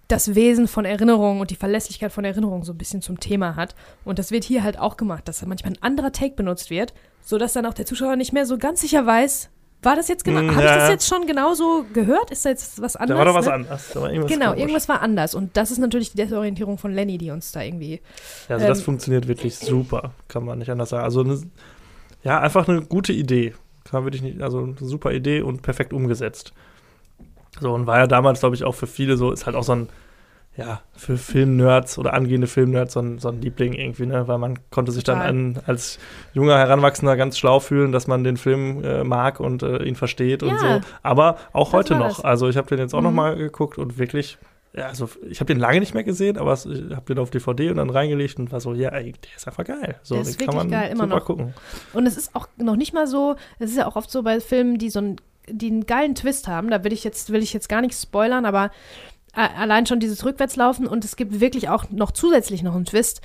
das 0.06 0.36
Wesen 0.36 0.68
von 0.68 0.84
Erinnerung 0.84 1.40
und 1.40 1.50
die 1.50 1.56
Verlässlichkeit 1.56 2.12
von 2.12 2.24
Erinnerung 2.24 2.62
so 2.62 2.72
ein 2.72 2.78
bisschen 2.78 3.02
zum 3.02 3.18
Thema 3.18 3.56
hat. 3.56 3.74
Und 4.04 4.20
das 4.20 4.30
wird 4.30 4.44
hier 4.44 4.62
halt 4.62 4.78
auch 4.78 4.96
gemacht, 4.96 5.26
dass 5.26 5.40
da 5.40 5.46
manchmal 5.46 5.72
ein 5.72 5.82
anderer 5.82 6.12
Take 6.12 6.36
benutzt 6.36 6.70
wird, 6.70 6.94
sodass 7.24 7.52
dann 7.52 7.66
auch 7.66 7.74
der 7.74 7.86
Zuschauer 7.86 8.14
nicht 8.14 8.32
mehr 8.32 8.46
so 8.46 8.58
ganz 8.58 8.80
sicher 8.80 9.04
weiß, 9.06 9.48
war 9.82 9.96
das 9.96 10.08
jetzt 10.08 10.24
genau, 10.24 10.42
Mm, 10.42 10.50
habe 10.50 10.62
ich 10.62 10.68
ja, 10.68 10.74
das 10.76 10.84
ja. 10.84 10.90
jetzt 10.90 11.08
schon 11.08 11.26
genauso 11.26 11.84
gehört? 11.92 12.30
Ist 12.30 12.44
da 12.44 12.50
jetzt 12.50 12.80
was 12.80 12.96
anderes? 12.96 13.18
Da 13.18 13.18
war 13.18 13.24
doch 13.24 13.34
was 13.34 13.46
ne? 13.94 14.00
war 14.02 14.10
irgendwas 14.10 14.30
Genau, 14.32 14.46
komisch. 14.46 14.60
irgendwas 14.60 14.88
war 14.88 15.02
anders. 15.02 15.34
Und 15.34 15.56
das 15.56 15.70
ist 15.70 15.78
natürlich 15.78 16.10
die 16.12 16.16
Desorientierung 16.18 16.78
von 16.78 16.92
Lenny, 16.92 17.18
die 17.18 17.30
uns 17.30 17.52
da 17.52 17.62
irgendwie. 17.62 18.00
Ja, 18.48 18.56
also 18.56 18.66
das 18.68 18.78
Ähm, 18.78 18.84
funktioniert 18.84 19.28
wirklich 19.28 19.56
super, 19.58 20.12
kann 20.28 20.44
man 20.44 20.58
nicht 20.58 20.70
anders 20.70 20.90
sagen. 20.90 21.04
Also 21.04 21.20
eine, 21.22 21.40
ja, 22.22 22.40
einfach 22.40 22.68
eine 22.68 22.82
gute 22.82 23.12
Idee. 23.12 23.54
Kann 23.84 24.00
man 24.00 24.04
wirklich 24.04 24.22
nicht, 24.22 24.40
also 24.42 24.60
eine 24.62 24.76
super 24.78 25.12
Idee 25.12 25.42
und 25.42 25.62
perfekt 25.62 25.92
umgesetzt. 25.92 26.52
So, 27.60 27.72
und 27.74 27.86
war 27.86 27.98
ja 27.98 28.06
damals, 28.06 28.40
glaube 28.40 28.54
ich, 28.54 28.64
auch 28.64 28.74
für 28.74 28.86
viele 28.86 29.16
so, 29.16 29.32
ist 29.32 29.46
halt 29.46 29.56
auch 29.56 29.64
so 29.64 29.72
ein, 29.72 29.88
ja, 30.56 30.82
für 30.94 31.16
Filmnerds 31.16 31.96
oder 31.98 32.12
angehende 32.12 32.46
Filmnerds 32.46 32.92
so 32.92 33.00
ein, 33.00 33.18
so 33.18 33.28
ein 33.28 33.40
Liebling 33.40 33.72
irgendwie, 33.72 34.04
ne? 34.06 34.28
Weil 34.28 34.36
man 34.38 34.58
konnte 34.70 34.92
sich 34.92 35.04
Total. 35.04 35.26
dann 35.28 35.56
an, 35.56 35.62
als 35.66 35.98
junger 36.34 36.58
Heranwachsender 36.58 37.16
ganz 37.16 37.38
schlau 37.38 37.58
fühlen, 37.58 37.90
dass 37.92 38.06
man 38.06 38.22
den 38.22 38.36
Film 38.36 38.84
äh, 38.84 39.02
mag 39.02 39.40
und 39.40 39.62
äh, 39.62 39.82
ihn 39.84 39.94
versteht 39.96 40.42
und 40.42 40.50
Ja, 40.50 40.58
so. 40.58 40.80
Aber 41.02 41.36
auch 41.54 41.68
das 41.70 41.72
heute 41.74 41.94
noch. 41.96 42.16
das. 42.16 42.24
Also 42.24 42.48
ich 42.48 42.56
habe 42.58 42.68
den 42.68 42.78
jetzt 42.78 42.94
auch 42.94 42.98
Mhm. 43.00 43.04
noch 43.04 43.12
mal 43.12 43.36
geguckt 43.36 43.78
und 43.78 43.96
wirklich 43.98 44.38
ja, 44.74 44.86
also 44.86 45.06
ich 45.28 45.38
habe 45.40 45.52
den 45.52 45.58
lange 45.60 45.80
nicht 45.80 45.92
mehr 45.92 46.02
gesehen, 46.02 46.38
aber 46.38 46.54
ich 46.54 46.64
habe 46.96 47.04
den 47.06 47.18
auf 47.18 47.28
DVD 47.28 47.68
und 47.70 47.76
dann 47.76 47.90
reingelegt 47.90 48.38
und 48.38 48.52
war 48.52 48.60
so, 48.60 48.72
ja, 48.72 48.88
ey, 48.88 49.12
der 49.12 49.36
ist 49.36 49.46
einfach 49.46 49.64
geil. 49.64 49.96
So, 50.02 50.14
Der 50.14 50.22
ist 50.22 50.40
den 50.40 50.46
kann 50.46 50.56
man 50.56 50.70
geil, 50.70 50.90
immer 50.92 51.04
super 51.04 51.16
noch. 51.16 51.24
gucken. 51.26 51.54
Und 51.92 52.06
es 52.06 52.16
ist 52.16 52.34
auch 52.34 52.48
noch 52.56 52.76
nicht 52.76 52.94
mal 52.94 53.06
so, 53.06 53.36
es 53.58 53.70
ist 53.70 53.76
ja 53.76 53.86
auch 53.86 53.96
oft 53.96 54.10
so 54.10 54.22
bei 54.22 54.40
Filmen, 54.40 54.78
die 54.78 54.88
so 54.88 55.00
einen, 55.00 55.16
die 55.46 55.66
einen 55.66 55.84
geilen 55.84 56.14
Twist 56.14 56.48
haben, 56.48 56.70
da 56.70 56.84
will 56.84 56.92
ich 56.94 57.04
jetzt, 57.04 57.30
will 57.32 57.42
ich 57.42 57.52
jetzt 57.52 57.68
gar 57.68 57.82
nichts 57.82 58.00
spoilern, 58.02 58.46
aber 58.46 58.70
allein 59.32 59.86
schon 59.86 60.00
dieses 60.00 60.24
Rückwärtslaufen 60.24 60.86
und 60.86 61.04
es 61.04 61.16
gibt 61.16 61.40
wirklich 61.40 61.68
auch 61.68 61.84
noch 61.90 62.10
zusätzlich 62.10 62.62
noch 62.62 62.74
einen 62.74 62.84
Twist. 62.84 63.20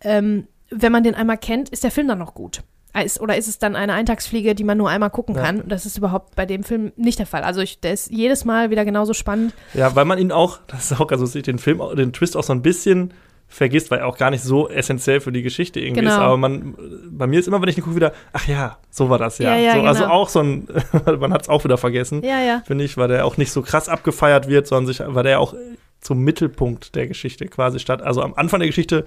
Ähm, 0.00 0.46
wenn 0.70 0.92
man 0.92 1.02
den 1.04 1.14
einmal 1.14 1.38
kennt, 1.38 1.68
ist 1.68 1.84
der 1.84 1.90
Film 1.90 2.08
dann 2.08 2.18
noch 2.18 2.34
gut. 2.34 2.62
Äh, 2.94 3.04
Ist, 3.04 3.20
oder 3.20 3.36
ist 3.36 3.48
es 3.48 3.58
dann 3.58 3.76
eine 3.76 3.92
Eintagsfliege, 3.94 4.54
die 4.54 4.64
man 4.64 4.76
nur 4.78 4.90
einmal 4.90 5.10
gucken 5.10 5.34
Ja. 5.34 5.42
kann? 5.42 5.60
Und 5.62 5.68
das 5.72 5.86
ist 5.86 5.96
überhaupt 5.98 6.34
bei 6.36 6.44
dem 6.46 6.62
Film 6.64 6.92
nicht 6.96 7.18
der 7.18 7.26
Fall. 7.26 7.42
Also 7.42 7.60
ich, 7.60 7.80
der 7.80 7.92
ist 7.92 8.10
jedes 8.10 8.44
Mal 8.44 8.70
wieder 8.70 8.84
genauso 8.84 9.14
spannend. 9.14 9.54
Ja, 9.74 9.94
weil 9.94 10.04
man 10.04 10.18
ihn 10.18 10.32
auch, 10.32 10.58
das 10.66 10.90
ist 10.90 11.00
auch, 11.00 11.10
also 11.10 11.24
sich 11.26 11.42
den 11.42 11.58
Film, 11.58 11.80
den 11.96 12.12
Twist 12.12 12.36
auch 12.36 12.42
so 12.44 12.52
ein 12.52 12.62
bisschen 12.62 13.14
vergisst, 13.52 13.90
weil 13.90 13.98
er 14.00 14.06
auch 14.06 14.16
gar 14.16 14.30
nicht 14.30 14.42
so 14.42 14.68
essentiell 14.68 15.20
für 15.20 15.30
die 15.30 15.42
Geschichte 15.42 15.78
irgendwie 15.78 16.00
Genau. 16.00 16.12
ist. 16.12 16.18
Aber 16.18 16.36
man, 16.36 16.74
bei 17.10 17.26
mir 17.26 17.38
ist 17.38 17.46
immer, 17.48 17.60
wenn 17.60 17.68
ich 17.68 17.76
gucke, 17.76 17.94
wieder, 17.94 18.12
ach 18.32 18.46
ja, 18.48 18.78
so 18.90 19.10
war 19.10 19.18
das 19.18 19.38
ja. 19.38 19.54
Ja, 19.56 19.60
ja, 19.60 19.74
so, 19.74 19.80
Also 19.86 20.02
genau. 20.04 20.14
auch 20.14 20.28
so 20.28 20.40
ein, 20.40 20.68
man 21.20 21.32
hat 21.32 21.42
es 21.42 21.48
auch 21.48 21.62
wieder 21.64 21.76
vergessen, 21.78 22.22
Ja, 22.24 22.40
ja. 22.40 22.62
finde 22.66 22.84
ich, 22.84 22.96
weil 22.96 23.08
der 23.08 23.26
auch 23.26 23.36
nicht 23.36 23.52
so 23.52 23.60
krass 23.62 23.88
abgefeiert 23.88 24.48
wird, 24.48 24.66
sondern 24.66 24.86
sich, 24.86 25.02
weil 25.04 25.22
der 25.24 25.38
auch 25.40 25.54
zum 26.00 26.20
Mittelpunkt 26.20 26.94
der 26.94 27.06
Geschichte 27.06 27.46
quasi 27.46 27.78
statt, 27.78 28.02
also 28.02 28.22
am 28.22 28.34
Anfang 28.34 28.60
der 28.60 28.68
Geschichte 28.68 29.04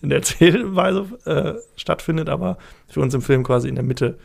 in 0.00 0.10
der 0.10 0.18
Erzählweise 0.18 1.06
äh, 1.24 1.54
stattfindet, 1.78 2.28
aber 2.28 2.56
für 2.88 3.00
uns 3.00 3.12
im 3.14 3.22
Film 3.22 3.42
quasi 3.42 3.68
in 3.68 3.74
der 3.74 3.84
Mitte 3.84 4.16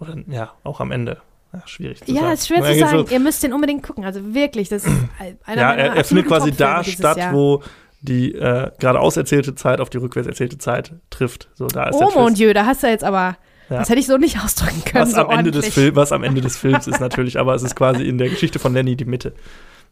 oder 0.00 0.16
ja, 0.28 0.50
auch 0.64 0.80
am 0.80 0.90
Ende. 0.90 1.18
Ja, 1.52 1.62
schwierig 1.66 2.02
zu 2.02 2.10
Ja, 2.10 2.22
sagen. 2.22 2.32
ist 2.32 2.48
schwer 2.48 2.58
Ja, 2.58 2.64
zu 2.64 2.72
geht 2.72 2.80
so- 2.80 2.86
sagen. 2.96 3.08
Ihr 3.10 3.20
müsst 3.20 3.42
den 3.42 3.52
unbedingt 3.52 3.82
gucken. 3.82 4.04
Also 4.04 4.34
wirklich, 4.34 4.68
das 4.70 4.84
ist 4.86 4.96
einer 5.44 5.60
ja, 5.60 5.72
er, 5.74 5.94
er 5.96 6.04
findet 6.04 6.26
quasi 6.26 6.50
da 6.50 6.82
statt, 6.82 7.18
Jahr. 7.18 7.32
wo 7.34 7.62
die 8.02 8.34
äh, 8.34 8.70
geradeaus 8.78 9.16
erzählte 9.16 9.54
Zeit 9.54 9.80
auf 9.80 9.88
die 9.90 9.98
rückwärts 9.98 10.26
erzählte 10.28 10.58
Zeit 10.58 10.92
trifft. 11.10 11.48
So, 11.54 11.66
da 11.68 11.88
ist 11.88 11.94
Oh 11.96 12.10
mon. 12.14 12.34
Dieu, 12.34 12.52
da 12.52 12.66
hast 12.66 12.82
du 12.82 12.88
jetzt 12.88 13.04
aber, 13.04 13.36
Ja. 13.70 13.78
Das 13.78 13.88
hätte 13.88 14.00
ich 14.00 14.06
so 14.06 14.18
nicht 14.18 14.38
ausdrücken 14.44 14.82
können. 14.84 15.04
Was, 15.06 15.12
so 15.12 15.20
am 15.28 15.38
Ende 15.38 15.50
des. 15.52 15.68
Film, 15.68 15.96
was 15.96 16.12
am 16.12 16.24
Ende 16.24 16.40
des 16.40 16.56
Films 16.58 16.86
ist 16.86 17.00
natürlich, 17.00 17.38
aber 17.38 17.54
es 17.54 17.62
ist 17.62 17.76
quasi 17.76 18.02
in 18.02 18.18
der 18.18 18.28
Geschichte 18.28 18.58
von 18.58 18.74
Lenny 18.74 18.96
die 18.96 19.04
Mitte. 19.04 19.32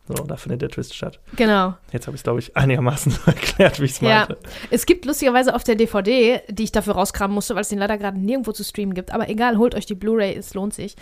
So, 0.09 0.15
da 0.25 0.37
findet 0.37 0.63
der 0.63 0.71
Twist 0.71 0.93
statt. 0.97 1.21
Genau. 1.37 1.75
Jetzt 1.93 2.09
habe 2.09 2.17
ich 2.17 2.21
es, 2.21 2.25
glaube 2.25 2.41
ich, 2.41 2.57
einigermaßen 2.57 3.13
so 3.13 3.19
erklärt, 3.27 3.79
wie 3.79 3.85
ich 3.85 3.93
es 3.93 4.01
Ja. 4.01 4.21
meinte. 4.27 4.39
Es 4.71 4.85
gibt 4.87 5.05
lustigerweise 5.05 5.55
auf 5.55 5.63
der 5.63 5.77
DVD, 5.77 6.41
die 6.49 6.65
ich 6.65 6.73
dafür 6.73 6.95
rauskramen 6.95 7.33
musste, 7.33 7.55
weil 7.55 7.61
es 7.63 7.69
den 7.69 7.79
leider 7.79 7.97
gerade 7.97 8.19
nirgendwo 8.19 8.51
zu 8.51 8.65
streamen 8.65 8.95
gibt. 8.95 9.13
Aber 9.13 9.29
egal, 9.29 9.57
holt 9.57 9.77
euch 9.77 9.87
die 9.87 9.95
Blu-ray, 9.95 10.35
es 10.35 10.53
lohnt 10.55 10.75
sich. 10.75 10.97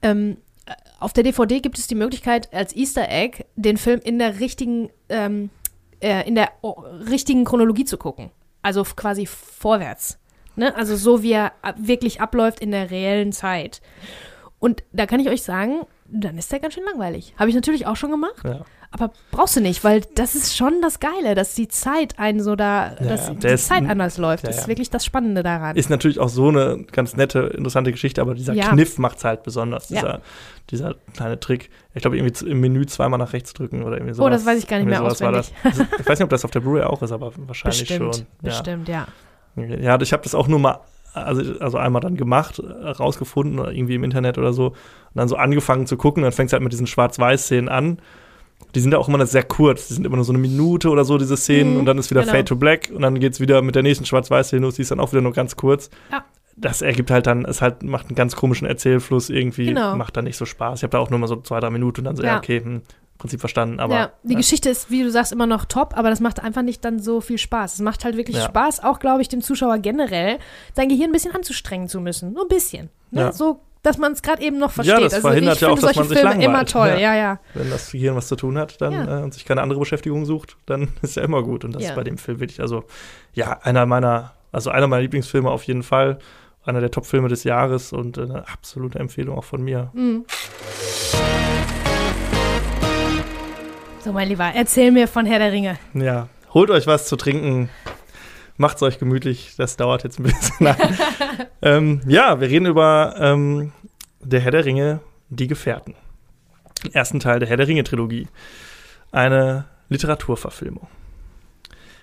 Ähm, 0.00 0.38
äh, 0.64 0.72
auf 1.00 1.12
der 1.12 1.22
DVD 1.24 1.60
gibt 1.60 1.76
es 1.78 1.86
die 1.86 1.96
Möglichkeit, 1.96 2.48
als 2.54 2.74
Easter 2.74 3.10
Egg 3.10 3.44
den 3.56 3.76
Film 3.76 4.00
in 4.02 4.18
der 4.18 4.40
richtigen, 4.40 4.88
ähm, 5.10 5.50
äh, 6.00 6.26
in 6.28 6.34
der 6.34 6.50
richtigen 7.08 7.44
Chronologie 7.44 7.84
zu 7.84 7.96
gucken. 7.98 8.30
Also 8.62 8.82
quasi 8.84 9.26
vorwärts. 9.26 10.18
Ne? 10.56 10.74
Also 10.74 10.96
so, 10.96 11.22
wie 11.22 11.32
er 11.32 11.52
ab- 11.62 11.76
wirklich 11.78 12.20
abläuft 12.20 12.60
in 12.60 12.70
der 12.70 12.90
reellen 12.90 13.32
Zeit. 13.32 13.80
Und 14.58 14.82
da 14.92 15.06
kann 15.06 15.20
ich 15.20 15.28
euch 15.28 15.42
sagen, 15.42 15.82
dann 16.06 16.38
ist 16.38 16.50
der 16.50 16.60
ganz 16.60 16.74
schön 16.74 16.84
langweilig. 16.84 17.34
Habe 17.38 17.50
ich 17.50 17.54
natürlich 17.54 17.86
auch 17.86 17.96
schon 17.96 18.10
gemacht. 18.10 18.42
Ja. 18.44 18.64
Aber 18.98 19.12
brauchst 19.30 19.56
du 19.56 19.60
nicht, 19.60 19.84
weil 19.84 20.02
das 20.14 20.34
ist 20.34 20.56
schon 20.56 20.80
das 20.80 21.00
Geile, 21.00 21.34
dass 21.34 21.54
die 21.54 21.68
Zeit 21.68 22.18
einen 22.18 22.40
so 22.40 22.56
da, 22.56 22.94
Ja, 22.98 23.06
dass 23.08 23.30
die 23.36 23.46
ist 23.46 23.66
Zeit 23.68 23.86
anders 23.88 24.16
läuft. 24.16 24.44
ja, 24.44 24.48
Das 24.50 24.60
ist 24.60 24.68
wirklich 24.68 24.88
das 24.88 25.04
Spannende 25.04 25.42
daran. 25.42 25.76
Ist 25.76 25.90
natürlich 25.90 26.18
auch 26.18 26.30
so 26.30 26.48
eine 26.48 26.84
ganz 26.92 27.14
nette, 27.14 27.40
interessante 27.40 27.92
Geschichte, 27.92 28.22
aber 28.22 28.34
dieser 28.34 28.54
Ja. 28.54 28.70
Kniff 28.70 28.96
macht 28.98 29.18
es 29.18 29.24
halt 29.24 29.42
besonders. 29.42 29.88
Dieser, 29.88 30.20
dieser 30.70 30.94
kleine 31.14 31.38
Trick. 31.38 31.68
Ich 31.94 32.00
glaube, 32.02 32.16
irgendwie 32.16 32.48
im 32.48 32.60
Menü 32.60 32.86
zweimal 32.86 33.18
nach 33.18 33.32
rechts 33.34 33.52
drücken 33.52 33.82
oder 33.82 33.96
irgendwie 33.96 34.14
sowas. 34.14 34.26
Oh, 34.26 34.30
das 34.30 34.46
weiß 34.46 34.58
ich 34.60 34.66
gar 34.66 34.78
nicht 34.78 34.88
mehr 34.88 35.02
auswendig. 35.02 35.52
Das. 35.62 35.78
Ich 35.78 36.08
weiß 36.08 36.18
nicht, 36.18 36.22
ob 36.24 36.30
das 36.30 36.44
auf 36.44 36.50
der 36.50 36.60
Blu-ray 36.60 36.84
auch 36.84 37.02
ist, 37.02 37.12
aber 37.12 37.32
wahrscheinlich 37.36 37.80
bestimmt, 37.80 38.14
schon. 38.14 38.26
Ja. 38.42 38.48
bestimmt, 38.50 38.88
ja. 38.88 39.06
Ja, 39.56 40.00
ich 40.00 40.12
habe 40.12 40.22
das 40.22 40.34
auch 40.34 40.48
nur 40.48 40.58
mal, 40.58 40.80
also, 41.14 41.58
also 41.60 41.78
einmal 41.78 42.00
dann 42.02 42.16
gemacht, 42.16 42.60
rausgefunden, 42.62 43.58
oder 43.58 43.72
irgendwie 43.72 43.94
im 43.94 44.04
Internet 44.04 44.36
oder 44.38 44.52
so, 44.52 44.68
und 44.68 44.74
dann 45.14 45.28
so 45.28 45.36
angefangen 45.36 45.86
zu 45.86 45.96
gucken. 45.96 46.22
Dann 46.22 46.32
fängt 46.32 46.48
es 46.48 46.52
halt 46.52 46.62
mit 46.62 46.72
diesen 46.72 46.86
Schwarz-Weiß-Szenen 46.86 47.68
an. 47.68 47.98
Die 48.74 48.80
sind 48.80 48.92
ja 48.92 48.98
auch 48.98 49.08
immer 49.08 49.24
sehr 49.26 49.42
kurz. 49.42 49.88
Die 49.88 49.94
sind 49.94 50.04
immer 50.06 50.16
nur 50.16 50.24
so 50.24 50.32
eine 50.32 50.38
Minute 50.38 50.90
oder 50.90 51.04
so, 51.04 51.16
diese 51.18 51.36
Szenen, 51.36 51.74
Mhm, 51.74 51.80
und 51.80 51.86
dann 51.86 51.98
ist 51.98 52.10
wieder 52.10 52.20
genau. 52.22 52.32
Fade 52.32 52.44
to 52.44 52.56
Black 52.56 52.90
und 52.94 53.02
dann 53.02 53.18
geht 53.20 53.32
es 53.32 53.40
wieder 53.40 53.62
mit 53.62 53.74
der 53.74 53.82
nächsten 53.82 54.04
Schwarz-Weiß-Szene 54.04 54.62
los, 54.62 54.74
die 54.74 54.82
ist 54.82 54.90
dann 54.90 55.00
auch 55.00 55.12
wieder 55.12 55.22
nur 55.22 55.32
ganz 55.32 55.56
kurz. 55.56 55.88
Ja. 56.12 56.24
Das 56.58 56.80
ergibt 56.82 57.10
halt 57.10 57.26
dann, 57.26 57.44
es 57.44 57.60
halt 57.62 57.82
macht 57.82 58.06
einen 58.06 58.14
ganz 58.16 58.34
komischen 58.36 58.66
Erzählfluss 58.66 59.28
irgendwie, 59.30 59.66
Genau. 59.66 59.94
macht 59.96 60.16
dann 60.16 60.24
nicht 60.24 60.36
so 60.38 60.44
Spaß. 60.46 60.78
Ich 60.80 60.82
habe 60.84 60.90
da 60.92 60.98
auch 60.98 61.10
nur 61.10 61.18
mal 61.18 61.26
so 61.26 61.36
zwei, 61.36 61.60
drei 61.60 61.70
Minuten 61.70 62.00
und 62.00 62.04
dann 62.04 62.16
so, 62.16 62.22
ja, 62.22 62.32
Ja. 62.32 62.38
okay, 62.38 62.60
hm, 62.62 62.82
Prinzip 63.18 63.40
verstanden, 63.40 63.80
aber. 63.80 63.94
ja, 63.94 64.12
die 64.24 64.32
ja. 64.32 64.38
Geschichte 64.38 64.68
ist, 64.68 64.90
wie 64.90 65.02
du 65.02 65.10
sagst, 65.10 65.32
immer 65.32 65.46
noch 65.46 65.64
top, 65.64 65.96
aber 65.96 66.10
das 66.10 66.20
macht 66.20 66.42
einfach 66.42 66.60
nicht 66.62 66.84
dann 66.84 66.98
so 66.98 67.22
viel 67.22 67.38
Spaß. 67.38 67.74
Es 67.74 67.80
macht 67.80 68.04
halt 68.04 68.16
wirklich 68.18 68.36
Ja. 68.36 68.44
Spaß, 68.44 68.84
auch, 68.84 68.98
glaube 68.98 69.22
ich, 69.22 69.28
dem 69.28 69.40
Zuschauer 69.40 69.78
generell, 69.78 70.38
sein 70.74 70.90
Gehirn 70.90 71.08
ein 71.10 71.12
bisschen 71.12 71.34
anzustrengen 71.34 71.88
zu 71.88 71.98
müssen. 72.00 72.34
Nur 72.34 72.44
ein 72.44 72.48
bisschen. 72.48 72.90
Ne? 73.10 73.32
So, 73.32 73.60
dass 73.82 73.98
man 73.98 74.12
es 74.12 74.22
gerade 74.22 74.42
eben 74.42 74.58
noch 74.58 74.70
versteht. 74.72 74.96
das 74.96 75.14
also 75.14 75.28
verhindert 75.28 75.54
ich 75.56 75.60
ja 75.60 75.68
auch, 75.68 75.74
dass 75.74 75.82
solche 75.82 76.00
man 76.00 76.08
sich 76.08 76.18
Filme 76.18 76.34
immer 76.34 76.42
langweilt. 76.44 76.70
toll. 76.70 76.88
Ja. 76.88 76.96
Ja, 76.98 77.14
ja. 77.14 77.38
wenn 77.54 77.70
das 77.70 77.92
Gehirn 77.92 78.16
was 78.16 78.26
zu 78.28 78.36
tun 78.36 78.58
hat 78.58 78.80
dann, 78.80 78.92
Ja. 78.92 79.20
äh, 79.20 79.22
und 79.22 79.32
sich 79.34 79.44
keine 79.44 79.62
andere 79.62 79.78
Beschäftigung 79.78 80.24
sucht, 80.26 80.56
dann 80.66 80.88
ist 81.02 81.16
ja 81.16 81.22
immer 81.22 81.42
gut. 81.42 81.64
Und 81.64 81.74
das 81.74 81.82
Ja. 81.84 81.90
ist 81.90 81.94
bei 81.94 82.04
dem 82.04 82.18
Film 82.18 82.40
wirklich, 82.40 82.60
also 82.60 82.84
ja, 83.32 83.58
einer 83.62 83.86
meiner, 83.86 84.32
also 84.52 84.70
einer 84.70 84.86
meiner 84.88 85.02
Lieblingsfilme 85.02 85.50
auf 85.50 85.62
jeden 85.64 85.82
Fall, 85.82 86.18
einer 86.64 86.80
der 86.80 86.90
Top-Filme 86.90 87.28
des 87.28 87.44
Jahres 87.44 87.92
und 87.92 88.18
eine 88.18 88.48
absolute 88.48 88.98
Empfehlung 88.98 89.38
auch 89.38 89.44
von 89.44 89.62
mir. 89.62 89.90
Mhm. 89.94 90.24
So, 94.04 94.12
mein 94.12 94.28
Lieber, 94.28 94.50
erzähl 94.54 94.92
mir 94.92 95.08
von 95.08 95.26
Herr 95.26 95.38
der 95.38 95.52
Ringe. 95.52 95.78
Ja, 95.94 96.28
holt 96.54 96.70
euch 96.70 96.86
was 96.86 97.06
zu 97.08 97.16
trinken, 97.16 97.68
macht's 98.56 98.82
euch 98.82 98.98
gemütlich, 98.98 99.54
das 99.56 99.76
dauert 99.76 100.04
jetzt 100.04 100.18
ein 100.18 100.24
bisschen. 100.24 100.68
Ähm, 101.62 102.02
ja, 102.06 102.38
wir 102.40 102.48
reden 102.48 102.66
über 102.66 103.14
ähm, 103.18 103.72
Der 104.20 104.40
Herr 104.40 104.52
der 104.52 104.66
Ringe, 104.66 105.00
die 105.30 105.46
Gefährten. 105.46 105.94
Den 106.84 106.94
ersten 106.94 107.18
Teil 107.18 107.40
der 107.40 107.48
Herr 107.48 107.56
der 107.56 107.66
Ringe-Trilogie. 107.66 108.28
Eine 109.10 109.64
Literaturverfilmung. 109.88 110.86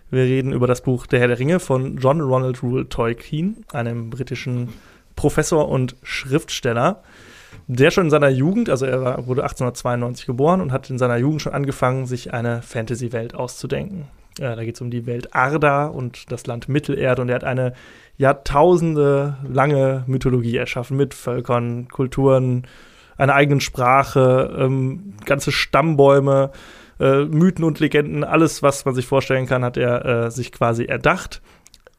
Wir 0.10 0.24
reden 0.24 0.52
über 0.52 0.68
das 0.68 0.82
Buch 0.82 1.06
Der 1.06 1.20
Herr 1.20 1.28
der 1.28 1.40
Ringe 1.40 1.60
von 1.60 1.98
John 1.98 2.20
Ronald 2.20 2.62
Reuel 2.62 2.86
Tolkien, 2.88 3.64
einem 3.72 4.10
britischen 4.10 4.74
Professor 5.16 5.70
und 5.70 5.96
Schriftsteller, 6.04 7.04
der 7.68 7.92
schon 7.92 8.06
in 8.06 8.10
seiner 8.10 8.30
Jugend, 8.30 8.70
also 8.70 8.86
er 8.86 9.02
war, 9.02 9.28
wurde 9.28 9.44
1892 9.44 10.26
geboren 10.26 10.62
und 10.62 10.72
hat 10.72 10.90
in 10.90 10.98
seiner 10.98 11.18
Jugend 11.18 11.42
schon 11.42 11.54
angefangen, 11.54 12.06
sich 12.06 12.34
eine 12.34 12.62
Fantasy-Welt 12.62 13.36
auszudenken. 13.36 14.08
Äh, 14.40 14.56
da 14.56 14.64
geht 14.64 14.76
es 14.76 14.82
um 14.82 14.92
die 14.92 15.06
Welt 15.06 15.36
Arda 15.36 15.88
und 15.88 16.32
das 16.32 16.48
Land 16.48 16.70
Mittelerde 16.70 17.22
und 17.22 17.30
er 17.30 17.36
hat 17.36 17.44
eine 17.44 17.74
Jahrtausende 18.18 19.38
lange 19.48 20.04
Mythologie 20.08 20.58
erschaffen 20.58 20.98
mit 20.98 21.14
Völkern, 21.14 21.88
Kulturen, 21.88 22.68
einer 23.18 23.36
eigenen 23.36 23.62
Sprache, 23.62 24.56
ähm, 24.58 25.14
ganze 25.26 25.52
Stammbäume, 25.52 26.52
äh, 27.00 27.26
Mythen 27.26 27.64
und 27.64 27.80
Legenden, 27.80 28.24
alles, 28.24 28.64
was 28.64 28.86
man 28.86 28.96
sich 28.96 29.06
vorstellen 29.06 29.46
kann, 29.46 29.64
hat 29.64 29.78
er 29.78 30.06
äh, 30.06 30.32
sich 30.32 30.52
quasi 30.52 30.86
erdacht 30.86 31.42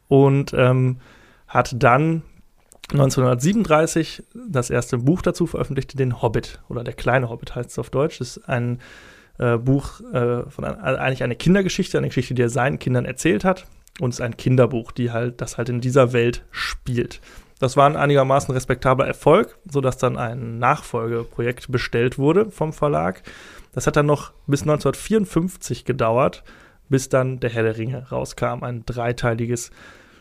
und 0.07 0.53
ähm, 0.53 0.99
hat 1.47 1.75
dann 1.77 2.23
1937 2.91 4.23
das 4.47 4.69
erste 4.69 4.99
Buch 4.99 5.21
dazu 5.21 5.47
veröffentlicht, 5.47 5.97
den 5.97 6.21
Hobbit 6.21 6.61
oder 6.69 6.83
der 6.83 6.93
kleine 6.93 7.29
Hobbit 7.29 7.55
heißt 7.55 7.71
es 7.71 7.79
auf 7.79 7.89
Deutsch. 7.89 8.19
Das 8.19 8.37
ist 8.37 8.49
ein 8.49 8.79
äh, 9.37 9.57
Buch 9.57 10.01
äh, 10.13 10.49
von 10.49 10.63
ein, 10.63 10.79
also 10.79 10.99
eigentlich 10.99 11.23
eine 11.23 11.35
Kindergeschichte, 11.35 11.97
eine 11.97 12.07
Geschichte, 12.07 12.33
die 12.33 12.41
er 12.41 12.49
seinen 12.49 12.79
Kindern 12.79 13.05
erzählt 13.05 13.43
hat 13.43 13.65
und 13.99 14.09
es 14.09 14.17
ist 14.17 14.25
ein 14.25 14.37
Kinderbuch, 14.37 14.91
die 14.91 15.11
halt 15.11 15.41
das 15.41 15.57
halt 15.57 15.69
in 15.69 15.81
dieser 15.81 16.13
Welt 16.13 16.43
spielt. 16.51 17.21
Das 17.59 17.77
war 17.77 17.89
ein 17.89 17.95
einigermaßen 17.95 18.53
respektabler 18.53 19.07
Erfolg, 19.07 19.57
sodass 19.69 19.97
dann 19.97 20.17
ein 20.17 20.59
Nachfolgeprojekt 20.59 21.71
bestellt 21.71 22.17
wurde 22.17 22.51
vom 22.51 22.73
Verlag. 22.73 23.23
Das 23.73 23.87
hat 23.87 23.95
dann 23.95 24.05
noch 24.05 24.33
bis 24.45 24.61
1954 24.61 25.85
gedauert, 25.85 26.43
bis 26.89 27.09
dann 27.09 27.39
Der 27.39 27.49
Herr 27.49 27.63
der 27.63 27.77
Ringe 27.77 28.09
rauskam, 28.09 28.63
ein 28.63 28.85
dreiteiliges 28.85 29.71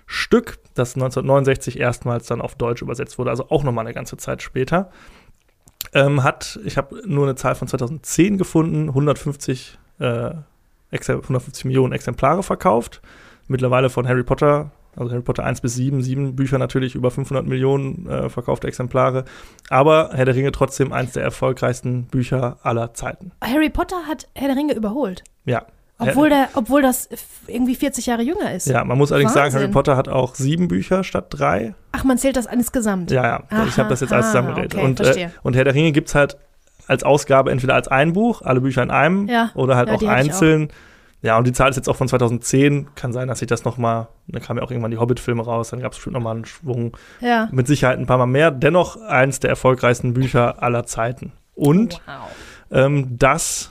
Stück, 0.07 0.59
das 0.75 0.95
1969 0.95 1.81
erstmals 1.81 2.27
dann 2.27 2.41
auf 2.41 2.55
Deutsch 2.55 2.83
übersetzt 2.83 3.19
wurde, 3.19 3.31
also 3.31 3.49
auch 3.51 3.65
nochmal 3.65 3.87
eine 3.87 3.95
ganze 3.95 4.17
Zeit 4.17 4.43
später. 4.43 4.91
Ähm, 5.93 6.22
hat, 6.22 6.59
ich 6.64 6.76
habe 6.76 7.03
nur 7.07 7.24
eine 7.24 7.35
Zahl 7.35 7.55
von 7.55 7.68
2010 7.68 8.39
gefunden, 8.39 8.89
150, 8.89 9.78
äh, 9.99 10.30
Exemp- 10.93 11.22
150 11.22 11.64
Millionen 11.64 11.93
Exemplare 11.93 12.43
verkauft. 12.43 13.01
Mittlerweile 13.47 13.91
von 13.91 14.09
Harry 14.09 14.22
Potter, 14.24 14.70
also 14.97 15.11
Harry 15.11 15.22
Potter 15.22 15.45
1 15.45 15.61
bis 15.61 15.74
7, 15.74 16.03
sieben 16.03 16.37
Bücher 16.37 16.59
natürlich 16.59 16.95
über 16.95 17.11
500 17.11 17.47
Millionen 17.47 18.07
äh, 18.09 18.28
verkaufte 18.30 18.66
Exemplare. 18.66 19.24
Aber 19.68 20.11
Herr 20.12 20.24
der 20.24 20.35
Ringe 20.35 20.53
trotzdem 20.53 20.93
eins 20.93 21.12
der 21.12 21.22
erfolgreichsten 21.22 22.05
Bücher 22.07 22.59
aller 22.62 22.95
Zeiten. 22.95 23.32
Harry 23.43 23.70
Potter 23.70 24.07
hat 24.07 24.28
Herr 24.35 24.49
der 24.49 24.57
Ringe 24.57 24.74
überholt. 24.74 25.24
Ja. 25.45 25.66
Obwohl, 25.99 26.28
der, 26.28 26.49
obwohl 26.55 26.82
das 26.82 27.09
irgendwie 27.47 27.74
40 27.76 28.07
Jahre 28.07 28.22
jünger 28.22 28.53
ist. 28.53 28.66
Ja, 28.66 28.84
man 28.84 28.99
muss 28.99 29.12
allerdings 29.12 29.32
sagen, 29.32 29.47
Wahnsinn. 29.47 29.61
Harry 29.62 29.70
Potter 29.72 29.97
hat 29.97 30.09
auch 30.09 30.34
sieben 30.34 30.66
Bücher 30.68 31.05
statt 31.05 31.26
drei. 31.30 31.74
Ach, 31.92 32.03
man 32.05 32.18
zählt 32.18 32.36
das 32.36 32.47
insgesamt. 32.47 33.11
Ja, 33.12 33.45
ja, 33.51 33.64
ich 33.66 33.78
habe 33.78 33.88
das 33.90 34.01
jetzt 34.01 34.12
alles 34.12 34.26
Aha, 34.26 34.32
zusammengeredet. 34.32 34.74
okay, 34.74 34.84
und, 34.84 35.01
äh, 35.01 35.28
und 35.42 35.55
Herr 35.57 35.64
der 35.64 35.74
Ringe 35.74 35.92
gibt 35.92 36.09
es 36.09 36.14
halt 36.16 36.36
als 36.88 37.05
Ausgabe 37.05 37.51
entweder 37.53 37.74
als 37.74 37.88
ein 37.88 38.12
Buch, 38.12 38.42
alle 38.42 38.61
Bücher 38.61 38.82
in 38.82 38.90
einem, 38.90 39.28
Ja, 39.28 39.51
oder 39.55 39.76
halt 39.76 39.88
ja, 39.88 39.95
auch 39.95 40.03
ich 40.03 40.09
einzeln. 40.09 40.68
Ja, 41.22 41.38
und 41.38 41.47
die 41.47 41.53
Zahl 41.53 41.70
ist 41.70 41.76
jetzt 41.76 41.88
auch 41.88 41.97
von 41.97 42.07
2010. 42.09 42.88
Kann 42.97 43.14
sein, 43.14 43.28
dass 43.28 43.38
sich 43.38 43.49
das 43.49 43.64
noch 43.64 43.78
mal, 43.78 44.09
dann 44.26 44.42
kamen 44.42 44.59
ja 44.59 44.64
auch 44.66 44.70
irgendwann 44.70 44.90
die 44.90 44.99
Hobbit-Filme 44.99 45.42
raus, 45.42 45.70
dann 45.70 45.80
gab 45.80 45.92
es 45.92 45.97
bestimmt 45.99 46.14
noch 46.14 46.22
mal 46.22 46.32
einen 46.32 46.45
Schwung. 46.45 46.95
Ja. 47.20 47.49
Mit 47.51 47.66
Sicherheit 47.66 47.99
ein 47.99 48.05
paar 48.07 48.18
Mal 48.18 48.26
mehr. 48.26 48.51
Dennoch 48.51 49.01
eins 49.01 49.40
der 49.40 49.49
erfolgreichsten 49.49 50.12
Bücher 50.12 50.62
aller 50.62 50.84
Zeiten. 50.84 51.32
Und 51.55 51.95
Wow. 52.07 52.26
ähm, 52.72 53.16
das 53.16 53.70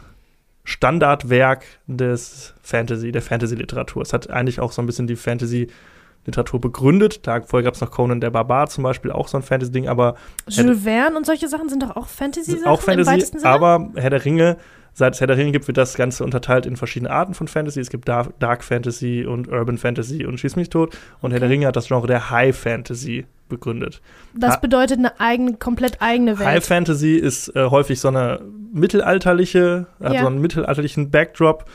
Standardwerk 0.63 1.65
des 1.87 2.53
Fantasy, 2.61 3.11
der 3.11 3.21
Fantasy-Literatur. 3.21 4.01
Es 4.01 4.13
hat 4.13 4.29
eigentlich 4.29 4.59
auch 4.59 4.71
so 4.71 4.81
ein 4.81 4.85
bisschen 4.85 5.07
die 5.07 5.15
Fantasy-Literatur 5.15 6.61
begründet. 6.61 7.27
Da 7.27 7.41
vorher 7.41 7.65
gab 7.65 7.73
es 7.73 7.81
noch 7.81 7.91
Conan 7.91 8.21
der 8.21 8.31
Barbar 8.31 8.67
zum 8.67 8.83
Beispiel, 8.83 9.11
auch 9.11 9.27
so 9.27 9.37
ein 9.37 9.43
Fantasy-Ding, 9.43 9.87
aber 9.87 10.15
Jules 10.47 10.83
Verne 10.83 11.17
und 11.17 11.25
solche 11.25 11.47
Sachen 11.47 11.69
sind 11.69 11.83
doch 11.83 11.95
auch 11.95 12.07
Fantasy-Sachen 12.07 12.65
auch 12.65 12.79
im 12.79 12.85
Fantasy, 12.85 13.11
weitesten 13.11 13.39
Sinne? 13.39 13.51
aber 13.51 13.91
Herr 13.95 14.09
der 14.09 14.23
Ringe, 14.23 14.57
seit 14.93 15.15
es 15.15 15.19
Herr 15.19 15.27
der 15.27 15.37
Ringe 15.37 15.51
gibt, 15.51 15.67
wird 15.67 15.77
das 15.77 15.95
Ganze 15.95 16.23
unterteilt 16.23 16.65
in 16.65 16.77
verschiedene 16.77 17.11
Arten 17.11 17.33
von 17.33 17.49
Fantasy. 17.49 17.81
Es 17.81 17.89
gibt 17.89 18.07
Dark, 18.07 18.39
Dark 18.39 18.63
Fantasy 18.63 19.25
und 19.25 19.49
Urban 19.49 19.77
Fantasy 19.77 20.25
und 20.25 20.39
Schieß 20.39 20.55
mich 20.55 20.69
tot. 20.69 20.97
Und 21.19 21.31
Herr 21.31 21.41
der 21.41 21.49
Ringe 21.49 21.67
hat 21.67 21.75
das 21.75 21.87
Genre 21.87 22.07
der 22.07 22.29
High 22.29 22.57
Fantasy 22.57 23.25
begründet. 23.49 24.01
das 24.33 24.59
bedeutet 24.61 24.99
eine 24.99 25.19
eigene, 25.19 25.53
komplett 25.57 26.01
eigene 26.01 26.39
Welt. 26.39 26.47
High 26.47 26.65
Fantasy 26.65 27.15
ist 27.15 27.55
äh, 27.55 27.65
häufig 27.69 27.99
so 27.99 28.07
eine 28.07 28.39
mittelalterliche, 28.73 29.87
hat 30.01 30.13
Ja. 30.13 30.21
so 30.21 30.27
einen 30.27 30.39
mittelalterlichen 30.39 31.11
Backdrop. 31.11 31.65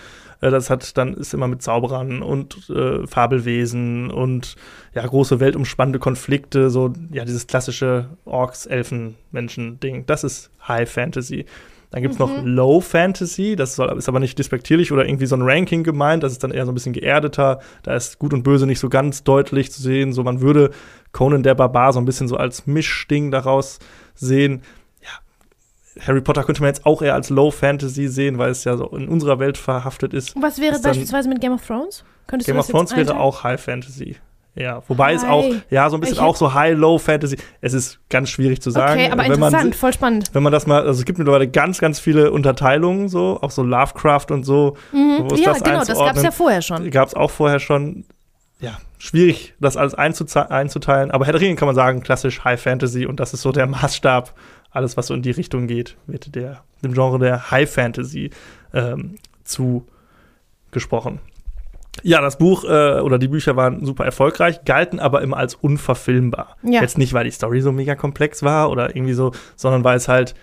Äh, 0.41 0.51
das 0.51 0.71
hat 0.71 0.97
dann 0.97 1.15
ist 1.15 1.35
immer 1.35 1.49
mit 1.49 1.63
Zauberern 1.63 2.23
und 2.23 2.71
äh, 2.71 3.07
Fabelwesen 3.07 4.11
und 4.11 4.57
ja 4.95 5.07
große 5.07 5.41
weltumspannende 5.41 5.99
Konflikte, 5.99 6.71
so 6.71 6.93
ja 7.11 7.25
dieses 7.25 7.47
klassische 7.47 8.07
Orks, 8.25 8.67
Elfen, 8.67 9.17
Menschen 9.31 9.79
Ding. 9.81 10.05
Das 10.07 10.25
ist 10.25 10.51
High 10.67 10.91
Fantasy. 10.91 11.47
Dann 11.91 12.03
gibt 12.03 12.15
es 12.15 12.19
noch 12.19 12.43
Low 12.45 12.81
Fantasy, 12.81 13.57
das 13.57 13.75
soll, 13.75 13.97
ist 13.97 14.09
aber 14.09 14.21
nicht 14.21 14.39
despektierlich 14.39 14.93
oder 14.93 15.07
irgendwie 15.07 15.25
so 15.25 15.37
ein 15.37 15.43
Ranking 15.43 15.85
gemeint, 15.85 16.23
das 16.23 16.33
ist 16.33 16.45
dann 16.45 16.51
eher 16.51 16.67
so 16.67 16.73
ein 16.73 16.75
bisschen 16.75 16.93
geerdeter, 16.93 17.61
da 17.83 17.95
ist 17.95 18.19
Gut 18.19 18.35
und 18.35 18.43
Böse 18.43 18.67
nicht 18.67 18.79
so 18.79 18.91
ganz 18.91 19.25
deutlich 19.25 19.73
zu 19.73 19.81
sehen, 19.81 20.13
so 20.13 20.23
man 20.23 20.43
würde 20.43 20.71
Conan 21.13 21.43
der 21.43 21.55
Barbar 21.55 21.95
so 21.95 21.99
ein 21.99 22.05
bisschen 22.05 22.29
so 22.29 22.37
als 22.37 22.67
Mischding 22.67 23.31
daraus 23.31 23.79
sehen. 24.15 24.63
Ja, 25.03 26.07
Harry 26.07 26.21
Potter 26.21 26.45
könnte 26.45 26.61
man 26.61 26.69
jetzt 26.69 26.85
auch 26.85 27.01
eher 27.01 27.15
als 27.15 27.31
Low 27.31 27.51
Fantasy 27.51 28.09
sehen, 28.09 28.37
weil 28.37 28.51
es 28.51 28.65
ja 28.65 28.77
so 28.77 28.89
in 28.89 29.09
unserer 29.09 29.39
Welt 29.39 29.57
verhaftet 29.57 30.13
ist. 30.13 30.37
Und 30.37 30.43
was 30.43 30.61
wäre 30.61 30.75
Ist 30.75 30.83
beispielsweise 30.83 31.31
mit 31.31 31.41
Game 31.41 31.53
of 31.53 31.67
Thrones? 31.67 32.05
Könntest 32.27 32.49
Game 32.49 32.59
of 32.59 32.67
Thrones 32.69 32.95
wäre 32.95 33.19
auch 33.19 33.45
High 33.45 33.61
Fantasy. 33.61 34.17
Ja, 34.59 34.83
wobei 34.89 35.15
es 35.15 35.23
Hi. 35.23 35.29
auch, 35.31 35.45
ja, 35.71 35.89
so 35.89 35.97
ein 35.97 36.01
bisschen 36.01 36.17
Ich- 36.17 36.21
auch 36.23 36.35
so 36.35 36.53
High-Low 36.53 36.99
Fantasy. 36.99 37.37
Es 37.61 37.75
ist 37.75 38.01
ganz 38.11 38.29
schwierig 38.29 38.61
zu 38.61 38.71
sagen. 38.71 39.01
Okay, 39.01 39.11
aber 39.13 39.23
wenn 39.23 39.39
man, 39.39 39.53
interessant, 39.53 39.77
voll 39.77 39.93
spannend. 39.93 40.31
wenn 40.33 40.43
man 40.43 40.53
das 40.53 40.67
mal, 40.67 40.81
also 40.83 40.99
es 40.99 41.05
gibt 41.05 41.19
mittlerweile 41.19 41.47
ganz, 41.49 41.79
ganz 41.79 42.01
viele 42.01 42.33
Unterteilungen, 42.33 43.09
so, 43.09 43.39
auch 43.41 43.53
so 43.53 43.63
Lovecraft 43.63 44.27
und 44.31 44.43
so. 44.45 44.77
Mhm. 44.93 45.29
Ja, 45.37 45.53
das 45.53 45.63
genau, 45.63 45.85
das 45.85 45.99
gab 45.99 46.17
es 46.17 46.23
ja 46.23 46.31
vorher 46.33 46.61
schon. 46.63 46.91
Gab 46.91 47.07
es 47.09 47.15
auch 47.15 47.31
vorher 47.31 47.61
schon. 47.61 48.05
Ja, 48.61 48.79
schwierig, 48.99 49.55
das 49.61 49.77
alles 49.77 49.95
einzuteilen. 49.95 51.13
Aber 51.13 51.25
Herr 51.25 51.33
der 51.33 51.41
Ringe 51.41 51.55
kann 51.55 51.67
man 51.67 51.77
sagen, 51.77 52.01
klassisch 52.03 52.43
High 52.43 52.61
Fantasy 52.61 53.07
und 53.07 53.21
das 53.21 53.33
ist 53.35 53.43
so 53.43 53.53
der 53.53 53.69
Maßstab. 53.69 54.35
Alles, 54.71 54.97
was 54.97 55.07
so 55.07 55.15
in 55.15 55.23
die 55.23 55.31
Richtung 55.31 55.67
geht, 55.69 55.97
wird 56.07 56.35
der, 56.35 56.63
dem 56.83 56.93
Genre 56.95 57.19
der 57.21 57.51
High 57.53 57.71
Fantasy 57.73 58.31
ähm, 58.75 59.15
zugesprochen. 59.45 61.21
Ja, 62.03 62.21
das 62.21 62.39
Buch 62.39 62.65
äh, 62.65 63.01
oder 63.01 63.19
die 63.19 63.29
Bücher 63.29 63.57
waren 63.57 63.85
super 63.85 64.05
erfolgreich, 64.05 64.65
galten 64.65 65.01
aber 65.01 65.23
immer 65.23 65.37
als 65.37 65.55
unverfilmbar. 65.55 66.57
Ja. 66.63 66.81
Jetzt 66.81 66.99
nicht, 66.99 67.13
weil 67.13 67.25
die 67.25 67.31
Story 67.31 67.61
so 67.61 67.73
mega 67.73 67.95
komplex 67.95 68.43
war 68.43 68.71
oder 68.71 68.95
irgendwie 68.95 69.15
so, 69.15 69.33
sondern 69.57 69.85
weil 69.85 69.97
es 69.97 70.09
halt 70.09 70.35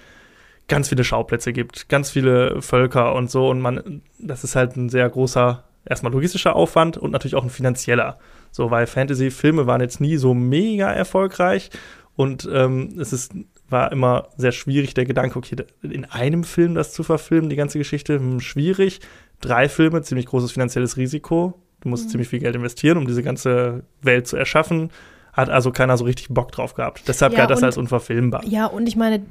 ganz 0.67 0.89
viele 0.89 1.03
Schauplätze 1.03 1.53
gibt, 1.53 1.89
ganz 1.89 2.11
viele 2.11 2.61
Völker 2.61 3.13
und 3.15 3.29
so. 3.29 3.49
Und 3.49 3.61
man, 3.61 4.01
das 4.19 4.43
ist 4.43 4.55
halt 4.55 4.75
ein 4.75 4.89
sehr 4.89 5.09
großer, 5.09 5.63
erstmal 5.85 6.11
logistischer 6.11 6.55
Aufwand 6.55 6.97
und 6.97 7.11
natürlich 7.11 7.35
auch 7.35 7.43
ein 7.43 7.49
finanzieller. 7.49 8.17
So, 8.51 8.71
weil 8.71 8.87
Fantasy-Filme 8.87 9.67
waren 9.67 9.81
jetzt 9.81 10.01
nie 10.01 10.17
so 10.17 10.33
mega 10.33 10.91
erfolgreich 10.91 11.69
und 12.15 12.49
ähm, 12.51 12.95
es 12.99 13.11
ist, 13.11 13.33
war 13.69 13.91
immer 13.91 14.29
sehr 14.37 14.53
schwierig, 14.53 14.93
der 14.93 15.05
Gedanke, 15.05 15.37
okay, 15.37 15.57
in 15.81 16.05
einem 16.05 16.43
Film 16.43 16.75
das 16.75 16.93
zu 16.93 17.03
verfilmen, 17.03 17.49
die 17.49 17.55
ganze 17.55 17.77
Geschichte, 17.77 18.15
hm, 18.15 18.39
schwierig. 18.39 19.01
Drei 19.41 19.69
Filme, 19.69 20.01
ziemlich 20.01 20.25
großes 20.25 20.51
finanzielles 20.51 20.97
Risiko. 20.97 21.53
Du 21.81 21.89
musst 21.89 22.09
ziemlich 22.09 22.29
viel 22.29 22.39
Geld 22.39 22.55
investieren, 22.55 22.97
um 22.97 23.05
diese 23.05 23.21
ganze 23.21 23.83
Welt 24.01 24.27
zu 24.27 24.38
erschaffen. 24.38 24.89
Hat 25.33 25.49
also 25.49 25.71
keiner 25.71 25.97
so 25.97 26.05
richtig 26.05 26.29
Bock 26.29 26.51
drauf 26.53 26.75
gehabt. 26.75 27.03
Deshalb 27.09 27.33
Ja, 27.33 27.39
galt 27.39 27.49
das 27.51 27.59
und- 27.59 27.65
als 27.65 27.77
unverfilmbar. 27.77 28.43
Ja, 28.45 28.67
und 28.67 28.88
ich 28.88 28.95
meine, 28.95 29.21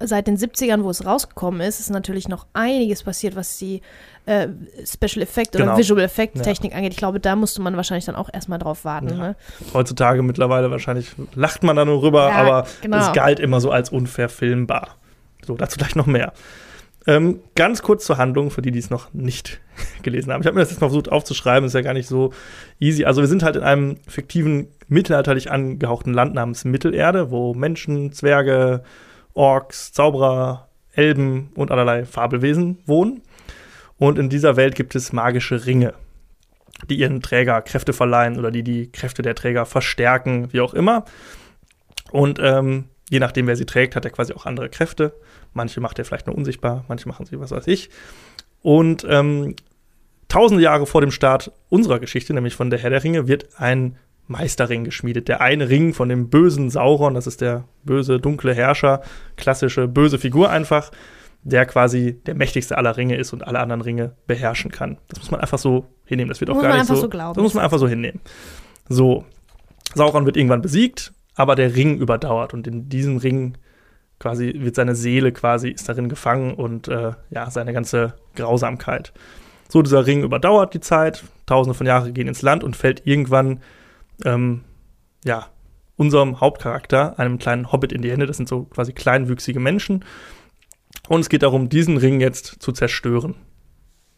seit 0.00 0.26
den 0.26 0.36
70ern, 0.36 0.82
wo 0.82 0.90
es 0.90 1.06
rausgekommen 1.06 1.60
ist, 1.60 1.78
ist 1.78 1.88
natürlich 1.90 2.28
noch 2.28 2.46
einiges 2.52 3.04
passiert, 3.04 3.36
was 3.36 3.56
die 3.58 3.80
äh, 4.26 4.48
Special 4.84 5.22
Effect 5.22 5.54
oder 5.56 5.64
Genau. 5.64 5.76
Visual 5.78 6.00
Effect 6.02 6.36
Ja. 6.36 6.42
Technik 6.42 6.74
angeht. 6.74 6.92
Ich 6.92 6.98
glaube, 6.98 7.18
da 7.18 7.34
musste 7.36 7.60
man 7.62 7.76
wahrscheinlich 7.76 8.04
dann 8.04 8.14
auch 8.16 8.28
erstmal 8.32 8.58
drauf 8.58 8.84
warten. 8.84 9.08
Ja. 9.08 9.14
Ne? 9.16 9.36
Heutzutage 9.72 10.22
mittlerweile 10.22 10.70
wahrscheinlich 10.70 11.12
lacht 11.34 11.62
man 11.62 11.74
da 11.76 11.84
nur 11.84 12.02
rüber, 12.02 12.32
aber 12.32 12.66
genau. 12.82 12.98
es 12.98 13.12
galt 13.12 13.40
immer 13.40 13.60
so 13.60 13.70
als 13.70 13.90
unverfilmbar. 13.90 14.96
So, 15.44 15.56
dazu 15.56 15.76
gleich 15.76 15.94
noch 15.96 16.06
mehr. 16.06 16.32
Ähm, 17.06 17.40
ganz 17.56 17.82
kurz 17.82 18.04
zur 18.04 18.18
Handlung, 18.18 18.50
für 18.50 18.62
die, 18.62 18.70
die 18.70 18.78
es 18.78 18.90
noch 18.90 19.12
nicht 19.12 19.60
gelesen 20.02 20.32
haben. 20.32 20.42
Ich 20.42 20.46
habe 20.46 20.54
mir 20.54 20.60
das 20.60 20.70
jetzt 20.70 20.80
mal 20.80 20.88
versucht 20.88 21.10
aufzuschreiben, 21.10 21.66
ist 21.66 21.74
ja 21.74 21.80
gar 21.80 21.94
nicht 21.94 22.06
so 22.06 22.32
easy. 22.78 23.04
Also 23.04 23.22
wir 23.22 23.28
sind 23.28 23.42
halt 23.42 23.56
in 23.56 23.62
einem 23.62 23.96
fiktiven, 24.06 24.68
mittelalterlich 24.88 25.50
angehauchten 25.50 26.12
Land 26.12 26.34
namens 26.34 26.64
Mittelerde, 26.64 27.30
wo 27.30 27.54
Menschen, 27.54 28.12
Zwerge, 28.12 28.82
Orks, 29.34 29.92
Zauberer, 29.92 30.68
Elben 30.92 31.50
und 31.54 31.70
allerlei 31.70 32.04
Fabelwesen 32.04 32.78
wohnen. 32.86 33.22
Und 33.98 34.18
in 34.18 34.28
dieser 34.28 34.56
Welt 34.56 34.74
gibt 34.74 34.94
es 34.94 35.12
magische 35.12 35.66
Ringe, 35.66 35.94
die 36.88 36.96
ihren 36.96 37.22
Träger 37.22 37.62
Kräfte 37.62 37.92
verleihen 37.92 38.38
oder 38.38 38.50
die 38.50 38.62
die 38.62 38.92
Kräfte 38.92 39.22
der 39.22 39.34
Träger 39.34 39.64
verstärken, 39.64 40.52
wie 40.52 40.60
auch 40.60 40.74
immer. 40.74 41.04
Und 42.10 42.38
ähm, 42.40 42.84
je 43.10 43.20
nachdem, 43.20 43.46
wer 43.46 43.56
sie 43.56 43.64
trägt, 43.64 43.96
hat 43.96 44.04
er 44.04 44.10
quasi 44.10 44.32
auch 44.34 44.46
andere 44.46 44.68
Kräfte. 44.68 45.14
Manche 45.54 45.80
macht 45.80 45.98
er 45.98 46.04
vielleicht 46.04 46.26
nur 46.26 46.36
unsichtbar, 46.36 46.84
manche 46.88 47.08
machen 47.08 47.26
sie, 47.26 47.38
was 47.38 47.50
weiß 47.50 47.66
ich. 47.66 47.90
Und 48.62 49.06
ähm, 49.08 49.56
tausende 50.28 50.62
Jahre 50.62 50.86
vor 50.86 51.00
dem 51.00 51.10
Start 51.10 51.52
unserer 51.68 51.98
Geschichte, 51.98 52.32
nämlich 52.32 52.54
von 52.54 52.70
der 52.70 52.78
Herr 52.78 52.90
der 52.90 53.04
Ringe, 53.04 53.28
wird 53.28 53.48
ein 53.58 53.96
Meisterring 54.28 54.84
geschmiedet. 54.84 55.28
Der 55.28 55.40
eine 55.40 55.68
Ring 55.68 55.94
von 55.94 56.08
dem 56.08 56.30
bösen 56.30 56.70
Sauron, 56.70 57.14
das 57.14 57.26
ist 57.26 57.40
der 57.40 57.64
böse, 57.84 58.18
dunkle 58.18 58.54
Herrscher, 58.54 59.02
klassische 59.36 59.88
böse 59.88 60.18
Figur 60.18 60.48
einfach, 60.50 60.90
der 61.42 61.66
quasi 61.66 62.20
der 62.24 62.34
mächtigste 62.34 62.78
aller 62.78 62.96
Ringe 62.96 63.16
ist 63.16 63.32
und 63.32 63.46
alle 63.46 63.58
anderen 63.58 63.82
Ringe 63.82 64.14
beherrschen 64.26 64.70
kann. 64.70 64.98
Das 65.08 65.18
muss 65.18 65.30
man 65.30 65.40
einfach 65.40 65.58
so 65.58 65.86
hinnehmen. 66.04 66.28
Das 66.28 66.40
wird 66.40 66.50
auch 66.50 66.54
Muss 66.54 66.62
gar 66.62 66.70
man 66.70 66.78
nicht 66.78 66.88
einfach 66.88 66.94
so. 66.96 67.02
so 67.02 67.08
glauben. 67.08 67.34
Das 67.34 67.42
muss 67.42 67.54
man 67.54 67.64
einfach 67.64 67.78
so 67.78 67.88
hinnehmen. 67.88 68.20
So, 68.88 69.24
Sauron 69.94 70.24
wird 70.24 70.36
irgendwann 70.36 70.62
besiegt, 70.62 71.12
aber 71.34 71.56
der 71.56 71.74
Ring 71.74 71.98
überdauert 71.98 72.54
und 72.54 72.66
in 72.66 72.88
diesem 72.88 73.16
Ring 73.16 73.58
quasi 74.22 74.52
wird 74.58 74.76
seine 74.76 74.94
Seele 74.94 75.32
quasi 75.32 75.70
ist 75.70 75.88
darin 75.88 76.08
gefangen 76.08 76.54
und 76.54 76.86
äh, 76.86 77.12
ja 77.30 77.50
seine 77.50 77.72
ganze 77.72 78.14
Grausamkeit. 78.36 79.12
So 79.68 79.82
dieser 79.82 80.06
Ring 80.06 80.22
überdauert 80.22 80.74
die 80.74 80.80
Zeit, 80.80 81.24
Tausende 81.46 81.74
von 81.74 81.86
Jahren 81.86 82.14
gehen 82.14 82.28
ins 82.28 82.42
Land 82.42 82.62
und 82.62 82.76
fällt 82.76 83.04
irgendwann 83.04 83.60
ähm, 84.24 84.62
ja 85.24 85.48
unserem 85.96 86.40
Hauptcharakter, 86.40 87.18
einem 87.18 87.38
kleinen 87.38 87.72
Hobbit, 87.72 87.92
in 87.92 88.02
die 88.02 88.10
Hände. 88.10 88.26
Das 88.26 88.36
sind 88.36 88.48
so 88.48 88.64
quasi 88.64 88.92
kleinwüchsige 88.92 89.60
Menschen 89.60 90.04
und 91.08 91.20
es 91.20 91.28
geht 91.28 91.42
darum, 91.42 91.68
diesen 91.68 91.96
Ring 91.96 92.20
jetzt 92.20 92.62
zu 92.62 92.70
zerstören. 92.70 93.34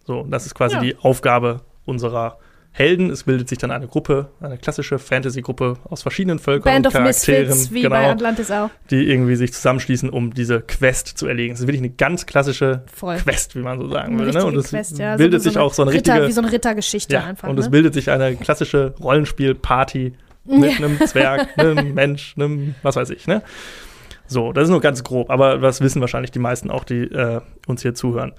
So, 0.05 0.27
das 0.29 0.45
ist 0.45 0.55
quasi 0.55 0.75
Ja. 0.77 0.83
die 0.83 0.97
Aufgabe 0.99 1.63
unserer 1.87 2.39
Helden. 2.77 3.09
Es 3.09 3.23
bildet 3.23 3.49
sich 3.49 3.59
dann 3.59 3.71
eine 3.71 3.87
Gruppe, 3.87 4.31
eine 4.41 4.59
klassische 4.59 4.99
Fantasy-Gruppe 4.99 5.77
aus 5.85 6.03
verschiedenen 6.03 6.41
Völkern 6.41 6.65
Band 6.65 6.87
und 6.87 6.89
of 6.89 6.93
Charakteren, 6.95 7.47
Misfits, 7.47 7.73
wie 7.73 7.83
genau, 7.83 7.95
bei 7.95 8.11
Atlantis 8.11 8.51
auch. 8.51 8.69
die 8.91 9.09
irgendwie 9.09 9.37
sich 9.37 9.53
zusammenschließen, 9.53 10.11
um 10.11 10.35
diese 10.35 10.61
Quest 10.61 11.07
zu 11.07 11.29
erlegen. 11.29 11.55
Es 11.55 11.61
ist 11.61 11.69
wirklich 11.69 11.83
eine 11.83 11.91
ganz 11.91 12.27
klassische 12.27 12.83
Voll. 12.93 13.17
Quest, 13.19 13.55
wie 13.55 13.61
man 13.61 13.79
so 13.79 13.89
sagen 13.89 14.19
würde. 14.19 14.37
Ne? 14.37 14.45
Und 14.45 14.57
es 14.57 14.71
Quest, 14.71 14.99
ja. 14.99 15.17
bildet 15.17 15.41
so, 15.41 15.51
sich 15.51 15.59
auch 15.59 15.73
so 15.73 15.83
eine 15.83 15.93
Ritter, 15.93 16.15
richtige 16.15 16.29
Wie 16.29 16.33
so 16.33 16.41
eine 16.41 16.51
Rittergeschichte 16.51 17.15
ja, 17.15 17.25
einfach. 17.25 17.49
und 17.49 17.55
ne? 17.55 17.61
es 17.61 17.71
bildet 17.71 17.95
sich 17.95 18.11
eine 18.11 18.35
klassische 18.35 18.95
Rollenspiel-Party 19.01 20.15
mit 20.45 20.77
einem 20.77 20.99
Zwerg, 21.07 21.57
einem 21.57 21.95
Mensch, 21.95 22.35
einem, 22.37 22.75
was 22.83 22.97
weiß 22.97 23.11
ich, 23.11 23.29
ne? 23.29 23.43
So, 24.27 24.53
das 24.53 24.65
ist 24.65 24.71
nur 24.71 24.81
ganz 24.81 25.05
grob, 25.05 25.31
aber 25.31 25.59
das 25.59 25.81
wissen 25.81 26.01
wahrscheinlich 26.01 26.33
die 26.33 26.39
meisten 26.41 26.71
auch, 26.71 26.83
die 26.83 27.03
äh, 27.03 27.41
uns 27.69 27.83
hier 27.83 27.95
zuhören. 27.95 28.33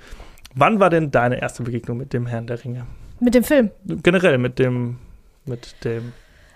Wann 0.55 0.79
war 0.79 0.89
denn 0.89 1.11
deine 1.11 1.41
erste 1.41 1.63
Begegnung 1.63 1.97
mit 1.97 2.13
dem 2.13 2.25
Herrn 2.27 2.47
der 2.47 2.63
Ringe? 2.63 2.85
Mit 3.19 3.35
dem 3.35 3.43
Film. 3.43 3.71
Generell 3.85 4.37
mit 4.37 4.57
dem, 4.59 4.97
mit 5.45 5.75
dem. 5.83 6.13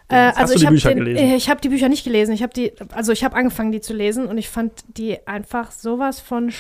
Äh, 0.08 0.16
Hast 0.30 0.38
also 0.38 0.54
du 0.54 0.56
ich 0.56 0.60
die 0.62 0.66
habe 0.68 0.76
Bücher 0.76 0.89
den, 0.89 0.97
gelesen? 1.00 1.24
äh, 1.26 1.36
ich 1.36 1.50
habe 1.50 1.62
die 1.62 1.70
Bücher 1.70 1.89
nicht 1.89 2.04
gelesen. 2.04 2.34
Ich 2.34 2.41
habe 2.41 2.54
die, 2.54 2.74
also 2.93 3.12
ich 3.12 3.24
habe 3.24 3.36
angefangen, 3.36 3.72
die 3.72 3.82
zu 3.82 3.93
lesen 3.93 4.26
und 4.26 4.38
ich 4.38 4.50
fand 4.50 4.72
die 4.97 5.26
einfach 5.28 5.72
sowas 5.72 6.20
von 6.20 6.52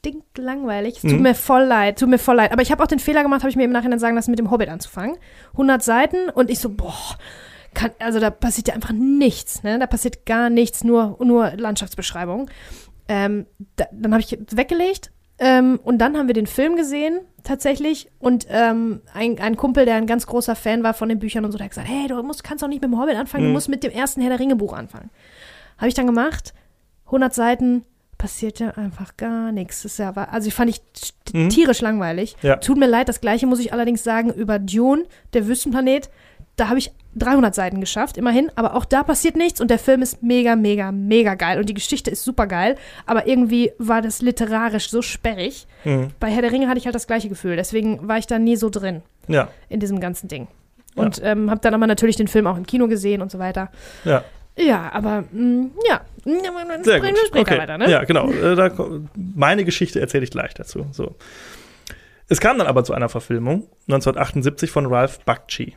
stinklangweilig. 0.00 0.96
Es 0.96 1.02
tut 1.02 1.12
Mhm. 1.12 1.22
mir 1.22 1.34
voll 1.34 1.64
leid, 1.64 1.98
tut 1.98 2.08
mir 2.08 2.18
voll 2.18 2.36
leid. 2.36 2.52
Aber 2.52 2.62
ich 2.62 2.70
habe 2.72 2.82
auch 2.82 2.86
den 2.88 2.98
Fehler 2.98 3.22
gemacht, 3.22 3.42
habe 3.42 3.50
ich 3.50 3.56
mir 3.56 3.64
im 3.64 3.72
Nachhinein 3.72 3.98
sagen 3.98 4.14
lassen, 4.16 4.30
mit 4.30 4.38
dem 4.38 4.50
Hobbit 4.50 4.68
anzufangen. 4.68 5.16
100 5.52 5.82
Seiten 5.82 6.28
und 6.30 6.50
ich 6.50 6.58
so, 6.58 6.70
boah, 6.70 6.94
kann, 7.74 7.90
also 7.98 8.20
da 8.20 8.30
passiert 8.30 8.68
ja 8.68 8.74
einfach 8.74 8.92
nichts, 8.92 9.62
ne? 9.62 9.78
Da 9.78 9.86
passiert 9.86 10.24
gar 10.26 10.48
nichts, 10.50 10.82
nur, 10.84 11.16
nur 11.22 11.52
Landschaftsbeschreibung. 11.56 12.50
Ähm, 13.08 13.46
da, 13.76 13.86
dann 13.92 14.12
habe 14.12 14.22
ich 14.22 14.36
weggelegt 14.50 15.10
ähm, 15.38 15.78
und 15.84 15.98
dann 15.98 16.16
haben 16.16 16.26
wir 16.28 16.34
den 16.34 16.46
Film 16.46 16.76
gesehen, 16.76 17.20
tatsächlich. 17.42 18.08
Und 18.18 18.46
ähm, 18.50 19.02
ein, 19.12 19.38
ein 19.38 19.56
Kumpel, 19.56 19.84
der 19.84 19.96
ein 19.96 20.06
ganz 20.06 20.26
großer 20.26 20.56
Fan 20.56 20.82
war 20.82 20.94
von 20.94 21.08
den 21.08 21.18
Büchern 21.18 21.44
und 21.44 21.52
so, 21.52 21.58
der 21.58 21.66
hat 21.66 21.72
gesagt, 21.72 21.88
hey, 21.88 22.08
du 22.08 22.22
musst, 22.22 22.42
kannst 22.42 22.62
doch 22.62 22.68
nicht 22.68 22.80
mit 22.82 22.90
dem 22.90 22.98
Hobbit 23.00 23.16
anfangen, 23.16 23.44
Mhm. 23.44 23.48
du 23.48 23.52
musst 23.54 23.68
mit 23.68 23.82
dem 23.84 23.92
ersten 23.92 24.20
Herr 24.20 24.30
der 24.30 24.40
Ringe 24.40 24.56
Buch 24.56 24.72
anfangen. 24.72 25.10
Habe 25.78 25.88
ich 25.88 25.94
dann 25.94 26.06
gemacht, 26.06 26.54
100 27.06 27.34
Seiten, 27.34 27.84
passiert 28.18 28.60
ja 28.60 28.70
einfach 28.70 29.18
gar 29.18 29.52
nichts. 29.52 29.82
Das 29.82 29.92
ist 29.92 29.98
ja, 29.98 30.10
also 30.10 30.48
ich 30.48 30.54
fand 30.54 30.70
ich 30.70 30.80
Mhm. 31.34 31.50
tierisch 31.50 31.82
langweilig. 31.82 32.34
Ja. 32.40 32.56
Tut 32.56 32.78
mir 32.78 32.86
leid, 32.86 33.08
das 33.10 33.20
gleiche 33.20 33.46
muss 33.46 33.60
ich 33.60 33.74
allerdings 33.74 34.02
sagen 34.02 34.32
über 34.32 34.58
Dune, 34.58 35.04
der 35.34 35.46
Wüstenplanet. 35.46 36.08
Da 36.56 36.68
habe 36.70 36.78
ich 36.78 36.92
300 37.16 37.54
Seiten 37.54 37.80
geschafft, 37.80 38.16
immerhin. 38.16 38.50
Aber 38.54 38.74
auch 38.74 38.84
da 38.84 39.02
passiert 39.02 39.36
nichts 39.36 39.60
und 39.60 39.70
der 39.70 39.78
Film 39.78 40.02
ist 40.02 40.22
mega, 40.22 40.56
mega, 40.56 40.92
mega 40.92 41.34
geil. 41.34 41.58
Und 41.58 41.68
die 41.68 41.74
Geschichte 41.74 42.10
ist 42.10 42.24
super 42.24 42.46
geil. 42.46 42.76
Aber 43.06 43.26
irgendwie 43.26 43.72
war 43.78 44.02
das 44.02 44.22
literarisch 44.22 44.90
so 44.90 45.02
sperrig. 45.02 45.66
Mhm. 45.84 46.08
Bei 46.20 46.28
Herr 46.28 46.42
der 46.42 46.52
Ringe 46.52 46.68
hatte 46.68 46.78
ich 46.78 46.84
halt 46.84 46.94
das 46.94 47.06
gleiche 47.06 47.28
Gefühl. 47.28 47.56
Deswegen 47.56 48.06
war 48.06 48.18
ich 48.18 48.26
da 48.26 48.38
nie 48.38 48.56
so 48.56 48.70
drin 48.70 49.02
Ja, 49.28 49.48
in 49.68 49.80
diesem 49.80 50.00
ganzen 50.00 50.28
Ding. 50.28 50.48
Und 50.94 51.20
ähm, 51.22 51.50
habe 51.50 51.60
dann 51.60 51.74
aber 51.74 51.86
natürlich 51.86 52.16
den 52.16 52.28
Film 52.28 52.46
auch 52.46 52.56
im 52.56 52.66
Kino 52.66 52.88
gesehen 52.88 53.20
und 53.22 53.30
so 53.30 53.38
weiter. 53.38 53.70
ja. 54.04 54.24
Ja, 54.58 54.90
aber 54.92 55.24
mh, 55.32 55.66
ja. 55.86 56.00
Sehr 56.82 57.00
gut. 57.00 57.10
okay. 57.34 57.58
weiter, 57.58 57.76
ne? 57.76 57.90
Ja, 57.90 58.04
genau. 58.04 58.30
Äh, 58.30 58.54
da, 58.54 58.70
meine 59.14 59.66
Geschichte 59.66 60.00
erzähle 60.00 60.24
ich 60.24 60.30
gleich 60.30 60.54
dazu. 60.54 60.86
So. 60.92 61.14
Es 62.28 62.40
kam 62.40 62.56
dann 62.58 62.66
aber 62.66 62.82
zu 62.82 62.94
einer 62.94 63.08
Verfilmung 63.10 63.68
1978 63.88 64.70
von 64.70 64.86
Ralph 64.86 65.20
Bakshi. 65.26 65.74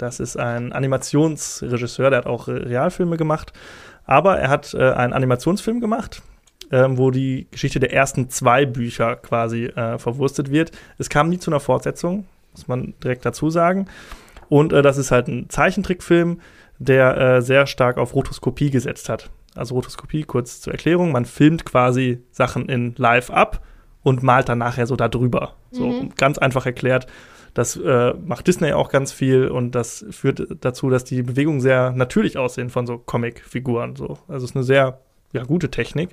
Das 0.00 0.20
ist 0.20 0.36
ein 0.36 0.72
Animationsregisseur, 0.72 2.10
der 2.10 2.18
hat 2.20 2.26
auch 2.26 2.48
Realfilme 2.48 3.16
gemacht. 3.16 3.52
Aber 4.04 4.38
er 4.38 4.48
hat 4.48 4.74
äh, 4.74 4.92
einen 4.92 5.12
Animationsfilm 5.12 5.80
gemacht 5.80 6.22
ähm, 6.70 6.98
wo 6.98 7.10
die 7.10 7.48
Geschichte 7.50 7.80
der 7.80 7.92
ersten 7.92 8.30
zwei 8.30 8.64
Bücher 8.66 9.16
quasi 9.16 9.64
äh, 9.66 9.98
verwurstet 9.98 10.50
wird. 10.50 10.72
Es 10.98 11.08
kam 11.08 11.28
nie 11.28 11.38
zu 11.38 11.50
einer 11.50 11.60
Fortsetzung, 11.60 12.26
muss 12.52 12.68
man 12.68 12.94
direkt 13.02 13.26
dazu 13.26 13.50
sagen. 13.50 13.86
Und 14.48 14.72
äh, 14.72 14.82
das 14.82 14.96
ist 14.96 15.10
halt 15.10 15.28
ein 15.28 15.48
Zeichentrickfilm, 15.48 16.40
der 16.78 17.16
äh, 17.16 17.42
sehr 17.42 17.66
stark 17.66 17.98
auf 17.98 18.14
Rotoskopie 18.14 18.70
gesetzt 18.70 19.08
hat. 19.08 19.30
Also 19.54 19.74
Rotoskopie, 19.74 20.22
kurz 20.22 20.60
zur 20.60 20.72
Erklärung, 20.72 21.12
man 21.12 21.24
filmt 21.24 21.64
quasi 21.64 22.22
Sachen 22.30 22.68
in 22.68 22.94
live 22.96 23.30
ab 23.30 23.64
und 24.02 24.22
malt 24.22 24.48
dann 24.48 24.58
nachher 24.58 24.86
so 24.86 24.96
darüber. 24.96 25.54
So 25.72 25.86
Mhm. 25.86 26.14
ganz 26.16 26.38
einfach 26.38 26.66
erklärt. 26.66 27.06
Das 27.54 27.76
äh, 27.76 28.14
macht 28.14 28.46
Disney 28.46 28.72
auch 28.72 28.90
ganz 28.90 29.12
viel 29.12 29.48
und 29.48 29.74
das 29.74 30.04
führt 30.10 30.46
dazu, 30.60 30.88
dass 30.88 31.04
die 31.04 31.22
Bewegungen 31.22 31.60
sehr 31.60 31.92
natürlich 31.92 32.38
aussehen 32.38 32.70
von 32.70 32.86
so 32.86 32.98
Comic-Figuren. 32.98 33.96
So. 33.96 34.18
Also 34.28 34.44
es 34.44 34.50
ist 34.50 34.56
eine 34.56 34.64
sehr 34.64 35.00
ja, 35.32 35.44
gute 35.44 35.70
Technik. 35.70 36.10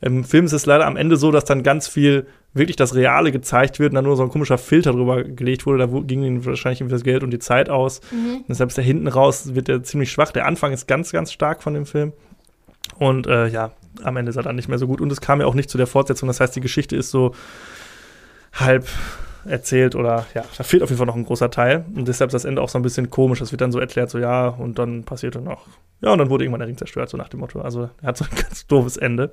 Im 0.00 0.24
Film 0.24 0.46
ist 0.46 0.52
es 0.52 0.66
leider 0.66 0.86
am 0.86 0.96
Ende 0.96 1.16
so, 1.16 1.30
dass 1.30 1.44
dann 1.44 1.62
ganz 1.62 1.88
viel 1.88 2.26
wirklich 2.52 2.76
das 2.76 2.94
Reale 2.94 3.32
gezeigt 3.32 3.78
wird 3.78 3.92
und 3.92 3.96
dann 3.96 4.04
nur 4.04 4.16
so 4.16 4.22
ein 4.22 4.28
komischer 4.28 4.58
Filter 4.58 4.92
drüber 4.92 5.22
gelegt 5.24 5.66
wurde. 5.66 5.86
Da 5.86 6.00
ging 6.00 6.22
ihnen 6.22 6.44
wahrscheinlich 6.44 6.80
irgendwie 6.80 6.94
das 6.94 7.04
Geld 7.04 7.22
und 7.22 7.30
die 7.30 7.38
Zeit 7.38 7.70
aus. 7.70 8.00
Und 8.10 8.44
deshalb 8.48 8.70
ist 8.70 8.76
der 8.76 8.84
hinten 8.84 9.08
raus, 9.08 9.54
wird 9.54 9.68
der 9.68 9.82
ziemlich 9.82 10.10
schwach. 10.10 10.32
Der 10.32 10.46
Anfang 10.46 10.72
ist 10.72 10.86
ganz, 10.86 11.12
ganz 11.12 11.32
stark 11.32 11.62
von 11.62 11.74
dem 11.74 11.86
Film. 11.86 12.12
Und 12.98 13.26
äh, 13.26 13.48
ja, 13.48 13.72
am 14.02 14.16
Ende 14.16 14.30
ist 14.30 14.36
er 14.36 14.42
dann 14.42 14.56
nicht 14.56 14.68
mehr 14.68 14.78
so 14.78 14.86
gut. 14.86 15.00
Und 15.00 15.12
es 15.12 15.20
kam 15.20 15.40
ja 15.40 15.46
auch 15.46 15.54
nicht 15.54 15.70
zu 15.70 15.78
der 15.78 15.86
Fortsetzung. 15.86 16.26
Das 16.26 16.40
heißt, 16.40 16.56
die 16.56 16.60
Geschichte 16.60 16.96
ist 16.96 17.10
so 17.10 17.34
halb 18.52 18.88
erzählt 19.44 19.94
oder 19.94 20.26
ja, 20.34 20.44
da 20.56 20.64
fehlt 20.64 20.82
auf 20.82 20.90
jeden 20.90 20.98
Fall 20.98 21.06
noch 21.06 21.16
ein 21.16 21.24
großer 21.24 21.50
Teil. 21.50 21.84
Und 21.94 22.08
deshalb 22.08 22.28
ist 22.28 22.34
das 22.34 22.44
Ende 22.44 22.62
auch 22.62 22.68
so 22.68 22.78
ein 22.78 22.82
bisschen 22.82 23.10
komisch. 23.10 23.38
Das 23.38 23.52
wird 23.52 23.60
dann 23.60 23.72
so 23.72 23.78
erklärt, 23.78 24.10
so 24.10 24.18
ja, 24.18 24.48
und 24.48 24.78
dann 24.78 25.04
passierte 25.04 25.40
noch, 25.40 25.66
ja, 26.00 26.12
und 26.12 26.18
dann 26.18 26.30
wurde 26.30 26.44
irgendwann 26.44 26.60
der 26.60 26.68
Ring 26.68 26.76
zerstört, 26.76 27.08
so 27.08 27.16
nach 27.16 27.28
dem 27.28 27.40
Motto. 27.40 27.60
Also 27.60 27.90
er 28.02 28.08
hat 28.08 28.16
so 28.16 28.24
ein 28.24 28.30
ganz 28.36 28.66
doofes 28.66 28.96
Ende. 28.96 29.30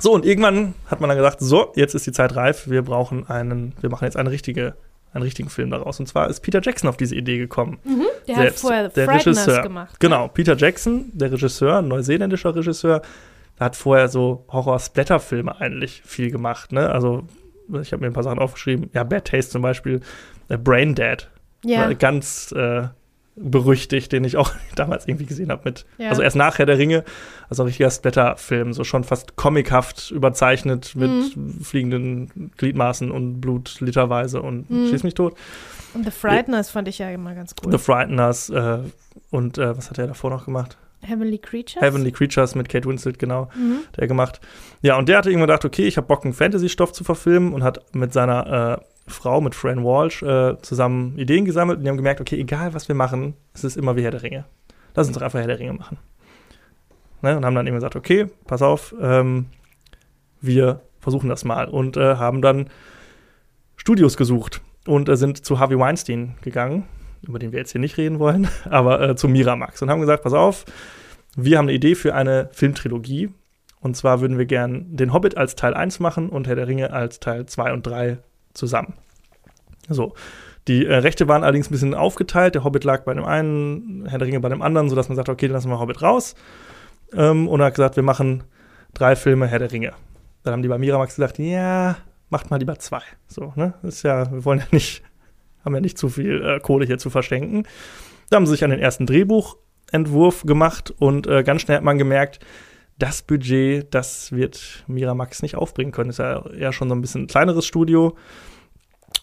So, 0.00 0.12
und 0.12 0.24
irgendwann 0.26 0.74
hat 0.86 1.00
man 1.00 1.08
dann 1.08 1.16
gesagt, 1.16 1.40
so, 1.40 1.72
jetzt 1.76 1.94
ist 1.94 2.06
die 2.06 2.12
Zeit 2.12 2.34
reif, 2.34 2.68
wir 2.68 2.82
brauchen 2.82 3.28
einen, 3.28 3.74
wir 3.80 3.90
machen 3.90 4.04
jetzt 4.04 4.16
eine 4.16 4.30
richtige, 4.30 4.74
einen 5.12 5.22
richtigen 5.22 5.48
Film 5.48 5.70
daraus. 5.70 6.00
Und 6.00 6.06
zwar 6.06 6.28
ist 6.28 6.40
Peter 6.40 6.60
Jackson 6.60 6.88
auf 6.88 6.96
diese 6.96 7.14
Idee 7.14 7.38
gekommen. 7.38 7.78
Der 8.26 8.36
Selbst, 8.36 8.54
hat 8.54 8.60
vorher 8.60 8.88
der 8.88 9.04
Frighteners 9.06 9.46
Regisseur. 9.46 9.62
gemacht. 9.62 10.00
Genau, 10.00 10.28
Peter 10.28 10.56
Jackson, 10.56 11.10
der 11.12 11.30
Regisseur, 11.30 11.78
ein 11.78 11.88
neuseeländischer 11.88 12.54
Regisseur, 12.54 13.02
hat 13.60 13.76
vorher 13.76 14.08
so 14.08 14.44
Horror-Splatter-Filme 14.48 15.60
eigentlich 15.60 16.02
viel 16.04 16.32
gemacht. 16.32 16.72
Ne? 16.72 16.90
Also, 16.90 17.22
ich 17.80 17.92
habe 17.92 18.00
mir 18.02 18.06
ein 18.08 18.12
paar 18.12 18.22
Sachen 18.22 18.38
aufgeschrieben. 18.38 18.90
Ja, 18.92 19.04
Bad 19.04 19.26
Taste 19.26 19.52
zum 19.52 19.62
Beispiel, 19.62 20.00
äh, 20.48 20.56
Brain 20.58 20.94
Dead, 20.94 21.28
Ja, 21.64 21.80
war 21.80 21.94
ganz 21.94 22.52
äh, 22.52 22.88
berüchtigt, 23.36 24.12
den 24.12 24.22
ich 24.24 24.36
auch 24.36 24.52
damals 24.76 25.08
irgendwie 25.08 25.26
gesehen 25.26 25.50
habe 25.50 25.62
mit. 25.64 25.86
Ja. 25.98 26.10
Also 26.10 26.22
erst 26.22 26.36
nachher 26.36 26.66
der 26.66 26.78
Ringe, 26.78 27.02
also 27.48 27.62
ein 27.64 27.66
richtiger 27.66 27.90
Splatter-Film, 27.90 28.72
so 28.72 28.84
schon 28.84 29.02
fast 29.04 29.34
comichaft 29.36 30.10
überzeichnet 30.12 30.94
mit 30.94 31.10
Mhm. 31.36 31.60
fliegenden 31.62 32.52
Gliedmaßen 32.56 33.10
und 33.10 33.40
Blut 33.40 33.80
literweise 33.80 34.40
und 34.40 34.70
Mhm. 34.70 34.86
schieß 34.88 35.02
mich 35.02 35.14
tot. 35.14 35.34
und 35.94 36.04
The 36.04 36.10
Frighteners 36.10 36.70
fand 36.70 36.88
ich 36.88 36.98
ja 36.98 37.10
immer 37.10 37.34
ganz 37.34 37.54
cool. 37.64 37.72
The 37.72 37.78
Frighteners 37.78 38.50
äh, 38.50 38.78
und 39.30 39.58
äh, 39.58 39.76
was 39.76 39.90
hat 39.90 39.98
er 39.98 40.06
davor 40.08 40.30
noch 40.30 40.44
gemacht? 40.44 40.76
Heavenly 41.04 41.38
Creatures? 41.38 41.82
Heavenly 41.82 42.12
Creatures 42.12 42.54
mit 42.54 42.68
Kate 42.68 42.88
Winslet, 42.88 43.18
genau, 43.18 43.48
Mhm. 43.54 43.78
der 43.96 44.06
gemacht. 44.06 44.40
Ja, 44.82 44.96
und 44.96 45.08
der 45.08 45.18
hatte 45.18 45.30
irgendwann 45.30 45.48
gedacht, 45.48 45.64
okay, 45.64 45.86
ich 45.86 45.96
habe 45.96 46.06
Bock, 46.06 46.24
einen 46.24 46.34
Fantasy-Stoff 46.34 46.92
zu 46.92 47.04
verfilmen 47.04 47.52
und 47.52 47.62
hat 47.62 47.80
mit 47.94 48.12
seiner 48.12 48.78
äh, 48.80 48.84
Frau, 49.10 49.40
mit 49.40 49.54
Fran 49.54 49.84
Walsh, 49.84 50.22
äh, 50.22 50.56
zusammen 50.62 51.18
Ideen 51.18 51.44
gesammelt 51.44 51.78
und 51.78 51.84
die 51.84 51.90
haben 51.90 51.96
gemerkt, 51.96 52.20
okay, 52.20 52.40
egal 52.40 52.74
was 52.74 52.88
wir 52.88 52.94
machen, 52.94 53.34
es 53.52 53.64
ist 53.64 53.76
immer 53.76 53.96
wie 53.96 54.02
Herr 54.02 54.10
der 54.10 54.22
Ringe. 54.22 54.44
Lass 54.94 55.06
uns 55.08 55.16
doch 55.16 55.22
einfach 55.22 55.38
Herr 55.40 55.46
der 55.46 55.58
Ringe 55.58 55.74
machen. 55.74 55.98
Ne, 57.22 57.36
und 57.36 57.44
haben 57.44 57.54
dann 57.54 57.66
eben 57.66 57.76
gesagt, 57.76 57.96
okay, 57.96 58.26
pass 58.46 58.60
auf, 58.62 58.94
ähm, 59.00 59.46
wir 60.40 60.80
versuchen 61.00 61.28
das 61.28 61.44
mal 61.44 61.66
und 61.68 61.96
äh, 61.96 62.16
haben 62.16 62.42
dann 62.42 62.68
Studios 63.76 64.16
gesucht 64.16 64.60
und 64.86 65.08
äh, 65.08 65.16
sind 65.16 65.44
zu 65.44 65.58
Harvey 65.58 65.78
Weinstein 65.78 66.34
gegangen, 66.42 66.84
über 67.26 67.38
den 67.38 67.52
wir 67.52 67.58
jetzt 67.58 67.72
hier 67.72 67.80
nicht 67.80 67.96
reden 67.96 68.18
wollen, 68.18 68.48
aber 68.70 69.00
äh, 69.00 69.16
zu 69.16 69.28
Miramax 69.28 69.82
und 69.82 69.90
haben 69.90 70.00
gesagt, 70.00 70.22
pass 70.22 70.32
auf, 70.32 70.64
wir 71.36 71.58
haben 71.58 71.66
eine 71.66 71.74
Idee 71.74 71.94
für 71.94 72.14
eine 72.14 72.48
Filmtrilogie. 72.52 73.30
Und 73.80 73.96
zwar 73.96 74.20
würden 74.22 74.38
wir 74.38 74.46
gern 74.46 74.96
den 74.96 75.12
Hobbit 75.12 75.36
als 75.36 75.56
Teil 75.56 75.74
1 75.74 76.00
machen 76.00 76.30
und 76.30 76.46
Herr 76.46 76.56
der 76.56 76.68
Ringe 76.68 76.92
als 76.92 77.20
Teil 77.20 77.44
2 77.44 77.72
und 77.72 77.86
3 77.86 78.18
zusammen. 78.54 78.94
So. 79.88 80.14
Die 80.68 80.86
äh, 80.86 80.94
Rechte 80.94 81.28
waren 81.28 81.42
allerdings 81.42 81.68
ein 81.68 81.72
bisschen 81.72 81.94
aufgeteilt. 81.94 82.54
Der 82.54 82.64
Hobbit 82.64 82.84
lag 82.84 83.04
bei 83.04 83.12
dem 83.12 83.24
einen, 83.24 84.06
Herr 84.08 84.18
der 84.18 84.28
Ringe 84.28 84.40
bei 84.40 84.48
dem 84.48 84.62
anderen, 84.62 84.88
sodass 84.88 85.08
man 85.08 85.16
sagt, 85.16 85.28
okay, 85.28 85.46
dann 85.46 85.54
lassen 85.54 85.68
wir 85.68 85.78
Hobbit 85.78 86.00
raus. 86.00 86.34
Ähm, 87.12 87.48
und 87.48 87.60
er 87.60 87.66
hat 87.66 87.74
gesagt, 87.74 87.96
wir 87.96 88.02
machen 88.02 88.44
drei 88.94 89.16
Filme 89.16 89.46
Herr 89.46 89.58
der 89.58 89.72
Ringe. 89.72 89.92
Dann 90.42 90.54
haben 90.54 90.62
die 90.62 90.68
bei 90.68 90.78
Miramax 90.78 91.16
gesagt, 91.16 91.38
ja, 91.38 91.96
macht 92.30 92.50
mal 92.50 92.58
lieber 92.58 92.78
zwei. 92.78 93.02
So, 93.26 93.52
ne? 93.56 93.74
Das 93.82 93.96
ist 93.96 94.02
ja, 94.02 94.30
wir 94.32 94.44
wollen 94.44 94.60
ja 94.60 94.66
nicht, 94.70 95.02
haben 95.64 95.74
ja 95.74 95.80
nicht 95.80 95.98
zu 95.98 96.08
viel 96.08 96.42
äh, 96.42 96.60
Kohle 96.60 96.86
hier 96.86 96.98
zu 96.98 97.10
verschenken. 97.10 97.66
Da 98.30 98.36
haben 98.36 98.46
sie 98.46 98.52
sich 98.52 98.64
an 98.64 98.70
den 98.70 98.80
ersten 98.80 99.06
Drehbuchentwurf 99.06 100.42
gemacht 100.44 100.92
und 100.98 101.26
äh, 101.26 101.42
ganz 101.42 101.62
schnell 101.62 101.76
hat 101.76 101.84
man 101.84 101.98
gemerkt, 101.98 102.40
das 102.98 103.22
Budget, 103.22 103.92
das 103.92 104.32
wird 104.32 104.84
Miramax 104.86 105.42
nicht 105.42 105.56
aufbringen 105.56 105.92
können. 105.92 106.10
Ist 106.10 106.18
ja 106.18 106.46
eher 106.50 106.72
schon 106.72 106.88
so 106.88 106.94
ein 106.94 107.00
bisschen 107.00 107.22
ein 107.22 107.26
kleineres 107.26 107.66
Studio. 107.66 108.16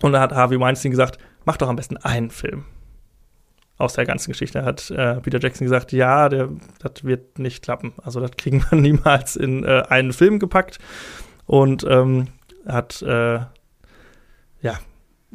Und 0.02 0.14
da 0.14 0.20
hat 0.20 0.34
Harvey 0.34 0.60
Weinstein 0.60 0.92
gesagt, 0.92 1.20
mach 1.46 1.58
doch 1.58 1.70
am 1.70 1.76
besten 1.76 1.98
einen 1.98 2.32
Film. 2.32 2.66
Aus 3.78 3.94
der 3.94 4.06
ganzen 4.06 4.32
Geschichte 4.32 4.64
hat 4.64 4.92
äh, 4.92 5.22
Peter 5.22 5.40
Jackson 5.40 5.66
gesagt, 5.66 5.92
ja, 5.92 6.30
der, 6.30 6.50
das 6.80 7.04
wird 7.04 7.40
nicht 7.40 7.64
klappen. 7.64 7.94
Also 8.04 8.20
das 8.20 8.32
kriegen 8.32 8.64
wir 8.70 8.78
niemals 8.80 9.36
in 9.36 9.64
äh, 9.64 9.84
einen 9.90 10.14
Film 10.14 10.40
gepackt. 10.40 10.80
Und 11.46 11.86
ähm, 11.90 12.28
hat, 12.68 13.02
äh, 13.02 13.40
ja, 14.62 14.80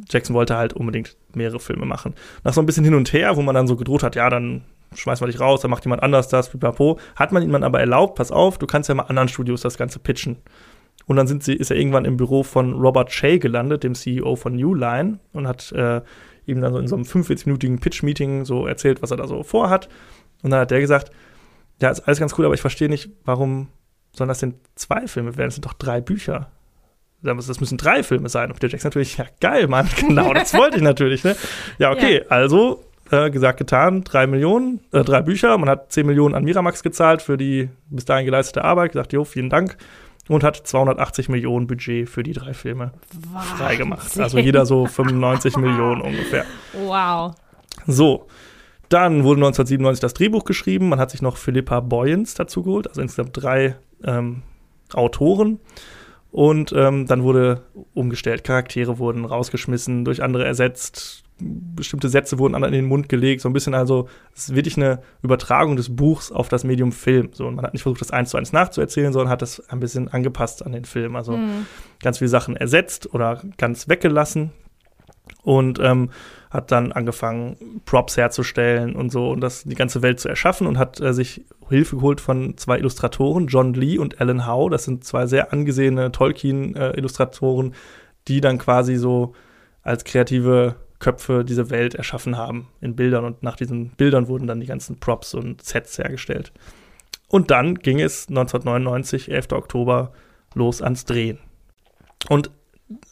Jackson 0.08 0.34
wollte 0.34 0.56
halt 0.56 0.72
unbedingt 0.72 1.16
mehrere 1.34 1.60
Filme 1.60 1.86
machen. 1.86 2.14
Nach 2.44 2.52
so 2.52 2.60
ein 2.60 2.66
bisschen 2.66 2.84
hin 2.84 2.94
und 2.94 3.12
her, 3.12 3.36
wo 3.36 3.42
man 3.42 3.54
dann 3.54 3.66
so 3.66 3.76
gedroht 3.76 4.02
hat, 4.02 4.16
ja, 4.16 4.28
dann 4.28 4.64
schmeißen 4.94 5.26
wir 5.26 5.30
dich 5.30 5.40
raus, 5.40 5.60
dann 5.60 5.70
macht 5.70 5.84
jemand 5.84 6.02
anders 6.02 6.28
das, 6.28 6.50
pipapo, 6.50 6.98
hat 7.16 7.32
man 7.32 7.42
ihm 7.42 7.52
dann 7.52 7.64
aber 7.64 7.80
erlaubt, 7.80 8.14
pass 8.14 8.30
auf, 8.30 8.58
du 8.58 8.66
kannst 8.66 8.88
ja 8.88 8.94
mal 8.94 9.04
anderen 9.04 9.28
Studios 9.28 9.62
das 9.62 9.78
Ganze 9.78 9.98
pitchen. 9.98 10.36
Und 11.06 11.16
dann 11.16 11.26
sind 11.26 11.44
sie, 11.44 11.54
ist 11.54 11.70
er 11.70 11.76
irgendwann 11.76 12.04
im 12.04 12.16
Büro 12.16 12.42
von 12.42 12.74
Robert 12.74 13.12
Shea 13.12 13.38
gelandet, 13.38 13.84
dem 13.84 13.94
CEO 13.94 14.36
von 14.36 14.56
New 14.56 14.74
Line, 14.74 15.20
und 15.32 15.46
hat 15.46 15.70
äh, 15.72 16.00
ihm 16.46 16.60
dann 16.60 16.72
so 16.72 16.78
in 16.78 16.88
so 16.88 16.96
einem 16.96 17.04
45-minütigen 17.04 17.80
Pitch-Meeting 17.80 18.44
so 18.44 18.66
erzählt, 18.66 19.02
was 19.02 19.10
er 19.10 19.16
da 19.16 19.26
so 19.26 19.42
vorhat. 19.42 19.88
Und 20.42 20.50
dann 20.50 20.60
hat 20.60 20.70
der 20.70 20.80
gesagt, 20.80 21.10
ja, 21.80 21.90
ist 21.90 22.00
alles 22.00 22.18
ganz 22.18 22.36
cool, 22.38 22.44
aber 22.44 22.54
ich 22.54 22.60
verstehe 22.60 22.88
nicht, 22.88 23.10
warum 23.24 23.68
sollen 24.12 24.28
das 24.28 24.40
denn 24.40 24.54
zwei 24.74 25.06
Filme 25.06 25.36
werden? 25.36 25.48
Das 25.48 25.54
sind 25.54 25.66
doch 25.66 25.74
drei 25.74 26.00
Bücher. 26.00 26.50
Das 27.22 27.60
müssen 27.60 27.78
drei 27.78 28.02
Filme 28.02 28.28
sein. 28.28 28.52
Und 28.52 28.62
der 28.62 28.70
Jackson 28.70 28.88
natürlich, 28.88 29.16
ja, 29.16 29.26
geil, 29.40 29.66
Mann, 29.68 29.88
genau, 30.00 30.32
das 30.32 30.54
wollte 30.54 30.76
ich 30.76 30.82
natürlich, 30.82 31.24
ne? 31.24 31.36
Ja, 31.78 31.90
okay, 31.90 32.22
also 32.28 32.84
äh, 33.10 33.30
gesagt, 33.30 33.58
getan, 33.58 34.04
drei 34.04 34.26
Millionen, 34.26 34.80
äh, 34.92 35.02
drei 35.02 35.22
Bücher. 35.22 35.56
Man 35.58 35.68
hat 35.68 35.92
zehn 35.92 36.06
Millionen 36.06 36.34
an 36.34 36.44
Miramax 36.44 36.82
gezahlt 36.82 37.22
für 37.22 37.36
die 37.36 37.68
bis 37.88 38.04
dahin 38.04 38.26
geleistete 38.26 38.64
Arbeit. 38.64 38.92
Gesagt, 38.92 39.12
jo, 39.12 39.24
vielen 39.24 39.50
Dank. 39.50 39.76
Und 40.28 40.42
hat 40.42 40.56
280 40.56 41.28
Millionen 41.28 41.68
Budget 41.68 42.08
für 42.08 42.24
die 42.24 42.32
drei 42.32 42.52
Filme 42.52 42.90
freigemacht. 43.56 44.06
Wahnsinn. 44.06 44.22
Also 44.24 44.38
jeder 44.38 44.66
so 44.66 44.86
95 44.86 45.56
Millionen 45.56 46.00
ungefähr. 46.00 46.44
Wow. 46.72 47.36
So, 47.86 48.26
dann 48.88 49.22
wurde 49.22 49.38
1997 49.38 50.00
das 50.00 50.14
Drehbuch 50.14 50.44
geschrieben. 50.44 50.88
Man 50.88 50.98
hat 50.98 51.12
sich 51.12 51.22
noch 51.22 51.36
Philippa 51.36 51.78
Boyens 51.78 52.34
dazu 52.34 52.64
geholt, 52.64 52.88
also 52.88 53.02
insgesamt 53.02 53.30
drei 53.34 53.76
ähm, 54.02 54.42
Autoren. 54.94 55.60
Und 56.36 56.70
ähm, 56.76 57.06
dann 57.06 57.22
wurde 57.22 57.62
umgestellt. 57.94 58.44
Charaktere 58.44 58.98
wurden 58.98 59.24
rausgeschmissen, 59.24 60.04
durch 60.04 60.22
andere 60.22 60.44
ersetzt. 60.44 61.22
Bestimmte 61.38 62.10
Sätze 62.10 62.38
wurden 62.38 62.54
anderen 62.54 62.74
in 62.74 62.82
den 62.82 62.88
Mund 62.90 63.08
gelegt. 63.08 63.40
So 63.40 63.48
ein 63.48 63.54
bisschen 63.54 63.72
also, 63.72 64.06
es 64.34 64.50
ist 64.50 64.54
wirklich 64.54 64.76
eine 64.76 65.00
Übertragung 65.22 65.76
des 65.76 65.96
Buchs 65.96 66.30
auf 66.30 66.50
das 66.50 66.62
Medium 66.62 66.92
Film. 66.92 67.30
So, 67.32 67.46
und 67.46 67.54
man 67.54 67.64
hat 67.64 67.72
nicht 67.72 67.84
versucht, 67.84 68.02
das 68.02 68.10
eins 68.10 68.28
zu 68.28 68.36
eins 68.36 68.52
nachzuerzählen, 68.52 69.14
sondern 69.14 69.30
hat 69.30 69.40
das 69.40 69.66
ein 69.70 69.80
bisschen 69.80 70.08
angepasst 70.08 70.62
an 70.66 70.72
den 70.72 70.84
Film. 70.84 71.16
Also 71.16 71.38
Mhm. 71.38 71.64
ganz 72.02 72.18
viele 72.18 72.28
Sachen 72.28 72.54
ersetzt 72.54 73.14
oder 73.14 73.40
ganz 73.56 73.88
weggelassen 73.88 74.50
und 75.42 75.78
ähm, 75.82 76.10
hat 76.56 76.72
dann 76.72 76.90
angefangen, 76.90 77.82
Props 77.84 78.16
herzustellen 78.16 78.96
und 78.96 79.10
so 79.12 79.30
und 79.30 79.40
das 79.40 79.64
die 79.64 79.74
ganze 79.74 80.02
Welt 80.02 80.18
zu 80.18 80.28
erschaffen 80.28 80.66
und 80.66 80.78
hat 80.78 81.00
äh, 81.00 81.12
sich 81.12 81.44
Hilfe 81.68 81.96
geholt 81.96 82.20
von 82.20 82.56
zwei 82.56 82.78
Illustratoren, 82.78 83.46
John 83.46 83.74
Lee 83.74 83.98
und 83.98 84.20
Alan 84.20 84.46
Howe. 84.46 84.70
Das 84.70 84.84
sind 84.84 85.04
zwei 85.04 85.26
sehr 85.26 85.52
angesehene 85.52 86.10
Tolkien-Illustratoren, 86.12 87.74
die 88.26 88.40
dann 88.40 88.58
quasi 88.58 88.96
so 88.96 89.34
als 89.82 90.04
kreative 90.04 90.76
Köpfe 90.98 91.44
diese 91.44 91.70
Welt 91.70 91.94
erschaffen 91.94 92.38
haben 92.38 92.68
in 92.80 92.96
Bildern 92.96 93.24
und 93.24 93.42
nach 93.42 93.56
diesen 93.56 93.90
Bildern 93.90 94.28
wurden 94.28 94.46
dann 94.46 94.60
die 94.60 94.66
ganzen 94.66 94.98
Props 94.98 95.34
und 95.34 95.62
Sets 95.62 95.98
hergestellt. 95.98 96.52
Und 97.28 97.50
dann 97.50 97.74
ging 97.74 98.00
es 98.00 98.28
1999, 98.28 99.30
11. 99.30 99.52
Oktober, 99.52 100.12
los 100.54 100.80
ans 100.80 101.04
Drehen. 101.04 101.38
Und 102.28 102.50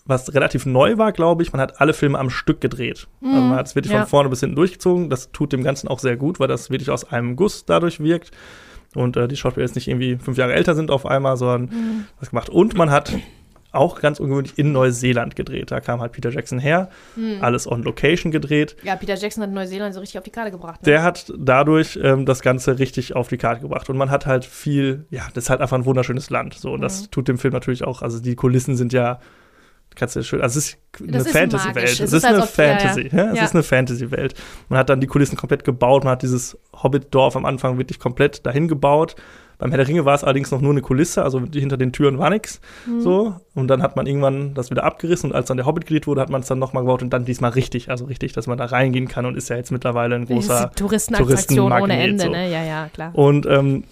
was 0.06 0.32
relativ 0.34 0.66
neu 0.66 0.98
war, 0.98 1.12
glaube 1.12 1.42
ich, 1.42 1.52
man 1.52 1.60
hat 1.60 1.80
alle 1.80 1.94
Filme 1.94 2.18
am 2.18 2.30
Stück 2.30 2.60
gedreht. 2.60 3.08
Also 3.22 3.40
man 3.40 3.56
hat 3.56 3.66
es 3.66 3.74
wirklich 3.74 3.92
ja. 3.92 4.00
von 4.00 4.08
vorne 4.08 4.28
bis 4.28 4.40
hinten 4.40 4.54
durchgezogen. 4.56 5.10
Das 5.10 5.32
tut 5.32 5.52
dem 5.52 5.64
Ganzen 5.64 5.88
auch 5.88 5.98
sehr 5.98 6.16
gut, 6.16 6.38
weil 6.38 6.46
das 6.48 6.70
wirklich 6.70 6.90
aus 6.90 7.04
einem 7.10 7.34
Guss 7.36 7.64
dadurch 7.64 7.98
wirkt. 8.00 8.30
Und 8.94 9.16
äh, 9.16 9.26
die 9.26 9.36
Schauspieler 9.36 9.66
jetzt 9.66 9.74
nicht 9.74 9.88
irgendwie 9.88 10.16
fünf 10.16 10.38
Jahre 10.38 10.52
älter 10.54 10.76
sind 10.76 10.90
auf 10.92 11.04
einmal, 11.06 11.36
sondern 11.36 11.62
Mhm. 11.62 12.04
was 12.20 12.30
gemacht. 12.30 12.48
Und 12.50 12.76
man 12.76 12.90
hat 12.92 13.12
auch 13.72 14.00
ganz 14.00 14.20
ungewöhnlich 14.20 14.56
in 14.56 14.70
Neuseeland 14.70 15.34
gedreht. 15.34 15.72
Da 15.72 15.80
kam 15.80 16.00
halt 16.00 16.12
Peter 16.12 16.30
Jackson 16.30 16.60
her, 16.60 16.90
Mhm. 17.16 17.38
alles 17.40 17.66
on 17.66 17.82
Location 17.82 18.30
gedreht. 18.30 18.76
Ja, 18.84 18.94
Peter 18.94 19.16
Jackson 19.16 19.42
hat 19.42 19.50
Neuseeland 19.50 19.92
so 19.94 19.98
richtig 19.98 20.16
auf 20.18 20.22
die 20.24 20.30
Karte 20.30 20.52
gebracht. 20.52 20.82
Ne? 20.82 20.92
Der 20.92 21.02
hat 21.02 21.32
dadurch 21.36 21.98
ähm, 22.00 22.24
das 22.24 22.42
Ganze 22.42 22.78
richtig 22.78 23.16
auf 23.16 23.26
die 23.26 23.38
Karte 23.38 23.60
gebracht. 23.62 23.90
Und 23.90 23.96
man 23.96 24.12
hat 24.12 24.26
halt 24.26 24.44
viel, 24.44 25.06
ja, 25.10 25.22
das 25.34 25.44
ist 25.44 25.50
halt 25.50 25.60
einfach 25.60 25.76
ein 25.76 25.84
wunderschönes 25.86 26.30
Land. 26.30 26.54
So, 26.54 26.70
und 26.74 26.82
das 26.82 27.02
Mhm. 27.02 27.10
tut 27.10 27.26
dem 27.26 27.38
Film 27.38 27.52
natürlich 27.52 27.82
auch, 27.82 28.00
also 28.02 28.20
die 28.20 28.36
Kulissen 28.36 28.76
sind 28.76 28.92
ja, 28.92 29.18
kannst 29.94 30.16
du 30.16 30.22
schön, 30.22 30.40
also 30.40 30.58
es 30.58 30.70
ist 30.70 30.78
eine 31.00 31.24
Fantasy-Welt. 31.24 31.88
Es 31.88 32.00
Es 32.00 32.12
ist, 32.12 32.24
eine 32.24 32.42
ob- 32.42 32.56
ja, 32.56 32.64
ja. 32.64 32.78
Fantasy, 32.78 33.06
Es 33.06 33.12
Ja. 33.12 33.44
ist 33.44 33.54
eine 33.54 33.62
Fantasy-Welt. 33.62 34.34
Man 34.68 34.78
hat 34.78 34.88
dann 34.88 35.00
die 35.00 35.06
Kulissen 35.06 35.36
komplett 35.36 35.64
gebaut, 35.64 36.04
man 36.04 36.12
hat 36.12 36.22
dieses 36.22 36.58
Hobbit-Dorf 36.82 37.36
am 37.36 37.44
Anfang 37.44 37.78
wirklich 37.78 37.98
komplett 37.98 38.44
dahin 38.46 38.68
gebaut. 38.68 39.16
Beim 39.56 39.70
Herr 39.70 39.78
der 39.78 39.86
Ringe 39.86 40.04
war 40.04 40.14
es 40.16 40.24
allerdings 40.24 40.50
noch 40.50 40.60
nur 40.60 40.72
eine 40.72 40.80
Kulisse, 40.82 41.22
also 41.22 41.40
hinter 41.40 41.76
den 41.76 41.92
Türen 41.92 42.18
war 42.18 42.28
nichts. 42.28 42.60
Mhm. 42.86 43.00
So. 43.00 43.36
Und 43.54 43.68
dann 43.68 43.82
hat 43.82 43.94
man 43.94 44.04
irgendwann 44.06 44.52
das 44.52 44.70
wieder 44.70 44.82
abgerissen 44.82 45.30
und 45.30 45.36
als 45.36 45.46
dann 45.46 45.56
der 45.56 45.64
Hobbit 45.64 45.86
gedreht 45.86 46.08
wurde, 46.08 46.20
hat 46.20 46.28
man 46.28 46.40
es 46.40 46.48
dann 46.48 46.58
nochmal 46.58 46.82
gebaut 46.82 47.02
und 47.02 47.10
dann 47.10 47.24
diesmal 47.24 47.52
richtig, 47.52 47.88
also 47.88 48.04
richtig, 48.06 48.32
dass 48.32 48.48
man 48.48 48.58
da 48.58 48.64
reingehen 48.64 49.06
kann 49.06 49.26
und 49.26 49.36
ist 49.36 49.48
ja 49.50 49.56
jetzt 49.56 49.70
mittlerweile 49.70 50.16
ein 50.16 50.26
großer 50.26 50.72
Touristenattraktion 50.74 51.72
ohne 51.72 51.76
Touristenmagnet, 51.86 52.08
Ende, 52.10 52.24
so. 52.24 52.30
ne? 52.30 52.50
Ja, 52.52 52.64
ja, 52.64 52.88
klar. 52.92 53.10
und 53.14 53.46
ähm, 53.46 53.84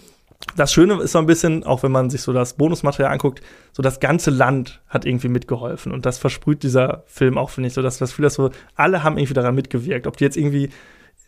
das 0.56 0.72
Schöne 0.72 0.94
ist 1.02 1.12
so 1.12 1.18
ein 1.18 1.26
bisschen, 1.26 1.64
auch 1.64 1.82
wenn 1.82 1.92
man 1.92 2.10
sich 2.10 2.20
so 2.22 2.32
das 2.32 2.54
Bonusmaterial 2.54 3.12
anguckt, 3.12 3.40
so 3.72 3.82
das 3.82 4.00
ganze 4.00 4.30
Land 4.30 4.80
hat 4.88 5.04
irgendwie 5.06 5.28
mitgeholfen. 5.28 5.92
Und 5.92 6.04
das 6.06 6.18
versprüht 6.18 6.62
dieser 6.62 7.04
Film 7.06 7.38
auch, 7.38 7.50
finde 7.50 7.68
ich, 7.68 7.74
so 7.74 7.82
dass 7.82 7.98
das 7.98 8.10
Gefühl, 8.10 8.24
dass 8.24 8.34
so 8.34 8.50
alle 8.74 9.02
haben 9.02 9.18
irgendwie 9.18 9.34
daran 9.34 9.54
mitgewirkt. 9.54 10.06
Ob 10.06 10.16
die 10.16 10.24
jetzt 10.24 10.36
irgendwie 10.36 10.70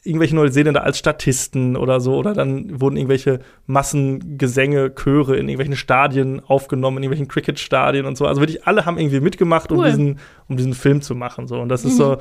irgendwelche 0.06 0.36
Neuseeländer 0.36 0.84
als 0.84 0.98
Statisten 0.98 1.76
oder 1.76 1.98
so, 1.98 2.14
oder 2.16 2.34
dann 2.34 2.78
wurden 2.80 2.96
irgendwelche 2.98 3.40
Massengesänge, 3.66 4.94
Chöre 4.94 5.36
in 5.36 5.48
irgendwelchen 5.48 5.76
Stadien 5.76 6.40
aufgenommen, 6.46 6.98
in 6.98 7.05
irgendwelchen 7.05 7.28
Cricket-Stadien 7.28 8.06
und 8.06 8.16
so. 8.16 8.26
Also 8.26 8.40
wirklich 8.42 8.66
alle 8.66 8.84
haben 8.86 8.98
irgendwie 8.98 9.20
mitgemacht, 9.20 9.70
um 9.72 9.78
Cool. 9.78 9.86
diesen, 9.86 10.18
um 10.48 10.56
diesen 10.56 10.74
Film 10.74 11.01
zu 11.02 11.14
machen. 11.14 11.46
So. 11.48 11.59
Und 11.60 11.68
das 11.68 11.84
ist 11.84 11.94
Mhm. 11.94 11.98
so, 11.98 12.16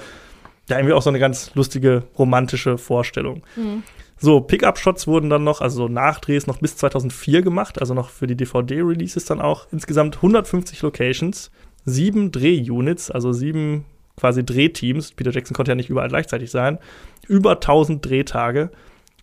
ja, 0.69 0.77
irgendwie 0.77 0.93
auch 0.93 1.01
so 1.01 1.09
eine 1.09 1.19
ganz 1.19 1.53
lustige, 1.55 2.03
romantische 2.17 2.77
Vorstellung. 2.77 3.43
Mhm. 3.55 3.83
So, 4.17 4.41
Pickup-Shots 4.41 5.07
wurden 5.07 5.29
dann 5.29 5.43
noch, 5.43 5.61
also 5.61 5.83
so 5.83 5.87
Nachdrehs 5.87 6.47
noch 6.47 6.59
bis 6.59 6.77
2004 6.77 7.41
gemacht, 7.41 7.79
also 7.81 7.93
noch 7.93 8.09
für 8.09 8.27
die 8.27 8.37
DVD-Releases 8.37 9.25
dann 9.25 9.41
auch. 9.41 9.67
Insgesamt 9.71 10.17
150 10.17 10.81
Locations, 10.81 11.51
sieben 11.85 12.31
Drehunits, 12.31 13.11
also 13.11 13.33
sieben 13.33 13.85
quasi 14.15 14.45
Drehteams. 14.45 15.11
Peter 15.11 15.31
Jackson 15.31 15.55
konnte 15.55 15.71
ja 15.71 15.75
nicht 15.75 15.89
überall 15.89 16.09
gleichzeitig 16.09 16.51
sein. 16.51 16.79
Über 17.27 17.53
1000 17.53 18.05
Drehtage. 18.05 18.69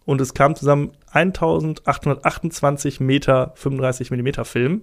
Und 0.05 0.21
es 0.21 0.35
kam 0.35 0.57
zusammen 0.57 0.91
1828 1.12 3.01
Meter 3.01 3.53
35 3.55 4.11
Millimeter 4.11 4.45
Film, 4.45 4.83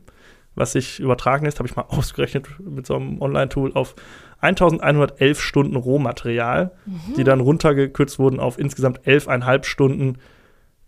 was 0.57 0.71
sich 0.71 0.99
übertragen 0.99 1.45
ist, 1.45 1.59
habe 1.59 1.69
ich 1.69 1.75
mal 1.75 1.83
ausgerechnet 1.87 2.47
mit 2.59 2.87
so 2.87 2.95
einem 2.95 3.21
Online-Tool 3.21 3.73
auf 3.73 3.95
1111 4.39 5.41
Stunden 5.41 5.75
Rohmaterial, 5.75 6.71
die 7.17 7.23
dann 7.23 7.39
runtergekürzt 7.39 8.19
wurden 8.19 8.39
auf 8.39 8.59
insgesamt 8.59 9.01
11,5 9.01 9.63
Stunden 9.63 10.17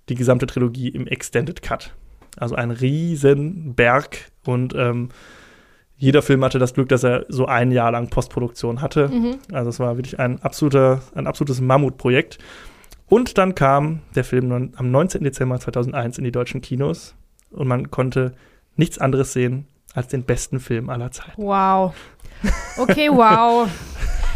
die 0.09 0.15
gesamte 0.15 0.47
Trilogie 0.47 0.89
im 0.89 1.07
Extended 1.07 1.61
Cut. 1.61 1.93
Also 2.37 2.55
ein 2.55 2.71
riesen 2.71 3.75
Berg 3.75 4.31
und 4.45 4.73
ähm, 4.75 5.09
jeder 5.97 6.21
Film 6.21 6.45
hatte 6.45 6.59
das 6.59 6.73
Glück, 6.73 6.87
dass 6.89 7.03
er 7.03 7.25
so 7.27 7.45
ein 7.45 7.71
Jahr 7.71 7.91
lang 7.91 8.09
Postproduktion 8.09 8.81
hatte. 8.81 9.09
Mhm. 9.09 9.35
Also 9.51 9.69
es 9.69 9.79
war 9.79 9.97
wirklich 9.97 10.17
ein, 10.19 10.41
absoluter, 10.41 11.01
ein 11.13 11.27
absolutes 11.27 11.59
Mammutprojekt. 11.59 12.37
Und 13.07 13.37
dann 13.37 13.53
kam 13.53 13.99
der 14.15 14.23
Film 14.23 14.71
am 14.75 14.91
19. 14.91 15.23
Dezember 15.23 15.59
2001 15.59 16.17
in 16.17 16.23
die 16.23 16.31
deutschen 16.31 16.61
Kinos 16.61 17.15
und 17.51 17.67
man 17.67 17.91
konnte 17.91 18.33
nichts 18.77 18.97
anderes 18.97 19.33
sehen 19.33 19.67
als 19.93 20.07
den 20.07 20.23
besten 20.23 20.59
Film 20.59 20.89
aller 20.89 21.11
Zeiten. 21.11 21.41
Wow. 21.41 21.93
Okay, 22.77 23.09
wow. 23.09 23.69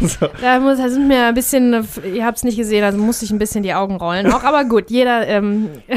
So. 0.00 0.28
Da, 0.40 0.58
muss, 0.60 0.78
da 0.78 0.88
sind 0.88 1.08
mir 1.08 1.26
ein 1.26 1.34
bisschen, 1.34 1.86
ihr 2.12 2.24
habt 2.26 2.38
es 2.38 2.44
nicht 2.44 2.56
gesehen, 2.56 2.84
also 2.84 2.98
musste 2.98 3.24
ich 3.24 3.30
ein 3.30 3.38
bisschen 3.38 3.62
die 3.62 3.72
Augen 3.74 3.96
rollen. 3.96 4.30
Auch, 4.32 4.42
aber 4.42 4.64
gut, 4.64 4.90
jeder, 4.90 5.26
ähm, 5.26 5.68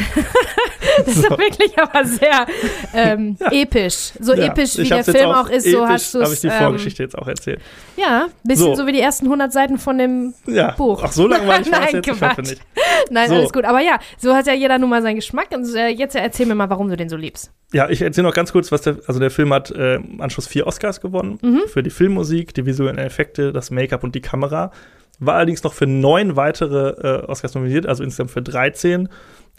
das 1.06 1.08
ist 1.16 1.24
So. 1.24 1.30
wirklich 1.38 1.78
aber 1.78 2.06
sehr 2.06 2.46
ähm, 2.94 3.38
episch. 3.52 4.12
So 4.20 4.34
Ja, 4.34 4.46
episch, 4.46 4.78
wie 4.78 4.82
ich 4.84 4.90
der 4.90 5.04
Film 5.04 5.30
auch 5.32 5.46
auch 5.48 5.50
ist, 5.50 5.70
so 5.70 5.88
hast 5.88 6.14
du 6.14 6.22
habe 6.24 6.34
ich 6.34 6.42
die 6.42 6.48
ähm, 6.48 6.54
Vorgeschichte 6.54 7.04
jetzt 7.04 7.18
auch 7.18 7.28
erzählt. 7.28 7.60
Ja, 7.96 8.28
bisschen 8.44 8.66
so. 8.68 8.76
So. 8.76 8.88
wie 8.88 8.92
die 8.94 9.02
ersten 9.02 9.26
100 9.26 9.52
Seiten 9.52 9.78
von 9.78 9.98
dem 9.98 10.34
Ja. 10.46 10.72
Buch. 10.72 11.02
Ach, 11.04 11.12
so 11.12 11.28
langweilig 11.28 11.72
war 11.72 11.80
es 11.86 11.92
Nein, 11.94 11.96
jetzt? 12.04 12.08
Ich 12.08 12.18
Quatsch. 12.18 12.38
nicht. 12.38 12.62
Nein, 13.10 13.30
So. 13.30 13.36
alles 13.36 13.52
gut. 13.54 13.66
Aber 13.66 13.82
ja, 13.82 14.00
so 14.18 14.34
hat 14.36 14.48
ja 14.48 14.54
jeder 14.54 14.78
nun 14.78 14.90
mal 14.90 15.02
seinen 15.02 15.16
Geschmack. 15.16 15.48
Und 15.56 15.66
äh, 15.76 15.88
jetzt 15.90 16.16
erzähl 16.16 16.46
mir 16.46 16.56
mal, 16.56 16.70
warum 16.70 16.90
du 16.90 16.96
den 16.98 17.10
so 17.10 17.16
liebst. 17.18 17.52
Ja, 17.74 17.90
ich 17.90 18.02
erzähle 18.02 18.28
noch 18.28 18.34
ganz 18.36 18.52
kurz, 18.54 18.72
was 18.72 18.82
der, 18.82 18.98
also 19.08 19.20
der 19.20 19.30
Film 19.32 19.52
hat 19.54 19.72
äh, 19.72 19.96
im 19.96 20.22
Anschluss 20.22 20.48
vier 20.48 20.68
Oscars 20.68 21.02
gewonnen. 21.02 21.38
Mhm. 21.42 21.62
Für 21.68 21.84
die 21.84 21.90
Filmmusik, 21.90 22.54
die 22.54 22.66
visuellen 22.66 22.98
Effekte, 22.98 23.52
das 23.52 23.72
Make-up 23.72 23.97
und 24.04 24.16
die 24.16 24.22
Kamera. 24.22 24.72
War 25.20 25.36
allerdings 25.36 25.64
noch 25.64 25.74
für 25.74 25.88
neun 25.88 26.36
weitere 26.36 26.90
äh, 26.90 27.26
Oscars 27.26 27.56
nominiert, 27.56 27.86
also 27.86 28.04
insgesamt 28.04 28.32
für 28.32 28.42
13. 28.42 29.10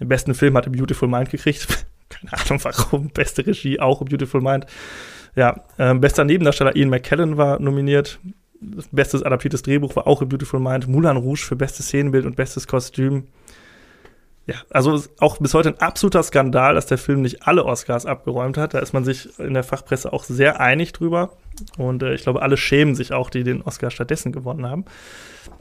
Den 0.00 0.08
besten 0.08 0.34
Film 0.34 0.56
hatte 0.56 0.70
Beautiful 0.70 1.08
Mind 1.08 1.30
gekriegt. 1.30 1.66
Keine 2.08 2.32
Ahnung 2.32 2.60
warum. 2.62 3.08
Beste 3.10 3.46
Regie 3.46 3.80
auch 3.80 4.04
Beautiful 4.04 4.40
Mind. 4.40 4.66
Ja, 5.34 5.64
ähm, 5.78 6.00
bester 6.00 6.24
Nebendarsteller 6.24 6.76
Ian 6.76 6.88
McKellen 6.88 7.36
war 7.36 7.60
nominiert. 7.60 8.18
Bestes 8.90 9.22
adaptiertes 9.22 9.62
Drehbuch 9.62 9.94
war 9.96 10.06
auch 10.06 10.22
Beautiful 10.24 10.60
Mind. 10.60 10.88
Moulin 10.88 11.16
Rouge 11.16 11.42
für 11.42 11.56
bestes 11.56 11.86
Szenenbild 11.86 12.24
und 12.24 12.36
bestes 12.36 12.66
Kostüm. 12.66 13.26
Ja, 14.46 14.54
also 14.70 15.02
auch 15.18 15.36
bis 15.38 15.52
heute 15.52 15.68
ein 15.68 15.80
absoluter 15.80 16.22
Skandal, 16.22 16.74
dass 16.74 16.86
der 16.86 16.96
Film 16.96 17.20
nicht 17.20 17.46
alle 17.46 17.66
Oscars 17.66 18.06
abgeräumt 18.06 18.56
hat. 18.56 18.72
Da 18.72 18.78
ist 18.78 18.94
man 18.94 19.04
sich 19.04 19.38
in 19.38 19.52
der 19.52 19.62
Fachpresse 19.62 20.12
auch 20.12 20.24
sehr 20.24 20.58
einig 20.58 20.92
drüber. 20.94 21.36
Und 21.76 22.02
äh, 22.02 22.14
ich 22.14 22.22
glaube, 22.22 22.42
alle 22.42 22.56
schämen 22.56 22.94
sich 22.94 23.12
auch, 23.12 23.30
die 23.30 23.44
den 23.44 23.62
Oscar 23.62 23.90
stattdessen 23.90 24.32
gewonnen 24.32 24.66
haben. 24.66 24.84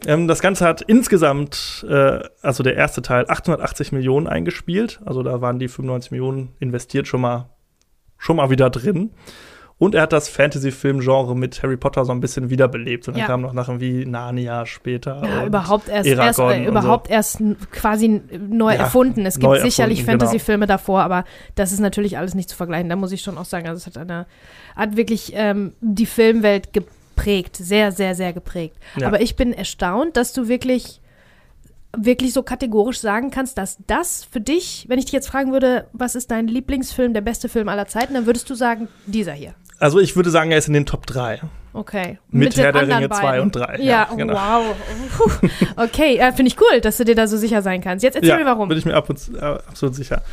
Ähm, 0.05 0.27
das 0.27 0.41
Ganze 0.41 0.65
hat 0.65 0.81
insgesamt, 0.81 1.85
äh, 1.89 2.19
also 2.41 2.63
der 2.63 2.75
erste 2.75 3.01
Teil, 3.01 3.25
880 3.27 3.91
Millionen 3.91 4.27
eingespielt. 4.27 4.99
Also 5.05 5.23
da 5.23 5.41
waren 5.41 5.59
die 5.59 5.67
95 5.67 6.11
Millionen 6.11 6.53
investiert 6.59 7.07
schon 7.07 7.21
mal, 7.21 7.49
schon 8.17 8.37
mal 8.37 8.49
wieder 8.49 8.69
drin. 8.69 9.11
Und 9.79 9.93
er 9.93 10.01
hat 10.01 10.11
das 10.13 10.27
Fantasy-Film-Genre 10.27 11.35
mit 11.35 11.61
Harry 11.61 11.77
Potter 11.77 12.03
so 12.03 12.11
ein 12.11 12.19
bisschen 12.19 12.49
wiederbelebt. 12.49 13.07
Und 13.07 13.13
dann 13.13 13.21
Ja. 13.21 13.27
kamen 13.27 13.43
noch 13.43 13.53
Sachen 13.53 13.79
wie 13.79 14.05
Narnia 14.07 14.65
später. 14.65 15.21
Ja, 15.23 15.45
überhaupt 15.45 15.87
erst, 15.87 16.07
erst 16.09 16.39
äh, 16.39 16.65
überhaupt 16.65 17.11
erst 17.11 17.39
n- 17.41 17.57
quasi 17.71 18.21
neu 18.39 18.73
Ja, 18.73 18.79
erfunden. 18.79 19.23
Es 19.27 19.37
gibt 19.37 19.59
sicherlich 19.61 19.99
genau. 19.99 20.11
Fantasy-Filme 20.13 20.65
davor, 20.65 21.01
aber 21.01 21.25
das 21.53 21.71
ist 21.71 21.79
natürlich 21.79 22.17
alles 22.17 22.33
nicht 22.33 22.49
zu 22.49 22.55
vergleichen. 22.55 22.89
Da 22.89 22.95
muss 22.95 23.11
ich 23.11 23.21
schon 23.21 23.37
auch 23.37 23.45
sagen, 23.45 23.67
also 23.67 23.77
es 23.77 23.85
hat 23.85 23.97
eine, 24.01 24.25
hat 24.75 24.97
wirklich 24.97 25.33
ähm, 25.35 25.73
die 25.81 26.07
Filmwelt 26.07 26.73
geprägt, 26.73 27.55
sehr, 27.57 27.91
sehr, 27.91 28.15
sehr 28.15 28.33
geprägt. 28.33 28.77
Ja. 28.95 29.05
Aber 29.07 29.21
ich 29.21 29.35
bin 29.35 29.53
erstaunt, 29.53 30.17
dass 30.17 30.33
du 30.33 30.47
wirklich 30.47 31.01
wirklich 31.95 32.33
so 32.33 32.43
kategorisch 32.43 32.99
sagen 32.99 33.31
kannst, 33.31 33.57
dass 33.57 33.77
das 33.87 34.23
für 34.23 34.41
dich, 34.41 34.85
wenn 34.89 34.99
ich 34.99 35.05
dich 35.05 35.13
jetzt 35.13 35.29
fragen 35.29 35.51
würde, 35.51 35.87
was 35.93 36.15
ist 36.15 36.29
dein 36.29 36.47
Lieblingsfilm, 36.47 37.13
der 37.13 37.21
beste 37.21 37.47
Film 37.49 37.69
aller 37.69 37.87
Zeiten, 37.87 38.13
dann 38.13 38.25
würdest 38.25 38.49
du 38.49 38.55
sagen, 38.55 38.87
dieser 39.07 39.31
hier. 39.33 39.53
Also 39.79 39.99
ich 39.99 40.15
würde 40.15 40.29
sagen, 40.29 40.51
er 40.51 40.57
ist 40.57 40.67
in 40.67 40.73
den 40.73 40.85
Top 40.85 41.05
3. 41.05 41.41
Okay. 41.73 42.17
Mit 42.31 42.55
den 42.57 42.63
Herr 42.63 42.71
der 42.71 42.87
Ringe 42.87 43.09
2 43.09 43.21
beiden. 43.21 43.41
und 43.43 43.55
3, 43.55 43.75
Ja, 43.77 43.83
ja, 43.83 44.07
genau. 44.15 44.33
wow. 44.33 44.75
Okay, 45.75 46.17
äh, 46.17 46.31
finde 46.31 46.47
ich 46.51 46.57
cool, 46.59 46.81
dass 46.81 46.97
du 46.97 47.05
dir 47.05 47.13
da 47.15 47.27
so 47.27 47.37
sicher 47.37 47.61
sein 47.61 47.81
kannst. 47.81 48.03
Jetzt 48.03 48.15
erzähl 48.15 48.29
ja, 48.31 48.37
mir 48.37 48.45
warum. 48.45 48.67
Bin 48.69 48.77
ich 48.77 48.85
mir 48.85 48.95
ab 48.95 49.09
und, 49.09 49.17
zu- 49.17 49.35
äh, 49.37 49.41
absolut 49.41 49.93
sicher. 49.95 50.23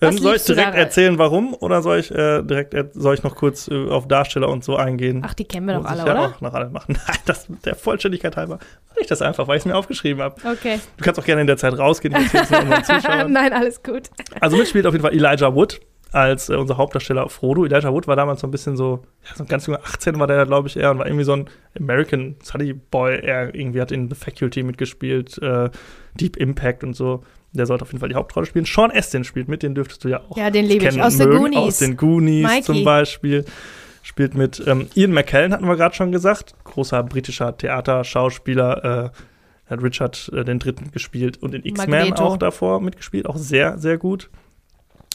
Ähm, 0.00 0.18
soll 0.18 0.36
ich 0.36 0.44
direkt 0.44 0.74
erzählen, 0.74 1.18
warum? 1.18 1.54
Oder 1.54 1.80
soll 1.80 1.98
ich 1.98 2.10
äh, 2.10 2.42
direkt 2.42 2.74
soll 2.94 3.14
ich 3.14 3.22
noch 3.22 3.36
kurz 3.36 3.68
äh, 3.68 3.88
auf 3.88 4.06
Darsteller 4.08 4.48
und 4.48 4.62
so 4.64 4.76
eingehen? 4.76 5.22
Ach, 5.26 5.34
die 5.34 5.44
kennen 5.44 5.66
wir 5.66 5.74
doch 5.74 5.84
alle, 5.84 6.00
ich 6.00 6.06
ja 6.06 6.12
oder? 6.12 6.26
auch 6.36 6.40
noch 6.40 6.52
alle 6.54 6.68
machen. 6.68 6.98
Nein, 7.06 7.16
das, 7.26 7.46
der 7.64 7.74
Vollständigkeit 7.74 8.36
halber 8.36 8.58
mache 8.88 9.00
ich 9.00 9.06
das 9.06 9.22
einfach, 9.22 9.48
weil 9.48 9.56
ich 9.56 9.62
es 9.62 9.66
mir 9.66 9.76
aufgeschrieben 9.76 10.22
habe. 10.22 10.36
Okay. 10.44 10.78
Du 10.96 11.04
kannst 11.04 11.18
auch 11.20 11.24
gerne 11.24 11.40
in 11.40 11.46
der 11.46 11.56
Zeit 11.56 11.78
rausgehen. 11.78 12.14
Nein, 13.28 13.52
alles 13.52 13.82
gut. 13.82 14.10
Also 14.40 14.56
mitspielt 14.56 14.86
auf 14.86 14.92
jeden 14.94 15.02
Fall 15.04 15.14
Elijah 15.14 15.54
Wood 15.54 15.80
als 16.14 16.48
äh, 16.48 16.54
unser 16.54 16.76
Hauptdarsteller 16.76 17.28
Frodo. 17.28 17.64
Elijah 17.64 17.92
Wood 17.92 18.06
war 18.06 18.16
damals 18.16 18.40
so 18.40 18.46
ein 18.46 18.50
bisschen 18.50 18.76
so, 18.76 19.02
ja, 19.28 19.34
so 19.34 19.44
ein 19.44 19.48
ganz 19.48 19.66
junger 19.66 19.80
18 19.84 20.18
war 20.18 20.26
der, 20.26 20.46
glaube 20.46 20.68
ich, 20.68 20.76
eher 20.76 20.90
und 20.90 20.98
war 20.98 21.06
irgendwie 21.06 21.24
so 21.24 21.32
ein 21.32 21.50
American 21.78 22.36
Sunny 22.42 22.72
Boy. 22.72 23.18
Er 23.20 23.54
irgendwie 23.54 23.80
hat 23.80 23.90
in 23.92 24.08
The 24.08 24.14
Faculty 24.14 24.62
mitgespielt, 24.62 25.38
äh, 25.38 25.70
Deep 26.14 26.36
Impact 26.36 26.84
und 26.84 26.94
so. 26.94 27.24
Der 27.52 27.66
sollte 27.66 27.82
auf 27.82 27.88
jeden 27.88 28.00
Fall 28.00 28.08
die 28.08 28.14
Hauptrolle 28.14 28.46
spielen. 28.46 28.64
Sean 28.64 28.90
Astin 28.90 29.24
spielt 29.24 29.48
mit, 29.48 29.62
den 29.62 29.74
dürftest 29.74 30.04
du 30.04 30.08
ja 30.08 30.20
auch 30.28 30.36
Ja, 30.36 30.50
den 30.50 30.64
liebe 30.66 30.86
ich. 30.86 31.02
Aus 31.02 31.18
den. 31.18 31.30
Goonies. 31.30 31.58
Aus 31.58 31.78
den 31.78 31.96
Goonies 31.96 32.46
Mikey. 32.46 32.62
zum 32.62 32.84
Beispiel. 32.84 33.44
Spielt 34.02 34.34
mit 34.34 34.62
ähm, 34.66 34.88
Ian 34.94 35.12
McKellen, 35.12 35.52
hatten 35.52 35.66
wir 35.66 35.76
gerade 35.76 35.94
schon 35.94 36.12
gesagt. 36.12 36.54
Großer 36.64 37.02
britischer 37.02 37.56
Theaterschauspieler. 37.56 39.12
Äh, 39.14 39.18
hat 39.66 39.82
Richard 39.82 40.30
äh, 40.34 40.44
den 40.44 40.58
Dritten 40.58 40.90
gespielt 40.90 41.42
und 41.42 41.54
in 41.54 41.64
X-Men 41.64 42.12
auch 42.14 42.36
davor 42.36 42.80
mitgespielt. 42.80 43.26
Auch 43.26 43.36
sehr, 43.36 43.78
sehr 43.78 43.98
gut. 43.98 44.30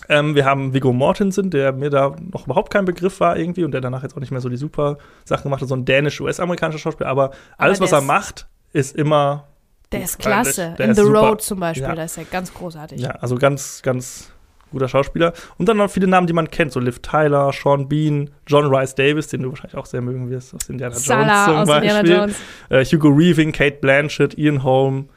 Ähm, 0.09 0.33
wir 0.35 0.43
haben 0.45 0.73
Viggo 0.73 0.91
Mortensen, 0.91 1.49
der 1.51 1.71
mir 1.71 1.89
da 1.89 2.15
noch 2.31 2.45
überhaupt 2.47 2.73
kein 2.73 2.85
Begriff 2.85 3.19
war 3.19 3.37
irgendwie 3.37 3.63
und 3.63 3.71
der 3.71 3.81
danach 3.81 4.01
jetzt 4.03 4.15
auch 4.15 4.19
nicht 4.19 4.31
mehr 4.31 4.41
so 4.41 4.49
die 4.49 4.57
super 4.57 4.97
Sachen 5.23 5.43
gemacht 5.43 5.61
hat, 5.61 5.69
so 5.69 5.75
ein 5.75 5.85
dänisch-US-amerikanischer 5.85 6.79
Schauspieler. 6.79 7.09
Aber 7.09 7.31
alles, 7.57 7.77
der 7.77 7.85
was 7.85 7.91
er 7.91 8.01
macht, 8.01 8.47
ist 8.73 8.95
immer 8.95 9.47
Der 9.91 10.03
ist 10.03 10.17
klasse. 10.19 10.73
Der 10.77 10.85
In 10.85 10.91
ist 10.91 10.97
The 10.97 11.03
super. 11.03 11.19
Road 11.19 11.41
zum 11.41 11.59
Beispiel, 11.59 11.83
Ja. 11.87 11.95
da 11.95 12.03
ist 12.03 12.17
er 12.17 12.25
ganz 12.25 12.53
großartig. 12.53 12.99
Ja, 12.99 13.11
also 13.11 13.35
ganz, 13.35 13.81
ganz 13.83 14.31
guter 14.71 14.87
Schauspieler. 14.87 15.33
Und 15.57 15.67
dann 15.67 15.77
noch 15.77 15.89
viele 15.89 16.07
Namen, 16.07 16.27
die 16.27 16.33
man 16.33 16.49
kennt, 16.49 16.71
so 16.71 16.79
Liv 16.79 16.99
Tyler, 16.99 17.51
Sean 17.53 17.87
Bean, 17.89 18.29
John 18.47 18.65
Rice 18.73 18.93
Davis, 18.95 19.27
den 19.27 19.41
du 19.43 19.49
wahrscheinlich 19.49 19.75
auch 19.77 19.85
sehr 19.87 20.01
mögen 20.01 20.29
wirst, 20.29 20.53
aus 20.53 20.69
Indiana 20.69 20.93
Salah 20.95 21.21
Jones 21.23 21.45
zum 21.45 21.55
aus 21.55 21.67
Beispiel. 21.67 22.35
Äh, 22.69 22.85
Hugo 22.85 23.17
Weaving, 23.17 23.51
Kate 23.51 23.77
Blanchett, 23.81 24.37
Ian 24.37 24.63
Holm, 24.63 25.09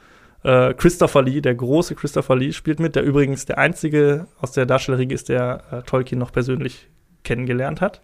äh, 0.43 0.73
Christopher 0.73 1.21
Lee, 1.23 1.41
der 1.41 1.55
große 1.55 1.95
Christopher 1.95 2.35
Lee 2.35 2.51
spielt 2.51 2.79
mit, 2.79 2.95
der 2.95 3.03
übrigens 3.03 3.45
der 3.45 3.57
einzige 3.57 4.27
aus 4.39 4.51
der 4.51 4.65
Darstellerriege 4.65 5.13
ist, 5.13 5.29
der 5.29 5.63
äh, 5.71 5.81
Tolkien 5.83 6.19
noch 6.19 6.31
persönlich 6.31 6.87
kennengelernt 7.23 7.81
hat. 7.81 8.01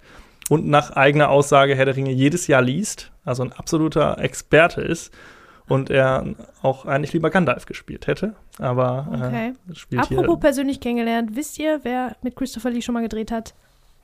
Und 0.50 0.68
nach 0.68 0.92
eigener 0.92 1.30
Aussage 1.30 1.76
Herr 1.76 1.86
der 1.86 1.96
Ringe 1.96 2.12
jedes 2.12 2.48
Jahr 2.48 2.62
liest, 2.62 3.12
also 3.24 3.44
ein 3.44 3.54
absoluter 3.54 4.18
Experte 4.20 4.82
ist. 4.82 5.14
Und 5.68 5.92
er 5.92 6.26
auch 6.64 6.88
eigentlich 6.88 7.14
lieber 7.14 7.30
Gandalf 7.30 7.68
gespielt 7.68 8.08
hätte, 8.08 8.34
aber 8.58 9.08
Okay. 9.14 9.54
äh, 9.70 9.76
spielt 9.76 10.02
Apropos 10.02 10.40
persönlich 10.40 10.80
kennengelernt, 10.80 11.36
wisst 11.36 11.60
ihr, 11.60 11.82
wer 11.84 12.16
mit 12.24 12.36
Christopher 12.36 12.72
Lee 12.72 12.82
schon 12.82 12.94
mal 12.94 13.04
gedreht 13.04 13.32
hat? 13.32 13.54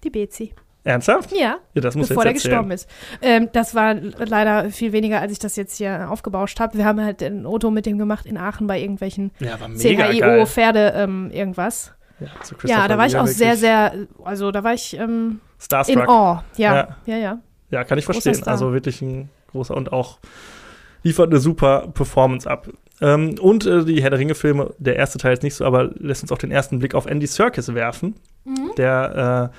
Die 0.03 0.11
Bezi. 0.11 0.53
Ernsthaft? 0.85 1.31
Ja, 1.33 1.57
Ja, 1.73 1.81
das 1.81 1.95
muss 1.95 2.07
bevor 2.07 2.23
erzählen. 2.23 2.35
gestorben 2.35 2.71
ist. 2.71 2.89
Ähm, 3.21 3.49
das 3.51 3.75
war 3.75 3.95
leider 3.95 4.69
viel 4.69 4.91
weniger, 4.93 5.19
als 5.19 5.31
ich 5.31 5.39
das 5.39 5.55
jetzt 5.57 5.77
hier 5.77 6.09
aufgebauscht 6.09 6.59
habe. 6.59 6.77
Wir 6.77 6.85
haben 6.85 7.03
halt 7.03 7.21
ein 7.21 7.45
Auto 7.45 7.71
mit 7.71 7.85
dem 7.85 7.97
gemacht 7.97 8.25
in 8.25 8.37
Aachen 8.37 8.67
bei 8.67 8.79
irgendwelchen 8.79 9.31
Ja, 9.39 9.59
war 9.59 9.67
mega 9.67 10.07
CHIO, 10.09 10.19
geil. 10.19 10.45
Pferde, 10.45 10.93
ähm, 10.95 11.31
irgendwas. 11.31 11.91
Ja, 12.19 12.27
zu 12.43 12.55
Ja, 12.65 12.87
da 12.87 12.97
war 12.97 13.07
ich 13.07 13.17
auch 13.17 13.27
sehr, 13.27 13.57
sehr, 13.57 13.91
also 14.23 14.51
da 14.51 14.63
war 14.63 14.73
ich 14.73 14.95
ähm, 14.97 15.41
in 15.57 15.61
Starstruck. 15.61 16.07
Awe. 16.07 16.43
Ja, 16.55 16.75
Ja. 16.75 16.87
ja, 17.05 17.17
ja. 17.17 17.39
Ja, 17.71 17.83
kann 17.83 17.97
ich 17.97 18.05
Großer 18.05 18.21
verstehen. 18.21 18.35
Star. 18.43 18.53
Also 18.53 18.71
wirklich 18.71 19.01
ein 19.01 19.29
großer 19.51 19.75
und 19.75 19.91
auch 19.91 20.19
liefert 21.03 21.29
eine 21.31 21.39
super 21.39 21.87
Performance 21.93 22.49
ab. 22.49 22.69
Ähm, 23.01 23.35
und 23.41 23.65
äh, 23.65 23.83
die 23.83 24.01
Herr 24.01 24.11
der 24.11 24.19
Ringe-Filme, 24.19 24.73
der 24.77 24.95
erste 24.95 25.17
Teil 25.17 25.33
ist 25.33 25.43
nicht 25.43 25.55
so, 25.55 25.65
aber 25.65 25.85
lässt 25.95 26.21
uns 26.23 26.31
auch 26.31 26.37
den 26.37 26.51
ersten 26.51 26.79
Blick 26.79 26.93
auf 26.95 27.05
Andy 27.07 27.27
Serkis 27.27 27.73
werfen, 27.73 28.15
Mhm. 28.45 28.71
der 28.77 29.51
äh, 29.51 29.55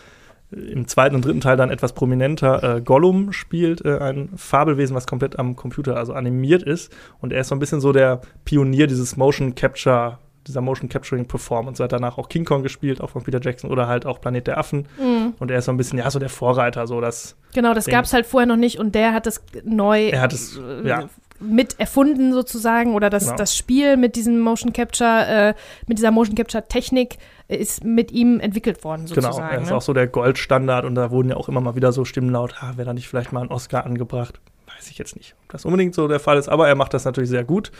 im 0.50 0.86
zweiten 0.86 1.16
und 1.16 1.24
dritten 1.24 1.40
Teil 1.40 1.56
dann 1.56 1.70
etwas 1.70 1.92
prominenter 1.92 2.76
äh, 2.76 2.80
Gollum 2.80 3.32
spielt, 3.32 3.84
äh, 3.84 3.98
ein 3.98 4.30
Fabelwesen, 4.36 4.94
was 4.94 5.06
komplett 5.06 5.38
am 5.38 5.56
Computer, 5.56 5.96
also 5.96 6.12
animiert 6.12 6.62
ist. 6.62 6.92
Und 7.20 7.32
er 7.32 7.40
ist 7.40 7.48
so 7.48 7.54
ein 7.56 7.58
bisschen 7.58 7.80
so 7.80 7.92
der 7.92 8.20
Pionier 8.44 8.86
dieses 8.86 9.16
Motion 9.16 9.54
Capture, 9.56 10.18
dieser 10.46 10.60
Motion 10.60 10.88
Capturing 10.88 11.26
Performance. 11.26 11.82
Er 11.82 11.84
hat 11.84 11.92
danach 11.92 12.18
auch 12.18 12.28
King 12.28 12.44
Kong 12.44 12.62
gespielt, 12.62 13.00
auch 13.00 13.10
von 13.10 13.24
Peter 13.24 13.40
Jackson 13.42 13.70
oder 13.70 13.88
halt 13.88 14.06
auch 14.06 14.20
Planet 14.20 14.46
der 14.46 14.58
Affen. 14.58 14.86
Mhm. 15.00 15.34
Und 15.40 15.50
er 15.50 15.58
ist 15.58 15.64
so 15.64 15.72
ein 15.72 15.76
bisschen, 15.76 15.98
ja, 15.98 16.08
so 16.10 16.20
der 16.20 16.28
Vorreiter, 16.28 16.86
so 16.86 17.00
das 17.00 17.34
Genau, 17.52 17.74
das 17.74 17.86
gab 17.86 18.04
es 18.04 18.12
halt 18.12 18.26
vorher 18.26 18.46
noch 18.46 18.56
nicht 18.56 18.78
und 18.78 18.94
der 18.94 19.12
hat 19.12 19.26
das 19.26 19.42
neu 19.64 20.10
Er 20.10 20.20
hat 20.20 20.32
es, 20.32 20.56
äh, 20.58 20.86
ja. 20.88 21.08
mit 21.40 21.80
erfunden 21.80 22.32
sozusagen 22.32 22.94
oder 22.94 23.10
das, 23.10 23.24
Genau. 23.24 23.36
das 23.36 23.56
Spiel 23.56 23.96
mit 23.96 24.14
diesem 24.14 24.38
Motion 24.38 24.72
Capture, 24.72 25.26
äh, 25.26 25.54
mit 25.88 25.98
dieser 25.98 26.12
Motion 26.12 26.36
Capture 26.36 26.68
Technik 26.68 27.18
ist 27.48 27.84
mit 27.84 28.10
ihm 28.12 28.40
entwickelt 28.40 28.82
worden 28.84 29.06
Genau, 29.06 29.28
sozusagen. 29.28 29.54
er 29.54 29.62
ist 29.62 29.70
ne? 29.70 29.76
auch 29.76 29.82
so 29.82 29.92
der 29.92 30.06
Goldstandard 30.08 30.84
und 30.84 30.94
da 30.96 31.10
wurden 31.10 31.28
ja 31.28 31.36
auch 31.36 31.48
immer 31.48 31.60
mal 31.60 31.76
wieder 31.76 31.92
so 31.92 32.04
Stimmen 32.04 32.30
laut, 32.30 32.54
ah, 32.60 32.72
wäre 32.76 32.86
da 32.86 32.92
nicht 32.94 33.08
vielleicht 33.08 33.32
mal 33.32 33.42
ein 33.42 33.48
Oscar 33.50 33.84
angebracht? 33.86 34.40
Weiß 34.74 34.90
ich 34.90 34.98
jetzt 34.98 35.16
nicht, 35.16 35.34
ob 35.44 35.52
das 35.52 35.64
unbedingt 35.64 35.94
so 35.94 36.08
der 36.08 36.20
Fall 36.20 36.38
ist, 36.38 36.48
aber 36.48 36.66
er 36.68 36.74
macht 36.74 36.92
das 36.92 37.04
natürlich 37.04 37.30
sehr 37.30 37.44
gut 37.44 37.70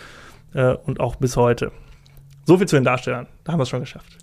äh, 0.55 0.75
und 0.75 1.01
auch 1.01 1.17
bis 1.17 1.37
heute. 1.37 1.73
So 2.45 2.59
viel 2.59 2.69
zu 2.69 2.77
den 2.77 2.85
Darstellern, 2.85 3.27
da 3.45 3.53
haben 3.53 3.59
wir 3.59 3.65
es 3.65 3.69
schon 3.69 3.81
geschafft. 3.81 4.19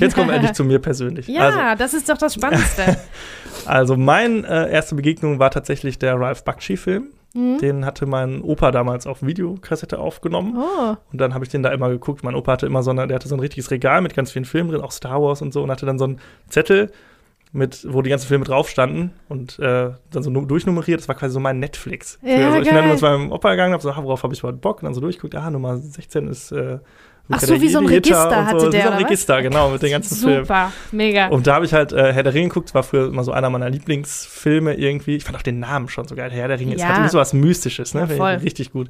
Jetzt 0.00 0.16
kommen 0.16 0.28
wir 0.28 0.34
endlich 0.34 0.52
zu 0.54 0.64
mir 0.64 0.80
persönlich. 0.80 1.28
ja, 1.28 1.42
Also, 1.70 1.78
das 1.78 1.94
ist 1.94 2.08
doch 2.08 2.18
das 2.18 2.34
Spannendste. 2.34 2.96
also 3.66 3.96
meine 3.96 4.44
äh, 4.48 4.72
erste 4.72 4.96
Begegnung 4.96 5.38
war 5.38 5.52
tatsächlich 5.52 5.96
der 6.00 6.18
Ralph 6.18 6.42
Bakshi-Film. 6.42 7.06
Mhm. 7.34 7.58
Den 7.58 7.84
hatte 7.86 8.06
mein 8.06 8.42
Opa 8.42 8.70
damals 8.72 9.06
auf 9.06 9.22
Videokassette 9.22 9.98
aufgenommen. 9.98 10.56
Oh, 10.58 10.96
Und 11.12 11.20
dann 11.20 11.32
habe 11.34 11.44
ich 11.44 11.50
den 11.50 11.62
da 11.62 11.70
immer 11.70 11.88
geguckt. 11.88 12.24
Mein 12.24 12.34
Opa 12.34 12.52
hatte 12.52 12.66
immer 12.66 12.82
so 12.82 12.90
eine, 12.90 13.06
der 13.06 13.14
hatte 13.16 13.28
so 13.28 13.36
ein 13.36 13.40
richtiges 13.40 13.70
Regal 13.70 14.00
mit 14.00 14.14
ganz 14.14 14.32
vielen 14.32 14.44
Filmen 14.44 14.70
drin, 14.70 14.80
auch 14.80 14.92
Star 14.92 15.22
Wars 15.22 15.40
und 15.42 15.52
so, 15.52 15.62
und 15.62 15.70
hatte 15.70 15.86
dann 15.86 15.98
so 15.98 16.04
einen 16.06 16.20
Zettel, 16.48 16.90
mit, 17.52 17.84
wo 17.92 18.00
die 18.00 18.10
ganzen 18.10 18.28
Filme 18.28 18.44
drauf 18.44 18.68
standen 18.68 19.10
und 19.28 19.58
äh, 19.58 19.90
dann 20.12 20.22
so 20.22 20.30
nu- 20.30 20.46
durchnummeriert. 20.46 21.00
Das 21.00 21.08
war 21.08 21.16
quasi 21.16 21.32
so 21.34 21.40
mein 21.40 21.58
Netflix. 21.58 22.16
Ja, 22.22 22.46
also 22.46 22.58
ich 22.60 22.68
bin 22.68 22.76
dann 22.76 22.96
zu 22.96 23.04
meinem 23.04 23.32
Opa 23.32 23.50
gegangen, 23.50 23.72
habe 23.72 23.82
so, 23.82 23.90
ah, 23.90 23.98
worauf 24.04 24.22
habe 24.22 24.32
ich 24.32 24.38
überhaupt 24.38 24.60
Bock? 24.60 24.78
Und 24.78 24.84
dann 24.84 24.94
so 24.94 25.00
durchgeguckt, 25.00 25.34
ah, 25.34 25.50
Nummer 25.50 25.76
16 25.76 26.28
ist 26.28 26.52
äh, 26.52 26.78
Ach 27.30 27.40
so, 27.40 27.60
wie 27.60 27.68
so 27.68 27.78
ein 27.78 27.86
Register 27.86 28.44
hatte 28.46 28.60
so, 28.60 28.68
der, 28.70 28.80
Wie 28.80 28.82
so 28.82 28.88
ein 28.88 28.94
oder 28.94 29.02
was? 29.04 29.10
Register, 29.10 29.42
genau, 29.42 29.70
mit 29.70 29.82
den 29.82 29.90
ganzen 29.90 30.16
Filmen. 30.16 30.44
super, 30.44 30.72
mega. 30.92 31.28
Und 31.28 31.46
da 31.46 31.54
habe 31.54 31.64
ich 31.64 31.72
halt 31.72 31.92
äh, 31.92 32.12
Herr 32.12 32.22
der 32.22 32.34
Ringe 32.34 32.48
geguckt, 32.48 32.68
das 32.68 32.74
war 32.74 32.82
früher 32.82 33.06
immer 33.08 33.24
so 33.24 33.32
einer 33.32 33.48
meiner 33.50 33.70
Lieblingsfilme 33.70 34.74
irgendwie. 34.74 35.16
Ich 35.16 35.24
fand 35.24 35.36
auch 35.38 35.42
den 35.42 35.60
Namen 35.60 35.88
schon 35.88 36.08
so 36.08 36.14
geil. 36.14 36.30
Herr 36.30 36.48
der 36.48 36.58
Ringe, 36.58 36.76
Ja. 36.76 36.86
hat 36.86 36.96
irgendwie 36.96 37.10
so 37.10 37.18
was 37.18 37.32
Mystisches, 37.32 37.94
ne? 37.94 38.00
Ja, 38.00 38.06
Finde 38.06 38.22
voll. 38.22 38.34
ich 38.38 38.42
richtig 38.44 38.72
gut. 38.72 38.88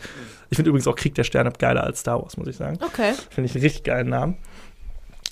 Ich 0.49 0.57
finde 0.57 0.71
übrigens 0.71 0.87
auch 0.87 0.97
Krieg 0.97 1.15
der 1.15 1.25
Sterne 1.25 1.53
geiler 1.59 1.85
als 1.85 2.01
Star 2.01 2.21
Wars, 2.23 2.37
muss 2.37 2.49
ich 2.49 2.57
sagen. 2.57 2.79
okay. 2.83 3.12
Finde 3.31 3.47
ich 3.49 3.55
einen 3.55 3.62
richtig 3.65 3.85
geilen 3.85 4.09
Namen. 4.09 4.37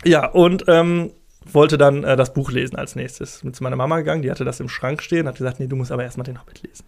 Ja, 0.05 0.27
und 0.27 0.65
ähm, 0.69 1.11
wollte 1.51 1.79
dann 1.79 2.05
äh, 2.05 2.17
das 2.17 2.33
Buch 2.35 2.51
lesen 2.51 2.77
als 2.77 2.95
nächstes. 2.95 3.41
Bin 3.41 3.55
zu 3.55 3.63
meiner 3.63 3.77
Mama 3.77 3.97
gegangen, 3.99 4.23
die 4.23 4.31
hatte 4.31 4.45
das 4.45 4.61
im 4.61 4.69
Schrank 4.69 5.03
stehen, 5.03 5.27
hat 5.27 5.37
gesagt, 5.39 5.61
nee, 5.61 5.67
du 5.67 5.77
musst 5.77 5.91
aber 5.93 6.03
erstmal 6.05 6.25
den 6.25 6.41
Hobbit 6.41 6.63
lesen. 6.63 6.85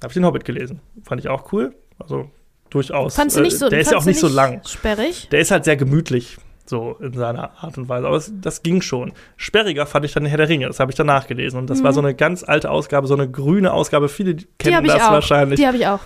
Da 0.00 0.06
habe 0.06 0.10
ich 0.10 0.14
den 0.14 0.24
Hobbit 0.26 0.44
gelesen. 0.44 0.80
Fand 1.04 1.20
ich 1.20 1.28
auch 1.28 1.52
cool. 1.52 1.74
Also 2.00 2.28
durchaus. 2.74 3.14
Fandst 3.16 3.36
du 3.36 3.40
nicht 3.42 3.58
so, 3.58 3.66
äh, 3.66 3.70
der 3.70 3.80
ist 3.80 3.90
ja 3.92 3.98
auch 3.98 4.04
nicht 4.04 4.20
so 4.20 4.28
lang. 4.28 4.60
Sperrig? 4.66 5.28
Der 5.30 5.40
ist 5.40 5.50
halt 5.50 5.64
sehr 5.64 5.76
gemütlich, 5.76 6.36
so 6.66 6.96
in 7.00 7.12
seiner 7.12 7.50
Art 7.62 7.76
und 7.78 7.88
Weise. 7.88 8.06
Aber 8.06 8.16
es, 8.16 8.32
das 8.40 8.62
ging 8.62 8.80
schon. 8.82 9.12
Sperriger 9.36 9.86
fand 9.86 10.04
ich 10.04 10.12
dann 10.12 10.24
Herr 10.26 10.38
der 10.38 10.48
Ringe. 10.48 10.66
Das 10.66 10.80
habe 10.80 10.90
ich 10.90 10.96
danach 10.96 11.26
gelesen. 11.26 11.58
Und 11.58 11.68
das 11.70 11.82
war 11.82 11.92
so 11.92 12.00
eine 12.00 12.14
ganz 12.14 12.44
alte 12.44 12.70
Ausgabe, 12.70 13.06
so 13.06 13.14
eine 13.14 13.30
grüne 13.30 13.72
Ausgabe. 13.72 14.08
Viele 14.08 14.34
Mhm. 14.34 14.38
Kennen 14.58 14.84
das 14.86 15.02
auch. 15.02 15.12
wahrscheinlich 15.12 15.58
Die 15.60 15.66
habe 15.66 15.76
ich 15.76 15.86
auch. 15.86 16.00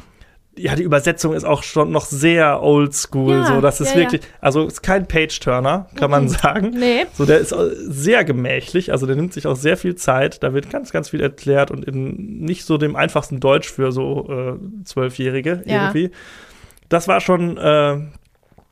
ja, 0.59 0.75
die 0.75 0.83
Übersetzung 0.85 1.35
ist 1.35 1.45
auch 1.45 1.63
schon 1.63 1.91
noch 1.93 2.07
sehr 2.07 2.63
oldschool. 2.63 3.35
Ja, 3.35 3.45
so, 3.45 3.61
das 3.61 3.83
ist 3.83 3.91
ja, 3.95 4.01
ja. 4.01 4.01
wirklich, 4.11 4.23
also 4.41 4.65
ist 4.67 4.83
kein 4.83 5.07
Page-Turner, 5.07 5.91
kann 5.97 6.11
man 6.11 6.25
Mhm. 6.25 6.29
sagen. 6.29 6.71
Nee. 6.71 7.05
So, 7.13 7.27
der 7.27 7.39
ist 7.41 7.55
sehr 7.79 8.25
gemächlich, 8.25 8.91
also 8.91 9.05
der 9.07 9.17
nimmt 9.17 9.35
sich 9.35 9.47
auch 9.47 9.57
sehr 9.57 9.77
viel 9.77 9.97
Zeit. 9.97 10.43
Da 10.43 10.55
wird 10.55 10.71
ganz, 10.71 10.93
ganz 10.93 11.11
viel 11.11 11.21
erklärt 11.21 11.71
und 11.71 11.85
in 11.85 12.39
nicht 12.41 12.65
so 12.65 12.79
dem 12.79 12.97
einfachsten 12.97 13.39
Deutsch 13.39 13.71
für 13.71 13.93
so 13.93 14.29
äh, 14.31 14.85
Zwölfjährige 14.85 15.63
Ja. 15.67 15.93
irgendwie. 15.93 16.11
Das 16.89 17.09
war 17.09 17.21
schon, 17.21 17.57
äh, 17.59 17.99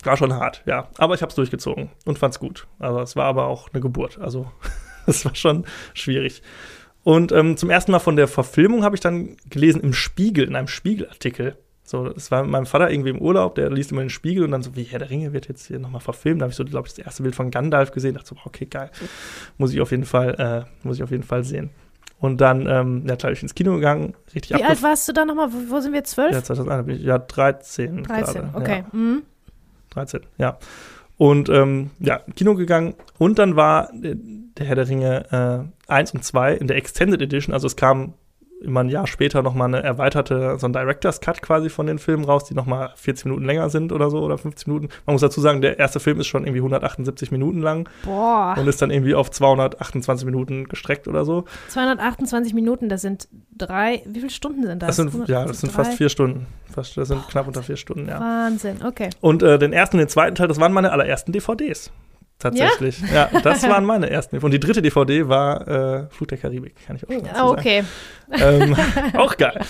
war 0.05 0.17
schon 0.17 0.33
hart, 0.35 0.63
ja. 0.67 0.89
Aber 0.99 1.15
ich 1.15 1.23
habe 1.23 1.31
es 1.31 1.37
durchgezogen 1.37 1.91
und 2.05 2.19
fand's 2.19 2.39
gut. 2.39 2.67
Also 2.79 3.01
es 3.01 3.17
war 3.17 3.27
aber 3.27 3.47
auch 3.47 3.71
eine 3.73 3.81
Geburt. 3.81 4.19
Also 4.21 4.51
es 5.07 5.25
war 5.25 5.35
schon 5.35 5.65
schwierig. 5.95 6.43
Und 7.03 7.33
ähm, 7.33 7.57
zum 7.57 7.71
ersten 7.71 7.93
Mal 7.93 7.99
von 7.99 8.17
der 8.17 8.29
Verfilmung 8.29 8.83
habe 8.83 8.97
ich 8.97 9.01
dann 9.01 9.37
gelesen 9.51 9.83
im 9.83 9.93
Spiegel, 9.93 10.47
in 10.47 10.57
einem 10.57 10.69
Spiegelartikel. 10.69 11.57
So, 11.87 12.07
es 12.07 12.31
war 12.31 12.43
mit 12.43 12.51
meinem 12.51 12.65
Vater 12.65 12.91
irgendwie 12.91 13.11
im 13.11 13.21
Urlaub, 13.21 13.57
der 13.57 13.71
liest 13.71 13.93
immer 13.93 14.01
den 14.01 14.09
Spiegel 14.09 14.45
und 14.45 14.53
dann 14.53 14.63
so, 14.63 14.75
wie 14.75 14.85
Herr 14.85 15.01
der 15.01 15.11
Ringe 15.11 15.35
wird 15.35 15.49
jetzt 15.49 15.67
hier 15.67 15.79
nochmal 15.79 16.01
verfilmt. 16.01 16.41
Da 16.41 16.45
habe 16.45 16.51
ich 16.51 16.57
so, 16.57 16.65
glaube 16.65 16.89
ich, 16.89 16.95
das 16.95 17.05
erste 17.05 17.23
Bild 17.23 17.35
von 17.35 17.51
Gandalf 17.51 17.93
gesehen. 17.93 18.15
Dachte 18.15 18.31
so, 18.31 18.37
okay, 18.47 18.65
geil. 18.65 18.91
Muss 19.59 19.75
ich 19.75 19.83
auf 19.83 19.91
jeden 19.91 20.07
Fall, 20.07 20.67
äh, 20.67 20.87
muss 20.87 20.97
ich 20.97 21.03
auf 21.03 21.11
jeden 21.11 21.25
Fall 21.25 21.45
sehen. 21.45 21.71
Und 22.25 22.41
dann, 22.41 22.67
ähm, 22.67 23.05
ja, 23.07 23.17
klar, 23.17 23.33
ich 23.33 23.43
ins 23.43 23.55
Kino 23.55 23.75
gegangen, 23.75 24.15
richtig 24.35 24.57
Wie 24.57 24.65
alt 24.65 24.83
warst 24.83 25.07
du 25.07 25.13
da 25.13 25.27
nochmal? 25.27 25.53
Wo, 25.53 25.75
wo 25.75 25.81
sind 25.81 25.93
wir? 25.93 26.05
Zwölf? 26.05 26.33
Ja, 26.33 26.43
2001 26.43 26.87
bin 26.87 26.97
ich, 26.97 27.03
ja, 27.03 27.19
13. 27.19 28.03
13, 28.03 28.35
gerade, 28.35 28.51
okay. 28.55 28.85
Ja. 28.91 28.99
Mhm. 28.99 29.23
13, 29.91 30.21
ja. 30.39 30.57
Und 31.19 31.51
ähm, 31.51 31.91
ja, 32.01 32.21
Kino 32.35 32.55
gegangen. 32.55 32.95
Und 33.19 33.39
dann 33.39 33.57
war 33.57 33.93
äh, 34.03 34.17
der 34.17 34.65
Herr 34.65 34.75
der 34.75 34.89
Ringe 34.89 35.69
äh, 35.87 35.93
1 35.93 36.15
und 36.15 36.25
2 36.25 36.55
in 36.55 36.67
der 36.67 36.79
Extended 36.79 37.21
Edition. 37.21 37.53
Also 37.53 37.67
es 37.67 37.77
kam 37.77 38.15
immer 38.61 38.81
ein 38.81 38.89
Jahr 38.89 39.07
später 39.07 39.43
noch 39.43 39.55
mal 39.55 39.67
eine 39.67 39.83
erweiterte, 39.83 40.59
so 40.59 40.67
ein 40.67 40.73
Director's 40.73 41.21
Cut 41.21 41.43
quasi 41.43 41.69
von 41.69 41.87
den 41.87 41.99
Filmen 41.99 42.25
raus, 42.25 42.45
die 42.45 42.55
noch 42.55 42.67
mal 42.67 42.93
40 42.97 43.27
Minuten 43.27 43.45
länger 43.45 43.71
sind 43.71 43.93
oder 43.93 44.11
so 44.11 44.21
oder 44.21 44.39
50 44.39 44.67
Minuten. 44.67 44.89
Man 45.07 45.15
muss 45.15 45.21
dazu 45.21 45.41
sagen, 45.41 45.61
der 45.61 45.79
erste 45.79 46.01
Film 46.01 46.21
ist 46.21 46.27
schon 46.27 46.45
irgendwie 46.45 46.61
178 46.61 47.31
Minuten 47.31 47.61
lang 47.61 47.89
Boah. 48.05 48.57
und 48.59 48.67
ist 48.67 48.81
dann 48.81 48.91
irgendwie 48.91 49.15
auf 49.15 49.31
228 49.31 50.25
Minuten 50.25 50.65
gestreckt 50.69 51.09
oder 51.09 51.25
so. 51.25 51.45
228 51.69 52.55
Minuten, 52.55 52.89
das 52.89 53.03
sind 53.03 53.29
drei. 53.57 54.03
Wie 54.07 54.21
viele 54.21 54.31
Stunden 54.31 54.67
sind 54.67 54.83
das? 54.83 54.97
Das 54.97 55.13
sind, 55.13 55.29
ja, 55.29 55.45
das 55.45 55.61
sind 55.61 55.73
fast 55.73 55.93
drei? 55.93 55.97
vier 55.97 56.09
Stunden. 56.09 56.47
Fast, 56.73 56.97
das 56.97 57.09
sind 57.09 57.29
knapp 57.29 57.47
unter 57.47 57.63
vier 57.63 57.77
Stunden, 57.77 58.09
ja. 58.09 58.19
Wahnsinn, 58.19 58.79
okay. 58.85 59.11
Und 59.21 59.43
äh, 59.43 59.59
den 59.59 59.73
ersten 59.73 59.97
und 59.97 60.01
den 60.01 60.09
zweiten 60.09 60.35
Teil, 60.35 60.49
das 60.49 60.59
waren 60.59 60.73
meine 60.73 60.93
allerersten 60.93 61.33
DVDs. 61.33 61.93
Tatsächlich. 62.45 63.01
Ja, 63.13 63.31
das 63.43 63.63
waren 63.69 63.87
meine 63.87 64.11
ersten. 64.11 64.37
Und 64.39 64.51
die 64.51 64.61
dritte 64.61 64.83
DVD 64.83 65.29
war 65.29 65.67
äh, 65.67 66.07
Flut 66.11 66.31
der 66.31 66.37
Karibik, 66.39 66.75
kann 66.87 66.97
ich 66.97 67.05
auch 67.09 67.11
schon 67.13 67.27
Ah, 67.27 67.35
sagen. 67.35 67.49
okay. 67.49 67.85
Ähm, 68.31 68.77
auch 69.17 69.37
geil. 69.39 69.61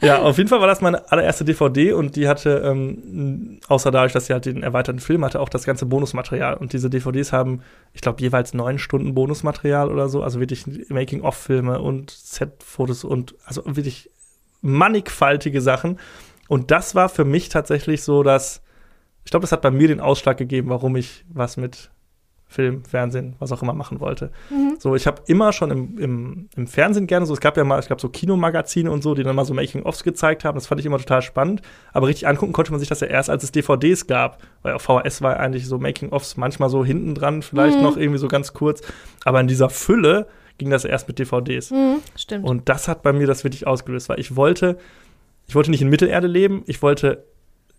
Ja, 0.00 0.22
auf 0.22 0.38
jeden 0.38 0.48
Fall 0.48 0.60
war 0.60 0.66
das 0.66 0.80
meine 0.80 1.10
allererste 1.12 1.44
DVD 1.44 1.92
und 1.92 2.16
die 2.16 2.26
hatte, 2.26 2.62
ähm, 2.64 3.60
außer 3.68 3.90
dadurch, 3.90 4.12
dass 4.14 4.26
sie 4.26 4.32
halt 4.32 4.46
den 4.46 4.62
erweiterten 4.62 5.00
Film 5.00 5.22
hatte, 5.24 5.38
auch 5.38 5.50
das 5.50 5.64
ganze 5.64 5.84
Bonusmaterial. 5.84 6.54
Und 6.54 6.72
diese 6.72 6.88
DVDs 6.88 7.30
haben, 7.32 7.60
ich 7.92 8.00
glaube, 8.00 8.22
jeweils 8.22 8.54
neun 8.54 8.78
Stunden 8.78 9.14
Bonusmaterial 9.14 9.90
oder 9.92 10.08
so. 10.08 10.22
Also 10.22 10.40
wirklich 10.40 10.64
Making-of-Filme 10.88 11.78
und 11.80 12.10
Set-Fotos 12.10 13.04
und 13.04 13.34
also 13.44 13.62
wirklich 13.66 14.08
mannigfaltige 14.62 15.60
Sachen. 15.60 15.98
Und 16.48 16.70
das 16.70 16.94
war 16.94 17.10
für 17.10 17.24
mich 17.26 17.50
tatsächlich 17.50 18.02
so, 18.02 18.22
dass 18.22 18.62
ich 19.26 19.30
glaube, 19.30 19.42
das 19.44 19.52
hat 19.52 19.62
bei 19.62 19.70
mir 19.70 19.88
den 19.88 20.00
Ausschlag 20.00 20.36
gegeben, 20.36 20.68
warum 20.68 20.96
ich 20.96 21.24
was 21.32 21.56
mit 21.56 21.90
Film, 22.54 22.84
Fernsehen, 22.84 23.34
was 23.40 23.50
auch 23.50 23.62
immer 23.62 23.72
machen 23.72 23.98
wollte. 23.98 24.30
Mhm. 24.48 24.76
So, 24.78 24.94
ich 24.94 25.08
habe 25.08 25.22
immer 25.26 25.52
schon 25.52 25.72
im, 25.72 25.98
im, 25.98 26.48
im, 26.54 26.66
Fernsehen 26.68 27.08
gerne 27.08 27.26
so, 27.26 27.34
es 27.34 27.40
gab 27.40 27.56
ja 27.56 27.64
mal, 27.64 27.80
ich 27.80 27.86
glaube, 27.86 28.00
so 28.00 28.08
Kinomagazine 28.08 28.90
und 28.90 29.02
so, 29.02 29.14
die 29.14 29.24
dann 29.24 29.34
mal 29.34 29.44
so 29.44 29.54
Making-ofs 29.54 30.04
gezeigt 30.04 30.44
haben. 30.44 30.54
Das 30.54 30.68
fand 30.68 30.80
ich 30.80 30.86
immer 30.86 30.98
total 30.98 31.20
spannend. 31.20 31.62
Aber 31.92 32.06
richtig 32.06 32.28
angucken 32.28 32.52
konnte 32.52 32.70
man 32.70 32.78
sich 32.78 32.88
das 32.88 33.00
ja 33.00 33.08
erst, 33.08 33.28
als 33.28 33.42
es 33.42 33.50
DVDs 33.50 34.06
gab. 34.06 34.40
Weil 34.62 34.74
auf 34.74 34.82
VHS 34.82 35.20
war 35.20 35.38
eigentlich 35.40 35.66
so 35.66 35.78
Making-ofs 35.78 36.36
manchmal 36.36 36.68
so 36.68 36.84
hinten 36.84 37.16
dran, 37.16 37.42
vielleicht 37.42 37.78
mhm. 37.78 37.82
noch 37.82 37.96
irgendwie 37.96 38.18
so 38.18 38.28
ganz 38.28 38.52
kurz. 38.52 38.82
Aber 39.24 39.40
in 39.40 39.48
dieser 39.48 39.68
Fülle 39.68 40.28
ging 40.58 40.70
das 40.70 40.84
erst 40.84 41.08
mit 41.08 41.18
DVDs. 41.18 41.72
Mhm, 41.72 41.96
stimmt. 42.14 42.44
Und 42.44 42.68
das 42.68 42.86
hat 42.86 43.02
bei 43.02 43.12
mir 43.12 43.26
das 43.26 43.42
wirklich 43.42 43.66
ausgelöst, 43.66 44.08
weil 44.08 44.20
ich 44.20 44.36
wollte, 44.36 44.78
ich 45.48 45.56
wollte 45.56 45.72
nicht 45.72 45.82
in 45.82 45.88
Mittelerde 45.88 46.28
leben, 46.28 46.62
ich 46.66 46.82
wollte 46.82 47.24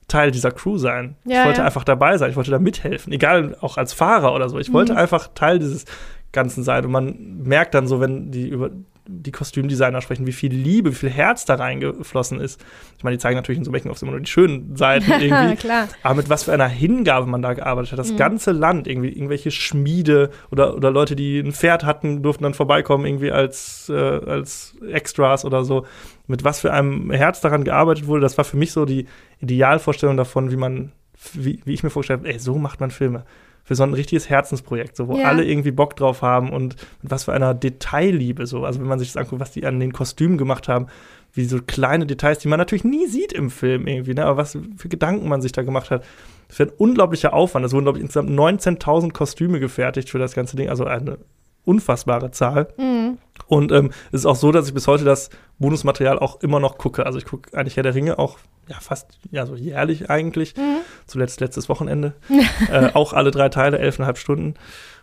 Teil 0.08 0.32
dieser 0.32 0.52
Crew 0.52 0.78
sein. 0.78 1.16
Ja, 1.26 1.42
ich 1.42 1.46
wollte 1.48 1.60
ja. 1.60 1.66
einfach 1.66 1.84
dabei 1.84 2.18
sein, 2.18 2.30
ich 2.30 2.36
wollte 2.36 2.52
da 2.52 2.60
mithelfen, 2.60 3.12
egal 3.12 3.58
auch 3.62 3.78
als 3.78 3.94
Fahrer 3.94 4.34
oder 4.34 4.50
so. 4.50 4.60
Ich 4.60 4.70
mhm. 4.70 4.74
wollte 4.74 4.96
einfach 4.96 5.30
Teil 5.34 5.60
dieses 5.60 5.86
Ganzen 6.32 6.64
sein. 6.64 6.86
Und 6.86 6.92
man 6.92 7.38
merkt 7.44 7.74
dann 7.74 7.88
so, 7.88 8.00
wenn 8.00 8.32
die 8.32 8.48
über 8.48 8.70
die 9.08 9.32
Kostümdesigner 9.32 10.02
sprechen, 10.02 10.26
wie 10.26 10.32
viel 10.32 10.54
Liebe, 10.54 10.92
wie 10.92 10.96
viel 10.96 11.10
Herz 11.10 11.46
da 11.46 11.56
reingeflossen 11.56 12.40
ist. 12.40 12.64
Ich 12.98 13.04
meine, 13.04 13.18
die 13.18 13.22
zeigen 13.22 13.36
natürlich 13.36 13.60
in 13.60 13.66
so 13.66 13.72
Making-ofs 13.72 14.02
immer 14.02 14.12
nur 14.12 14.22
die 14.22 14.30
schönen 14.30 14.76
Seiten 14.76 15.12
irgendwie. 15.20 15.56
Klar. 15.56 15.88
Aber 16.04 16.16
mit 16.16 16.30
was 16.30 16.44
für 16.44 16.54
einer 16.54 16.68
Hingabe 16.68 17.28
man 17.28 17.42
da 17.42 17.54
gearbeitet 17.54 17.92
hat. 17.92 18.00
Das 18.00 18.12
mhm. 18.12 18.18
ganze 18.18 18.52
Land, 18.52 18.88
irgendwie 18.88 19.10
irgendwelche 19.10 19.52
Schmiede 19.52 20.32
oder, 20.52 20.76
oder 20.76 20.92
Leute, 20.92 21.16
die 21.16 21.40
ein 21.40 21.52
Pferd 21.52 21.84
hatten, 21.84 22.24
durften 22.24 22.44
dann 22.44 22.54
vorbeikommen, 22.54 23.06
irgendwie 23.06 23.32
als, 23.32 23.90
äh, 23.90 23.94
als 23.94 24.76
Extras 24.92 25.46
oder 25.46 25.64
so. 25.64 25.86
Mit 26.28 26.44
was 26.44 26.60
für 26.60 26.74
einem 26.74 27.12
Herz 27.12 27.42
daran 27.42 27.64
gearbeitet 27.64 28.08
wurde, 28.08 28.22
das 28.22 28.38
war 28.38 28.46
für 28.46 28.58
mich 28.58 28.72
so 28.72 28.86
die 28.86 29.06
Idealvorstellung 29.40 30.18
davon, 30.18 30.52
wie 30.52 30.58
man, 30.58 30.92
wie, 31.34 31.62
wie 31.66 31.74
ich 31.74 31.84
mir 31.84 31.92
vorgestellt 31.92 32.22
habe, 32.22 32.30
ey, 32.30 32.40
so 32.40 32.58
macht 32.58 32.80
man 32.80 32.90
Filme 32.90 33.26
für 33.66 33.76
so 33.76 33.84
ein 33.84 33.94
richtiges 33.94 34.30
Herzensprojekt, 34.30 34.96
so, 34.96 35.08
wo 35.08 35.18
ja. 35.18 35.26
alle 35.26 35.44
irgendwie 35.44 35.72
Bock 35.72 35.96
drauf 35.96 36.22
haben 36.22 36.52
und 36.52 36.76
mit 37.02 37.12
was 37.12 37.26
für 37.26 37.34
einer 37.34 37.56
Detailliebe, 37.56 38.46
so. 38.46 38.64
Also 38.64 38.80
wenn 38.80 38.88
man 38.88 39.00
sich 39.00 39.12
das 39.12 39.18
anguckt, 39.18 39.42
was 39.42 39.52
die 39.52 39.66
an 39.66 39.80
den 39.80 39.92
Kostümen 39.92 40.38
gemacht 40.38 40.68
haben, 40.68 40.86
wie 41.34 41.46
so 41.46 41.60
kleine 41.66 42.06
Details, 42.06 42.38
die 42.38 42.48
man 42.48 42.60
natürlich 42.60 42.84
nie 42.84 43.08
sieht 43.08 43.34
im 43.34 43.50
Film 43.50 43.88
irgendwie, 43.88 44.14
ne? 44.14 44.24
aber 44.24 44.38
was 44.38 44.58
für 44.78 44.88
Gedanken 44.88 45.28
man 45.28 45.42
sich 45.42 45.52
da 45.52 45.64
gemacht 45.64 45.90
hat. 45.90 46.06
Das 46.48 46.60
wäre 46.60 46.70
ein 46.70 46.76
unglaublicher 46.78 47.34
Aufwand. 47.34 47.66
Es 47.66 47.74
wurden, 47.74 47.86
glaube 47.86 47.98
ich, 47.98 48.04
insgesamt 48.04 48.30
19.000 48.30 49.12
Kostüme 49.12 49.60
gefertigt 49.60 50.12
für 50.12 50.20
das 50.20 50.36
ganze 50.36 50.56
Ding, 50.56 50.70
also 50.70 50.86
eine 50.86 51.18
unfassbare 51.66 52.32
Zahl. 52.32 52.68
Mhm. 52.78 53.18
Und 53.48 53.72
ähm, 53.72 53.92
es 54.12 54.22
ist 54.22 54.26
auch 54.26 54.36
so, 54.36 54.52
dass 54.52 54.68
ich 54.68 54.74
bis 54.74 54.88
heute 54.88 55.04
das 55.04 55.30
Bonusmaterial 55.60 56.20
auch 56.20 56.42
immer 56.42 56.60
noch 56.60 56.78
gucke. 56.78 57.06
Also 57.06 57.18
ich 57.18 57.26
gucke 57.26 57.56
eigentlich 57.58 57.76
Herr 57.76 57.84
der 57.84 57.96
Ringe 57.96 58.18
auch 58.18 58.38
ja 58.68 58.78
fast 58.80 59.20
ja 59.32 59.46
so 59.46 59.56
jährlich 59.56 60.10
eigentlich. 60.10 60.56
Mhm. 60.56 60.78
Zuletzt 61.06 61.40
letztes 61.42 61.70
Wochenende. 61.70 62.14
äh, 62.72 62.92
auch 62.94 63.14
alle 63.14 63.32
drei 63.32 63.50
Teile, 63.50 63.78
elfeinhalb 63.80 64.18
Stunden. 64.18 64.56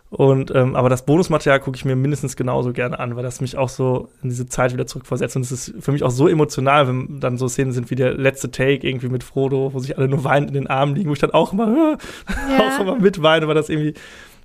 Und 0.09 0.53
ähm, 0.53 0.75
aber 0.75 0.89
das 0.89 1.05
Bonusmaterial 1.05 1.59
gucke 1.59 1.75
ich 1.75 1.85
mir 1.85 1.95
mindestens 1.95 2.35
genauso 2.35 2.71
gerne 2.71 2.99
an, 2.99 3.15
weil 3.15 3.23
das 3.23 3.41
mich 3.41 3.57
auch 3.57 3.69
so 3.69 4.09
in 4.21 4.29
diese 4.29 4.45
Zeit 4.45 4.71
wieder 4.71 4.85
zurückversetzt. 4.85 5.35
Und 5.35 5.41
es 5.41 5.51
ist 5.51 5.73
für 5.79 5.91
mich 5.91 6.03
auch 6.03 6.11
so 6.11 6.27
emotional, 6.27 6.87
wenn 6.87 7.19
dann 7.19 7.39
so 7.39 7.47
Szenen 7.47 7.71
sind 7.71 7.89
wie 7.89 7.95
der 7.95 8.13
letzte 8.13 8.51
Take 8.51 8.87
irgendwie 8.87 9.09
mit 9.09 9.23
Frodo, 9.23 9.73
wo 9.73 9.79
sich 9.79 9.97
alle 9.97 10.07
nur 10.07 10.23
weinend 10.23 10.49
in 10.49 10.53
den 10.53 10.67
Armen 10.67 10.93
liegen, 10.93 11.09
wo 11.09 11.13
ich 11.13 11.19
dann 11.19 11.31
auch 11.31 11.51
immer, 11.51 11.67
ja. 12.27 12.59
auch 12.59 12.79
immer 12.79 12.95
mitweine, 12.97 13.47
weil 13.47 13.55
das 13.55 13.69
irgendwie 13.69 13.95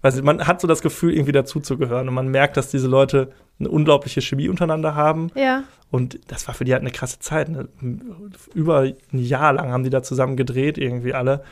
weiß 0.03 0.23
man 0.23 0.47
hat 0.47 0.61
so 0.61 0.69
das 0.69 0.83
Gefühl, 0.83 1.12
irgendwie 1.12 1.33
dazuzugehören 1.33 2.09
und 2.09 2.15
man 2.15 2.29
merkt, 2.29 2.57
dass 2.57 2.70
diese 2.70 2.89
Leute 2.89 3.33
eine 3.59 3.69
unglaubliche 3.69 4.20
Chemie 4.20 4.49
untereinander 4.49 4.95
haben. 4.95 5.31
Ja. 5.35 5.65
Und 5.91 6.20
das 6.31 6.47
war 6.47 6.55
für 6.55 6.65
die 6.65 6.73
halt 6.73 6.83
eine 6.83 6.91
krasse 6.91 7.19
Zeit. 7.19 7.49
Ne? 7.49 7.69
Über 8.55 8.81
ein 8.81 9.19
Jahr 9.19 9.53
lang 9.55 9.73
haben 9.73 9.85
die 9.85 9.91
da 9.91 10.03
zusammen 10.03 10.37
gedreht, 10.37 10.79
irgendwie 10.79 11.15
alle. 11.15 11.43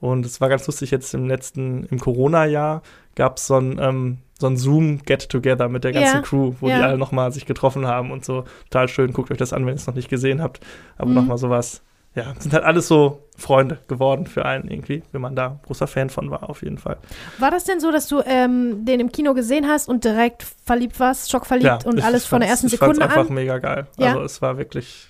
Und 0.00 0.26
es 0.26 0.40
war 0.40 0.48
ganz 0.48 0.66
lustig, 0.66 0.90
jetzt 0.90 1.14
im 1.14 1.28
letzten, 1.28 1.84
im 1.84 1.98
Corona-Jahr 1.98 2.82
gab 3.14 3.38
es 3.38 3.46
so 3.46 3.56
ein, 3.56 3.78
ähm, 3.80 4.18
so 4.38 4.48
ein 4.48 4.56
Zoom-Get-Together 4.56 5.68
mit 5.68 5.84
der 5.84 5.92
ganzen 5.92 6.16
ja. 6.16 6.22
Crew, 6.22 6.54
wo 6.60 6.68
ja. 6.68 6.76
die 6.76 6.82
alle 6.82 6.98
nochmal 6.98 7.32
sich 7.32 7.46
getroffen 7.46 7.86
haben 7.86 8.10
und 8.10 8.24
so. 8.24 8.44
Total 8.64 8.88
schön, 8.88 9.12
guckt 9.12 9.30
euch 9.30 9.38
das 9.38 9.52
an, 9.52 9.64
wenn 9.64 9.74
ihr 9.74 9.76
es 9.76 9.86
noch 9.86 9.94
nicht 9.94 10.10
gesehen 10.10 10.42
habt. 10.42 10.60
Aber 10.98 11.08
mhm. 11.10 11.14
nochmal 11.14 11.38
sowas 11.38 11.82
ja, 12.14 12.32
sind 12.38 12.52
halt 12.54 12.64
alles 12.64 12.86
so 12.86 13.24
Freunde 13.36 13.78
geworden 13.88 14.26
für 14.26 14.44
einen 14.44 14.68
irgendwie, 14.70 15.02
wenn 15.10 15.20
man 15.20 15.34
da 15.34 15.58
großer 15.64 15.88
Fan 15.88 16.10
von 16.10 16.30
war, 16.30 16.48
auf 16.48 16.62
jeden 16.62 16.78
Fall. 16.78 16.98
War 17.38 17.50
das 17.50 17.64
denn 17.64 17.80
so, 17.80 17.90
dass 17.90 18.06
du 18.06 18.22
ähm, 18.24 18.84
den 18.84 19.00
im 19.00 19.10
Kino 19.10 19.34
gesehen 19.34 19.66
hast 19.68 19.88
und 19.88 20.04
direkt 20.04 20.44
verliebt 20.64 21.00
warst, 21.00 21.30
schockverliebt 21.30 21.66
ja, 21.66 21.78
und 21.84 21.98
ich, 21.98 22.04
alles 22.04 22.24
ich 22.24 22.28
von 22.28 22.40
der 22.40 22.48
ersten 22.48 22.68
Sekunde 22.68 23.02
an? 23.02 23.10
Ich 23.10 23.16
einfach 23.16 23.30
mega 23.30 23.58
geil. 23.58 23.88
Ja? 23.98 24.10
Also 24.10 24.22
es 24.22 24.42
war 24.42 24.58
wirklich 24.58 25.08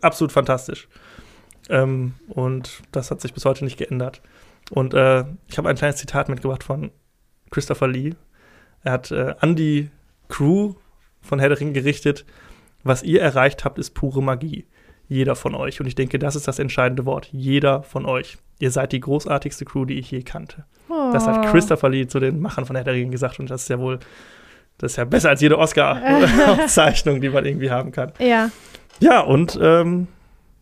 absolut 0.00 0.32
fantastisch. 0.32 0.88
Ähm, 1.68 2.14
und 2.28 2.82
das 2.90 3.10
hat 3.10 3.20
sich 3.20 3.34
bis 3.34 3.44
heute 3.44 3.64
nicht 3.64 3.76
geändert. 3.76 4.22
Und 4.70 4.94
äh, 4.94 5.24
ich 5.48 5.58
habe 5.58 5.68
ein 5.68 5.76
kleines 5.76 5.96
Zitat 5.96 6.30
mitgebracht 6.30 6.64
von 6.64 6.90
Christopher 7.50 7.88
Lee. 7.88 8.14
Er 8.82 8.92
hat 8.92 9.10
äh, 9.10 9.34
an 9.40 9.56
die 9.56 9.90
Crew 10.28 10.74
von 11.20 11.38
Herr 11.38 11.54
gerichtet, 11.54 12.24
was 12.82 13.02
ihr 13.02 13.20
erreicht 13.20 13.64
habt, 13.64 13.78
ist 13.78 13.90
pure 13.90 14.22
Magie. 14.22 14.66
Jeder 15.08 15.36
von 15.36 15.54
euch. 15.54 15.80
Und 15.80 15.86
ich 15.86 15.94
denke, 15.94 16.18
das 16.18 16.36
ist 16.36 16.48
das 16.48 16.58
entscheidende 16.58 17.04
Wort. 17.04 17.28
Jeder 17.32 17.82
von 17.82 18.06
euch. 18.06 18.38
Ihr 18.58 18.70
seid 18.70 18.92
die 18.92 19.00
großartigste 19.00 19.64
Crew, 19.64 19.84
die 19.84 19.98
ich 19.98 20.10
je 20.10 20.22
kannte. 20.22 20.64
Oh. 20.88 21.10
Das 21.12 21.26
hat 21.26 21.46
oh. 21.46 21.50
Christopher 21.50 21.88
Lee 21.88 22.06
zu 22.06 22.20
den 22.20 22.40
Machern 22.40 22.64
von 22.64 22.76
Herr 22.76 22.84
der 22.84 22.94
Ringe 22.94 23.10
gesagt. 23.10 23.40
Und 23.40 23.50
das 23.50 23.62
ist 23.62 23.68
ja 23.68 23.78
wohl, 23.78 23.98
das 24.78 24.92
ist 24.92 24.96
ja 24.96 25.04
besser 25.04 25.30
als 25.30 25.40
jede 25.40 25.58
Oscar-Auszeichnung, 25.58 27.20
die 27.20 27.28
man 27.28 27.44
irgendwie 27.44 27.70
haben 27.70 27.92
kann. 27.92 28.12
Ja. 28.18 28.50
Ja, 29.00 29.20
und 29.20 29.58
ähm, 29.60 30.06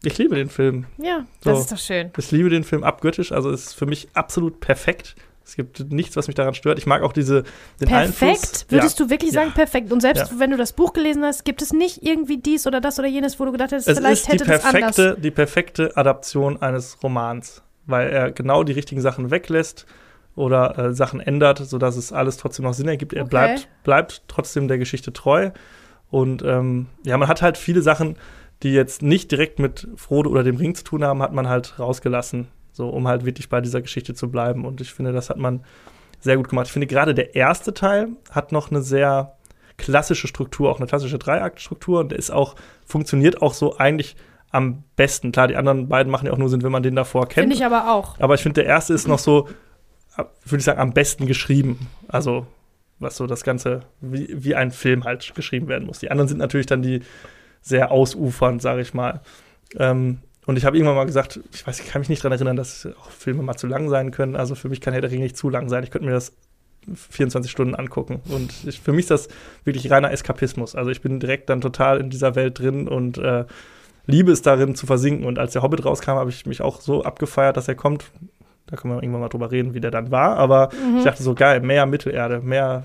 ich 0.03 0.17
liebe 0.17 0.35
den 0.35 0.49
Film. 0.49 0.87
Ja, 0.97 1.27
das 1.43 1.57
so. 1.57 1.61
ist 1.61 1.73
doch 1.73 1.79
schön. 1.79 2.11
Ich 2.17 2.31
liebe 2.31 2.49
den 2.49 2.65
Film 2.65 2.85
abgöttisch. 2.85 3.33
Also 3.33 3.51
es 3.51 3.67
ist 3.67 3.75
für 3.75 3.87
mich 3.87 4.09
absolut 4.15 4.61
perfekt. 4.61 5.15
Es 5.51 5.57
gibt 5.57 5.91
nichts, 5.91 6.17
was 6.17 6.29
mich 6.29 6.37
daran 6.37 6.55
stört. 6.55 6.79
Ich 6.79 6.87
mag 6.87 7.03
auch 7.03 7.13
diese 7.13 7.43
den 7.81 7.89
Perfekt? 7.89 8.23
Einfluss. 8.23 8.67
Würdest 8.69 9.01
ja. 9.01 9.05
du 9.05 9.11
wirklich 9.11 9.33
sagen, 9.33 9.49
ja. 9.49 9.55
perfekt? 9.55 9.93
Und 9.93 10.01
selbst 10.01 10.31
ja. 10.31 10.39
wenn 10.39 10.53
du 10.53 10.57
das 10.57 10.73
Buch 10.73 10.93
gelesen 10.93 11.25
hast, 11.25 11.45
gibt 11.45 11.61
es 11.61 11.73
nicht 11.73 12.05
irgendwie 12.05 12.39
dies 12.39 12.69
oder 12.69 12.81
das 12.81 13.01
oder 13.01 13.09
jenes, 13.09 13.41
wo 13.41 13.45
du 13.45 13.53
gedacht 13.53 13.73
hast, 13.73 13.89
es 13.89 13.99
vielleicht 13.99 14.29
hätte 14.29 14.45
das 14.45 14.65
anders. 14.65 15.17
Die 15.19 15.31
perfekte 15.33 15.97
Adaption 15.97 16.63
eines 16.63 17.03
Romans, 17.03 17.63
weil 17.87 18.11
er 18.11 18.31
genau 18.31 18.63
die 18.63 18.73
richtigen 18.73 19.01
Sachen 19.01 19.33
weglässt 19.33 19.87
oder 20.37 20.79
äh, 20.79 20.95
Sachen 20.95 21.19
ändert, 21.19 21.59
sodass 21.59 21.97
es 21.97 22.13
alles 22.13 22.37
trotzdem 22.37 22.65
noch 22.65 22.75
Sinn 22.75 22.87
ergibt. 22.87 23.13
Er 23.13 23.23
okay. 23.23 23.31
bleibt, 23.31 23.69
bleibt 23.83 24.23
trotzdem 24.29 24.69
der 24.69 24.79
Geschichte 24.79 25.13
treu. 25.13 25.51
Und 26.11 26.43
ähm, 26.43 26.87
ja, 27.05 27.17
man 27.17 27.27
hat 27.27 27.43
halt 27.43 27.59
viele 27.59 27.83
Sachen, 27.83 28.17
die 28.63 28.73
jetzt 28.73 29.03
nicht 29.03 29.33
direkt 29.33 29.59
mit 29.59 29.89
Frodo 29.97 30.31
oder 30.31 30.45
dem 30.45 30.57
Ring 30.57 30.77
zu 30.77 30.85
tun 30.85 31.03
haben, 31.03 31.23
hat 31.23 31.33
man 31.33 31.49
halt 31.49 31.81
rausgelassen. 31.81 32.47
So, 32.81 32.89
um 32.89 33.07
halt 33.07 33.27
wirklich 33.27 33.51
bei 33.51 33.61
dieser 33.61 33.83
Geschichte 33.83 34.15
zu 34.15 34.31
bleiben. 34.31 34.65
Und 34.65 34.81
ich 34.81 34.95
finde, 34.95 35.13
das 35.13 35.29
hat 35.29 35.37
man 35.37 35.63
sehr 36.19 36.39
gut 36.39 36.49
gemacht. 36.49 36.69
Ich 36.69 36.73
finde, 36.73 36.87
gerade 36.87 37.13
der 37.13 37.35
erste 37.35 37.75
Teil 37.75 38.09
hat 38.31 38.53
noch 38.53 38.71
eine 38.71 38.81
sehr 38.81 39.37
klassische 39.77 40.27
Struktur, 40.27 40.71
auch 40.71 40.79
eine 40.79 40.87
klassische 40.87 41.19
Dreiaktstruktur 41.19 42.01
und 42.01 42.13
der 42.13 42.19
ist 42.19 42.31
auch, 42.31 42.57
funktioniert 42.87 43.43
auch 43.43 43.53
so 43.53 43.77
eigentlich 43.77 44.17
am 44.51 44.83
besten. 44.97 45.31
Klar, 45.31 45.49
die 45.49 45.57
anderen 45.57 45.91
beiden 45.91 46.11
machen 46.11 46.25
ja 46.25 46.33
auch 46.33 46.39
nur 46.39 46.49
Sinn, 46.49 46.63
wenn 46.63 46.73
man 46.73 46.83
den 46.83 46.97
davor 46.97 47.29
kennt. 47.29 47.45
Finde 47.45 47.57
ich 47.57 47.67
aber 47.67 47.93
auch. 47.93 48.19
Aber 48.19 48.33
ich 48.33 48.41
finde, 48.41 48.63
der 48.63 48.71
erste 48.71 48.95
ist 48.95 49.07
noch 49.07 49.19
so, 49.19 49.51
würde 50.17 50.57
ich 50.57 50.65
sagen, 50.65 50.81
am 50.81 50.95
besten 50.95 51.27
geschrieben. 51.27 51.87
Also, 52.09 52.47
was 52.99 53.15
so 53.15 53.27
das 53.27 53.45
Ganze, 53.45 53.81
wie, 54.01 54.27
wie 54.43 54.55
ein 54.55 54.71
Film 54.71 55.05
halt 55.05 55.35
geschrieben 55.35 55.69
werden 55.69 55.87
muss. 55.87 55.99
Die 55.99 56.11
anderen 56.11 56.29
sind 56.29 56.39
natürlich 56.39 56.67
dann 56.67 56.81
die 56.81 57.01
sehr 57.61 57.91
ausufernd, 57.91 58.63
sage 58.63 58.81
ich 58.81 58.95
mal. 58.95 59.21
Ähm, 59.77 60.23
und 60.47 60.57
ich 60.57 60.65
habe 60.65 60.77
irgendwann 60.77 60.97
mal 60.97 61.07
gesagt, 61.07 61.41
ich 61.53 61.67
weiß, 61.67 61.81
ich 61.81 61.89
kann 61.89 62.01
mich 62.01 62.09
nicht 62.09 62.25
daran 62.25 62.37
erinnern, 62.37 62.57
dass 62.57 62.87
auch 62.87 63.11
Filme 63.11 63.43
mal 63.43 63.57
zu 63.57 63.67
lang 63.67 63.89
sein 63.89 64.11
können. 64.11 64.37
Also 64.37 64.55
für 64.55 64.69
mich 64.69 64.81
kann 64.81 64.93
Herr 64.93 65.03
der 65.03 65.11
Ringe 65.11 65.23
nicht 65.23 65.37
zu 65.37 65.51
lang 65.51 65.69
sein. 65.69 65.85
Ich 65.85 65.91
könnte 65.91 66.07
mir 66.07 66.13
das 66.15 66.33
24 66.95 67.51
Stunden 67.51 67.75
angucken. 67.75 68.21
Und 68.29 68.53
ich, 68.67 68.81
für 68.81 68.93
mich 68.93 69.05
ist 69.05 69.11
das 69.11 69.29
wirklich 69.65 69.91
reiner 69.91 70.11
Eskapismus. 70.11 70.75
Also 70.75 70.91
ich 70.91 71.03
bin 71.03 71.21
direkt 71.21 71.51
dann 71.51 71.61
total 71.61 72.01
in 72.01 72.11
dieser 72.11 72.35
Welt 72.37 72.59
drin 72.59 72.89
und 72.89 73.19
äh, 73.19 73.45
liebe 74.07 74.33
es 74.33 74.43
darin 74.43 74.75
zu 74.75 74.87
versinken. 74.87 75.27
Und 75.27 75.39
als 75.39 75.53
der 75.53 75.63
Hobbit 75.63 75.85
rauskam, 75.85 76.13
habe 76.13 76.31
ich 76.31 76.47
mich 76.47 76.63
auch 76.63 76.81
so 76.81 77.05
abgefeiert, 77.05 77.57
dass 77.57 77.69
er 77.69 77.75
kommt. 77.75 78.11
Da 78.67 78.77
können 78.77 78.95
wir 78.95 79.03
irgendwann 79.03 79.21
mal 79.21 79.29
drüber 79.29 79.51
reden, 79.51 79.75
wie 79.75 79.81
der 79.81 79.91
dann 79.91 80.11
war. 80.11 80.37
Aber 80.37 80.71
mhm. 80.73 80.99
ich 80.99 81.05
dachte 81.05 81.23
so, 81.23 81.35
geil, 81.35 81.61
mehr 81.61 81.85
Mittelerde, 81.87 82.41
mehr 82.41 82.85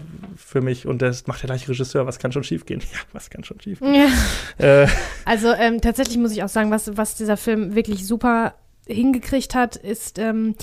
für 0.56 0.62
mich. 0.62 0.88
Und 0.88 1.02
das 1.02 1.28
macht 1.28 1.42
der 1.44 1.48
gleiche 1.48 1.68
Regisseur. 1.68 2.06
Was 2.06 2.18
kann 2.18 2.32
schon 2.32 2.46
schiefgehen? 2.46 2.80
Ja, 2.94 3.00
was 3.12 3.30
kann 3.30 3.44
schon 3.44 3.60
schiefgehen? 3.60 4.10
Ja. 4.58 4.84
Äh. 4.84 4.88
Also 5.26 5.52
ähm, 5.52 5.82
tatsächlich 5.82 6.18
muss 6.18 6.32
ich 6.32 6.44
auch 6.44 6.50
sagen, 6.50 6.72
was, 6.72 6.96
was 6.96 7.16
dieser 7.16 7.36
Film 7.36 7.76
wirklich 7.76 8.08
super 8.08 8.54
hingekriegt 8.88 9.54
hat, 9.54 9.76
ist 9.76 10.18
ähm, 10.18 10.56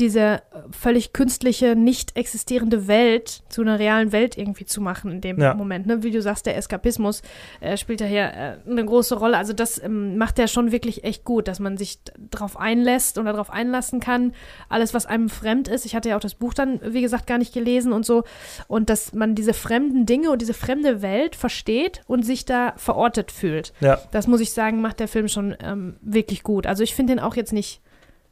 diese 0.00 0.20
äh, 0.20 0.40
völlig 0.70 1.12
künstliche, 1.12 1.76
nicht 1.76 2.16
existierende 2.16 2.88
Welt 2.88 3.42
zu 3.48 3.62
einer 3.62 3.78
realen 3.78 4.12
Welt 4.12 4.38
irgendwie 4.38 4.64
zu 4.64 4.80
machen 4.80 5.10
in 5.10 5.20
dem 5.20 5.40
ja. 5.40 5.54
Moment. 5.54 5.86
Ne? 5.86 6.02
Wie 6.02 6.10
du 6.10 6.22
sagst, 6.22 6.46
der 6.46 6.56
Eskapismus 6.56 7.22
äh, 7.60 7.76
spielt 7.76 8.00
daher 8.00 8.56
äh, 8.66 8.70
eine 8.70 8.84
große 8.84 9.16
Rolle. 9.16 9.36
Also 9.36 9.52
das 9.52 9.82
ähm, 9.82 10.16
macht 10.16 10.38
er 10.38 10.48
schon 10.48 10.72
wirklich 10.72 11.04
echt 11.04 11.24
gut, 11.24 11.48
dass 11.48 11.60
man 11.60 11.76
sich 11.76 11.98
darauf 12.30 12.58
einlässt 12.58 13.18
oder 13.18 13.32
darauf 13.32 13.50
einlassen 13.50 14.00
kann. 14.00 14.32
Alles, 14.68 14.94
was 14.94 15.06
einem 15.06 15.28
fremd 15.28 15.68
ist. 15.68 15.86
Ich 15.86 15.94
hatte 15.94 16.10
ja 16.10 16.16
auch 16.16 16.20
das 16.20 16.34
Buch 16.34 16.54
dann, 16.54 16.80
wie 16.82 17.02
gesagt, 17.02 17.26
gar 17.26 17.38
nicht 17.38 17.52
gelesen 17.52 17.92
und 17.92 18.06
so. 18.06 18.24
Und 18.66 18.90
dass 18.90 19.12
man 19.12 19.34
diese 19.34 19.52
fremden 19.52 20.06
Dinge 20.06 20.30
und 20.30 20.40
diese 20.40 20.54
fremde 20.54 21.02
Welt 21.02 21.36
versteht 21.36 22.02
und 22.06 22.24
sich 22.24 22.44
da 22.44 22.74
verortet 22.76 23.32
fühlt. 23.32 23.72
Ja. 23.80 24.00
Das 24.10 24.26
muss 24.26 24.40
ich 24.40 24.52
sagen, 24.52 24.80
macht 24.80 25.00
der 25.00 25.08
Film 25.08 25.28
schon 25.28 25.56
ähm, 25.62 25.96
wirklich 26.00 26.42
gut. 26.42 26.66
Also 26.66 26.82
ich 26.82 26.94
finde 26.94 27.14
den 27.14 27.20
auch 27.20 27.36
jetzt 27.36 27.52
nicht 27.52 27.80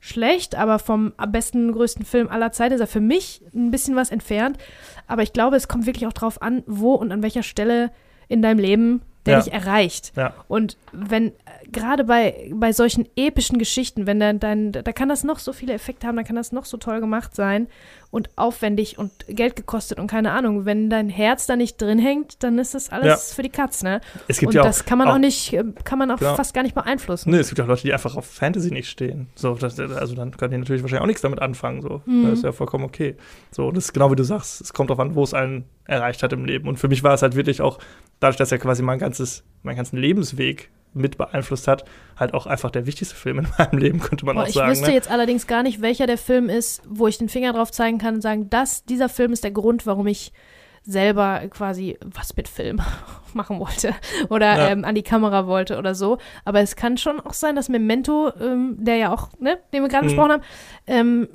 schlecht, 0.06 0.54
aber 0.54 0.78
vom 0.78 1.12
besten, 1.28 1.72
größten 1.72 2.04
Film 2.04 2.28
aller 2.28 2.52
Zeiten 2.52 2.74
ist 2.74 2.80
er 2.80 2.86
für 2.86 3.00
mich 3.00 3.42
ein 3.54 3.70
bisschen 3.70 3.96
was 3.96 4.10
entfernt. 4.10 4.58
Aber 5.06 5.22
ich 5.22 5.32
glaube, 5.32 5.56
es 5.56 5.68
kommt 5.68 5.86
wirklich 5.86 6.06
auch 6.06 6.12
drauf 6.12 6.40
an, 6.42 6.62
wo 6.66 6.94
und 6.94 7.12
an 7.12 7.22
welcher 7.22 7.42
Stelle 7.42 7.90
in 8.28 8.42
deinem 8.42 8.58
Leben 8.58 9.02
der 9.24 9.34
Ja. 9.38 9.40
dich 9.42 9.52
erreicht. 9.52 10.12
Ja. 10.16 10.34
Und 10.48 10.76
wenn, 10.92 11.32
gerade 11.72 12.04
bei, 12.04 12.50
bei 12.54 12.72
solchen 12.72 13.08
epischen 13.16 13.58
Geschichten, 13.58 14.06
wenn 14.06 14.20
dann 14.20 14.38
dein, 14.40 14.72
da 14.72 14.92
kann 14.92 15.08
das 15.08 15.24
noch 15.24 15.38
so 15.38 15.52
viele 15.52 15.72
Effekte 15.72 16.06
haben, 16.06 16.16
da 16.16 16.22
kann 16.22 16.36
das 16.36 16.52
noch 16.52 16.64
so 16.64 16.76
toll 16.76 17.00
gemacht 17.00 17.34
sein 17.34 17.66
und 18.10 18.30
aufwendig 18.36 18.98
und 18.98 19.10
Geld 19.28 19.56
gekostet 19.56 19.98
und 19.98 20.06
keine 20.06 20.32
Ahnung. 20.32 20.64
Wenn 20.64 20.88
dein 20.90 21.08
Herz 21.08 21.46
da 21.46 21.56
nicht 21.56 21.80
drin 21.82 21.98
hängt, 21.98 22.42
dann 22.42 22.58
ist 22.58 22.74
das 22.74 22.90
alles 22.90 23.06
Ja. 23.30 23.34
für 23.34 23.42
die 23.42 23.50
Katz, 23.50 23.82
ne? 23.82 24.00
Es 24.28 24.38
gibt 24.38 24.48
Und 24.50 24.54
ja 24.54 24.62
auch, 24.62 24.66
das 24.66 24.84
kann 24.84 24.96
man 24.98 25.08
auch, 25.08 25.14
auch 25.14 25.18
nicht, 25.18 25.52
äh, 25.52 25.64
kann 25.84 25.98
man 25.98 26.10
auch 26.10 26.18
Genau. 26.18 26.34
fast 26.36 26.54
gar 26.54 26.62
nicht 26.62 26.74
beeinflussen. 26.74 27.30
Nee, 27.30 27.38
es 27.38 27.48
gibt 27.48 27.58
ja 27.58 27.64
auch 27.64 27.68
Leute, 27.68 27.82
die 27.82 27.92
einfach 27.92 28.16
auf 28.16 28.26
Fantasy 28.26 28.70
nicht 28.70 28.88
stehen. 28.88 29.26
So, 29.34 29.54
das, 29.54 29.78
also 29.78 30.14
dann 30.14 30.30
können 30.36 30.52
die 30.52 30.58
natürlich 30.58 30.82
wahrscheinlich 30.82 31.02
auch 31.02 31.06
nichts 31.06 31.22
damit 31.22 31.40
anfangen. 31.40 31.82
So. 31.82 32.02
Mhm. 32.06 32.24
Das 32.30 32.38
ist 32.38 32.44
ja 32.44 32.52
vollkommen 32.52 32.84
okay. 32.84 33.16
So, 33.50 33.66
und 33.68 33.76
das 33.76 33.86
ist 33.86 33.92
genau 33.92 34.10
wie 34.10 34.16
du 34.16 34.24
sagst, 34.24 34.60
es 34.60 34.72
kommt 34.72 34.90
darauf 34.90 35.00
an, 35.00 35.14
wo 35.14 35.22
es 35.24 35.34
einen 35.34 35.64
erreicht 35.84 36.22
hat 36.22 36.32
im 36.32 36.44
Leben. 36.44 36.68
Und 36.68 36.78
für 36.78 36.88
mich 36.88 37.02
war 37.02 37.14
es 37.14 37.22
halt 37.22 37.34
wirklich 37.34 37.60
auch, 37.60 37.78
dadurch, 38.20 38.36
dass 38.36 38.50
er 38.52 38.58
quasi 38.58 38.82
mein 38.82 38.98
ganzes, 38.98 39.44
meinen 39.62 39.76
ganzen 39.76 39.96
Lebensweg 39.98 40.70
mit 40.96 41.16
beeinflusst 41.18 41.68
hat, 41.68 41.84
halt 42.18 42.34
auch 42.34 42.46
einfach 42.46 42.70
der 42.70 42.86
wichtigste 42.86 43.14
Film 43.14 43.38
in 43.40 43.46
meinem 43.58 43.78
Leben, 43.78 44.00
könnte 44.00 44.24
man 44.26 44.36
Boah, 44.36 44.42
auch 44.44 44.48
ich 44.48 44.54
sagen. 44.54 44.70
wüsste 44.70 44.88
Ne? 44.88 44.94
jetzt 44.94 45.10
allerdings 45.10 45.46
gar 45.46 45.62
nicht, 45.62 45.82
welcher 45.82 46.06
der 46.06 46.18
Film 46.18 46.48
ist, 46.48 46.82
wo 46.88 47.06
ich 47.06 47.18
den 47.18 47.28
Finger 47.28 47.52
drauf 47.52 47.70
zeigen 47.70 47.98
kann 47.98 48.14
und 48.16 48.20
sagen, 48.22 48.50
das, 48.50 48.84
dieser 48.84 49.08
Film 49.08 49.32
ist 49.32 49.44
der 49.44 49.50
Grund, 49.52 49.86
warum 49.86 50.06
ich 50.06 50.32
selber 50.88 51.40
quasi 51.50 51.98
was 52.04 52.36
mit 52.36 52.46
Film 52.48 52.80
machen 53.34 53.58
wollte 53.58 53.92
oder 54.30 54.56
Ja. 54.56 54.68
ähm, 54.68 54.84
an 54.84 54.94
die 54.94 55.02
Kamera 55.02 55.46
wollte 55.46 55.78
oder 55.78 55.94
so. 55.94 56.18
Aber 56.44 56.60
es 56.60 56.76
kann 56.76 56.96
schon 56.96 57.18
auch 57.20 57.32
sein, 57.32 57.56
dass 57.56 57.68
Memento, 57.68 58.30
ähm, 58.40 58.76
der 58.78 58.96
ja 58.96 59.12
auch, 59.12 59.30
ne, 59.40 59.58
den 59.72 59.82
wir 59.82 59.88
gerade 59.88 60.04
Mhm. 60.04 60.08
besprochen 60.08 60.32
haben, 60.32 60.42
ähm, 60.86 61.28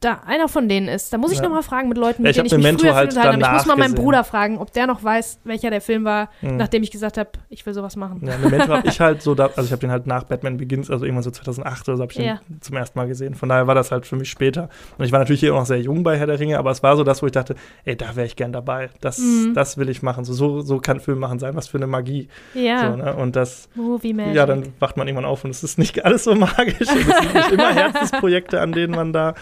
da 0.00 0.20
einer 0.26 0.48
von 0.48 0.68
denen 0.68 0.88
ist. 0.88 1.12
Da 1.12 1.18
muss 1.18 1.30
ich 1.30 1.38
Ja. 1.38 1.44
noch 1.44 1.50
mal 1.50 1.62
fragen 1.62 1.88
mit 1.90 1.98
Leuten, 1.98 2.22
Ja, 2.22 2.28
mit 2.28 2.36
ich 2.36 2.50
denen 2.50 2.60
ich 2.64 2.72
mich 2.72 2.80
früher 2.80 2.94
halt 2.94 3.10
unterhalten 3.10 3.44
habe. 3.44 3.56
Ich 3.56 3.58
muss 3.58 3.66
mal 3.66 3.76
meinen 3.76 3.90
gesehen. 3.92 4.04
Bruder 4.04 4.24
fragen, 4.24 4.58
ob 4.58 4.72
der 4.72 4.86
noch 4.86 5.04
weiß, 5.04 5.40
welcher 5.44 5.68
der 5.70 5.80
Film 5.82 6.04
war, 6.04 6.30
Mhm. 6.40 6.56
nachdem 6.56 6.82
ich 6.82 6.90
gesagt 6.90 7.18
habe, 7.18 7.28
ich 7.50 7.64
will 7.66 7.74
sowas 7.74 7.96
machen. 7.96 8.20
Ja, 8.26 8.38
Memento 8.38 8.68
habe 8.74 8.88
ich 8.88 8.98
halt 8.98 9.20
so, 9.20 9.34
da, 9.34 9.46
also 9.46 9.62
ich 9.62 9.72
habe 9.72 9.80
den 9.80 9.90
halt 9.90 10.06
nach 10.06 10.24
Batman 10.24 10.56
Begins, 10.56 10.90
also 10.90 11.04
irgendwann 11.04 11.22
so 11.22 11.30
2008 11.30 11.86
oder 11.88 11.96
so, 11.98 12.02
habe 12.02 12.12
ich 12.12 12.18
Ja. 12.18 12.40
den 12.48 12.62
zum 12.62 12.76
ersten 12.76 12.98
Mal 12.98 13.08
gesehen. 13.08 13.34
Von 13.34 13.48
daher 13.50 13.66
war 13.66 13.74
das 13.74 13.90
halt 13.92 14.06
für 14.06 14.16
mich 14.16 14.30
später. 14.30 14.70
Und 14.96 15.04
ich 15.04 15.12
war 15.12 15.18
natürlich 15.18 15.40
hier 15.40 15.54
auch 15.54 15.58
noch 15.58 15.66
sehr 15.66 15.80
jung 15.80 16.02
bei 16.02 16.16
Herr 16.18 16.26
der 16.26 16.40
Ringe, 16.40 16.58
aber 16.58 16.70
es 16.70 16.82
war 16.82 16.96
so 16.96 17.04
das, 17.04 17.22
wo 17.22 17.26
ich 17.26 17.32
dachte, 17.32 17.54
ey, 17.84 17.94
da 17.96 18.16
wäre 18.16 18.26
ich 18.26 18.36
gern 18.36 18.52
dabei. 18.52 18.88
Das, 19.02 19.18
Mhm. 19.18 19.52
das 19.54 19.76
will 19.76 19.90
ich 19.90 20.02
machen. 20.02 20.24
So, 20.24 20.32
so, 20.32 20.60
so 20.62 20.78
kann 20.78 21.00
Film 21.00 21.18
machen 21.18 21.38
sein, 21.38 21.54
was 21.56 21.68
für 21.68 21.76
eine 21.76 21.86
Magie. 21.86 22.28
Ja, 22.54 22.90
So, 22.90 22.96
ne? 22.96 23.14
Und 23.16 23.36
das, 23.36 23.68
Movie 23.74 24.14
Magic. 24.14 24.34
ja, 24.34 24.46
dann 24.46 24.72
wacht 24.78 24.96
man 24.96 25.06
irgendwann 25.06 25.26
auf 25.26 25.44
und 25.44 25.50
es 25.50 25.62
ist 25.62 25.78
nicht 25.78 25.90
alles 26.06 26.24
so 26.24 26.34
magisch. 26.34 26.76
Es 26.80 26.88
sind 26.88 27.34
nicht 27.34 27.52
immer 27.52 27.70
Herzensprojekte, 27.74 28.60
an 28.62 28.72
denen 28.72 28.94
man 28.94 29.12
da 29.12 29.34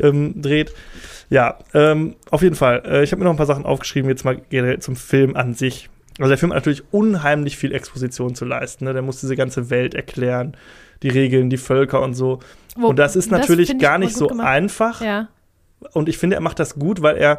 ähm, 0.00 0.40
dreht. 0.40 0.72
Ja, 1.30 1.58
ähm, 1.74 2.16
auf 2.30 2.42
jeden 2.42 2.56
Fall. 2.56 2.82
Äh, 2.86 3.04
ich 3.04 3.12
habe 3.12 3.20
mir 3.20 3.24
noch 3.24 3.32
ein 3.32 3.38
paar 3.38 3.46
Sachen 3.46 3.64
aufgeschrieben, 3.64 4.10
jetzt 4.10 4.24
mal 4.24 4.40
generell 4.50 4.80
zum 4.80 4.96
Film 4.96 5.36
an 5.36 5.54
sich. 5.54 5.88
Also 6.18 6.28
der 6.28 6.38
Film 6.38 6.52
hat 6.52 6.58
natürlich 6.58 6.82
unheimlich 6.90 7.56
viel 7.56 7.72
Exposition 7.72 8.34
zu 8.34 8.44
leisten. 8.44 8.84
Ne? 8.84 8.92
Der 8.92 9.02
muss 9.02 9.20
diese 9.20 9.34
ganze 9.34 9.70
Welt 9.70 9.94
erklären, 9.94 10.56
die 11.02 11.08
Regeln, 11.08 11.48
die 11.48 11.56
Völker 11.56 12.02
und 12.02 12.14
so. 12.14 12.40
Wo- 12.76 12.88
und 12.88 12.98
das 12.98 13.16
ist 13.16 13.30
natürlich 13.30 13.68
finde 13.68 13.84
ich 13.84 13.88
gar 13.88 13.98
nicht 13.98 14.14
so 14.14 14.26
gemacht. 14.26 14.46
einfach. 14.46 15.00
Ja. 15.00 15.28
Und 15.92 16.08
ich 16.08 16.18
finde, 16.18 16.36
er 16.36 16.42
macht 16.42 16.58
das 16.58 16.74
gut, 16.74 17.02
weil 17.02 17.16
er 17.16 17.38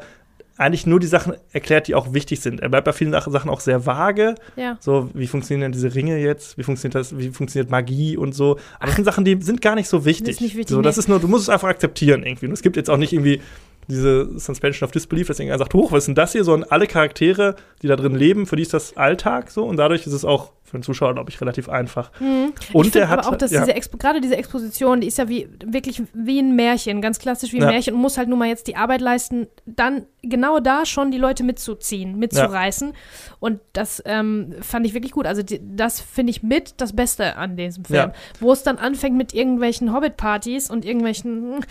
eigentlich 0.58 0.86
nur 0.86 1.00
die 1.00 1.08
Sachen 1.08 1.34
erklärt, 1.52 1.88
die 1.88 1.96
auch 1.96 2.14
wichtig 2.14 2.40
sind. 2.42 2.60
Er 2.62 2.70
bleibt 2.70 2.86
bei 2.86 2.94
vielen 2.94 3.12
Sach- 3.12 3.28
Sachen 3.30 3.50
auch 3.50 3.60
sehr 3.60 3.86
vage. 3.86 4.36
Ja. 4.56 4.78
So, 4.80 5.10
wie 5.14 5.28
funktionieren 5.28 5.62
denn 5.62 5.72
diese 5.72 5.96
Ringe 5.96 6.18
jetzt? 6.20 6.58
Wie 6.58 6.64
funktioniert 6.64 6.96
das? 6.96 7.18
Wie 7.18 7.30
funktioniert 7.30 7.72
Magie 7.72 8.18
und 8.18 8.34
so? 8.36 8.58
Aber 8.78 8.88
das 8.88 8.96
sind 8.96 9.06
Sachen, 9.06 9.26
die 9.26 9.42
sind 9.42 9.62
gar 9.62 9.76
nicht 9.76 9.88
so 9.90 10.06
wichtig. 10.06 10.28
Das 10.28 10.36
ist 10.36 10.42
nicht 10.42 10.56
wichtig, 10.56 10.76
so, 10.76 10.82
das 10.82 10.96
nee. 10.96 11.02
ist 11.02 11.08
nur, 11.10 11.20
du 11.20 11.28
musst 11.28 11.44
es 11.44 11.50
einfach 11.50 11.70
akzeptieren 11.70 12.24
irgendwie. 12.24 12.46
Und 12.46 12.52
es 12.54 12.62
gibt 12.62 12.76
jetzt 12.78 12.90
auch 12.90 12.98
nicht 12.98 13.14
irgendwie 13.14 13.42
diese 13.88 14.40
Suspension 14.40 14.86
of 14.88 14.92
Disbelief, 14.92 15.28
dass 15.28 15.40
irgendwer 15.40 15.58
sagt, 15.58 15.74
hoch, 15.74 15.92
was 15.92 16.04
ist 16.04 16.08
denn 16.08 16.16
das 16.16 16.32
hier? 16.32 16.44
Sondern 16.44 16.70
alle 16.70 16.88
Charaktere, 16.88 17.56
die 17.82 17.88
da 17.88 17.96
drin 17.96 18.16
leben, 18.16 18.46
für 18.46 18.56
die 18.56 18.62
ist 18.62 18.74
das 18.74 18.96
Alltag 18.96 19.52
so. 19.52 19.64
Und 19.66 19.78
dadurch 19.78 20.06
ist 20.06 20.14
es 20.14 20.24
auch 20.24 20.52
für 20.74 20.80
den 20.80 20.84
Zuschauer, 20.84 21.14
glaube 21.14 21.30
ich, 21.30 21.40
relativ 21.40 21.70
einfach. 21.70 22.12
Mhm. 22.20 22.54
Und 22.74 22.88
ich 22.88 22.91
der 22.91 23.04
finde 23.04 23.10
hat 23.10 23.20
aber 23.20 23.30
auch, 23.30 23.38
dass 23.38 23.52
ja. 23.52 23.60
diese 23.62 23.76
Expo 23.76 23.98
gerade 23.98 24.22
diese 24.22 24.36
Exposition, 24.36 25.02
die 25.02 25.08
ist 25.08 25.20
ja 25.20 25.30
wie 25.30 25.48
wirklich 25.64 26.02
wie 26.14 26.40
ein 26.40 26.56
Märchen, 26.56 27.00
ganz 27.00 27.20
klassisch 27.20 27.54
wie 27.54 27.58
ein 27.58 27.64
Ja. 27.64 27.70
Märchen 27.70 27.94
und 27.94 28.02
muss 28.02 28.18
halt 28.18 28.28
nur 28.28 28.38
mal 28.40 28.48
jetzt 28.48 28.66
die 28.68 28.76
Arbeit 28.76 29.02
leisten, 29.02 29.48
dann 29.68 30.08
genau 30.24 30.60
da 30.60 30.86
schon 30.86 31.12
die 31.12 31.20
Leute 31.20 31.44
mitzuziehen, 31.44 32.18
mitzureißen. 32.18 32.94
Und 33.40 33.60
das 33.74 34.02
ähm, 34.06 34.56
fand 34.62 34.88
ich 34.88 34.95
wirklich 34.95 35.12
gut. 35.12 35.28
Also 35.28 35.44
die, 35.44 35.62
das 35.62 36.02
finde 36.02 36.32
ich 36.32 36.41
mit 36.41 36.82
das 36.82 36.94
Beste 36.94 37.36
an 37.36 37.56
diesem 37.56 37.86
Film. 37.86 38.10
Ja. 38.10 38.14
Wo 38.40 38.52
es 38.52 38.64
dann 38.64 38.78
anfängt 38.78 39.16
mit 39.16 39.34
irgendwelchen 39.34 39.94
Hobbit-Partys 39.94 40.72
und 40.72 40.86
irgendwelchen, 40.86 41.64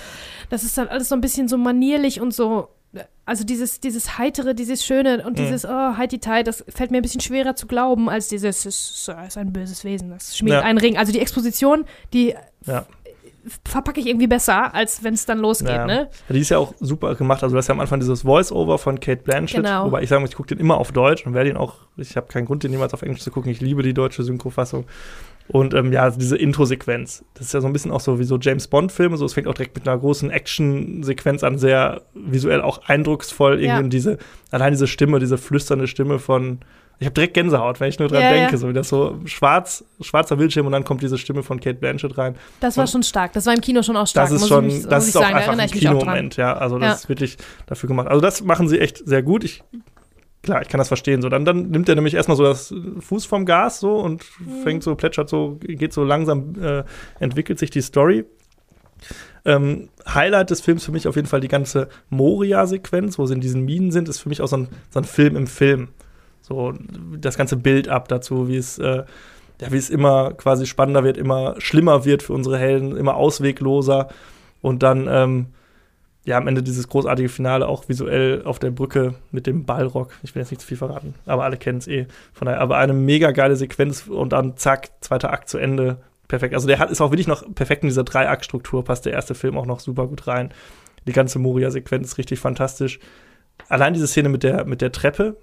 das 0.49 0.63
ist 0.63 0.79
dann 0.79 0.87
alles 0.87 1.09
so 1.09 1.17
ein 1.17 1.21
bisschen 1.21 1.49
so 1.49 1.59
manierlich 1.59 2.21
und 2.21 2.33
so. 2.33 2.69
Also 3.25 3.45
dieses, 3.45 3.81
dieses 3.81 4.19
Heitere, 4.19 4.55
dieses 4.55 4.85
Schöne 4.85 5.25
und 5.25 5.33
Mhm. 5.39 5.45
dieses, 5.45 5.65
oh, 5.65 5.97
Heidi-Tai, 5.97 6.43
das 6.43 6.65
fällt 6.69 6.91
mir 6.91 6.99
ein 6.99 7.03
bisschen 7.03 7.21
schwerer 7.21 7.55
zu 7.55 7.67
glauben, 7.67 8.11
als 8.11 8.29
dieses, 8.29 8.67
es 8.67 9.07
ist, 9.07 9.09
ist 9.27 9.37
ein 9.39 9.53
böses 9.53 9.85
Wesen, 9.85 10.11
das 10.11 10.37
schmiedet 10.37 10.61
Ja. 10.61 10.65
einen 10.67 10.79
Ring. 10.79 10.99
Also 10.99 11.13
die 11.13 11.21
Exposition, 11.21 11.85
die 12.13 12.35
Ja. 12.67 12.85
verpacke 13.65 13.99
ich 14.01 14.07
irgendwie 14.07 14.27
besser, 14.27 14.75
als 14.75 15.03
wenn 15.03 15.15
es 15.15 15.25
dann 15.27 15.39
losgeht, 15.39 15.69
Ja. 15.69 15.87
ne? 15.87 16.11
Die 16.29 16.39
ist 16.41 16.51
ja 16.51 16.59
auch 16.59 16.75
super 16.81 17.15
gemacht. 17.15 17.43
Also, 17.43 17.55
du 17.55 17.59
hast 17.59 17.69
ja 17.69 17.75
am 17.75 17.81
Anfang 17.81 17.99
dieses 18.01 18.23
Voice-Over 18.23 18.79
von 18.79 19.01
Kate 19.01 19.23
Blanchett. 19.23 19.65
Genau. 19.65 19.87
Wobei 19.87 20.03
ich 20.03 20.09
sagen 20.09 20.23
muss, 20.23 20.31
ich 20.31 20.37
gucke 20.37 20.49
den 20.49 20.59
immer 20.59 20.77
auf 20.77 20.93
Deutsch 20.93 21.27
und 21.27 21.35
werde 21.35 21.51
ihn 21.51 21.57
auch, 21.57 21.75
ich 21.97 22.17
habe 22.17 22.27
keinen 22.29 22.45
Grund, 22.47 22.63
den 22.63 22.71
jemals 22.73 22.93
auf 22.95 23.03
Englisch 23.03 23.23
zu 23.23 23.31
gucken. 23.31 23.51
Ich 23.51 23.61
liebe 23.61 23.83
die 23.83 23.95
deutsche 23.95 24.23
Synchrofassung. 24.23 24.85
Und 25.49 25.75
ähm, 25.75 25.93
ja, 25.93 26.09
diese 26.11 26.37
Intro-Sequenz, 26.37 27.25
das 27.35 27.47
ist 27.47 27.53
ja 27.55 27.61
so 27.61 27.67
ein 27.67 27.73
bisschen 27.73 27.91
auch 27.91 28.01
so 28.01 28.19
wie 28.19 28.25
so 28.25 28.39
James 28.39 28.69
Bond-Filme. 28.69 29.17
So, 29.17 29.25
es 29.27 29.35
fängt 29.35 29.49
auch 29.49 29.55
direkt 29.55 29.75
mit 29.75 29.87
einer 29.89 29.99
großen 29.99 30.31
Action-Sequenz 30.31 31.43
an, 31.45 31.59
sehr 31.59 32.03
visuell 32.15 32.61
auch 32.63 32.83
eindrucksvoll. 32.87 33.55
Irgendwie 33.55 33.67
Ja. 33.67 33.79
und 33.79 33.91
diese, 33.91 34.19
allein 34.51 34.73
diese 34.73 34.87
Stimme, 34.87 35.19
diese 35.19 35.39
flüsternde 35.39 35.87
Stimme 35.87 36.19
von. 36.19 36.61
Ich 36.99 37.07
habe 37.07 37.15
direkt 37.15 37.35
Gänsehaut, 37.35 37.81
wenn 37.81 37.89
ich 37.89 37.99
nur 37.99 38.07
dran 38.07 38.23
Ja, 38.23 38.29
ja. 38.31 38.37
denke, 38.43 38.57
so 38.59 38.69
wie 38.69 38.73
das 38.73 38.89
so 38.89 39.19
schwarz, 39.25 39.85
schwarzer 40.01 40.37
Bildschirm 40.37 40.67
und 40.67 40.73
dann 40.73 40.85
kommt 40.85 41.03
diese 41.03 41.19
Stimme 41.19 41.43
von 41.43 41.59
Kate 41.59 41.75
Blanchett 41.75 42.17
rein. 42.17 42.37
Das 42.61 42.77
war 42.77 42.85
Und- 42.85 42.91
schon 42.91 43.03
stark. 43.03 43.33
Das 43.33 43.45
war 43.47 43.55
im 43.55 43.61
Kino 43.61 43.83
schon 43.83 43.97
auch 43.97 44.07
stark. 44.07 44.29
Das 44.31 44.41
ist 44.41 44.47
schon, 44.47 44.69
ich, 44.69 44.75
mich- 44.75 44.87
das 44.87 45.09
ist 45.09 45.17
auch 45.17 45.23
sagen, 45.23 45.35
einfach 45.35 45.59
ein. 45.59 45.69
Kinomoment, 45.69 46.37
ja. 46.37 46.53
Also 46.57 46.79
das 46.79 46.87
Ja. 46.89 46.95
ist 46.95 47.09
wirklich 47.09 47.39
dafür 47.67 47.89
gemacht. 47.89 48.07
Also 48.07 48.21
das 48.21 48.43
machen 48.45 48.69
sie 48.69 48.79
echt 48.79 48.99
sehr 49.05 49.23
gut. 49.25 49.43
Ich, 49.43 49.65
klar, 50.43 50.63
ich 50.63 50.69
kann 50.69 50.79
das 50.79 50.89
verstehen. 50.89 51.23
So, 51.23 51.29
dann, 51.29 51.45
dann 51.45 51.71
nimmt 51.71 51.89
er 51.89 51.95
nämlich 51.95 52.15
erstmal 52.15 52.37
so 52.37 52.45
das 52.45 52.75
Fuß 53.01 53.25
vom 53.27 53.47
Gas 53.47 53.81
so 53.81 53.97
und 53.97 54.25
Mhm. 54.41 54.63
fängt 54.63 54.83
so, 54.83 54.95
plätschert 54.95 55.29
so, 55.29 55.59
geht 55.61 55.93
so 55.93 56.05
langsam, 56.05 56.55
äh, 56.63 56.85
entwickelt 57.21 57.59
sich 57.59 57.71
die 57.71 57.81
Story. 57.83 58.25
Ähm, 59.45 59.89
Highlight 60.07 60.51
des 60.51 60.61
Films 60.61 60.85
für 60.85 60.93
mich 60.93 61.09
auf 61.09 61.17
jeden 61.17 61.27
Fall 61.27 61.41
die 61.41 61.49
ganze 61.49 61.89
Moria-Sequenz, 62.11 63.19
wo 63.19 63.27
sie 63.27 63.35
in 63.35 63.41
diesen 63.41 63.65
Minen 63.65 63.91
sind, 63.91 64.09
ist 64.09 64.21
für 64.21 64.29
mich 64.29 64.41
auch 64.41 64.47
so 64.49 64.57
ein, 64.57 64.69
so 64.91 65.01
ein 65.01 65.05
Film 65.05 65.37
im 65.37 65.47
Film. 65.49 65.89
So 66.41 66.75
das 67.19 67.37
ganze 67.37 67.57
Bild 67.57 67.89
ab 67.89 68.09
dazu, 68.09 68.49
wie 68.49 68.57
es, 68.57 68.79
äh, 68.79 69.03
ja, 69.61 69.73
wie 69.73 69.77
es 69.77 69.91
immer 69.91 70.33
quasi 70.35 70.67
spannender 70.67 71.03
wird, 71.05 71.17
immer 71.17 71.55
schlimmer 71.59 72.05
wird 72.05 72.23
für 72.23 72.33
unsere 72.33 72.59
Helden, 72.59 72.97
immer 72.97 73.17
auswegloser. 73.17 74.09
Und 74.61 74.83
dann, 74.83 75.09
ähm, 75.11 75.47
ja, 76.25 76.37
am 76.37 76.47
Ende 76.47 76.63
dieses 76.63 76.89
großartige 76.89 77.29
Finale 77.29 77.67
auch 77.67 77.89
visuell 77.89 78.43
auf 78.45 78.59
der 78.59 78.71
Brücke 78.71 79.15
mit 79.33 79.47
dem 79.47 79.65
Ballrock. 79.65 80.13
Ich 80.23 80.35
will 80.35 80.43
jetzt 80.43 80.51
nicht 80.51 80.61
zu 80.61 80.67
viel 80.67 80.77
verraten, 80.77 81.15
aber 81.27 81.45
alle 81.45 81.57
kennen 81.57 81.79
es 81.79 81.89
eh. 81.89 82.07
Von 82.33 82.47
daher, 82.47 82.61
aber 82.61 82.77
eine 82.77 82.93
mega 82.93 83.33
geile 83.33 83.57
Sequenz 83.57 84.07
und 84.07 84.33
dann 84.33 84.57
zack, 84.57 84.91
zweiter 85.01 85.33
Akt 85.33 85.49
zu 85.49 85.59
Ende. 85.59 85.99
Perfekt. 86.29 86.55
Also 86.55 86.69
der 86.69 86.79
hat, 86.79 86.91
ist 86.91 87.01
auch 87.01 87.11
wirklich 87.11 87.27
noch 87.27 87.43
perfekt 87.55 87.83
in 87.83 87.89
dieser 87.89 88.05
Drei-Akt-Struktur, 88.05 88.85
passt 88.85 89.05
der 89.05 89.13
erste 89.13 89.35
Film 89.35 89.59
auch 89.59 89.67
noch 89.67 89.81
super 89.81 90.07
gut 90.07 90.27
rein. 90.29 90.51
Die 91.07 91.13
ganze 91.13 91.41
Moria-Sequenz 91.41 92.09
ist 92.09 92.19
richtig 92.19 92.39
fantastisch. 92.39 93.01
Allein 93.69 93.93
diese 93.93 94.07
Szene 94.07 94.29
mit 94.29 94.45
der, 94.45 94.65
mit 94.65 94.81
der 94.81 94.93
Treppe, 94.93 95.37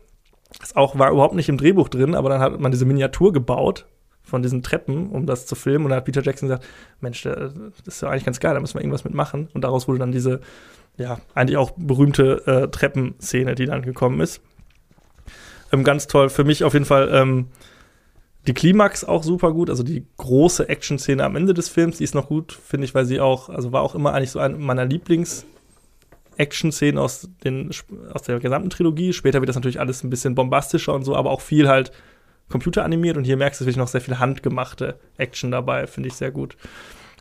ist 0.64 0.78
auch, 0.78 0.98
war 0.98 1.12
überhaupt 1.12 1.36
nicht 1.36 1.50
im 1.50 1.58
Drehbuch 1.58 1.90
drin, 1.90 2.16
aber 2.16 2.30
dann 2.30 2.42
hat 2.42 2.60
man 2.60 2.72
diese 2.72 2.86
Miniatur 2.86 3.34
gebaut 3.34 3.86
von 4.30 4.42
diesen 4.42 4.64
Treppen, 4.64 5.10
um 5.10 5.26
das 5.26 5.46
zu 5.46 5.56
filmen. 5.56 5.86
Und 5.86 5.90
dann 5.90 5.98
hat 5.98 6.06
Peter 6.06 6.22
Jackson 6.22 6.48
gesagt, 6.48 6.66
Mensch, 7.02 7.24
das 7.24 7.54
ist 7.86 8.02
ja 8.02 8.10
eigentlich 8.10 8.26
ganz 8.26 8.40
geil, 8.40 8.54
da 8.54 8.60
müssen 8.60 8.76
wir 8.76 8.82
irgendwas 8.82 9.04
mitmachen. 9.04 9.50
Und 9.54 9.64
daraus 9.64 9.88
wurde 9.88 10.00
dann 10.00 10.12
diese, 10.12 10.42
ja, 10.98 11.20
eigentlich 11.34 11.58
auch 11.58 11.72
berühmte 11.76 12.46
äh, 12.46 12.68
Treppenszene, 12.68 13.56
die 13.56 13.66
dann 13.66 13.82
gekommen 13.82 14.22
ist. 14.22 14.42
Ähm, 15.72 15.84
ganz 15.84 16.08
toll. 16.08 16.30
Für 16.30 16.44
mich 16.44 16.64
auf 16.64 16.74
jeden 16.74 16.86
Fall 16.86 17.10
ähm, 17.12 17.48
die 18.48 18.54
Klimax 18.54 19.04
auch 19.04 19.24
super 19.24 19.52
gut. 19.52 19.70
Also 19.70 19.84
die 19.84 20.06
große 20.18 20.70
Action-Szene 20.70 21.24
am 21.24 21.36
Ende 21.36 21.54
des 21.54 21.70
Films, 21.70 21.98
die 21.98 22.04
ist 22.04 22.16
noch 22.16 22.28
gut, 22.28 22.54
finde 22.54 22.86
ich, 22.86 22.96
weil 22.96 23.06
sie 23.06 23.20
auch, 23.20 23.50
also 23.50 23.72
war 23.72 23.82
auch 23.82 23.96
immer 23.96 24.14
eigentlich 24.14 24.32
so 24.32 24.40
eine 24.40 24.58
meiner 24.58 24.86
Lieblings- 24.86 25.46
Action-Szenen 26.40 26.98
aus, 26.98 27.30
aus 28.14 28.22
der 28.24 28.40
gesamten 28.40 28.70
Trilogie. 28.70 29.14
Später 29.14 29.42
wird 29.42 29.50
das 29.50 29.56
natürlich 29.56 29.80
alles 29.80 30.04
ein 30.04 30.10
bisschen 30.10 30.36
bombastischer 30.36 30.94
und 30.94 31.04
so, 31.04 31.16
aber 31.16 31.32
auch 31.32 31.42
viel 31.42 31.68
halt 31.68 31.92
computeranimiert. 32.50 33.18
Und 33.18 33.24
hier 33.24 33.38
merkst 33.38 33.62
du 33.62 33.66
wirklich 33.66 33.78
noch 33.78 33.88
sehr 33.88 34.02
viel 34.02 34.20
handgemachte 34.20 35.00
Action 35.18 35.52
dabei, 35.52 35.88
finde 35.88 36.10
ich 36.10 36.16
sehr 36.16 36.32
gut. 36.32 36.58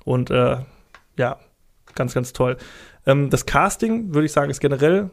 Und 0.04 0.30
äh, 0.30 0.58
ja, 1.16 1.38
ganz, 1.94 2.14
ganz 2.14 2.32
toll. 2.32 2.56
Ähm, 3.06 3.30
das 3.30 3.46
Casting, 3.46 4.14
würde 4.14 4.26
ich 4.26 4.32
sagen, 4.32 4.50
ist 4.50 4.60
generell 4.60 5.10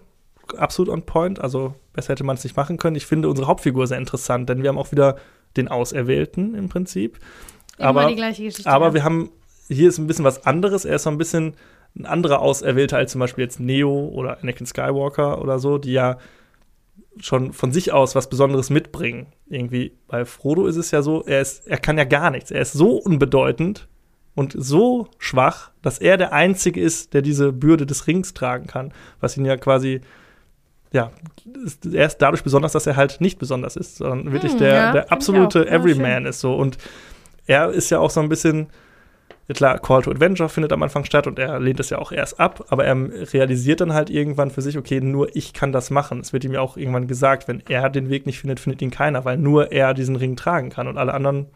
absolut 0.58 0.90
on 0.90 1.06
point. 1.06 1.40
Also 1.40 1.76
besser 1.94 2.14
hätte 2.14 2.24
man 2.24 2.36
es 2.36 2.44
nicht 2.44 2.56
machen 2.56 2.78
können. 2.78 2.96
Ich 2.96 3.06
finde 3.06 3.30
unsere 3.30 3.48
Hauptfigur 3.48 3.88
sehr 3.88 3.98
interessant, 3.98 4.50
denn 4.50 4.62
wir 4.64 4.70
haben 4.70 4.78
auch 4.78 4.92
wieder 4.92 5.18
den 5.58 5.68
Auserwählten 5.68 6.56
im 6.56 6.70
Prinzip. 6.70 7.20
Immer 7.78 7.90
Aber, 7.90 8.08
die 8.08 8.16
gleiche 8.16 8.44
Geschichte. 8.44 8.70
aber 8.70 8.88
ja. 8.88 8.94
wir 8.94 9.04
haben 9.04 9.32
hier 9.68 9.90
ist 9.90 9.98
ein 9.98 10.08
bisschen 10.08 10.26
was 10.26 10.46
anderes. 10.46 10.86
Er 10.86 10.96
ist 10.96 11.04
so 11.04 11.10
ein 11.10 11.18
bisschen 11.18 11.56
ein 11.98 12.06
anderer 12.06 12.40
Auserwählter 12.42 12.98
als 12.98 13.12
zum 13.12 13.20
Beispiel 13.20 13.44
jetzt 13.44 13.60
Neo 13.60 14.10
oder 14.14 14.40
Anakin 14.42 14.66
Skywalker 14.66 15.42
oder 15.42 15.60
so, 15.60 15.78
die 15.78 15.94
ja 15.94 16.18
schon 17.20 17.54
von 17.54 17.72
sich 17.72 17.94
aus 17.94 18.16
was 18.16 18.30
Besonderes 18.30 18.70
mitbringen. 18.70 19.28
Irgendwie 19.48 19.94
bei 20.08 20.26
Frodo 20.26 20.68
ist 20.68 20.76
es 20.76 20.92
ja 20.92 21.02
so, 21.02 21.24
er, 21.24 21.42
ist, 21.42 21.68
er 21.68 21.78
kann 21.78 21.98
ja 21.98 22.04
gar 22.04 22.32
nichts. 22.32 22.52
Er 22.52 22.62
ist 22.62 22.74
so 22.74 22.98
unbedeutend 22.98 23.88
und 24.36 24.54
so 24.58 25.08
schwach, 25.18 25.72
dass 25.82 26.00
er 26.00 26.18
der 26.18 26.34
Einzige 26.34 26.82
ist, 26.82 27.14
der 27.14 27.22
diese 27.22 27.54
Bürde 27.54 27.86
des 27.86 28.08
Rings 28.08 28.34
tragen 28.34 28.68
kann, 28.68 28.94
was 29.20 29.38
ihn 29.38 29.46
ja 29.46 29.58
quasi 29.58 30.02
ja, 30.92 31.12
er 31.94 32.06
ist 32.06 32.20
dadurch 32.20 32.44
besonders, 32.44 32.72
dass 32.72 32.88
er 32.88 32.96
halt 32.96 33.20
nicht 33.20 33.38
besonders 33.38 33.76
ist, 33.76 33.98
sondern 33.98 34.32
wirklich 34.32 34.54
hm, 34.54 34.60
der, 34.60 34.74
ja, 34.74 34.92
der 34.94 35.12
absolute 35.12 35.68
Everyman 35.68 36.26
ist 36.26 36.40
so. 36.40 36.56
Und 36.56 36.78
er 37.48 37.70
ist 37.72 37.90
ja 37.90 38.00
auch 38.00 38.10
so 38.10 38.22
ein 38.22 38.30
bisschen, 38.30 38.68
klar, 39.54 39.78
Call 39.80 40.02
to 40.02 40.12
Adventure 40.12 40.50
findet 40.50 40.74
am 40.74 40.82
Anfang 40.82 41.06
statt 41.06 41.28
und 41.28 41.38
er 41.38 41.60
lehnt 41.60 41.80
es 41.80 41.92
ja 41.92 42.00
auch 42.00 42.12
erst 42.12 42.40
ab, 42.40 42.66
aber 42.70 42.86
er 42.86 42.96
realisiert 43.34 43.82
dann 43.82 43.94
halt 43.94 44.10
irgendwann 44.10 44.50
für 44.50 44.62
sich, 44.62 44.78
okay, 44.78 45.00
nur 45.02 45.36
ich 45.36 45.54
kann 45.54 45.72
das 45.72 45.92
machen. 45.92 46.20
Es 46.20 46.34
wird 46.34 46.44
ihm 46.44 46.54
ja 46.54 46.62
auch 46.62 46.78
irgendwann 46.78 47.08
gesagt, 47.08 47.48
wenn 47.48 47.62
er 47.70 47.90
den 47.90 48.10
Weg 48.10 48.26
nicht 48.26 48.40
findet, 48.40 48.60
findet 48.60 48.82
ihn 48.82 48.92
keiner, 48.92 49.24
weil 49.24 49.38
nur 49.38 49.72
er 49.72 49.94
diesen 49.94 50.16
Ring 50.16 50.36
tragen 50.36 50.70
kann 50.70 50.88
und 50.88 50.98
alle 50.98 51.14
anderen, 51.14 51.48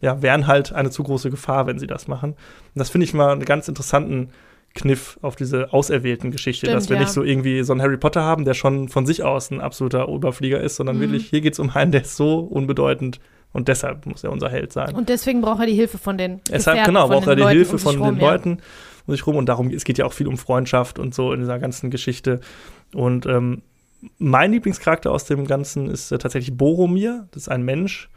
ja, 0.00 0.20
wären 0.20 0.46
halt 0.48 0.72
eine 0.72 0.90
zu 0.90 1.04
große 1.04 1.30
Gefahr, 1.30 1.66
wenn 1.66 1.78
sie 1.78 1.86
das 1.86 2.08
machen. 2.08 2.32
Und 2.32 2.38
das 2.74 2.90
finde 2.90 3.04
ich 3.04 3.14
mal 3.14 3.32
einen 3.32 3.44
ganz 3.44 3.68
interessanten 3.68 4.30
Kniff 4.74 5.18
auf 5.22 5.36
diese 5.36 5.72
auserwählten 5.72 6.30
Geschichte, 6.30 6.66
Stimmt, 6.66 6.76
dass 6.76 6.88
wir 6.88 6.96
ja. 6.96 7.02
nicht 7.02 7.12
so 7.12 7.22
irgendwie 7.22 7.62
so 7.62 7.72
einen 7.72 7.82
Harry 7.82 7.96
Potter 7.96 8.22
haben, 8.22 8.44
der 8.44 8.54
schon 8.54 8.88
von 8.88 9.06
sich 9.06 9.22
aus 9.22 9.50
ein 9.50 9.60
absoluter 9.60 10.08
Oberflieger 10.08 10.60
ist, 10.60 10.76
sondern 10.76 10.96
mhm. 10.96 11.02
wirklich, 11.02 11.28
hier 11.28 11.40
geht 11.40 11.54
es 11.54 11.58
um 11.58 11.70
einen, 11.70 11.92
der 11.92 12.02
ist 12.02 12.16
so 12.16 12.40
unbedeutend 12.40 13.20
und 13.52 13.68
deshalb 13.68 14.06
muss 14.06 14.24
er 14.24 14.30
unser 14.30 14.50
Held 14.50 14.72
sein. 14.72 14.94
Und 14.94 15.08
deswegen 15.08 15.40
braucht 15.40 15.60
er 15.60 15.66
die 15.66 15.74
Hilfe 15.74 15.98
von 15.98 16.18
den 16.18 16.40
Deshalb, 16.50 16.84
genau, 16.84 17.08
braucht 17.08 17.26
er 17.26 17.36
die 17.36 17.42
Leuten 17.42 17.56
Hilfe 17.56 17.78
von 17.78 17.96
rum, 17.96 18.14
den 18.14 18.20
ja. 18.20 18.30
Leuten 18.32 18.58
um 19.06 19.14
sich 19.14 19.26
rum. 19.26 19.36
Und 19.36 19.46
darum, 19.46 19.70
es 19.70 19.84
geht 19.84 19.98
ja 19.98 20.04
auch 20.04 20.12
viel 20.12 20.28
um 20.28 20.36
Freundschaft 20.36 20.98
und 20.98 21.14
so 21.14 21.32
in 21.32 21.40
dieser 21.40 21.58
ganzen 21.58 21.90
Geschichte. 21.90 22.40
Und 22.94 23.26
ähm, 23.26 23.62
mein 24.18 24.52
Lieblingscharakter 24.52 25.10
aus 25.10 25.24
dem 25.24 25.46
Ganzen 25.46 25.88
ist 25.88 26.12
äh, 26.12 26.18
tatsächlich 26.18 26.56
Boromir. 26.56 27.26
Das 27.32 27.42
ist 27.42 27.48
ein 27.48 27.62
Mensch, 27.62 28.10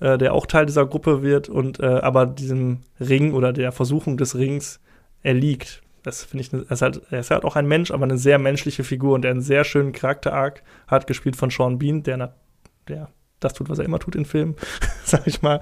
äh, 0.00 0.18
der 0.18 0.32
auch 0.32 0.46
Teil 0.46 0.66
dieser 0.66 0.86
Gruppe 0.86 1.22
wird 1.22 1.48
und 1.48 1.80
äh, 1.80 1.86
aber 1.86 2.26
diesem 2.26 2.82
Ring 3.00 3.34
oder 3.34 3.52
der 3.52 3.72
Versuchung 3.72 4.16
des 4.16 4.36
Rings 4.36 4.80
erliegt. 5.22 5.82
Das 6.04 6.22
finde 6.24 6.44
ich, 6.44 6.52
er 6.52 6.70
ist, 6.70 6.82
halt, 6.82 7.02
er 7.10 7.20
ist 7.20 7.32
halt 7.32 7.44
auch 7.44 7.56
ein 7.56 7.66
Mensch, 7.66 7.90
aber 7.90 8.04
eine 8.04 8.16
sehr 8.16 8.38
menschliche 8.38 8.84
Figur 8.84 9.14
und 9.14 9.22
der 9.22 9.32
einen 9.32 9.40
sehr 9.40 9.64
schönen 9.64 9.92
Charakter-Arc 9.92 10.62
hat, 10.86 11.08
gespielt 11.08 11.34
von 11.34 11.50
Sean 11.50 11.78
Bean, 11.78 12.04
der, 12.04 12.32
der 12.86 13.08
das 13.40 13.54
tut, 13.54 13.68
was 13.68 13.78
er 13.78 13.84
immer 13.84 13.98
tut 13.98 14.16
in 14.16 14.24
Filmen, 14.24 14.56
sag 15.04 15.26
ich 15.26 15.42
mal. 15.42 15.60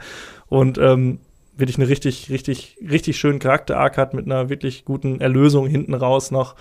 Und 0.48 0.78
ähm, 0.78 1.20
wirklich 1.56 1.78
eine 1.78 1.88
richtig, 1.88 2.30
richtig, 2.30 2.76
richtig 2.80 3.16
schönen 3.16 3.38
Charakter-Arc 3.38 3.96
hat 3.96 4.14
mit 4.14 4.26
einer 4.26 4.48
wirklich 4.48 4.84
guten 4.84 5.20
Erlösung 5.20 5.66
hinten 5.66 5.94
raus 5.94 6.30
noch. 6.30 6.56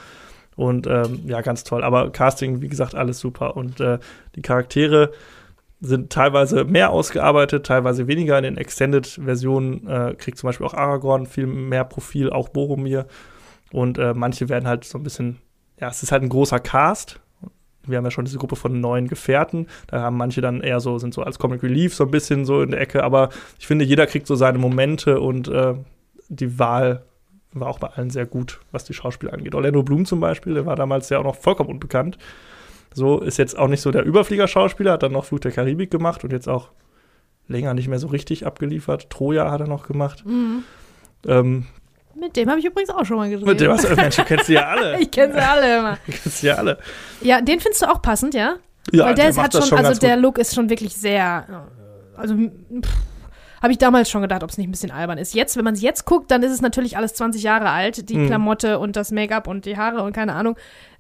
Und 0.56 0.88
ähm, 0.88 1.22
ja, 1.26 1.42
ganz 1.42 1.64
toll. 1.64 1.84
Aber 1.84 2.12
Casting, 2.12 2.62
wie 2.62 2.68
gesagt, 2.68 2.96
alles 2.96 3.20
super. 3.20 3.58
Und 3.58 3.80
äh, 3.80 4.00
die 4.36 4.42
Charaktere 4.42 5.12
sind 5.82 6.12
teilweise 6.12 6.64
mehr 6.64 6.92
ausgearbeitet, 6.92 7.66
teilweise 7.66 8.08
weniger. 8.08 8.38
In 8.38 8.44
den 8.44 8.58
Extended-Versionen 8.58 9.88
äh, 9.88 10.16
kriegt 10.18 10.38
zum 10.38 10.48
Beispiel 10.48 10.66
auch 10.66 10.74
Aragorn 10.74 11.26
viel 11.26 11.48
mehr 11.48 11.84
Profil, 11.84 12.30
auch 12.30 12.50
Boromir. 12.50 13.08
Und 13.72 13.98
äh, 13.98 14.14
manche 14.14 14.48
werden 14.48 14.68
halt 14.68 14.86
so 14.86 14.98
ein 15.00 15.04
bisschen, 15.04 15.40
ja, 15.80 15.90
es 15.90 16.04
ist 16.04 16.12
halt 16.12 16.24
ein 16.24 16.30
großer 16.30 16.60
Cast. 16.60 17.20
Wir 17.86 17.98
haben 17.98 18.06
ja 18.06 18.12
schon 18.12 18.26
diese 18.26 18.38
Gruppe 18.38 18.56
von 18.56 18.80
neuen 18.80 19.08
Gefährten. 19.08 19.68
Da 19.88 20.02
haben 20.02 20.18
manche 20.18 20.42
dann 20.42 20.62
eher 20.62 20.80
so, 20.80 20.98
sind 21.00 21.14
so 21.14 21.22
als 21.22 21.38
Comic 21.40 21.64
Relief 21.64 21.94
so 21.94 22.06
ein 22.06 22.12
bisschen 22.12 22.46
so 22.46 22.62
in 22.62 22.72
der 22.72 22.80
Ecke. 22.80 23.04
Aber 23.04 23.30
ich 23.60 23.68
finde, 23.68 23.86
jeder 23.86 24.08
kriegt 24.08 24.28
so 24.28 24.36
seine 24.36 24.58
Momente 24.58 25.20
und 25.20 25.48
äh, 25.50 25.76
die 26.30 26.60
Wahl 26.60 27.04
war 27.52 27.68
auch 27.68 27.80
bei 27.80 27.88
allen 27.88 28.10
sehr 28.10 28.26
gut, 28.26 28.62
was 28.72 28.84
die 28.86 28.94
Schauspieler 28.94 29.34
angeht. 29.34 29.54
Orlando 29.54 29.84
Bloom 29.84 30.06
zum 30.06 30.20
Beispiel, 30.20 30.54
der 30.54 30.66
war 30.66 30.76
damals 30.76 31.10
ja 31.10 31.20
auch 31.20 31.24
noch 31.24 31.36
vollkommen 31.36 31.70
unbekannt. 31.70 32.18
So 32.94 33.20
ist 33.20 33.38
jetzt 33.38 33.58
auch 33.58 33.68
nicht 33.68 33.82
so 33.82 33.92
der 33.92 34.06
Überflieger-Schauspieler, 34.06 34.94
hat 34.94 35.04
dann 35.04 35.12
noch 35.12 35.26
Fluch 35.26 35.40
der 35.40 35.52
Karibik 35.52 35.92
gemacht 35.92 36.24
und 36.24 36.32
jetzt 36.32 36.48
auch 36.48 36.70
länger 37.48 37.74
nicht 37.74 37.88
mehr 37.88 38.00
so 38.00 38.08
richtig 38.08 38.46
abgeliefert. 38.46 39.10
Troja 39.10 39.52
hat 39.52 39.62
er 39.62 39.68
noch 39.68 39.88
gemacht. 39.88 40.26
Mhm. 40.26 40.64
Ähm, 41.28 41.66
mit 42.16 42.36
dem 42.36 42.50
habe 42.50 42.60
ich 42.60 42.66
übrigens 42.66 42.90
auch 42.90 43.06
schon 43.06 43.18
mal 43.18 43.30
gedreht. 43.30 43.48
Mit 43.48 43.60
dem 43.60 43.72
hast 43.72 43.90
du, 43.90 43.96
Mensch, 43.96 44.16
du 44.16 44.24
kennst 44.24 44.46
sie 44.46 44.54
ja 44.54 44.68
alle. 44.68 45.00
ich 45.00 45.12
kenne 45.12 45.34
sie 45.34 45.40
alle 45.40 45.78
immer. 45.78 45.98
Du 46.06 46.12
kennst 46.12 46.38
sie 46.40 46.48
ja 46.48 46.56
alle. 46.56 46.78
Ja, 47.22 47.42
den 47.42 47.60
findest 47.60 47.82
du 47.82 47.88
auch 47.88 48.02
passend, 48.02 48.34
ja? 48.34 48.56
Ja, 48.92 49.06
Weil 49.06 49.16
der, 49.16 49.32
der 49.32 49.44
hat 49.44 49.54
schon, 49.54 49.64
schon 49.64 49.78
also 49.78 50.00
der 50.00 50.18
Look 50.18 50.38
ist 50.38 50.54
schon 50.54 50.70
wirklich 50.70 50.94
sehr, 50.96 51.66
also 52.18 52.36
habe 53.64 53.72
ich 53.72 53.78
damals 53.78 54.10
schon 54.10 54.22
gedacht, 54.22 54.44
ob 54.44 54.50
es 54.50 54.58
nicht 54.58 54.68
ein 54.68 54.72
bisschen 54.72 54.92
albern 54.92 55.18
ist. 55.18 55.34
Jetzt, 55.34 55.56
wenn 55.56 55.64
man 55.64 55.74
es 55.74 55.82
jetzt 55.82 56.04
guckt, 56.04 56.30
dann 56.32 56.44
ist 56.44 56.52
es 56.52 56.62
natürlich 56.62 56.98
alles 56.98 57.14
20 57.14 57.44
Jahre 57.44 57.70
alt, 57.70 58.10
die 58.10 58.18
mhm. 58.18 58.28
Klamotte 58.28 58.78
und 58.78 58.98
das 58.98 59.12
Make-up 59.12 59.48
und 59.48 59.66
die 59.66 59.78
Haare 59.78 60.04
und 60.04 60.12
keine 60.12 60.34
Ahnung. 60.34 60.58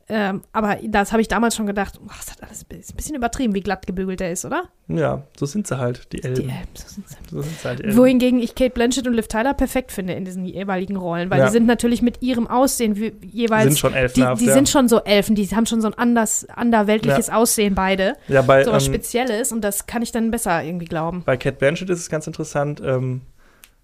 Ähm, 0.09 0.41
aber 0.51 0.77
das 0.84 1.11
habe 1.11 1.21
ich 1.21 1.30
damals 1.30 1.55
schon 1.55 1.65
gedacht, 1.65 1.99
oh, 2.03 2.09
das 2.17 2.31
hat 2.31 2.43
alles 2.43 2.63
ist 2.63 2.91
ein 2.91 2.95
bisschen 2.97 3.15
übertrieben, 3.15 3.55
wie 3.55 3.61
glatt 3.61 3.88
gebügelt 3.88 4.19
der 4.19 4.31
ist, 4.31 4.43
oder? 4.43 4.63
Ja, 4.89 5.23
so 5.38 5.45
sind 5.45 5.65
sie 5.65 5.77
halt, 5.77 6.11
die 6.11 6.23
Elben. 6.23 6.35
Die 6.35 6.49
Elben, 6.49 6.69
so 6.73 6.88
sind 6.88 7.07
sie. 7.07 7.15
So 7.31 7.41
sind 7.41 7.57
sie 7.57 7.67
halt, 7.67 7.85
die 7.85 7.95
Wohingegen 7.95 8.39
ich 8.39 8.53
Kate 8.53 8.71
Blanchett 8.71 9.07
und 9.07 9.13
Liv 9.13 9.27
Tyler 9.27 9.53
perfekt 9.53 9.93
finde 9.93 10.13
in 10.13 10.25
diesen 10.25 10.45
jeweiligen 10.45 10.97
Rollen, 10.97 11.30
weil 11.30 11.39
ja. 11.39 11.45
die 11.45 11.51
sind 11.51 11.65
natürlich 11.67 12.01
mit 12.01 12.21
ihrem 12.21 12.47
Aussehen 12.47 12.97
wie, 12.97 13.13
jeweils. 13.21 13.63
Sind 13.65 13.80
schon 13.80 13.93
elfenhaft, 13.93 14.41
Die, 14.41 14.43
die 14.43 14.49
ja. 14.49 14.53
sind 14.53 14.67
schon 14.67 14.89
so 14.89 15.01
Elfen, 15.03 15.35
die 15.35 15.47
haben 15.47 15.65
schon 15.65 15.81
so 15.81 15.88
ein 15.88 15.93
anders, 15.93 16.47
anderweltliches 16.49 17.27
ja. 17.27 17.35
Aussehen 17.35 17.73
beide. 17.73 18.17
Ja, 18.27 18.41
bei, 18.41 18.65
so 18.65 18.73
was 18.73 18.88
ähm, 18.88 18.93
Spezielles 18.93 19.51
und 19.53 19.61
das 19.61 19.88
kann 19.88 20.01
ich 20.01 20.11
dann 20.11 20.31
besser 20.31 20.63
irgendwie 20.63 20.85
glauben. 20.85 21.23
Bei 21.25 21.38
Kate 21.38 21.55
Blanchett 21.55 21.89
ist 21.89 21.99
es 21.99 22.09
ganz 22.09 22.27
interessant, 22.27 22.81
ähm, 22.85 23.21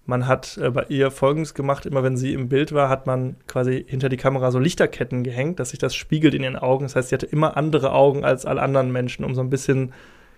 man 0.06 0.26
hat 0.26 0.58
äh, 0.58 0.70
bei 0.70 0.86
ihr 0.88 1.10
Folgendes 1.10 1.54
gemacht, 1.54 1.86
immer 1.86 2.02
wenn 2.02 2.16
sie 2.16 2.32
im 2.32 2.48
Bild 2.48 2.72
war, 2.72 2.88
hat 2.88 3.06
man 3.06 3.36
quasi 3.46 3.84
hinter 3.86 4.08
die 4.08 4.16
Kamera 4.16 4.50
so 4.50 4.58
Lichterketten 4.58 5.22
gehängt, 5.22 5.60
dass 5.60 5.70
sich 5.70 5.78
das 5.78 5.94
spiegelt 5.94 6.34
in 6.34 6.42
ihren 6.42 6.56
Augen. 6.56 6.84
Das 6.84 6.96
heißt, 6.96 7.10
sie 7.10 7.14
hatte 7.14 7.26
immer 7.26 7.56
andere 7.56 7.92
Augen 7.92 8.24
als 8.24 8.46
alle 8.46 8.62
anderen 8.62 8.90
Menschen, 8.92 9.24
um 9.24 9.34
so 9.34 9.40
ein 9.40 9.50
bisschen 9.50 9.92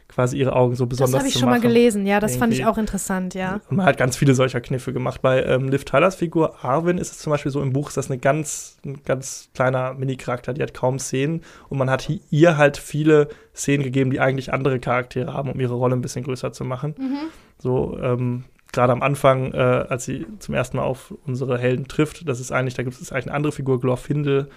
quasi 0.08 0.36
ihre 0.36 0.54
Augen 0.54 0.74
so 0.74 0.86
besonders 0.86 1.10
zu 1.10 1.16
machen. 1.16 1.18
Das 1.18 1.20
habe 1.20 1.28
ich 1.28 1.40
schon 1.40 1.48
mal 1.48 1.60
gelesen, 1.60 2.06
ja, 2.06 2.20
das 2.20 2.32
Irgendwie. 2.32 2.40
fand 2.40 2.54
ich 2.54 2.66
auch 2.66 2.76
interessant, 2.76 3.34
ja. 3.34 3.60
Und 3.70 3.78
man 3.78 3.86
hat 3.86 3.96
ganz 3.96 4.16
viele 4.16 4.34
solcher 4.34 4.60
Kniffe 4.60 4.92
gemacht. 4.92 5.22
Bei 5.22 5.42
ähm, 5.42 5.68
Liv 5.68 5.84
Tylers 5.84 6.16
Figur 6.16 6.62
Arwen 6.62 6.98
ist 6.98 7.12
es 7.12 7.18
zum 7.18 7.30
Beispiel 7.30 7.50
so, 7.50 7.62
im 7.62 7.72
Buch 7.72 7.88
ist 7.88 7.96
das 7.96 8.10
eine 8.10 8.18
ganz, 8.18 8.78
ein 8.84 9.02
ganz 9.04 9.48
kleiner 9.54 9.94
Mini-Charakter, 9.94 10.52
die 10.52 10.62
hat 10.62 10.74
kaum 10.74 10.98
Szenen 10.98 11.42
und 11.70 11.78
man 11.78 11.88
hat 11.88 12.10
ihr 12.30 12.56
halt 12.58 12.76
viele 12.76 13.28
Szenen 13.54 13.82
gegeben, 13.84 14.10
die 14.10 14.20
eigentlich 14.20 14.52
andere 14.52 14.80
Charaktere 14.80 15.32
haben, 15.32 15.50
um 15.50 15.58
ihre 15.58 15.74
Rolle 15.74 15.96
ein 15.96 16.02
bisschen 16.02 16.24
größer 16.24 16.52
zu 16.52 16.64
machen. 16.64 16.94
Mhm. 16.98 17.18
So, 17.58 17.98
ähm, 18.02 18.44
gerade 18.72 18.92
am 18.92 19.02
Anfang, 19.02 19.52
äh, 19.52 19.56
als 19.56 20.04
sie 20.04 20.26
zum 20.38 20.54
ersten 20.54 20.78
Mal 20.78 20.84
auf 20.84 21.14
unsere 21.26 21.58
Helden 21.58 21.86
trifft, 21.88 22.28
das 22.28 22.40
ist 22.40 22.52
eigentlich, 22.52 22.74
da 22.74 22.82
gibt 22.82 23.00
es 23.00 23.12
eigentlich 23.12 23.26
eine 23.26 23.36
andere 23.36 23.52
Figur, 23.52 23.80
Glorfindel 23.80 24.48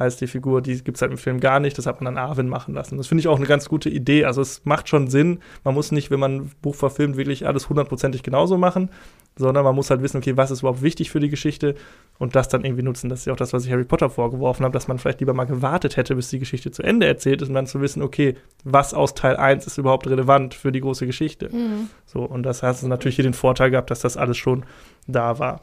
heißt 0.00 0.20
die 0.20 0.26
Figur, 0.26 0.62
die 0.62 0.82
gibt 0.82 0.96
es 0.96 1.02
halt 1.02 1.12
im 1.12 1.18
Film 1.18 1.38
gar 1.40 1.60
nicht, 1.60 1.76
das 1.78 1.86
hat 1.86 2.00
man 2.00 2.14
dann 2.14 2.24
Arwen 2.24 2.48
machen 2.48 2.74
lassen. 2.74 2.96
Das 2.96 3.06
finde 3.06 3.20
ich 3.20 3.28
auch 3.28 3.36
eine 3.36 3.46
ganz 3.46 3.68
gute 3.68 3.90
Idee. 3.90 4.24
Also 4.24 4.40
es 4.40 4.64
macht 4.64 4.88
schon 4.88 5.08
Sinn. 5.08 5.40
Man 5.62 5.74
muss 5.74 5.92
nicht, 5.92 6.10
wenn 6.10 6.18
man 6.18 6.36
ein 6.36 6.52
Buch 6.62 6.74
verfilmt, 6.74 7.18
wirklich 7.18 7.46
alles 7.46 7.68
hundertprozentig 7.68 8.22
genauso 8.22 8.56
machen, 8.56 8.90
sondern 9.36 9.64
man 9.64 9.74
muss 9.74 9.90
halt 9.90 10.02
wissen, 10.02 10.18
okay, 10.18 10.36
was 10.36 10.50
ist 10.50 10.60
überhaupt 10.60 10.82
wichtig 10.82 11.10
für 11.10 11.20
die 11.20 11.28
Geschichte 11.28 11.74
und 12.18 12.36
das 12.36 12.48
dann 12.48 12.64
irgendwie 12.64 12.82
nutzen. 12.82 13.08
Das 13.08 13.20
ist 13.20 13.26
ja 13.26 13.32
auch 13.32 13.38
das, 13.38 13.52
was 13.52 13.64
ich 13.64 13.72
Harry 13.72 13.84
Potter 13.84 14.10
vorgeworfen 14.10 14.64
habe, 14.64 14.72
dass 14.72 14.88
man 14.88 14.98
vielleicht 14.98 15.20
lieber 15.20 15.32
mal 15.32 15.44
gewartet 15.44 15.96
hätte, 15.96 16.14
bis 16.14 16.28
die 16.28 16.38
Geschichte 16.38 16.70
zu 16.70 16.82
Ende 16.82 17.06
erzählt 17.06 17.42
ist 17.42 17.48
und 17.48 17.54
dann 17.54 17.66
zu 17.66 17.80
wissen, 17.80 18.02
okay, 18.02 18.36
was 18.64 18.92
aus 18.92 19.14
Teil 19.14 19.36
1 19.36 19.66
ist 19.66 19.78
überhaupt 19.78 20.06
relevant 20.06 20.54
für 20.54 20.72
die 20.72 20.80
große 20.80 21.06
Geschichte. 21.06 21.48
Mhm. 21.50 21.88
So, 22.06 22.20
und 22.22 22.42
das 22.42 22.62
hat 22.62 22.82
natürlich 22.82 23.16
hier 23.16 23.24
den 23.24 23.34
Vorteil 23.34 23.70
gehabt, 23.70 23.90
dass 23.90 24.00
das 24.00 24.16
alles 24.16 24.36
schon 24.36 24.64
da 25.06 25.38
war. 25.38 25.62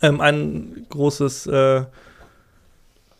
Ähm, 0.00 0.20
ein 0.20 0.86
großes, 0.88 1.46
äh, 1.46 1.84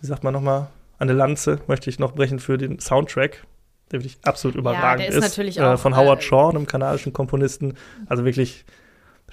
wie 0.01 0.07
sagt 0.07 0.25
man 0.25 0.33
nochmal, 0.33 0.69
eine 0.99 1.13
Lanze 1.13 1.61
möchte 1.67 1.91
ich 1.91 1.99
noch 1.99 2.13
brechen 2.13 2.39
für 2.39 2.57
den 2.57 2.79
Soundtrack 2.79 3.45
der 3.91 4.01
wirklich 4.01 4.19
absolut 4.25 4.57
überragend 4.57 5.09
ja, 5.09 5.19
ist. 5.19 5.39
ist 5.39 5.57
äh, 5.59 5.77
von 5.77 5.97
Howard 5.97 6.21
äh, 6.21 6.23
Shaw, 6.23 6.51
einem 6.51 6.67
kanadischen 6.67 7.13
Komponisten. 7.13 7.75
Also 8.07 8.25
wirklich 8.25 8.65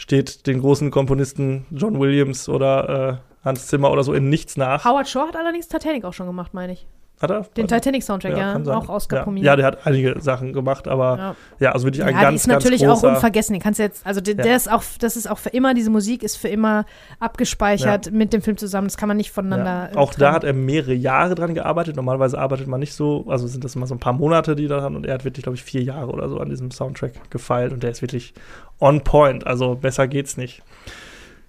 steht 0.02 0.48
den 0.48 0.61
großen 0.61 0.90
Komponisten 0.90 1.68
John 1.69 1.99
Williams 1.99 2.49
oder 2.49 3.22
äh, 3.44 3.45
Hans 3.45 3.68
Zimmer 3.68 3.91
oder 3.91 4.03
so 4.03 4.14
in 4.14 4.30
nichts 4.30 4.57
nach. 4.57 4.84
Howard 4.84 5.07
Shaw 5.07 5.28
hat 5.28 5.36
allerdings 5.36 5.68
Titanic 5.68 6.06
auch 6.06 6.14
schon 6.14 6.26
gemacht, 6.26 6.56
meine 6.56 6.73
ich. 6.73 6.88
Hat 7.22 7.30
er? 7.30 7.41
Den 7.56 7.68
Titanic-Soundtrack, 7.68 8.31
ja, 8.35 8.57
ja 8.57 8.73
auch 8.73 8.89
Oscar 8.89 9.27
ja. 9.27 9.43
ja, 9.43 9.56
der 9.56 9.65
hat 9.65 9.85
einige 9.85 10.19
Sachen 10.19 10.53
gemacht, 10.53 10.88
aber 10.88 11.18
ja, 11.18 11.35
ja 11.60 11.72
also 11.72 11.85
wirklich 11.85 12.03
ein 12.03 12.15
ja, 12.15 12.22
ganz, 12.22 12.31
die 12.31 12.35
ist 12.35 12.48
natürlich 12.48 12.88
auch 12.88 13.03
unvergessen. 13.03 13.53
Den 13.53 13.61
kannst 13.61 13.80
du 13.80 13.84
jetzt, 13.84 14.06
also 14.07 14.22
der, 14.22 14.34
der, 14.34 14.56
ist 14.56 14.72
auch, 14.72 14.84
das 14.99 15.15
ist 15.15 15.30
auch 15.30 15.38
für 15.38 15.49
immer, 15.49 15.76
diese 15.76 15.91
Musik 15.91 16.23
ist 16.23 16.38
für 16.38 16.48
immer 16.48 16.85
abgespeichert 17.19 18.11
mit 18.11 18.34
dem 18.34 18.41
Film 18.41 18.57
zusammen. 18.57 18.88
Das 18.88 18.98
kann 18.98 19.07
man 19.07 19.18
nicht 19.18 19.31
voneinander. 19.31 19.91
Auch 19.95 20.14
trennen. 20.14 20.31
da 20.31 20.34
hat 20.34 20.43
er 20.43 20.53
mehrere 20.53 20.93
Jahre 20.93 21.35
dran 21.35 21.53
gearbeitet. 21.53 21.95
Normalerweise 21.95 22.39
arbeitet 22.39 22.68
man 22.68 22.80
nicht 22.80 22.93
so, 22.93 23.26
also 23.27 23.45
sind 23.45 23.64
das 23.64 23.76
immer 23.76 23.85
so 23.85 23.93
ein 23.93 23.99
paar 23.99 24.14
Monate, 24.14 24.56
die 24.56 24.68
da 24.68 24.81
haben 24.81 24.95
und 24.95 25.06
er 25.06 25.14
hat 25.14 25.23
wirklich, 25.23 25.43
glaube 25.43 25.56
ich, 25.56 25.64
vier 25.64 25.84
Jahre 25.84 26.10
oder 26.10 26.27
so 26.27 26.39
an 26.39 26.49
diesem 26.49 26.72
Soundtrack 26.72 27.30
gefeilt 27.30 27.72
und 27.72 27.84
der 27.84 27.91
ist 27.91 28.02
wirklich 28.02 28.34
on 28.80 29.03
point. 29.03 29.45
Also 29.45 29.76
besser 29.76 30.07
geht's 30.07 30.38
nicht. 30.38 30.64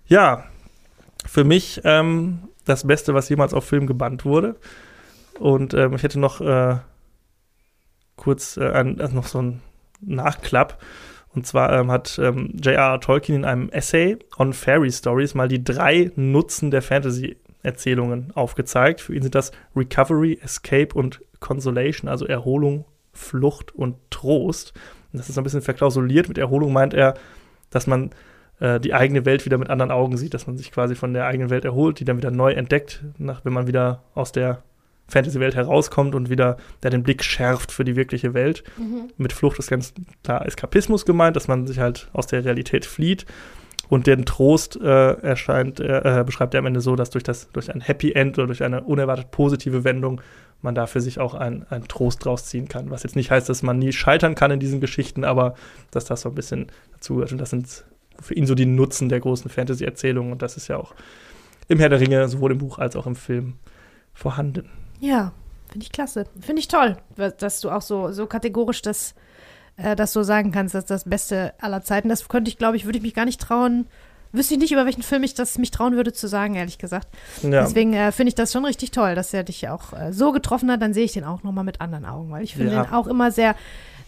Ja, 0.07 0.45
für 1.25 1.45
mich 1.45 1.81
ähm, 1.85 2.41
das 2.65 2.87
Beste, 2.87 3.15
was 3.15 3.29
jemals 3.29 3.55
auf 3.55 3.65
Film 3.65 3.87
gebannt 3.87 4.25
wurde. 4.25 4.57
Und 5.39 5.75
ähm, 5.75 5.95
ich 5.95 6.03
hätte 6.03 6.21
noch 6.21 6.41
äh, 6.41 6.77
kurz 8.17 8.57
äh, 8.57 8.71
ein, 8.71 9.01
also 9.01 9.15
noch 9.15 9.27
so 9.27 9.39
einen 9.39 9.63
Nachklapp. 10.01 10.79
Und 11.35 11.47
zwar 11.47 11.73
ähm, 11.73 11.91
hat 11.91 12.19
ähm, 12.23 12.55
J.R.R. 12.63 13.01
Tolkien 13.01 13.37
in 13.37 13.45
einem 13.45 13.69
Essay 13.71 14.19
on 14.39 14.53
Fairy 14.53 14.91
Stories 14.91 15.35
mal 15.35 15.49
die 15.49 15.65
drei 15.65 16.11
Nutzen 16.15 16.71
der 16.71 16.83
Fantasy-Erzählungen 16.83 18.33
aufgezeigt. 18.35 19.01
Für 19.01 19.15
ihn 19.15 19.23
sind 19.23 19.35
das 19.35 19.51
Recovery, 19.75 20.39
Escape 20.43 20.95
und 20.95 21.23
Consolation, 21.41 22.09
also 22.09 22.27
Erholung, 22.27 22.85
Flucht 23.13 23.75
und 23.75 23.97
Trost. 24.11 24.75
Und 25.13 25.19
das 25.19 25.29
ist 25.29 25.39
ein 25.39 25.45
bisschen 25.45 25.63
verklausuliert. 25.63 26.29
Mit 26.29 26.39
Erholung 26.39 26.73
meint 26.73 26.93
er, 26.93 27.15
dass 27.71 27.87
man 27.87 28.11
äh, 28.61 28.79
die 28.79 28.93
eigene 28.93 29.25
Welt 29.25 29.47
wieder 29.47 29.59
mit 29.59 29.71
anderen 29.71 29.91
Augen 29.91 30.17
sieht, 30.19 30.35
dass 30.35 30.47
man 30.47 30.59
sich 30.59 30.71
quasi 30.71 30.95
von 30.95 31.15
der 31.15 31.27
eigenen 31.27 31.51
Welt 31.51 31.65
erholt, 31.65 31.99
die 31.99 32.05
dann 32.05 32.19
wieder 32.19 32.31
neu 32.31 32.53
entdeckt, 32.53 33.05
nach, 33.19 33.45
wenn 33.45 33.53
man 33.55 33.67
wieder 33.67 34.03
aus 34.15 34.33
der 34.33 34.63
Fantasy-Welt 35.09 35.55
herauskommt 35.55 36.15
und 36.15 36.31
wieder 36.31 36.57
der 36.83 36.91
den 36.91 37.03
Blick 37.03 37.23
schärft 37.23 37.73
für 37.73 37.85
die 37.85 37.97
wirkliche 37.97 38.35
Welt. 38.35 38.65
Mhm. 38.79 39.11
Mit 39.17 39.33
Flucht 39.33 39.59
ist 39.59 39.69
ganz 39.69 39.93
klar 40.25 40.47
Eskapismus 40.47 41.05
gemeint, 41.05 41.37
dass 41.37 41.49
man 41.49 41.67
sich 41.67 41.79
halt 41.79 42.09
aus 42.13 42.27
der 42.27 42.45
Realität 42.45 42.87
flieht. 42.87 43.27
Und 43.89 44.07
den 44.07 44.25
Trost 44.25 44.81
äh, 44.81 45.13
erscheint, 45.21 45.79
äh, 45.79 46.23
beschreibt 46.25 46.55
er 46.55 46.61
am 46.61 46.67
Ende 46.67 46.81
so, 46.81 46.97
dass 46.97 47.11
durch, 47.11 47.25
das, 47.25 47.51
durch 47.53 47.71
ein 47.71 47.83
Happy 47.83 48.13
End 48.13 48.39
oder 48.39 48.47
durch 48.47 48.63
eine 48.63 48.85
unerwartet 48.85 49.31
positive 49.31 49.85
Wendung 49.85 50.23
man 50.63 50.75
da 50.75 50.87
für 50.87 51.01
sich 51.01 51.19
auch 51.19 51.35
einen 51.35 51.67
Trost 51.89 52.25
draus 52.25 52.47
ziehen 52.47 52.69
kann. 52.69 52.91
Was 52.91 53.03
jetzt 53.03 53.17
nicht 53.17 53.31
heißt, 53.31 53.49
dass 53.49 53.63
man 53.63 53.79
nie 53.79 53.93
scheitern 53.93 54.35
kann 54.35 54.51
in 54.51 54.61
diesen 54.61 54.81
Geschichten, 54.81 55.25
aber 55.25 55.57
dass 55.91 56.07
das 56.07 56.23
so 56.23 56.31
ein 56.31 56.35
bisschen 56.35 56.69
dazu 56.93 57.17
gehört. 57.17 57.33
Und 57.33 57.39
das 57.39 57.51
sind 57.51 57.85
für 58.21 58.35
ihn 58.35 58.47
so 58.47 58.55
die 58.55 58.65
Nutzen 58.65 59.09
der 59.09 59.21
großen 59.21 59.51
Fantasy-Erzählungen. 59.51 60.33
Und 60.33 60.41
das 60.41 60.57
ist 60.57 60.69
ja 60.69 60.77
auch 60.77 60.95
im 61.69 61.79
Herr 61.79 61.89
der 61.89 62.01
Ringe, 62.01 62.29
sowohl 62.29 62.53
im 62.53 62.59
Buch 62.59 62.79
als 62.79 62.97
auch 62.97 63.07
im 63.07 63.17
Film, 63.17 63.55
vorhanden. 64.15 64.69
Ja, 65.03 65.33
finde 65.69 65.85
ich 65.85 65.91
klasse. 65.91 66.27
Finde 66.41 66.61
ich 66.61 66.69
toll, 66.69 66.97
dass 67.17 67.61
du 67.61 67.71
auch 67.71 67.83
so, 67.83 68.13
so 68.13 68.27
kategorisch 68.27 68.83
das, 68.83 69.15
äh, 69.77 69.97
das 69.97 70.13
so 70.13 70.23
sagen 70.23 70.53
kannst, 70.53 70.77
dass 70.77 70.87
das 70.87 71.05
Beste 71.05 71.55
aller 71.61 71.83
Zeiten. 71.83 72.09
Das 72.09 72.29
könnte 72.29 72.49
ich, 72.49 72.57
glaube 72.57 72.77
ich, 72.77 72.85
würde 72.85 72.99
ich 72.99 73.03
mich 73.03 73.15
gar 73.15 73.25
nicht 73.25 73.41
trauen. 73.41 73.89
Wüsste 74.31 74.55
ich 74.55 74.61
nicht, 74.61 74.71
über 74.71 74.87
welchen 74.87 75.03
Film 75.03 75.25
ich 75.25 75.35
das 75.35 75.59
mich 75.59 75.73
trauen 75.73 75.97
würde 75.97 76.13
zu 76.13 76.29
sagen, 76.29 76.55
ehrlich 76.55 76.79
gesagt. 76.79 77.09
Ja. 77.43 77.63
Deswegen 77.63 77.95
äh, 77.95 78.13
finde 78.13 78.29
ich 78.29 78.37
das 78.37 78.53
schon 78.53 78.65
richtig 78.65 78.93
toll, 78.93 79.17
dass 79.17 79.35
er 79.35 79.43
dich 79.43 79.69
auch 79.69 79.93
äh, 79.93 80.13
so 80.13 80.31
getroffen 80.31 80.71
hat. 80.71 80.81
Dann 80.81 80.95
sehe 80.95 81.05
ich 81.05 81.13
den 81.13 81.25
auch 81.25 81.43
noch 81.43 81.53
mal 81.53 81.65
mit 81.65 81.81
anderen 81.81 82.07
Augen, 82.07 82.31
weil 82.31 82.45
ich 82.45 82.55
finde 82.55 82.73
ja. 82.73 82.85
den 82.85 82.93
auch 82.93 83.09
immer 83.09 83.33
sehr. 83.33 83.57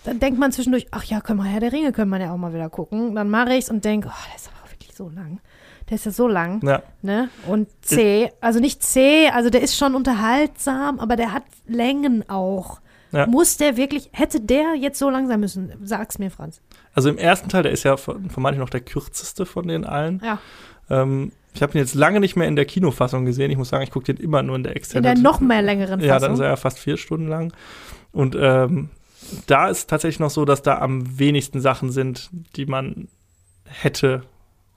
Dann 0.04 0.20
denkt 0.20 0.38
man 0.38 0.52
zwischendurch, 0.52 0.86
ach 0.92 1.02
ja, 1.02 1.20
können 1.20 1.40
wir 1.40 1.44
Herr 1.44 1.60
der 1.60 1.72
Ringe, 1.72 1.90
können 1.90 2.10
wir 2.10 2.20
ja 2.20 2.32
auch 2.32 2.36
mal 2.36 2.54
wieder 2.54 2.70
gucken. 2.70 3.16
Dann 3.16 3.30
mache 3.30 3.54
ich 3.54 3.64
es 3.64 3.70
und 3.70 3.84
denke, 3.84 4.08
oh, 4.08 4.26
der 4.28 4.36
ist 4.36 4.48
aber 4.48 4.64
auch 4.64 4.70
wirklich 4.70 4.94
so 4.94 5.08
lang. 5.08 5.40
Der 5.88 5.96
ist 5.96 6.06
ja 6.06 6.12
so 6.12 6.28
lang. 6.28 6.64
Ja. 6.66 6.82
Ne? 7.02 7.28
Und 7.46 7.68
zäh. 7.82 8.30
Also 8.40 8.60
nicht 8.60 8.82
zäh, 8.82 9.28
also 9.28 9.50
der 9.50 9.62
ist 9.62 9.76
schon 9.76 9.94
unterhaltsam, 9.94 10.98
aber 10.98 11.16
der 11.16 11.32
hat 11.32 11.44
Längen 11.66 12.28
auch. 12.28 12.80
Ja. 13.12 13.26
Muss 13.26 13.58
der 13.58 13.76
wirklich, 13.76 14.10
hätte 14.12 14.40
der 14.40 14.74
jetzt 14.74 14.98
so 14.98 15.08
lang 15.08 15.28
sein 15.28 15.38
müssen? 15.38 15.72
Sag's 15.84 16.18
mir, 16.18 16.30
Franz. 16.30 16.60
Also 16.94 17.08
im 17.10 17.18
ersten 17.18 17.48
Teil, 17.48 17.62
der 17.62 17.70
ist 17.70 17.84
ja 17.84 17.96
von, 17.96 18.28
von 18.28 18.42
manchen 18.42 18.60
noch 18.60 18.70
der 18.70 18.80
kürzeste 18.80 19.46
von 19.46 19.68
den 19.68 19.84
allen. 19.84 20.20
Ja. 20.24 20.38
Ähm, 20.90 21.30
ich 21.54 21.62
habe 21.62 21.72
ihn 21.74 21.78
jetzt 21.78 21.94
lange 21.94 22.18
nicht 22.18 22.34
mehr 22.34 22.48
in 22.48 22.56
der 22.56 22.64
Kinofassung 22.64 23.24
gesehen. 23.24 23.52
Ich 23.52 23.56
muss 23.56 23.68
sagen, 23.68 23.84
ich 23.84 23.92
gucke 23.92 24.12
den 24.12 24.16
immer 24.16 24.42
nur 24.42 24.56
in 24.56 24.64
der 24.64 24.74
Extended. 24.74 25.16
In 25.16 25.22
der 25.22 25.30
noch 25.30 25.38
mehr 25.38 25.62
längeren 25.62 26.00
Fassung. 26.00 26.08
Ja, 26.08 26.18
dann 26.18 26.32
ist 26.32 26.40
er 26.40 26.48
ja 26.48 26.56
fast 26.56 26.80
vier 26.80 26.96
Stunden 26.96 27.28
lang. 27.28 27.52
Und 28.10 28.36
ähm, 28.38 28.90
da 29.46 29.68
ist 29.68 29.88
tatsächlich 29.88 30.18
noch 30.18 30.30
so, 30.30 30.44
dass 30.44 30.62
da 30.62 30.78
am 30.78 31.18
wenigsten 31.18 31.60
Sachen 31.60 31.92
sind, 31.92 32.30
die 32.56 32.66
man 32.66 33.06
hätte 33.64 34.22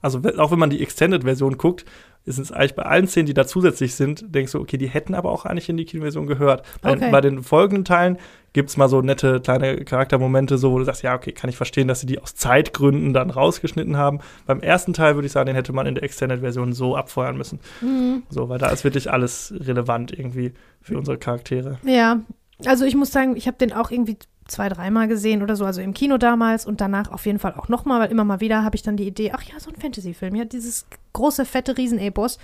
also 0.00 0.20
auch 0.38 0.50
wenn 0.50 0.58
man 0.58 0.70
die 0.70 0.82
Extended-Version 0.82 1.58
guckt, 1.58 1.84
ist 2.24 2.38
es 2.38 2.52
eigentlich 2.52 2.74
bei 2.74 2.82
allen 2.82 3.06
Szenen, 3.06 3.26
die 3.26 3.34
da 3.34 3.46
zusätzlich 3.46 3.94
sind, 3.94 4.34
denkst 4.34 4.52
du, 4.52 4.60
okay, 4.60 4.76
die 4.76 4.88
hätten 4.88 5.14
aber 5.14 5.30
auch 5.30 5.46
eigentlich 5.46 5.68
in 5.70 5.78
die 5.78 5.86
Kinoversion 5.86 6.26
gehört. 6.26 6.62
Bei, 6.82 6.92
okay. 6.92 7.10
bei 7.10 7.20
den 7.22 7.42
folgenden 7.42 7.86
Teilen 7.86 8.18
gibt 8.52 8.68
es 8.68 8.76
mal 8.76 8.88
so 8.88 9.00
nette 9.00 9.40
kleine 9.40 9.84
Charaktermomente, 9.84 10.58
so 10.58 10.70
wo 10.72 10.78
du 10.78 10.84
sagst, 10.84 11.02
ja, 11.02 11.14
okay, 11.14 11.32
kann 11.32 11.48
ich 11.48 11.56
verstehen, 11.56 11.88
dass 11.88 12.00
sie 12.00 12.06
die 12.06 12.20
aus 12.20 12.34
Zeitgründen 12.34 13.14
dann 13.14 13.30
rausgeschnitten 13.30 13.96
haben. 13.96 14.20
Beim 14.46 14.60
ersten 14.60 14.92
Teil 14.92 15.14
würde 15.14 15.26
ich 15.26 15.32
sagen, 15.32 15.46
den 15.46 15.56
hätte 15.56 15.72
man 15.72 15.86
in 15.86 15.94
der 15.94 16.04
Extended-Version 16.04 16.74
so 16.74 16.96
abfeuern 16.96 17.36
müssen. 17.36 17.60
Mhm. 17.80 18.24
So, 18.28 18.48
weil 18.50 18.58
da 18.58 18.68
ist 18.68 18.84
wirklich 18.84 19.10
alles 19.10 19.54
relevant 19.58 20.12
irgendwie 20.12 20.52
für 20.82 20.98
unsere 20.98 21.16
Charaktere. 21.16 21.78
Ja, 21.84 22.20
also 22.66 22.84
ich 22.84 22.94
muss 22.94 23.10
sagen, 23.10 23.36
ich 23.36 23.46
habe 23.46 23.56
den 23.56 23.72
auch 23.72 23.90
irgendwie 23.90 24.18
zwei, 24.48 24.68
dreimal 24.68 25.06
gesehen 25.06 25.42
oder 25.42 25.54
so, 25.54 25.64
also 25.64 25.80
im 25.80 25.94
Kino 25.94 26.18
damals 26.18 26.66
und 26.66 26.80
danach 26.80 27.12
auf 27.12 27.24
jeden 27.26 27.38
Fall 27.38 27.54
auch 27.54 27.68
nochmal, 27.68 28.00
weil 28.00 28.10
immer 28.10 28.24
mal 28.24 28.40
wieder 28.40 28.64
habe 28.64 28.76
ich 28.76 28.82
dann 28.82 28.96
die 28.96 29.06
Idee, 29.06 29.32
ach 29.32 29.42
ja, 29.42 29.60
so 29.60 29.70
ein 29.70 29.76
Fantasy-Film, 29.76 30.34
ja, 30.34 30.44
dieses 30.44 30.86
große, 31.12 31.44
fette 31.44 31.76
Riesenepos. 31.76 32.38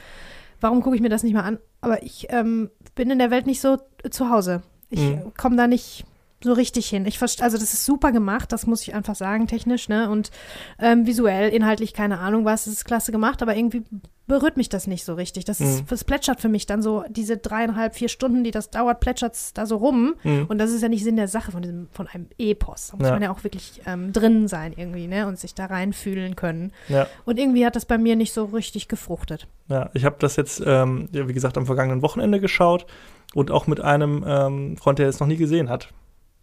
Warum 0.61 0.83
gucke 0.83 0.97
ich 0.97 1.03
mir 1.03 1.09
das 1.09 1.23
nicht 1.23 1.35
mal 1.35 1.43
an? 1.43 1.59
Aber 1.81 2.03
ich 2.03 2.29
ähm, 2.31 2.71
bin 2.95 3.11
in 3.11 3.19
der 3.19 3.31
Welt 3.31 3.47
nicht 3.47 3.61
so 3.61 3.79
zu 4.09 4.31
Hause. 4.31 4.63
Ich 4.91 5.01
mhm. 5.01 5.33
komme 5.37 5.57
da 5.57 5.67
nicht 5.67 6.05
so 6.45 6.53
richtig 6.53 6.89
hin. 6.89 7.07
Ich 7.07 7.21
also 7.21 7.41
das 7.41 7.75
ist 7.75 7.85
super 7.85 8.13
gemacht, 8.13 8.53
das 8.53 8.67
muss 8.67 8.83
ich 8.83 8.95
einfach 8.95 9.15
sagen, 9.15 9.47
technisch, 9.47 9.89
ne? 9.89 10.11
Und 10.11 10.31
ähm, 10.79 11.07
visuell, 11.07 11.51
inhaltlich, 11.51 11.93
keine 11.93 12.21
Ahnung 12.21 12.45
was, 12.45 12.67
ist 12.67 12.85
klasse 12.85 13.13
gemacht, 13.13 13.43
aber 13.43 13.57
irgendwie 13.57 13.83
berührt 14.27 14.57
mich 14.57 14.69
das 14.69 14.87
nicht 14.87 15.05
so 15.05 15.15
richtig. 15.15 15.45
Das, 15.45 15.61
ist, 15.61 15.83
mhm. 15.83 15.87
das 15.89 16.05
plätschert 16.05 16.41
für 16.41 16.49
mich 16.49 16.67
dann 16.67 16.83
so, 16.83 17.05
diese 17.09 17.37
dreieinhalb, 17.37 17.95
vier 17.95 18.09
Stunden, 18.09 18.45
die 18.45 18.51
das 18.51 18.71
dauert, 18.71 19.01
plätschert 19.01 19.35
es 19.35 19.53
da 19.53 19.67
so 19.67 19.77
rum. 19.77 20.15
Mhm. 20.23 20.47
Und 20.49 20.59
das 20.59 20.71
ist 20.71 20.83
ja 20.83 20.89
nicht 20.89 21.05
Sinn 21.05 21.17
der 21.17 21.29
Sache 21.29 21.53
von 21.53 21.63
diesem, 21.63 21.89
von 21.93 22.07
einem 22.09 22.29
Epos. 22.39 22.89
Da 22.89 22.97
muss 22.97 23.07
ja. 23.07 23.13
man 23.13 23.23
ja 23.23 23.31
auch 23.31 23.45
wirklich 23.45 23.83
ähm, 23.87 24.13
drin 24.13 24.49
sein 24.49 24.73
irgendwie, 24.77 25.07
ne? 25.07 25.27
Und 25.27 25.39
sich 25.39 25.55
da 25.55 25.67
reinfühlen 25.67 26.37
können. 26.37 26.73
Ja. 26.89 27.07
Und 27.25 27.39
irgendwie 27.39 27.67
hat 27.67 27.77
das 27.77 27.85
bei 27.85 27.99
mir 27.99 28.17
nicht 28.17 28.33
so 28.33 28.45
richtig 28.47 28.89
gefruchtet. 28.89 29.47
Ja, 29.69 29.91
ich 29.95 30.05
habe 30.05 30.17
das 30.19 30.37
jetzt, 30.37 30.63
ähm, 30.65 31.09
wie 31.11 31.33
gesagt, 31.33 31.59
am 31.59 31.67
vergangenen 31.67 32.03
Wochenende 32.03 32.41
geschaut 32.41 32.87
und 33.35 33.51
auch 33.51 33.67
mit 33.67 33.81
einem 33.81 34.25
ähm, 34.27 34.77
Freund, 34.77 34.99
der 34.99 35.09
es 35.09 35.21
noch 35.21 35.27
nie 35.27 35.37
gesehen 35.37 35.69
hat 35.69 35.89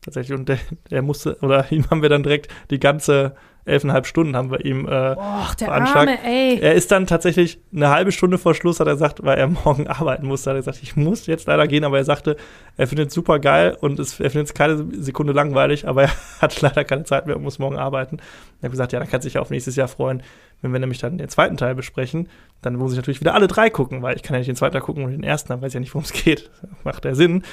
tatsächlich. 0.02 0.38
Und 0.38 0.50
der, 0.50 0.60
der 0.90 1.02
musste, 1.02 1.38
oder 1.42 1.66
ihm 1.72 1.90
haben 1.90 2.02
wir 2.02 2.10
dann 2.10 2.24
direkt 2.24 2.52
die 2.70 2.80
ganze 2.80 3.36
elfeinhalb 3.66 4.08
Stunden 4.08 4.36
haben 4.36 4.50
wir 4.50 4.66
ihm 4.66 4.88
äh, 4.88 5.16
Och, 5.16 5.56
der 5.56 5.72
Arme, 5.72 6.18
ey. 6.26 6.60
Er 6.60 6.74
ist 6.74 6.92
dann 6.92 7.06
tatsächlich 7.06 7.60
eine 7.74 7.90
halbe 7.90 8.12
Stunde 8.12 8.38
vor 8.38 8.56
Schluss, 8.56 8.80
hat 8.80 8.88
er 8.88 8.94
gesagt, 8.94 9.24
weil 9.24 9.38
er 9.38 9.48
morgen 9.66 9.88
arbeiten 9.88 10.26
musste, 10.26 10.50
hat 10.50 10.58
er 10.58 10.62
gesagt, 10.62 10.80
ich 10.82 10.96
muss 10.96 11.28
jetzt 11.28 11.48
leider 11.48 11.68
gehen, 11.68 11.84
aber 11.84 11.98
er 11.98 12.04
sagte, 12.04 12.38
er 12.78 12.88
findet 12.88 13.10
es 13.10 13.14
super 13.14 13.40
geil 13.40 13.78
und 13.80 14.00
es, 14.00 14.20
er 14.20 14.32
findet 14.32 14.48
es 14.48 14.54
keine 14.54 14.88
Sekunde 14.94 15.34
langweilig, 15.34 15.88
aber 15.88 16.04
er 16.04 16.12
hat 16.42 16.60
leider 16.62 16.84
keine 16.84 17.04
Zeit 17.04 17.28
mehr 17.28 17.36
und 17.36 17.44
muss 17.44 17.60
morgen 17.60 17.78
arbeiten. 17.78 18.18
Er 18.62 18.66
hat 18.66 18.72
gesagt, 18.72 18.94
ja, 18.94 19.00
dann 19.00 19.10
kann 19.10 19.22
sich 19.22 19.38
auf 19.38 19.50
nächstes 19.50 19.76
Jahr 19.76 19.88
freuen. 19.88 20.24
Wenn 20.62 20.74
wir 20.74 20.80
nämlich 20.80 21.00
dann 21.00 21.18
den 21.18 21.30
zweiten 21.30 21.58
Teil 21.58 21.76
besprechen, 21.76 22.30
dann 22.62 22.76
muss 22.76 22.92
ich 22.92 22.98
natürlich 22.98 23.20
wieder 23.20 23.34
alle 23.34 23.48
drei 23.48 23.70
gucken, 23.70 24.02
weil 24.02 24.16
ich 24.16 24.24
kann 24.24 24.36
ja 24.36 24.40
nicht 24.40 24.48
den 24.48 24.56
zweiten 24.56 24.74
Teil 24.74 24.82
gucken 24.82 25.04
und 25.04 25.12
den 25.12 25.24
ersten, 25.24 25.50
dann 25.50 25.62
weiß 25.62 25.70
ich 25.70 25.74
ja 25.74 25.80
nicht, 25.80 25.94
worum 25.94 26.06
es 26.06 26.14
geht. 26.14 26.52
Macht 26.84 27.04
der 27.04 27.16
Sinn. 27.16 27.44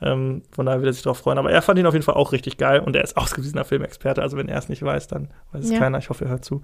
Ähm, 0.00 0.42
von 0.50 0.66
daher 0.66 0.80
wird 0.80 0.90
er 0.90 0.92
sich 0.92 1.02
darauf 1.02 1.18
freuen. 1.18 1.38
Aber 1.38 1.50
er 1.50 1.62
fand 1.62 1.78
ihn 1.78 1.86
auf 1.86 1.94
jeden 1.94 2.04
Fall 2.04 2.16
auch 2.16 2.32
richtig 2.32 2.56
geil 2.56 2.80
und 2.80 2.96
er 2.96 3.04
ist 3.04 3.16
ausgewiesener 3.16 3.64
Filmexperte. 3.64 4.22
Also 4.22 4.36
wenn 4.36 4.48
er 4.48 4.58
es 4.58 4.68
nicht 4.68 4.82
weiß, 4.82 5.08
dann 5.08 5.28
weiß 5.52 5.64
es 5.64 5.70
ja. 5.70 5.78
keiner. 5.78 5.98
Ich 5.98 6.10
hoffe, 6.10 6.24
er 6.24 6.30
hört 6.30 6.44
zu. 6.44 6.62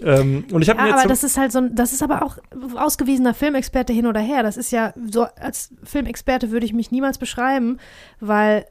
Ähm, 0.00 0.44
und 0.52 0.62
ich 0.62 0.68
habe 0.68 0.78
ja, 0.78 0.84
mir 0.84 0.90
jetzt 0.90 1.00
aber 1.00 1.08
das 1.08 1.24
ist 1.24 1.38
halt 1.38 1.52
so, 1.52 1.62
das 1.72 1.92
ist 1.92 2.02
aber 2.02 2.22
auch 2.22 2.36
ausgewiesener 2.76 3.34
Filmexperte 3.34 3.92
hin 3.92 4.06
oder 4.06 4.20
her. 4.20 4.42
Das 4.42 4.56
ist 4.56 4.70
ja 4.70 4.92
so 5.10 5.26
als 5.40 5.72
Filmexperte 5.84 6.50
würde 6.50 6.66
ich 6.66 6.72
mich 6.72 6.90
niemals 6.90 7.18
beschreiben, 7.18 7.78
weil 8.20 8.66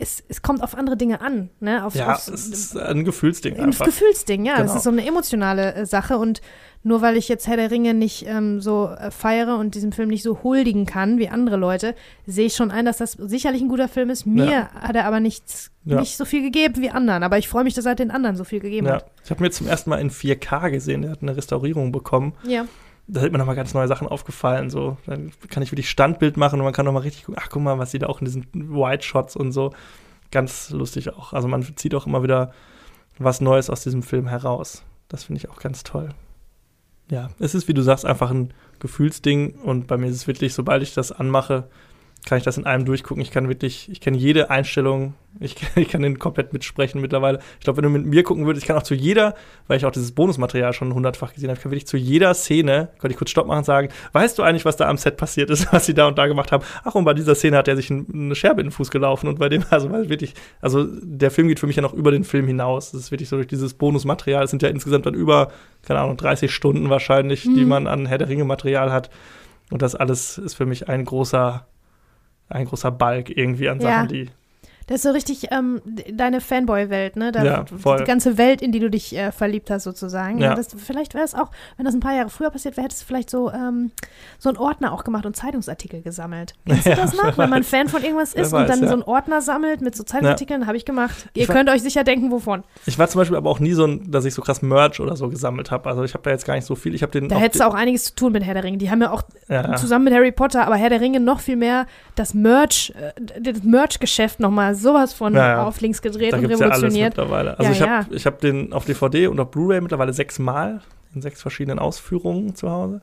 es, 0.00 0.24
es 0.28 0.40
kommt 0.40 0.62
auf 0.62 0.74
andere 0.76 0.96
Dinge 0.96 1.20
an. 1.20 1.50
Ne? 1.60 1.84
Auf, 1.84 1.94
ja, 1.94 2.14
es 2.14 2.28
ist 2.28 2.76
ein 2.76 3.04
Gefühlsding. 3.04 3.56
Ein 3.56 3.66
einfach. 3.66 3.84
Gefühlsding, 3.84 4.46
ja. 4.46 4.54
Genau. 4.54 4.66
Das 4.66 4.76
ist 4.76 4.84
so 4.84 4.90
eine 4.90 5.06
emotionale 5.06 5.74
äh, 5.74 5.86
Sache. 5.86 6.16
Und 6.16 6.40
nur 6.82 7.02
weil 7.02 7.18
ich 7.18 7.28
jetzt 7.28 7.46
Herr 7.46 7.56
der 7.56 7.70
Ringe 7.70 7.92
nicht 7.92 8.24
ähm, 8.26 8.60
so 8.62 8.88
äh, 8.88 9.10
feiere 9.10 9.58
und 9.58 9.74
diesem 9.74 9.92
Film 9.92 10.08
nicht 10.08 10.22
so 10.22 10.42
huldigen 10.42 10.86
kann 10.86 11.18
wie 11.18 11.28
andere 11.28 11.56
Leute, 11.56 11.94
sehe 12.26 12.46
ich 12.46 12.56
schon 12.56 12.70
ein, 12.70 12.86
dass 12.86 12.96
das 12.96 13.12
sicherlich 13.12 13.60
ein 13.60 13.68
guter 13.68 13.88
Film 13.88 14.08
ist. 14.08 14.24
Mir 14.24 14.50
ja. 14.50 14.70
hat 14.72 14.96
er 14.96 15.04
aber 15.04 15.20
nichts, 15.20 15.70
ja. 15.84 16.00
nicht 16.00 16.16
so 16.16 16.24
viel 16.24 16.42
gegeben 16.42 16.80
wie 16.80 16.90
anderen. 16.90 17.22
Aber 17.22 17.36
ich 17.36 17.48
freue 17.48 17.64
mich, 17.64 17.74
dass 17.74 17.84
er 17.84 17.94
den 17.94 18.10
anderen 18.10 18.36
so 18.36 18.44
viel 18.44 18.60
gegeben 18.60 18.86
ja. 18.86 18.94
hat. 18.94 19.10
Ich 19.22 19.30
habe 19.30 19.42
mir 19.42 19.50
zum 19.50 19.66
ersten 19.66 19.90
Mal 19.90 20.00
in 20.00 20.10
4K 20.10 20.70
gesehen. 20.70 21.02
Der 21.02 21.10
hat 21.10 21.20
eine 21.20 21.36
Restaurierung 21.36 21.92
bekommen. 21.92 22.34
Ja 22.44 22.66
da 23.12 23.20
sind 23.20 23.32
mir 23.32 23.38
nochmal 23.38 23.56
ganz 23.56 23.74
neue 23.74 23.88
Sachen 23.88 24.08
aufgefallen. 24.08 24.70
So, 24.70 24.96
dann 25.06 25.32
kann 25.48 25.62
ich 25.62 25.72
wirklich 25.72 25.90
Standbild 25.90 26.36
machen 26.36 26.60
und 26.60 26.64
man 26.64 26.72
kann 26.72 26.86
nochmal 26.86 27.02
richtig 27.02 27.24
gucken, 27.24 27.42
ach 27.42 27.48
guck 27.50 27.62
mal, 27.62 27.78
was 27.78 27.90
sie 27.90 27.98
da 27.98 28.06
auch 28.06 28.20
in 28.20 28.24
diesen 28.24 28.46
White 28.52 29.04
Shots 29.04 29.36
und 29.36 29.52
so. 29.52 29.72
Ganz 30.30 30.70
lustig 30.70 31.12
auch. 31.12 31.32
Also 31.32 31.48
man 31.48 31.64
zieht 31.76 31.94
auch 31.94 32.06
immer 32.06 32.22
wieder 32.22 32.52
was 33.18 33.40
Neues 33.40 33.68
aus 33.68 33.82
diesem 33.82 34.02
Film 34.02 34.28
heraus. 34.28 34.84
Das 35.08 35.24
finde 35.24 35.38
ich 35.38 35.50
auch 35.50 35.58
ganz 35.58 35.82
toll. 35.82 36.10
Ja, 37.10 37.30
es 37.40 37.56
ist, 37.56 37.66
wie 37.66 37.74
du 37.74 37.82
sagst, 37.82 38.06
einfach 38.06 38.30
ein 38.30 38.54
Gefühlsding 38.78 39.54
und 39.56 39.88
bei 39.88 39.96
mir 39.96 40.06
ist 40.06 40.14
es 40.14 40.26
wirklich, 40.28 40.54
sobald 40.54 40.82
ich 40.82 40.94
das 40.94 41.10
anmache, 41.10 41.68
kann 42.26 42.38
ich 42.38 42.44
das 42.44 42.58
in 42.58 42.66
einem 42.66 42.84
durchgucken. 42.84 43.22
Ich 43.22 43.30
kann 43.30 43.48
wirklich, 43.48 43.90
ich 43.90 44.00
kenne 44.00 44.16
jede 44.16 44.50
Einstellung, 44.50 45.14
ich, 45.38 45.56
ich, 45.76 45.88
kann 45.88 46.02
den 46.02 46.18
komplett 46.18 46.52
mitsprechen 46.52 47.00
mittlerweile. 47.00 47.38
Ich 47.58 47.64
glaube, 47.64 47.78
wenn 47.78 47.84
du 47.84 47.90
mit 47.90 48.06
mir 48.06 48.22
gucken 48.22 48.46
würdest, 48.46 48.64
ich 48.64 48.68
kann 48.68 48.76
auch 48.76 48.82
zu 48.82 48.94
jeder, 48.94 49.34
weil 49.68 49.78
ich 49.78 49.86
auch 49.86 49.90
dieses 49.90 50.12
Bonusmaterial 50.12 50.72
schon 50.72 50.92
hundertfach 50.92 51.32
gesehen 51.32 51.48
habe, 51.48 51.56
ich 51.56 51.62
kann 51.62 51.72
wirklich 51.72 51.86
zu 51.86 51.96
jeder 51.96 52.34
Szene, 52.34 52.88
könnte 52.98 53.12
ich 53.12 53.16
kurz 53.16 53.30
Stopp 53.30 53.46
machen 53.46 53.58
und 53.58 53.64
sagen, 53.64 53.88
weißt 54.12 54.38
du 54.38 54.42
eigentlich, 54.42 54.64
was 54.64 54.76
da 54.76 54.88
am 54.88 54.98
Set 54.98 55.16
passiert 55.16 55.50
ist, 55.50 55.68
was 55.72 55.86
sie 55.86 55.94
da 55.94 56.08
und 56.08 56.18
da 56.18 56.26
gemacht 56.26 56.52
haben? 56.52 56.64
Ach, 56.84 56.94
und 56.94 57.04
bei 57.04 57.14
dieser 57.14 57.34
Szene 57.34 57.56
hat 57.56 57.68
er 57.68 57.76
sich 57.76 57.90
eine 57.90 58.34
Scherbe 58.34 58.60
in 58.60 58.66
den 58.66 58.72
Fuß 58.72 58.90
gelaufen 58.90 59.26
und 59.28 59.38
bei 59.38 59.48
dem, 59.48 59.64
also 59.70 59.90
wirklich, 59.90 60.34
also 60.60 60.84
der 61.02 61.30
Film 61.30 61.48
geht 61.48 61.60
für 61.60 61.66
mich 61.66 61.76
ja 61.76 61.82
noch 61.82 61.94
über 61.94 62.10
den 62.10 62.24
Film 62.24 62.46
hinaus. 62.46 62.92
Das 62.92 63.00
ist 63.00 63.10
wirklich 63.10 63.28
so 63.28 63.36
durch 63.36 63.48
dieses 63.48 63.74
Bonusmaterial. 63.74 64.44
Es 64.44 64.50
sind 64.50 64.62
ja 64.62 64.68
insgesamt 64.68 65.06
dann 65.06 65.14
über, 65.14 65.52
keine 65.82 66.00
Ahnung, 66.00 66.16
30 66.16 66.52
Stunden 66.52 66.90
wahrscheinlich, 66.90 67.46
mhm. 67.46 67.54
die 67.54 67.64
man 67.64 67.86
an 67.86 68.06
Herr 68.06 68.18
der 68.18 68.28
Ringe 68.28 68.44
Material 68.44 68.92
hat. 68.92 69.10
Und 69.70 69.82
das 69.82 69.94
alles 69.94 70.36
ist 70.36 70.54
für 70.54 70.66
mich 70.66 70.88
ein 70.88 71.04
großer 71.04 71.66
ein 72.50 72.66
großer 72.66 72.90
Balk 72.90 73.30
irgendwie 73.30 73.68
an 73.68 73.80
Sachen, 73.80 74.14
ja. 74.14 74.24
die 74.24 74.30
Das 74.90 74.96
ist 74.96 75.02
so 75.04 75.10
richtig 75.12 75.46
ähm, 75.52 75.80
deine 76.12 76.40
Fanboy-Welt, 76.40 77.14
ne? 77.14 77.30
Da, 77.30 77.44
Ja, 77.44 77.64
voll. 77.80 77.98
Die 77.98 78.04
ganze 78.04 78.36
Welt, 78.38 78.60
in 78.60 78.72
die 78.72 78.80
du 78.80 78.90
dich 78.90 79.16
äh, 79.16 79.30
verliebt 79.30 79.70
hast, 79.70 79.84
sozusagen. 79.84 80.38
Ja. 80.38 80.54
Das, 80.56 80.68
vielleicht 80.76 81.14
wäre 81.14 81.24
es 81.24 81.34
auch, 81.34 81.50
wenn 81.76 81.84
das 81.86 81.94
ein 81.94 82.00
paar 82.00 82.14
Jahre 82.16 82.28
früher 82.28 82.50
passiert 82.50 82.76
wäre, 82.76 82.86
hättest 82.86 83.02
du 83.02 83.06
vielleicht 83.06 83.30
so, 83.30 83.52
ähm, 83.52 83.92
so 84.40 84.48
einen 84.48 84.58
Ordner 84.58 84.92
auch 84.92 85.04
gemacht 85.04 85.26
und 85.26 85.36
Zeitungsartikel 85.36 86.02
gesammelt. 86.02 86.54
Kennst 86.66 86.86
du 86.86 86.90
Ja, 86.90 86.96
das 86.96 87.14
noch? 87.16 87.38
Wenn 87.38 87.48
man. 87.50 87.62
Fan 87.62 87.86
von 87.88 88.02
irgendwas 88.02 88.34
ist 88.34 88.52
und 88.52 88.60
weiß, 88.62 88.68
dann 88.68 88.80
ja. 88.82 88.88
so 88.88 88.94
einen 88.94 89.02
Ordner 89.04 89.40
sammelt 89.42 89.80
mit 89.80 89.94
so 89.94 90.02
Zeitungsartikeln, 90.02 90.66
habe 90.66 90.76
ich 90.76 90.84
gemacht. 90.84 91.28
Ihr 91.34 91.42
Ich 91.44 91.48
war- 91.48 91.54
könnt 91.54 91.68
euch 91.70 91.82
sicher 91.82 92.02
denken, 92.02 92.32
wovon. 92.32 92.64
Ich 92.84 92.98
war 92.98 93.06
zum 93.06 93.20
Beispiel 93.20 93.36
aber 93.36 93.48
auch 93.48 93.60
nie 93.60 93.74
so, 93.74 93.84
ein, 93.86 94.10
dass 94.10 94.24
ich 94.24 94.34
so 94.34 94.42
krass 94.42 94.60
Merch 94.60 94.98
oder 94.98 95.14
so 95.14 95.28
gesammelt 95.28 95.70
habe. 95.70 95.88
Also 95.88 96.02
ich 96.02 96.14
habe 96.14 96.24
da 96.24 96.30
jetzt 96.30 96.44
gar 96.46 96.54
nicht 96.56 96.64
so 96.66 96.74
viel. 96.74 96.96
Ich 96.96 97.02
habe 97.02 97.12
den 97.12 97.28
Da 97.28 97.36
hättest 97.36 97.60
du 97.62 97.68
auch 97.68 97.74
einiges 97.74 98.06
zu 98.06 98.14
tun 98.16 98.32
mit 98.32 98.42
Herr 98.44 98.54
der 98.54 98.64
Ringe. 98.64 98.78
Die 98.78 98.90
haben 98.90 99.00
ja 99.02 99.12
auch 99.12 99.22
zusammen 99.76 100.06
mit 100.06 100.14
Harry 100.14 100.32
Potter, 100.32 100.66
aber 100.66 100.74
Herr 100.74 100.90
der 100.90 101.00
Ringe 101.00 101.20
noch 101.20 101.38
viel 101.38 101.54
mehr 101.56 101.86
das 102.16 102.34
Merch, 102.34 102.92
äh, 102.98 103.12
das 103.40 103.62
Merch-Geschäft 103.62 104.40
nochmal 104.40 104.74
sowas 104.80 105.12
von 105.12 105.34
Ja, 105.34 105.48
ja. 105.48 105.64
auf 105.66 105.80
links 105.80 106.02
gedreht 106.02 106.32
da 106.32 106.38
und 106.38 106.44
es 106.44 106.58
ja 106.60 106.66
revolutioniert. 106.66 107.16
mittlerweile. 107.16 107.58
Also 107.58 107.70
Ja, 107.70 107.72
ich 107.72 107.82
habe 107.82 108.14
ich 108.14 108.26
hab 108.26 108.40
den 108.40 108.72
auf 108.72 108.84
DVD 108.84 109.26
und 109.28 109.38
auf 109.40 109.50
Blu-ray 109.50 109.80
mittlerweile 109.80 110.12
sechsmal 110.12 110.80
in 111.14 111.22
sechs 111.22 111.42
verschiedenen 111.42 111.78
Ausführungen 111.78 112.54
zu 112.54 112.70
Hause. 112.70 113.00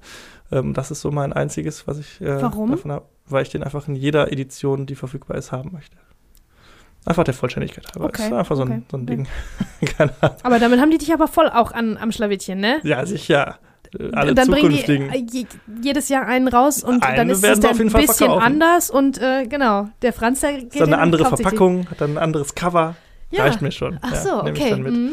Ähm, 0.52 0.74
das 0.74 0.92
ist 0.92 1.02
so 1.02 1.12
mein 1.12 1.34
einziges, 1.34 1.88
was 1.88 2.00
ich 2.00 2.22
äh, 2.22 2.40
davon 2.40 2.92
habe, 2.92 3.06
weil 3.28 3.44
ich 3.44 3.50
den 3.50 3.64
einfach 3.64 3.88
in 3.88 3.96
jeder 3.96 4.32
Edition, 4.32 4.86
die 4.86 4.96
verfügbar 4.96 5.38
ist, 5.38 5.52
haben 5.52 5.72
möchte. 5.74 5.98
Einfach 7.06 7.24
der 7.24 7.34
Vollständigkeit 7.34 7.86
halber. 7.94 8.08
Okay, 8.08 8.24
Ist 8.28 8.34
einfach 8.34 8.56
so 8.58 8.64
ein, 8.64 8.68
okay, 8.72 8.82
so 8.92 8.98
ein. 8.98 9.06
Ding. 9.06 9.28
Keine 9.98 10.12
Ahnung. 10.22 10.38
Aber 10.44 10.60
damit 10.60 10.80
haben 10.82 10.92
die 10.92 10.98
dich 10.98 11.14
aber 11.14 11.28
voll 11.30 11.50
auch 11.50 11.72
an, 11.72 11.98
am 11.98 12.12
Schlawittchen, 12.12 12.60
ne? 12.60 12.80
Ja, 12.84 13.06
sicher. 13.06 13.60
Äh, 14.00 14.12
Alle 14.14 14.34
dann 14.36 14.48
bringen 14.50 14.70
die 14.72 14.82
zukünftigen. 14.82 15.10
äh, 15.12 15.26
je, 15.32 15.46
jedes 15.84 16.10
Jahr 16.10 16.26
einen 16.26 16.48
raus 16.48 16.84
und 16.84 17.04
Eine 17.04 17.18
dann 17.18 17.30
ist 17.30 17.44
es 17.44 17.60
dann 17.60 17.72
auf 17.72 17.78
jeden 17.78 17.96
ein 17.96 18.02
bisschen 18.02 18.16
verkaufen. 18.16 18.44
anders 18.44 18.90
und 18.90 19.22
äh, 19.22 19.46
genau, 19.48 19.88
der 20.02 20.14
Franz, 20.14 20.42
der 20.42 20.54
geht 20.54 20.74
ist 20.74 20.80
dann 20.80 20.94
eine 20.94 21.02
andere. 21.02 21.26
Verpackung, 21.26 21.90
hat 21.90 22.02
dann 22.02 22.12
ein 22.12 22.18
anderes 22.18 22.56
Cover. 22.56 22.96
Ja. 23.32 23.44
Reicht 23.44 23.62
mir 23.62 23.72
schon. 23.72 24.00
Ach 24.02 24.12
ja, 24.14 24.22
so, 24.22 24.30
ich 24.46 24.52
okay. 24.52 24.70
dann 24.70 24.84
mit. 24.84 24.94
mhm. 24.94 25.12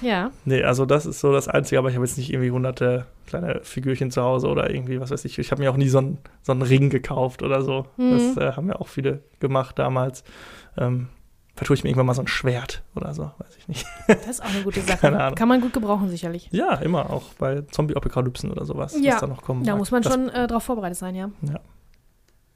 Ja. 0.00 0.32
Nee, 0.44 0.64
also 0.64 0.84
das 0.84 1.06
ist 1.06 1.20
so 1.20 1.32
das 1.32 1.46
Einzige, 1.46 1.78
aber 1.78 1.88
ich 1.88 1.94
habe 1.94 2.04
jetzt 2.04 2.18
nicht 2.18 2.32
irgendwie 2.32 2.50
hunderte 2.50 3.06
kleine 3.28 3.60
Figürchen 3.62 4.10
zu 4.10 4.20
Hause 4.20 4.48
oder 4.48 4.68
irgendwie, 4.68 5.00
was 5.00 5.12
weiß 5.12 5.24
ich. 5.24 5.38
Ich 5.38 5.52
habe 5.52 5.62
mir 5.62 5.70
auch 5.70 5.76
nie 5.76 5.88
so 5.88 5.98
einen, 5.98 6.18
so 6.42 6.50
einen 6.50 6.62
Ring 6.62 6.90
gekauft 6.90 7.42
oder 7.42 7.62
so. 7.62 7.86
Mhm. 7.96 8.10
Das 8.10 8.36
äh, 8.36 8.56
haben 8.56 8.66
ja 8.68 8.76
auch 8.76 8.88
viele 8.88 9.20
gemacht 9.38 9.78
damals. 9.78 10.24
Ähm, 10.76 11.06
vertue 11.62 11.74
ich 11.76 11.84
mir 11.84 11.90
irgendwann 11.90 12.06
mal 12.06 12.14
so 12.14 12.22
ein 12.22 12.26
Schwert 12.28 12.82
oder 12.94 13.14
so, 13.14 13.30
weiß 13.38 13.56
ich 13.58 13.68
nicht. 13.68 13.86
Das 14.08 14.26
ist 14.26 14.42
auch 14.42 14.48
eine 14.50 14.62
gute 14.62 14.80
Sache. 14.82 14.98
Keine 14.98 15.22
Ahnung. 15.22 15.34
Kann 15.36 15.48
man 15.48 15.60
gut 15.60 15.72
gebrauchen, 15.72 16.08
sicherlich. 16.08 16.48
Ja, 16.52 16.74
immer 16.74 17.10
auch 17.10 17.22
bei 17.38 17.62
Zombie-Apokalypsen 17.70 18.50
oder 18.50 18.64
sowas, 18.64 18.96
Ja, 19.00 19.14
was 19.14 19.20
da 19.20 19.26
noch 19.26 19.42
kommen 19.42 19.64
Da 19.64 19.72
mag. 19.72 19.78
muss 19.78 19.90
man 19.90 20.02
das, 20.02 20.12
schon 20.12 20.28
äh, 20.28 20.46
drauf 20.46 20.62
vorbereitet 20.64 20.98
sein, 20.98 21.14
ja. 21.14 21.30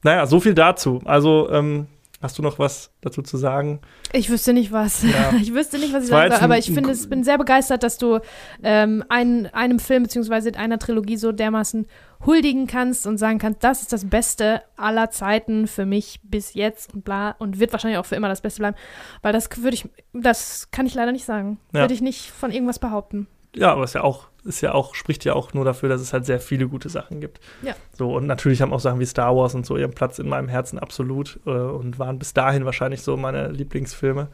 Naja, 0.02 0.26
so 0.26 0.40
viel 0.40 0.54
dazu. 0.54 1.00
Also, 1.04 1.50
ähm, 1.50 1.86
hast 2.22 2.38
du 2.38 2.42
noch 2.42 2.58
was 2.58 2.90
dazu 3.00 3.22
zu 3.22 3.36
sagen? 3.36 3.80
Ich 4.12 4.30
wüsste 4.30 4.52
nicht 4.52 4.72
was. 4.72 5.02
Ja. 5.02 5.32
Ich 5.40 5.52
wüsste 5.52 5.78
nicht, 5.78 5.92
was 5.92 6.04
ich 6.04 6.10
sagen 6.10 6.32
soll, 6.32 6.40
aber 6.40 6.58
ich 6.58 6.72
finde, 6.72 6.90
es 6.90 7.08
bin 7.08 7.22
sehr 7.22 7.38
begeistert, 7.38 7.82
dass 7.82 7.98
du 7.98 8.20
ähm, 8.62 9.04
ein, 9.08 9.46
einem 9.52 9.78
Film 9.78 10.04
bzw. 10.04 10.56
einer 10.56 10.78
Trilogie 10.78 11.16
so 11.16 11.32
dermaßen 11.32 11.86
huldigen 12.24 12.66
kannst 12.66 13.06
und 13.06 13.18
sagen 13.18 13.38
kannst, 13.38 13.62
das 13.62 13.82
ist 13.82 13.92
das 13.92 14.08
Beste 14.08 14.62
aller 14.76 15.10
Zeiten 15.10 15.66
für 15.66 15.84
mich 15.84 16.20
bis 16.22 16.54
jetzt 16.54 16.94
und 16.94 17.04
bla 17.04 17.32
und 17.38 17.60
wird 17.60 17.72
wahrscheinlich 17.72 17.98
auch 17.98 18.06
für 18.06 18.16
immer 18.16 18.28
das 18.28 18.40
Beste 18.40 18.60
bleiben, 18.60 18.76
weil 19.22 19.32
das 19.32 19.50
würde 19.62 19.74
ich, 19.74 19.88
das 20.12 20.70
kann 20.70 20.86
ich 20.86 20.94
leider 20.94 21.12
nicht 21.12 21.26
sagen. 21.26 21.58
Ja. 21.72 21.80
Würde 21.80 21.94
ich 21.94 22.00
nicht 22.00 22.30
von 22.30 22.50
irgendwas 22.50 22.78
behaupten. 22.78 23.26
Ja, 23.56 23.72
aber 23.72 23.84
es 23.84 23.90
ist 23.90 23.94
ja 23.94 24.04
auch, 24.04 24.28
ist 24.44 24.60
ja 24.60 24.74
auch, 24.74 24.94
spricht 24.94 25.24
ja 25.24 25.32
auch 25.32 25.54
nur 25.54 25.64
dafür, 25.64 25.88
dass 25.88 26.02
es 26.02 26.12
halt 26.12 26.26
sehr 26.26 26.40
viele 26.40 26.68
gute 26.68 26.90
Sachen 26.90 27.20
gibt. 27.20 27.40
Ja. 27.62 27.74
So, 27.96 28.14
und 28.14 28.26
natürlich 28.26 28.60
haben 28.60 28.72
auch 28.72 28.80
Sachen 28.80 29.00
wie 29.00 29.06
Star 29.06 29.34
Wars 29.34 29.54
und 29.54 29.64
so 29.64 29.78
ihren 29.78 29.92
Platz 29.92 30.18
in 30.18 30.28
meinem 30.28 30.48
Herzen 30.48 30.78
absolut 30.78 31.40
äh, 31.46 31.50
und 31.50 31.98
waren 31.98 32.18
bis 32.18 32.34
dahin 32.34 32.66
wahrscheinlich 32.66 33.00
so 33.00 33.16
meine 33.16 33.48
Lieblingsfilme. 33.48 34.28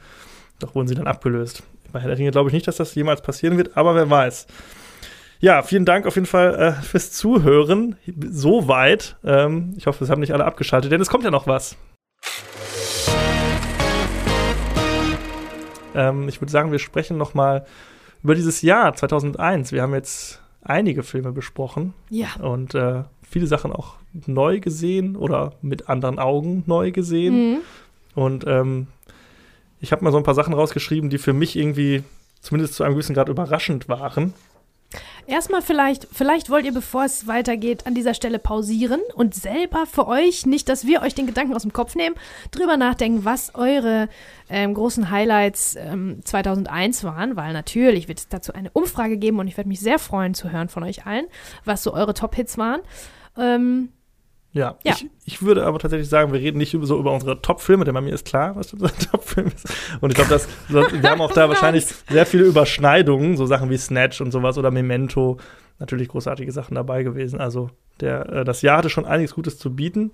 Doch 0.59 0.75
wurden 0.75 0.89
sie 0.89 0.97
dann 0.97 1.07
abgelöst. 1.07 1.63
Bei 1.93 2.01
Herr 2.01 2.09
der 2.09 2.19
Ringe 2.19 2.33
glaube 2.33 2.51
ich 2.51 2.53
nicht, 2.53 2.67
dass 2.67 2.77
das 2.77 2.95
jemals 2.97 3.23
passieren 3.23 3.57
wird, 3.59 3.77
aber 3.77 3.95
wer 3.95 4.11
weiß. 4.11 4.49
Ja, 5.39 5.63
vielen 5.63 5.85
Dank 5.85 6.07
auf 6.07 6.17
jeden 6.17 6.27
Fall 6.27 6.55
äh, 6.55 6.73
fürs 6.83 7.13
Zuhören. 7.13 7.97
Soweit. 8.29 9.17
Ähm, 9.25 9.75
ich 9.77 9.87
hoffe, 9.87 10.03
es 10.03 10.11
haben 10.11 10.21
nicht 10.21 10.33
alle 10.33 10.45
abgeschaltet, 10.45 10.91
denn 10.91 11.01
es 11.01 11.09
kommt 11.09 11.25
ja 11.25 11.31
noch 11.31 11.47
was. 11.47 11.77
Ähm, 15.95 16.29
ich 16.29 16.41
würde 16.41 16.51
sagen, 16.51 16.73
wir 16.73 16.79
sprechen 16.79 17.19
noch 17.19 17.35
mal 17.35 17.67
über 18.23 18.35
dieses 18.35 18.63
Jahr 18.63 18.95
2001. 18.95 19.73
Wir 19.73 19.83
haben 19.83 19.95
jetzt 19.95 20.41
einige 20.63 21.03
Filme 21.03 21.33
besprochen 21.33 21.93
Ja. 22.11 22.29
und 22.41 22.75
äh, 22.75 23.03
viele 23.29 23.47
Sachen 23.47 23.73
auch 23.73 23.95
neu 24.27 24.61
gesehen 24.61 25.17
oder 25.17 25.55
mit 25.63 25.89
anderen 25.89 26.19
Augen 26.19 26.63
neu 26.67 26.93
gesehen. 26.93 27.53
Mhm. 27.55 27.59
Und 28.15 28.45
ähm, 28.47 28.87
ich 29.81 29.91
habe 29.93 30.05
mal 30.05 30.13
so 30.13 30.19
ein 30.19 30.23
paar 30.25 30.35
Sachen 30.35 30.55
rausgeschrieben, 30.55 31.11
die 31.11 31.19
für 31.19 31.33
mich 31.33 31.57
irgendwie 31.57 32.05
zumindest 32.41 32.75
zu 32.75 32.85
einem 32.85 32.95
gewissen 32.95 33.15
Grad 33.15 33.29
überraschend 33.29 33.89
waren. 33.89 34.35
Erstmal 35.27 35.63
vielleicht, 35.63 36.09
vielleicht 36.13 36.51
wollt 36.51 36.65
ihr, 36.65 36.73
bevor 36.73 37.05
es 37.05 37.27
weitergeht, 37.27 37.87
an 37.87 37.95
dieser 37.95 38.15
Stelle 38.15 38.39
pausieren 38.39 39.01
und 39.15 39.35
selber 39.35 39.87
für 39.87 40.09
euch, 40.09 40.47
nicht, 40.47 40.69
dass 40.69 40.87
wir 40.87 41.03
euch 41.03 41.15
den 41.15 41.27
Gedanken 41.27 41.55
aus 41.55 41.63
dem 41.63 41.73
Kopf 41.73 41.95
nehmen, 41.95 42.17
drüber 42.51 42.77
nachdenken, 42.77 43.25
was 43.25 43.55
eure 43.55 44.09
ähm, 44.51 44.75
großen 44.75 45.11
Highlights 45.11 45.77
ähm, 45.77 46.21
2001 46.25 47.05
waren, 47.05 47.37
weil 47.37 47.53
natürlich 47.53 48.09
wird 48.09 48.19
es 48.19 48.29
dazu 48.29 48.53
eine 48.53 48.71
Umfrage 48.71 49.17
geben 49.17 49.39
und 49.39 49.47
ich 49.47 49.57
werde 49.57 49.69
mich 49.69 49.81
sehr 49.81 49.99
freuen 49.99 50.35
zu 50.35 50.51
hören 50.51 50.69
von 50.69 50.83
euch 50.83 51.07
allen, 51.07 51.27
was 51.65 51.83
so 51.83 51.93
eure 51.95 52.15
Top-Hits 52.15 52.59
waren. 52.59 52.81
Ähm, 53.37 53.91
Ja, 54.53 54.77
Ja. 54.85 54.95
Ich, 54.95 55.11
ich 55.25 55.43
würde 55.43 55.65
aber 55.65 55.79
tatsächlich 55.79 56.09
sagen, 56.09 56.33
wir 56.33 56.41
reden 56.41 56.59
nicht 56.59 56.77
so 56.83 56.99
über 56.99 57.13
unsere 57.13 57.41
Top-Filme, 57.41 57.85
denn 57.85 57.95
bei 57.95 58.01
mir 58.01 58.13
ist 58.13 58.27
klar, 58.27 58.55
was 58.55 58.73
unser 58.73 58.95
Top-Film 59.11 59.47
ist. 59.47 59.67
Und 60.01 60.11
ich 60.11 60.17
glaube, 60.17 60.31
dass 60.31 60.47
wir 60.69 61.11
haben 61.11 61.23
auch 61.23 61.33
da 61.33 61.49
wahrscheinlich 61.49 61.87
sehr 61.87 62.27
viele 62.27 62.45
Überschneidungen, 62.45 63.37
so 63.37 63.47
Sachen 63.47 63.71
wie 63.71 63.79
Snatch 63.79 64.21
und 64.21 64.31
sowas 64.31 64.59
oder 64.59 64.71
Memento. 64.71 65.39
Natürlich 65.79 66.09
großartige 66.09 66.53
Sachen 66.53 66.75
dabei 66.75 67.03
gewesen. 67.03 67.41
Also 67.41 67.71
der, 68.01 68.29
äh, 68.29 68.45
das 68.45 68.63
Jahr 68.63 68.79
hatte 68.79 68.91
schon 68.91 69.07
einiges 69.07 69.35
Gutes 69.35 69.59
zu 69.59 69.75
bieten. 69.75 70.11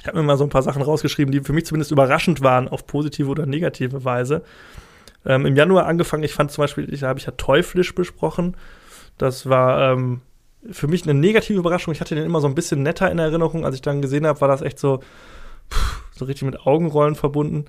Ich 0.00 0.06
habe 0.06 0.18
mir 0.18 0.24
mal 0.24 0.36
so 0.36 0.44
ein 0.44 0.50
paar 0.50 0.62
Sachen 0.62 0.82
rausgeschrieben, 0.82 1.32
die 1.32 1.40
für 1.40 1.52
mich 1.52 1.66
zumindest 1.66 1.90
überraschend 1.90 2.40
waren, 2.40 2.68
auf 2.68 2.86
positive 2.86 3.28
oder 3.28 3.44
negative 3.44 4.04
Weise. 4.04 4.42
Ähm, 5.26 5.44
Im 5.44 5.56
Januar 5.56 5.86
angefangen, 5.86 6.22
ich 6.22 6.32
fand 6.32 6.50
zum 6.50 6.62
Beispiel, 6.62 6.92
ich, 6.92 7.00
da 7.00 7.08
habe 7.08 7.18
ich 7.18 7.26
ja 7.26 7.32
Teuflisch 7.36 7.94
besprochen. 7.94 8.56
Das 9.18 9.48
war 9.48 9.92
ähm, 9.92 10.22
für 10.70 10.88
mich 10.88 11.04
eine 11.04 11.14
negative 11.14 11.58
Überraschung. 11.58 11.92
Ich 11.92 12.00
hatte 12.00 12.14
den 12.14 12.24
immer 12.24 12.40
so 12.40 12.48
ein 12.48 12.54
bisschen 12.54 12.82
netter 12.82 13.10
in 13.10 13.18
Erinnerung. 13.18 13.64
Als 13.64 13.74
ich 13.74 13.82
dann 13.82 14.02
gesehen 14.02 14.26
habe, 14.26 14.40
war 14.40 14.48
das 14.48 14.62
echt 14.62 14.78
so, 14.78 15.00
pff, 15.70 16.02
so 16.12 16.24
richtig 16.24 16.44
mit 16.44 16.66
Augenrollen 16.66 17.14
verbunden. 17.14 17.64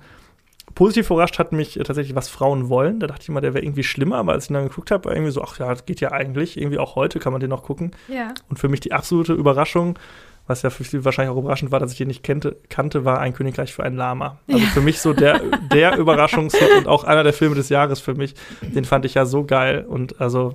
Positiv 0.74 1.10
überrascht 1.10 1.38
hat 1.38 1.52
mich 1.52 1.78
äh, 1.78 1.82
tatsächlich, 1.82 2.14
was 2.14 2.28
Frauen 2.28 2.68
wollen. 2.68 3.00
Da 3.00 3.06
dachte 3.06 3.22
ich 3.22 3.28
immer, 3.28 3.40
der 3.40 3.54
wäre 3.54 3.64
irgendwie 3.64 3.82
schlimmer, 3.82 4.16
aber 4.16 4.32
als 4.32 4.44
ich 4.44 4.50
ihn 4.50 4.54
dann 4.54 4.68
geguckt 4.68 4.90
habe, 4.90 5.06
war 5.06 5.12
irgendwie 5.14 5.32
so, 5.32 5.42
ach 5.42 5.58
ja, 5.58 5.68
das 5.68 5.86
geht 5.86 6.00
ja 6.00 6.12
eigentlich. 6.12 6.56
Irgendwie 6.56 6.78
auch 6.78 6.94
heute 6.96 7.18
kann 7.18 7.32
man 7.32 7.40
den 7.40 7.50
noch 7.50 7.62
gucken. 7.62 7.92
ja. 8.08 8.32
Und 8.48 8.58
für 8.58 8.68
mich 8.68 8.80
die 8.80 8.92
absolute 8.92 9.32
Überraschung, 9.32 9.98
was 10.46 10.62
ja 10.62 10.70
für 10.70 10.84
viele 10.84 11.04
wahrscheinlich 11.04 11.34
auch 11.34 11.38
überraschend 11.38 11.70
war, 11.72 11.80
dass 11.80 11.92
ich 11.92 11.98
den 11.98 12.08
nicht 12.08 12.22
kannte, 12.22 12.56
kannte 12.68 13.04
war 13.04 13.20
ein 13.20 13.32
Königreich 13.32 13.72
für 13.72 13.84
ein 13.84 13.94
Lama. 13.94 14.38
Also 14.50 14.66
für 14.66 14.80
mich 14.80 15.00
so 15.00 15.12
der, 15.12 15.40
der 15.72 15.96
Überraschungshit 15.96 16.76
und 16.78 16.88
auch 16.88 17.04
einer 17.04 17.22
der 17.22 17.32
Filme 17.32 17.54
des 17.54 17.68
Jahres 17.68 18.00
für 18.00 18.14
mich. 18.14 18.34
Den 18.60 18.84
fand 18.84 19.04
ich 19.04 19.14
ja 19.14 19.24
so 19.24 19.44
geil 19.44 19.84
und 19.88 20.20
also 20.20 20.54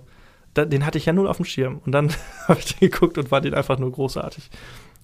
den 0.65 0.85
hatte 0.85 0.97
ich 0.97 1.05
ja 1.05 1.13
null 1.13 1.27
auf 1.27 1.37
dem 1.37 1.45
Schirm. 1.45 1.81
Und 1.85 1.91
dann 1.91 2.11
habe 2.47 2.59
ich 2.59 2.75
den 2.77 2.89
geguckt 2.89 3.17
und 3.17 3.29
fand 3.29 3.45
den 3.45 3.53
einfach 3.53 3.77
nur 3.79 3.91
großartig. 3.91 4.49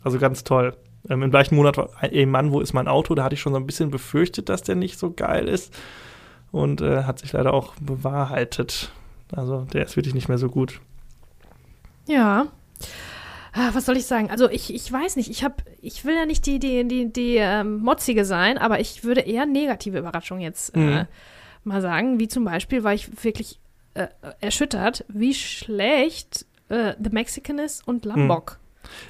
Also 0.03 0.19
ganz 0.19 0.43
toll. 0.43 0.75
Ähm, 1.09 1.21
Im 1.23 1.31
gleichen 1.31 1.55
Monat 1.55 1.77
war 1.77 1.89
Ey 2.01 2.25
Mann, 2.25 2.51
wo 2.51 2.59
ist 2.61 2.73
mein 2.73 2.87
Auto? 2.87 3.15
Da 3.15 3.23
hatte 3.23 3.35
ich 3.35 3.41
schon 3.41 3.53
so 3.53 3.59
ein 3.59 3.65
bisschen 3.65 3.91
befürchtet, 3.91 4.49
dass 4.49 4.61
der 4.63 4.75
nicht 4.75 4.97
so 4.99 5.11
geil 5.11 5.47
ist. 5.47 5.73
Und 6.51 6.81
äh, 6.81 7.03
hat 7.03 7.19
sich 7.19 7.33
leider 7.33 7.53
auch 7.53 7.73
bewahrheitet. 7.81 8.91
Also 9.35 9.65
der 9.73 9.85
ist 9.85 9.95
wirklich 9.95 10.13
nicht 10.13 10.27
mehr 10.29 10.37
so 10.37 10.49
gut. 10.49 10.79
Ja. 12.07 12.47
Ah, 13.53 13.69
Was 13.73 13.85
soll 13.85 13.97
ich 13.97 14.05
sagen? 14.05 14.29
Also 14.31 14.49
ich, 14.49 14.73
ich 14.73 14.91
weiß 14.91 15.15
nicht, 15.15 15.29
ich 15.29 15.43
habe, 15.43 15.55
ich 15.81 16.05
will 16.05 16.15
ja 16.15 16.25
nicht 16.25 16.45
die, 16.45 16.59
die, 16.59 16.87
die, 16.87 17.11
die 17.13 17.35
ähm, 17.37 17.77
Motzige 17.79 18.25
sein, 18.25 18.57
aber 18.57 18.79
ich 18.79 19.03
würde 19.03 19.21
eher 19.21 19.45
negative 19.45 19.99
Überraschungen 19.99 20.41
jetzt 20.41 20.75
äh, 20.75 20.79
Mhm. 20.79 21.07
mal 21.63 21.81
sagen. 21.81 22.19
Wie 22.19 22.27
zum 22.27 22.45
Beispiel 22.45 22.83
war 22.83 22.93
ich 22.93 23.23
wirklich 23.23 23.59
äh, 23.93 24.07
erschüttert, 24.39 25.05
wie 25.07 25.33
schlecht 25.33 26.45
äh, 26.69 26.93
The 27.01 27.09
Mexican 27.11 27.59
ist 27.59 27.87
und 27.87 28.05
Lombok. 28.05 28.59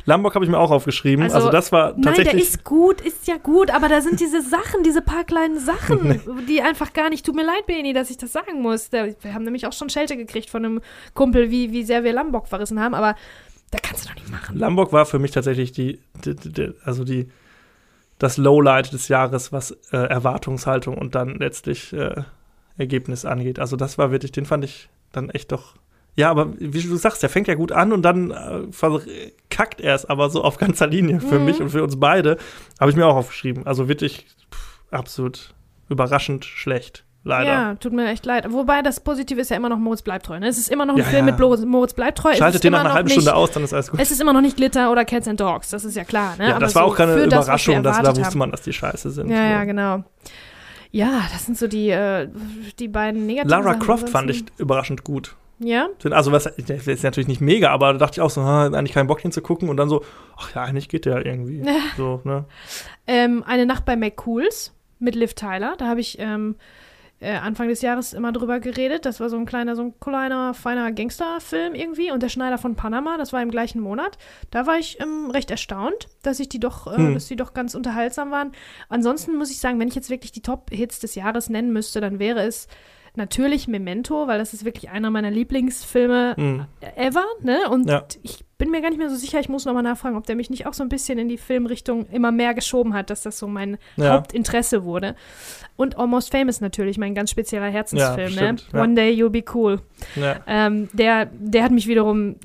Lombok 0.06 0.36
habe 0.36 0.46
ich 0.46 0.52
mir 0.52 0.60
auch 0.60 0.72
aufgeschrieben. 0.72 1.24
Also, 1.24 1.38
Also, 1.38 1.50
das 1.50 1.72
war 1.72 1.92
Nein, 1.92 2.02
der 2.02 2.14
tatsächlich. 2.14 2.44
ist 2.44 2.64
gut, 2.64 3.02
ist 3.02 3.28
ja 3.28 3.38
gut, 3.38 3.72
aber 3.72 3.90
da 3.90 4.02
sind 4.02 4.20
diese 4.20 4.42
Sachen, 4.42 4.84
diese 4.84 5.02
paar 5.02 5.24
kleinen 5.24 5.60
Sachen, 5.60 6.22
die 6.48 6.62
einfach 6.62 6.94
gar 6.94 7.10
nicht, 7.10 7.26
tut 7.26 7.36
mir 7.36 7.46
leid, 7.46 7.66
Beni, 7.66 7.94
dass 7.94 8.10
ich 8.10 8.18
das 8.18 8.32
sagen 8.32 8.62
muss. 8.62 8.92
Wir 8.92 9.34
haben 9.34 9.44
nämlich 9.44 9.68
auch 9.68 9.74
schon 9.74 9.90
Schelte 9.90 10.16
gekriegt 10.16 10.50
von 10.50 10.64
einem 10.64 10.82
Kumpel, 11.14 11.50
wie, 11.50 11.72
wie 11.72 11.84
sehr 11.84 12.04
wir 12.04 12.14
Lombok 12.14 12.48
verrissen 12.48 12.80
haben, 12.80 12.94
aber 12.94 13.16
da 13.72 13.80
kannst 13.82 14.06
du 14.06 14.10
doch 14.10 14.16
nicht 14.16 14.30
machen. 14.30 14.58
Lombok 14.58 14.94
war 14.94 15.06
für 15.06 15.20
mich 15.20 15.32
tatsächlich 15.32 15.72
die, 15.72 16.00
die, 16.24 16.36
die, 16.36 16.52
die 16.52 16.74
also 16.84 17.04
die 17.04 17.30
das 18.20 18.38
Lowlight 18.38 18.94
des 18.94 19.08
Jahres, 19.08 19.52
was 19.52 19.72
äh, 19.92 19.98
Erwartungshaltung 19.98 20.98
und 20.98 21.16
dann 21.16 21.40
letztlich 21.40 21.92
äh, 21.94 22.24
Ergebnis 22.78 23.26
angeht. 23.26 23.60
Also 23.60 23.76
das 23.76 23.98
war 23.98 24.12
wirklich, 24.12 24.32
den 24.32 24.46
fand 24.46 24.64
ich 24.66 24.90
dann 25.12 25.30
echt 25.30 25.52
doch. 25.52 25.76
Ja, 26.16 26.30
aber 26.30 26.54
wie 26.60 26.82
du 26.82 26.96
sagst, 26.96 27.24
der 27.24 27.30
fängt 27.30 27.48
ja 27.48 27.56
gut 27.56 27.72
an 27.72 27.92
und 27.92 28.04
dann 28.04 28.32
äh, 28.32 28.72
verkackt 28.72 29.82
er 29.82 29.96
es 29.96 30.06
aber 30.06 30.30
so 30.30 30.44
auf 30.44 30.58
ganzer 30.58 30.86
Linie 30.88 31.20
für 31.20 31.40
Mhm. 31.40 31.46
mich 31.46 31.62
und 31.62 31.70
für 31.70 31.84
uns 31.84 32.00
beide. 32.00 32.38
Habe 32.80 32.92
ich 32.92 32.98
mir 32.98 33.08
auch 33.08 33.16
aufgeschrieben. 33.16 33.66
Also 33.66 33.88
wirklich 33.88 34.28
pff, 34.54 34.80
absolut 34.92 35.54
überraschend 35.90 36.46
schlecht. 36.46 37.04
Leider. 37.26 37.50
Ja, 37.50 37.76
tut 37.76 37.94
mir 37.94 38.10
echt 38.10 38.26
leid. 38.26 38.52
Wobei 38.52 38.82
das 38.82 39.00
Positive 39.00 39.40
ist 39.40 39.50
ja 39.50 39.56
immer 39.56 39.70
noch 39.70 39.78
Moritz 39.78 40.02
bleibt 40.02 40.26
treu. 40.26 40.38
Ne? 40.40 40.48
Es 40.50 40.58
ist 40.58 40.70
immer 40.70 40.86
noch 40.86 40.94
ein 40.96 41.00
Ja, 41.00 41.06
Film 41.06 41.26
ja. 41.26 41.32
mit 41.32 41.40
Blo- 41.40 41.66
Moritz 41.66 41.94
bleibt 41.94 42.18
treu. 42.18 42.34
Schaltet 42.36 42.66
den 42.66 42.74
nach 42.74 42.82
einer 42.82 42.90
noch 42.90 42.96
halben 42.96 43.08
nicht, 43.08 43.14
Stunde 43.16 43.34
aus, 43.34 43.50
dann 43.52 43.64
ist 43.64 43.74
alles 43.74 43.90
gut. 43.90 44.00
Es 44.02 44.12
ist 44.12 44.20
immer 44.20 44.34
noch 44.34 44.42
nicht 44.42 44.58
Glitter 44.58 44.92
oder 44.92 45.06
Cats 45.06 45.28
and 45.30 45.40
Dogs, 45.40 45.70
das 45.70 45.86
ist 45.86 45.96
ja 45.96 46.04
klar. 46.04 46.36
Ne? 46.38 46.50
ja, 46.50 46.52
Aber 46.52 46.60
das 46.60 46.76
war 46.76 46.84
so 46.86 46.92
auch 46.92 46.96
keine 46.98 47.16
das, 47.16 47.46
Überraschung, 47.46 47.82
dass, 47.82 48.02
da 48.02 48.16
wusste 48.18 48.38
man, 48.38 48.52
dass 48.52 48.62
die 48.64 48.74
scheiße 48.74 49.10
sind. 49.12 49.30
Ja, 49.30 49.42
ja, 49.52 49.64
genau. 49.64 50.04
Ja, 50.94 51.24
das 51.34 51.48
sind 51.48 51.58
so 51.58 51.68
die, 51.68 51.90
äh, 51.90 52.30
die 52.78 52.88
beiden 52.88 53.26
negativen 53.26 53.50
Lara 53.50 53.74
Sachen. 53.74 53.80
Croft 53.80 54.10
fand 54.10 54.30
ich 54.30 54.46
überraschend 54.60 55.04
gut. 55.04 55.36
Ja? 55.58 55.90
Also, 56.12 56.32
was 56.32 56.46
ist 56.46 57.04
natürlich 57.04 57.28
nicht 57.28 57.42
mega, 57.42 57.72
aber 57.72 57.94
da 57.94 58.00
dachte 58.00 58.20
ich 58.20 58.22
auch 58.22 58.30
so, 58.30 58.44
ha, 58.44 58.68
eigentlich 58.68 58.94
keinen 58.94 59.08
Bock 59.08 59.20
hinzugucken 59.20 59.70
und 59.70 59.78
dann 59.78 59.90
so, 59.90 60.06
ach 60.38 60.54
ja, 60.54 60.62
eigentlich 60.62 60.90
geht 60.90 61.06
der 61.06 61.26
irgendwie. 61.26 61.64
so, 61.98 62.22
ne? 62.24 62.46
Ähm, 63.08 63.44
eine 63.44 63.66
Nacht 63.66 63.86
bei 63.86 63.96
McCools 63.96 64.72
mit 65.00 65.16
Liv 65.16 65.34
Tyler. 65.34 65.74
Da 65.80 65.88
habe 65.88 66.00
ich 66.00 66.18
ähm, 66.20 66.58
äh, 67.24 67.38
Anfang 67.38 67.68
des 67.70 67.82
Jahres 67.82 68.14
immer 68.14 68.32
drüber 68.32 68.60
geredet. 68.60 69.06
Das 69.06 69.20
war 69.20 69.30
so 69.30 69.38
ein 69.38 69.46
kleiner, 69.46 69.76
so 69.76 69.84
ein 69.84 70.00
kleiner, 70.00 70.54
feiner 70.54 70.92
Gangsterfilm 70.92 71.74
irgendwie. 71.74 72.12
Und 72.12 72.22
der 72.22 72.30
Schneider 72.30 72.58
von 72.58 72.76
Panama, 72.76 73.18
das 73.18 73.34
war 73.34 73.42
im 73.42 73.50
gleichen 73.50 73.80
Monat. 73.80 74.18
Da 74.52 74.68
war 74.68 74.78
ich 74.78 75.00
ähm, 75.00 75.32
recht 75.32 75.50
erstaunt, 75.50 76.08
dass 76.22 76.40
ich 76.40 76.50
die 76.50 76.60
doch, 76.60 76.88
äh, 76.88 76.98
Hm. 76.98 77.14
dass 77.14 77.28
die 77.28 77.36
doch 77.36 77.54
ganz 77.54 77.76
unterhaltsam 77.76 78.32
waren. 78.32 78.52
Ansonsten 78.90 79.36
muss 79.38 79.52
ich 79.52 79.60
sagen, 79.60 79.80
wenn 79.80 79.88
ich 79.88 79.96
jetzt 79.96 80.10
wirklich 80.10 80.32
die 80.32 80.42
Top-Hits 80.42 81.00
des 81.00 81.16
Jahres 81.16 81.50
nennen 81.50 81.72
müsste, 81.74 82.02
dann 82.02 82.20
wäre 82.20 82.42
es 82.42 82.68
natürlich 83.18 83.68
Memento, 83.68 84.28
weil 84.28 84.40
das 84.40 84.54
ist 84.54 84.66
wirklich 84.66 84.90
einer 84.90 85.10
meiner 85.12 85.32
Lieblingsfilme 85.32 86.36
Hm. 86.38 86.66
ever, 86.96 87.24
ne? 87.42 87.70
Und 87.70 87.90
Ja. 87.90 88.04
ich 88.24 88.44
bin 88.58 88.72
mir 88.72 88.82
gar 88.82 88.90
nicht 88.90 88.98
mehr 89.00 89.10
so 89.10 89.16
sicher, 89.16 89.40
ich 89.40 89.50
muss 89.50 89.66
nochmal 89.66 89.84
nachfragen, 89.84 90.16
ob 90.16 90.26
der 90.26 90.36
mich 90.36 90.50
nicht 90.50 90.66
auch 90.68 90.74
so 90.74 90.84
ein 90.84 90.90
bisschen 90.90 91.20
in 91.20 91.28
die 91.28 91.38
Filmrichtung 91.38 92.06
immer 92.12 92.32
mehr 92.32 92.54
geschoben 92.54 92.94
hat, 92.94 93.10
dass 93.10 93.22
das 93.24 93.38
so 93.38 93.48
mein 93.48 93.78
Ja. 93.98 94.14
Hauptinteresse 94.14 94.84
wurde. 94.86 95.16
Und 95.76 95.98
Almost 95.98 96.32
Famous 96.32 96.62
natürlich, 96.62 96.98
mein 96.98 97.14
ganz 97.16 97.32
spezieller 97.32 97.68
Herzensfilm, 97.70 98.34
Ja, 98.34 98.52
ne? 98.54 98.56
One 98.74 98.94
Day 98.96 99.12
You'll 99.14 99.30
Be 99.30 99.44
Cool. 99.54 99.82
Ähm, 100.48 100.88
der, 100.94 101.26
der 101.34 101.64
hat 101.64 101.72
mich 101.72 101.88
wiederum 101.88 102.36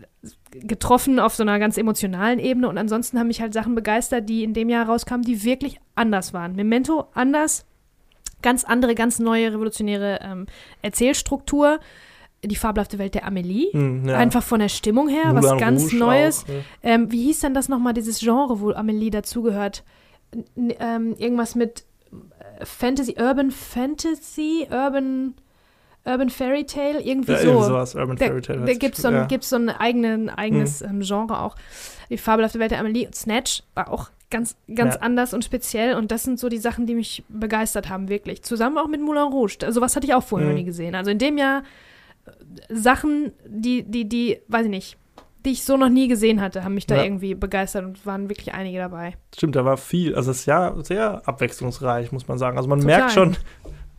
getroffen 0.50 1.20
auf 1.20 1.34
so 1.34 1.42
einer 1.42 1.58
ganz 1.58 1.76
emotionalen 1.76 2.38
Ebene 2.38 2.68
und 2.68 2.78
ansonsten 2.78 3.18
haben 3.18 3.28
mich 3.28 3.40
halt 3.40 3.52
Sachen 3.52 3.74
begeistert, 3.74 4.28
die 4.28 4.42
in 4.44 4.54
dem 4.54 4.68
Jahr 4.70 4.86
rauskamen, 4.86 5.22
die 5.24 5.44
wirklich 5.44 5.78
anders 5.94 6.32
waren. 6.32 6.56
Memento 6.56 7.06
anders, 7.14 7.64
ganz 8.42 8.64
andere, 8.64 8.94
ganz 8.94 9.18
neue, 9.18 9.52
revolutionäre 9.52 10.20
ähm, 10.22 10.46
Erzählstruktur. 10.82 11.80
Die 12.44 12.54
fabelhafte 12.54 12.98
Welt 13.00 13.14
der 13.16 13.26
Amelie. 13.26 13.72
Hm, 13.72 14.08
ja. 14.08 14.16
Einfach 14.16 14.44
von 14.44 14.60
der 14.60 14.68
Stimmung 14.68 15.08
her, 15.08 15.32
Moulin 15.32 15.42
was 15.42 15.58
ganz 15.58 15.84
Rouge 15.86 15.96
Neues. 15.96 16.44
Auch, 16.44 16.48
ja. 16.48 16.54
Ähm, 16.84 17.10
wie 17.10 17.24
hieß 17.24 17.40
denn 17.40 17.52
das 17.52 17.68
nochmal, 17.68 17.94
dieses 17.94 18.20
Genre, 18.20 18.60
wo 18.60 18.70
Amelie 18.70 19.10
dazugehört? 19.10 19.82
Ähm, 20.56 21.16
irgendwas 21.18 21.56
mit 21.56 21.84
äh, 22.60 22.64
Fantasy, 22.64 23.16
Urban 23.18 23.50
Fantasy, 23.50 24.68
Urban, 24.70 25.34
Urban 26.04 26.30
Fairy 26.30 26.64
Tale, 26.64 27.00
irgendwie 27.02 27.32
Ja, 27.32 27.38
so. 27.38 27.46
irgendwie 27.48 27.66
sowas, 27.66 27.94
Urban 27.96 28.16
Da, 28.16 28.26
Fairy 28.26 28.42
Tale. 28.42 28.64
da 28.66 28.74
gibt 28.74 28.94
es 28.96 29.02
so, 29.02 29.08
ein- 29.08 29.14
ja. 29.28 29.38
so 29.40 29.56
ein 29.56 29.68
eigenen, 29.70 30.30
eigenes 30.30 30.80
ähm, 30.82 31.00
Genre 31.00 31.40
auch. 31.40 31.56
Die 32.08 32.18
fabelhafte 32.18 32.58
Welt 32.60 32.70
der 32.70 32.78
Amelie. 32.78 33.08
Snatch 33.12 33.64
war 33.74 33.90
auch 33.90 34.10
ganz, 34.30 34.56
ganz 34.74 34.94
Ja. 34.96 35.00
anders 35.00 35.32
und 35.34 35.44
speziell. 35.44 35.94
Und 35.96 36.10
das 36.10 36.22
sind 36.22 36.38
so 36.38 36.48
die 36.48 36.58
Sachen, 36.58 36.86
die 36.86 36.94
mich 36.94 37.24
begeistert 37.28 37.88
haben, 37.88 38.08
wirklich. 38.08 38.42
Zusammen 38.42 38.78
auch 38.78 38.88
mit 38.88 39.00
Moulin 39.00 39.22
Rouge. 39.32 39.58
Also 39.64 39.80
was 39.80 39.96
hatte 39.96 40.06
ich 40.06 40.14
auch 40.14 40.22
vorher 40.22 40.46
Mhm. 40.48 40.52
noch 40.54 40.58
nie 40.60 40.64
gesehen. 40.66 40.94
Also 40.94 41.10
in 41.10 41.18
dem 41.18 41.38
Jahr 41.38 41.62
äh, 42.26 42.30
Sachen, 42.74 43.32
die, 43.46 43.82
die, 43.84 44.08
die, 44.08 44.38
weiß 44.48 44.64
ich 44.64 44.70
nicht, 44.70 44.96
die 45.44 45.50
ich 45.52 45.64
so 45.64 45.76
noch 45.76 45.88
nie 45.88 46.08
gesehen 46.08 46.40
hatte, 46.40 46.64
haben 46.64 46.74
mich 46.74 46.86
da 46.86 46.96
Ja. 46.96 47.04
irgendwie 47.04 47.34
begeistert 47.34 47.84
und 47.84 48.04
waren 48.04 48.28
wirklich 48.28 48.52
einige 48.54 48.78
dabei. 48.78 49.14
Stimmt, 49.34 49.56
da 49.56 49.64
war 49.64 49.76
viel. 49.76 50.14
Also 50.14 50.30
das 50.30 50.44
Jahr 50.46 50.84
sehr 50.84 51.22
abwechslungsreich, 51.26 52.12
muss 52.12 52.28
man 52.28 52.38
sagen. 52.38 52.56
Also 52.58 52.68
man 52.68 52.80
Total. 52.80 52.98
merkt 52.98 53.12
schon 53.12 53.36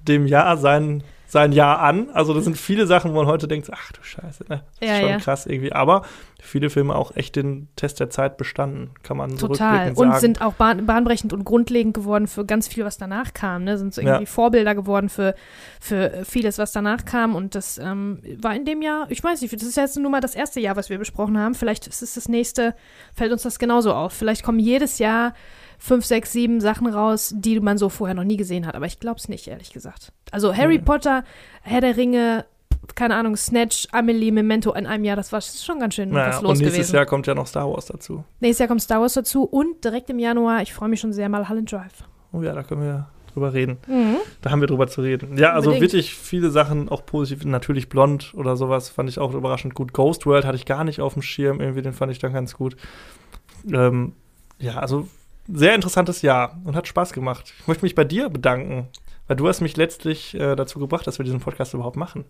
dem 0.07 0.27
Jahr 0.27 0.57
sein, 0.57 1.03
sein 1.29 1.51
Jahr 1.51 1.79
an. 1.79 2.09
Also 2.11 2.33
das 2.33 2.43
sind 2.43 2.57
viele 2.57 2.87
Sachen, 2.87 3.11
wo 3.13 3.17
man 3.17 3.27
heute 3.27 3.47
denkt, 3.47 3.69
ach 3.71 3.91
du 3.91 4.01
Scheiße, 4.01 4.45
ne? 4.49 4.63
Das 4.79 4.89
Ja, 4.89 4.95
ist 4.95 4.99
schon 5.01 5.09
ja. 5.09 5.17
krass 5.19 5.45
irgendwie. 5.45 5.71
Aber 5.71 6.01
viele 6.41 6.69
Filme 6.71 6.95
auch 6.95 7.15
echt 7.15 7.35
den 7.35 7.67
Test 7.75 7.99
der 7.99 8.09
Zeit 8.09 8.37
bestanden, 8.37 8.89
kann 9.03 9.15
man 9.17 9.37
so 9.37 9.47
Total. 9.47 9.89
Und 9.89 9.95
sagen. 10.09 10.19
sind 10.19 10.41
auch 10.41 10.53
bahn 10.53 10.85
bahnbrechend 10.87 11.31
und 11.31 11.43
grundlegend 11.45 11.93
geworden 11.93 12.27
für 12.27 12.45
ganz 12.45 12.67
viel, 12.67 12.83
was 12.83 12.97
danach 12.97 13.33
kam. 13.33 13.63
Ne? 13.63 13.77
Sind 13.77 13.93
so 13.93 14.01
Ja. 14.01 14.07
irgendwie 14.13 14.25
Vorbilder 14.25 14.73
geworden 14.73 15.09
für, 15.09 15.35
für 15.79 16.23
vieles, 16.25 16.57
was 16.57 16.71
danach 16.71 17.05
kam. 17.05 17.35
Und 17.35 17.53
das 17.53 17.77
ähm, 17.77 18.21
war 18.41 18.55
in 18.55 18.65
dem 18.65 18.81
Jahr, 18.81 19.05
ich 19.09 19.23
weiß 19.23 19.41
nicht, 19.41 19.53
das 19.53 19.61
ist 19.63 19.77
ja 19.77 19.83
jetzt 19.83 19.97
nur 19.97 20.09
mal 20.09 20.21
das 20.21 20.33
erste 20.33 20.59
Jahr, 20.59 20.75
was 20.75 20.89
wir 20.89 20.97
besprochen 20.97 21.37
haben. 21.37 21.53
Vielleicht 21.53 21.85
ist 21.85 22.01
es 22.01 22.15
das 22.15 22.27
nächste, 22.27 22.73
fällt 23.13 23.31
uns 23.31 23.43
das 23.43 23.59
genauso 23.59 23.93
auf. 23.93 24.13
Vielleicht 24.13 24.43
kommen 24.43 24.59
jedes 24.59 24.97
Jahr 24.97 25.33
fünf, 25.79 26.05
sechs, 26.05 26.31
sieben 26.33 26.59
Sachen 26.61 26.87
raus, 26.87 27.33
die 27.35 27.59
man 27.59 27.77
so 27.77 27.89
vorher 27.89 28.13
noch 28.13 28.23
nie 28.25 28.37
gesehen 28.37 28.67
hat. 28.67 28.75
Aber 28.75 28.85
ich 28.85 28.99
glaube 28.99 29.17
es 29.17 29.29
nicht, 29.29 29.47
ehrlich 29.47 29.71
gesagt. 29.71 30.11
Also 30.31 30.55
Harry 30.55 30.77
Mhm. 30.79 30.85
Potter, 30.85 31.23
Herr 31.61 31.81
der 31.81 31.97
Ringe, 31.97 32.45
keine 32.95 33.15
Ahnung, 33.15 33.35
Snatch, 33.37 33.87
Amelie, 33.91 34.31
Memento 34.31 34.73
in 34.73 34.85
einem 34.85 35.03
Jahr, 35.05 35.15
das 35.15 35.31
war 35.31 35.41
schon 35.41 35.79
ganz 35.79 35.95
schön 35.95 36.09
naja, 36.09 36.27
was 36.29 36.37
und 36.39 36.43
los 36.43 36.59
nächstes 36.59 36.75
gewesen. 36.77 36.95
Jahr 36.95 37.05
kommt 37.05 37.27
ja 37.27 37.33
noch 37.35 37.47
Star 37.47 37.69
Wars 37.71 37.85
dazu. 37.85 38.23
Nächstes 38.39 38.59
Jahr 38.59 38.67
kommt 38.67 38.81
Star 38.81 38.99
Wars 39.01 39.13
dazu 39.13 39.43
und 39.43 39.83
direkt 39.83 40.09
im 40.09 40.19
Januar, 40.19 40.61
ich 40.61 40.73
freue 40.73 40.89
mich 40.89 40.99
schon 40.99 41.13
sehr, 41.13 41.29
mal 41.29 41.47
Holland 41.49 41.71
Drive. 41.71 42.03
Oh 42.33 42.41
ja, 42.41 42.53
da 42.53 42.63
können 42.63 42.81
wir 42.81 43.07
drüber 43.33 43.53
reden. 43.53 43.77
Da 44.41 44.49
haben 44.51 44.59
wir 44.59 44.67
drüber 44.67 44.87
zu 44.87 45.01
reden. 45.01 45.37
Ja, 45.37 45.53
also 45.53 45.69
Unbedingt. 45.69 45.93
wirklich 45.93 46.15
viele 46.15 46.49
Sachen 46.49 46.89
auch 46.89 47.05
positiv. 47.05 47.45
Natürlich 47.45 47.87
Blond 47.87 48.33
oder 48.35 48.57
sowas 48.57 48.89
fand 48.89 49.07
ich 49.07 49.19
auch 49.19 49.33
überraschend 49.33 49.75
gut. 49.75 49.93
Ghost 49.93 50.25
World 50.25 50.45
hatte 50.45 50.55
ich 50.57 50.65
gar 50.65 50.83
nicht 50.83 50.99
auf 50.99 51.13
dem 51.13 51.21
Schirm. 51.21 51.61
Irgendwie, 51.61 51.81
den 51.83 51.93
fand 51.93 52.11
ich 52.11 52.17
dann 52.19 52.33
ganz 52.33 52.55
gut. 52.55 52.75
Ähm, 53.71 54.13
ja, 54.57 54.77
also 54.77 55.07
sehr 55.51 55.75
interessantes 55.75 56.21
Jahr 56.21 56.59
und 56.65 56.75
hat 56.75 56.87
Spaß 56.87 57.13
gemacht. 57.13 57.53
Ich 57.59 57.67
möchte 57.67 57.83
mich 57.85 57.95
bei 57.95 58.03
dir 58.03 58.29
bedanken, 58.29 58.87
weil 59.27 59.35
du 59.35 59.47
hast 59.47 59.61
mich 59.61 59.77
letztlich 59.77 60.33
äh, 60.35 60.55
dazu 60.55 60.79
gebracht, 60.79 61.05
dass 61.07 61.19
wir 61.19 61.23
diesen 61.23 61.39
Podcast 61.39 61.73
überhaupt 61.73 61.95
machen. 61.97 62.25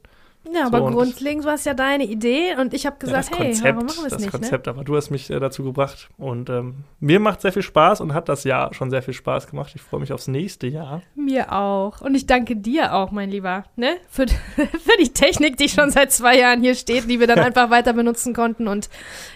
Ja, 0.54 0.68
aber 0.68 0.78
So, 0.80 0.86
und- 0.86 0.94
grundlegend 0.94 1.44
war 1.44 1.56
es 1.56 1.66
ja 1.66 1.74
deine 1.74 2.06
Idee 2.06 2.56
und 2.60 2.74
ich 2.74 2.86
habe 2.86 2.96
Ja, 3.02 3.06
gesagt, 3.08 3.30
das 3.32 3.38
hey, 3.38 3.48
Konzept, 3.48 3.76
warum 3.76 3.86
machen 3.88 3.98
wir 4.00 4.06
es 4.06 4.10
das 4.14 4.22
nicht? 4.22 4.34
Ne? 4.34 4.40
Konzept, 4.40 4.68
aber 4.70 4.84
du 4.86 4.96
hast 4.96 5.10
mich 5.10 5.30
äh, 5.30 5.38
dazu 5.38 5.66
gebracht 5.66 6.10
und 6.18 6.50
ähm, 6.50 6.86
mir 7.02 7.20
macht 7.20 7.42
sehr 7.42 7.52
viel 7.52 7.62
Spaß 7.62 8.00
und 8.00 8.14
hat 8.14 8.30
das 8.30 8.46
Jahr 8.46 8.74
schon 8.74 8.90
sehr 8.90 9.02
viel 9.02 9.14
Spaß 9.14 9.48
gemacht. 9.48 9.74
Ich 9.76 9.82
freue 9.82 10.00
mich 10.00 10.14
aufs 10.14 10.30
nächste 10.30 10.68
Jahr. 10.68 11.02
Mir 11.14 11.52
auch. 11.52 12.00
Und 12.00 12.16
ich 12.16 12.26
danke 12.26 12.56
dir 12.56 12.94
auch, 12.96 13.12
mein 13.12 13.30
Lieber, 13.30 13.66
ne? 13.76 13.98
Für, 14.10 14.28
für 14.56 14.98
die 15.02 15.10
Technik, 15.12 15.58
die 15.58 15.68
schon 15.68 15.90
seit 15.92 16.14
zwei 16.14 16.38
Jahren 16.40 16.62
hier 16.62 16.76
steht, 16.76 17.10
die 17.10 17.20
wir 17.20 17.28
dann 17.28 17.40
einfach 17.40 17.70
weiter 17.70 17.92
benutzen 17.92 18.34
konnten. 18.34 18.70
Und 18.70 18.90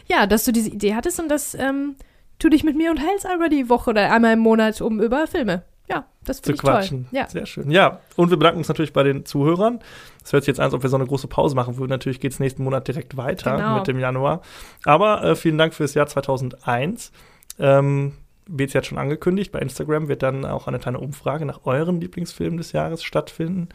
ja, 0.08 0.26
dass 0.26 0.46
du 0.46 0.54
diese 0.54 0.70
Idee 0.70 0.96
hattest 0.96 1.20
und 1.20 1.28
das 1.28 1.54
ähm, 1.54 1.96
tu 2.44 2.50
dich 2.50 2.64
mit 2.64 2.76
mir 2.76 2.92
und 2.92 2.98
hältst 2.98 3.26
einmal 3.26 3.50
die 3.50 3.70
Woche 3.70 3.90
oder 3.92 4.12
einmal 4.12 4.34
im 4.34 4.40
Monat 4.40 4.82
um 4.82 5.00
über 5.02 5.26
Filme. 5.28 5.64
Ja, 5.90 6.06
das 6.24 6.40
finde 6.40 6.56
ich 6.56 6.62
quatschen. 6.62 7.08
toll. 7.10 7.20
Ja. 7.20 7.30
Sehr 7.30 7.46
schön. 7.46 7.70
Ja, 7.72 8.00
und 8.16 8.30
wir 8.30 8.38
bedanken 8.38 8.60
uns 8.60 8.68
natürlich 8.70 8.94
bei 8.94 9.04
den 9.04 9.26
Zuhörern. 9.26 9.80
Es 10.24 10.32
hört 10.32 10.44
sich 10.44 10.48
jetzt 10.50 10.60
an, 10.60 10.66
als 10.66 10.74
ob 10.74 10.82
wir 10.84 10.90
so 10.90 10.96
eine 10.96 11.06
große 11.06 11.28
Pause 11.28 11.56
machen 11.56 11.78
würden. 11.78 11.90
Natürlich 11.90 12.20
geht 12.20 12.32
es 12.32 12.40
nächsten 12.40 12.64
Monat 12.64 12.88
direkt 12.88 13.18
weiter 13.18 13.58
Genau. 13.58 13.78
mit 13.78 13.88
dem 13.88 14.00
Januar. 14.00 14.42
Aber 14.86 15.24
äh, 15.24 15.36
vielen 15.36 15.58
Dank 15.58 15.74
fürs 15.74 15.94
Jahr 15.94 16.08
2001. 16.08 17.12
Ähm, 17.60 18.14
wie 18.48 18.64
jetzt 18.64 18.88
schon 18.88 18.98
angekündigt, 18.98 19.52
bei 19.52 19.60
Instagram 19.60 20.08
wird 20.08 20.24
dann 20.24 20.46
auch 20.46 20.68
eine 20.68 20.80
kleine 20.80 21.00
Umfrage 21.00 21.46
nach 21.46 21.62
euren 21.66 22.00
Lieblingsfilmen 22.02 22.58
des 22.58 22.72
Jahres 22.72 23.04
stattfinden. 23.04 23.70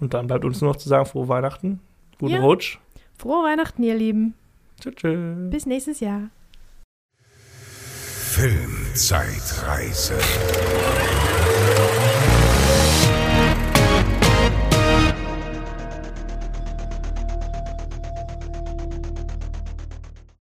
Und 0.00 0.14
dann 0.14 0.26
bleibt 0.28 0.44
uns 0.44 0.60
nur 0.60 0.70
noch 0.70 0.76
zu 0.78 0.88
sagen, 0.88 1.06
frohe 1.06 1.28
Weihnachten, 1.28 1.80
guten 2.18 2.34
Ja. 2.34 2.40
Rutsch. 2.40 2.78
Frohe 3.16 3.44
Weihnachten, 3.44 3.82
ihr 3.82 3.94
Lieben. 3.96 4.34
Tschüss. 4.80 4.94
tschüss. 4.94 5.50
Bis 5.50 5.66
nächstes 5.66 6.00
Jahr. 6.00 6.30
Filmzeitreise. 8.28 10.18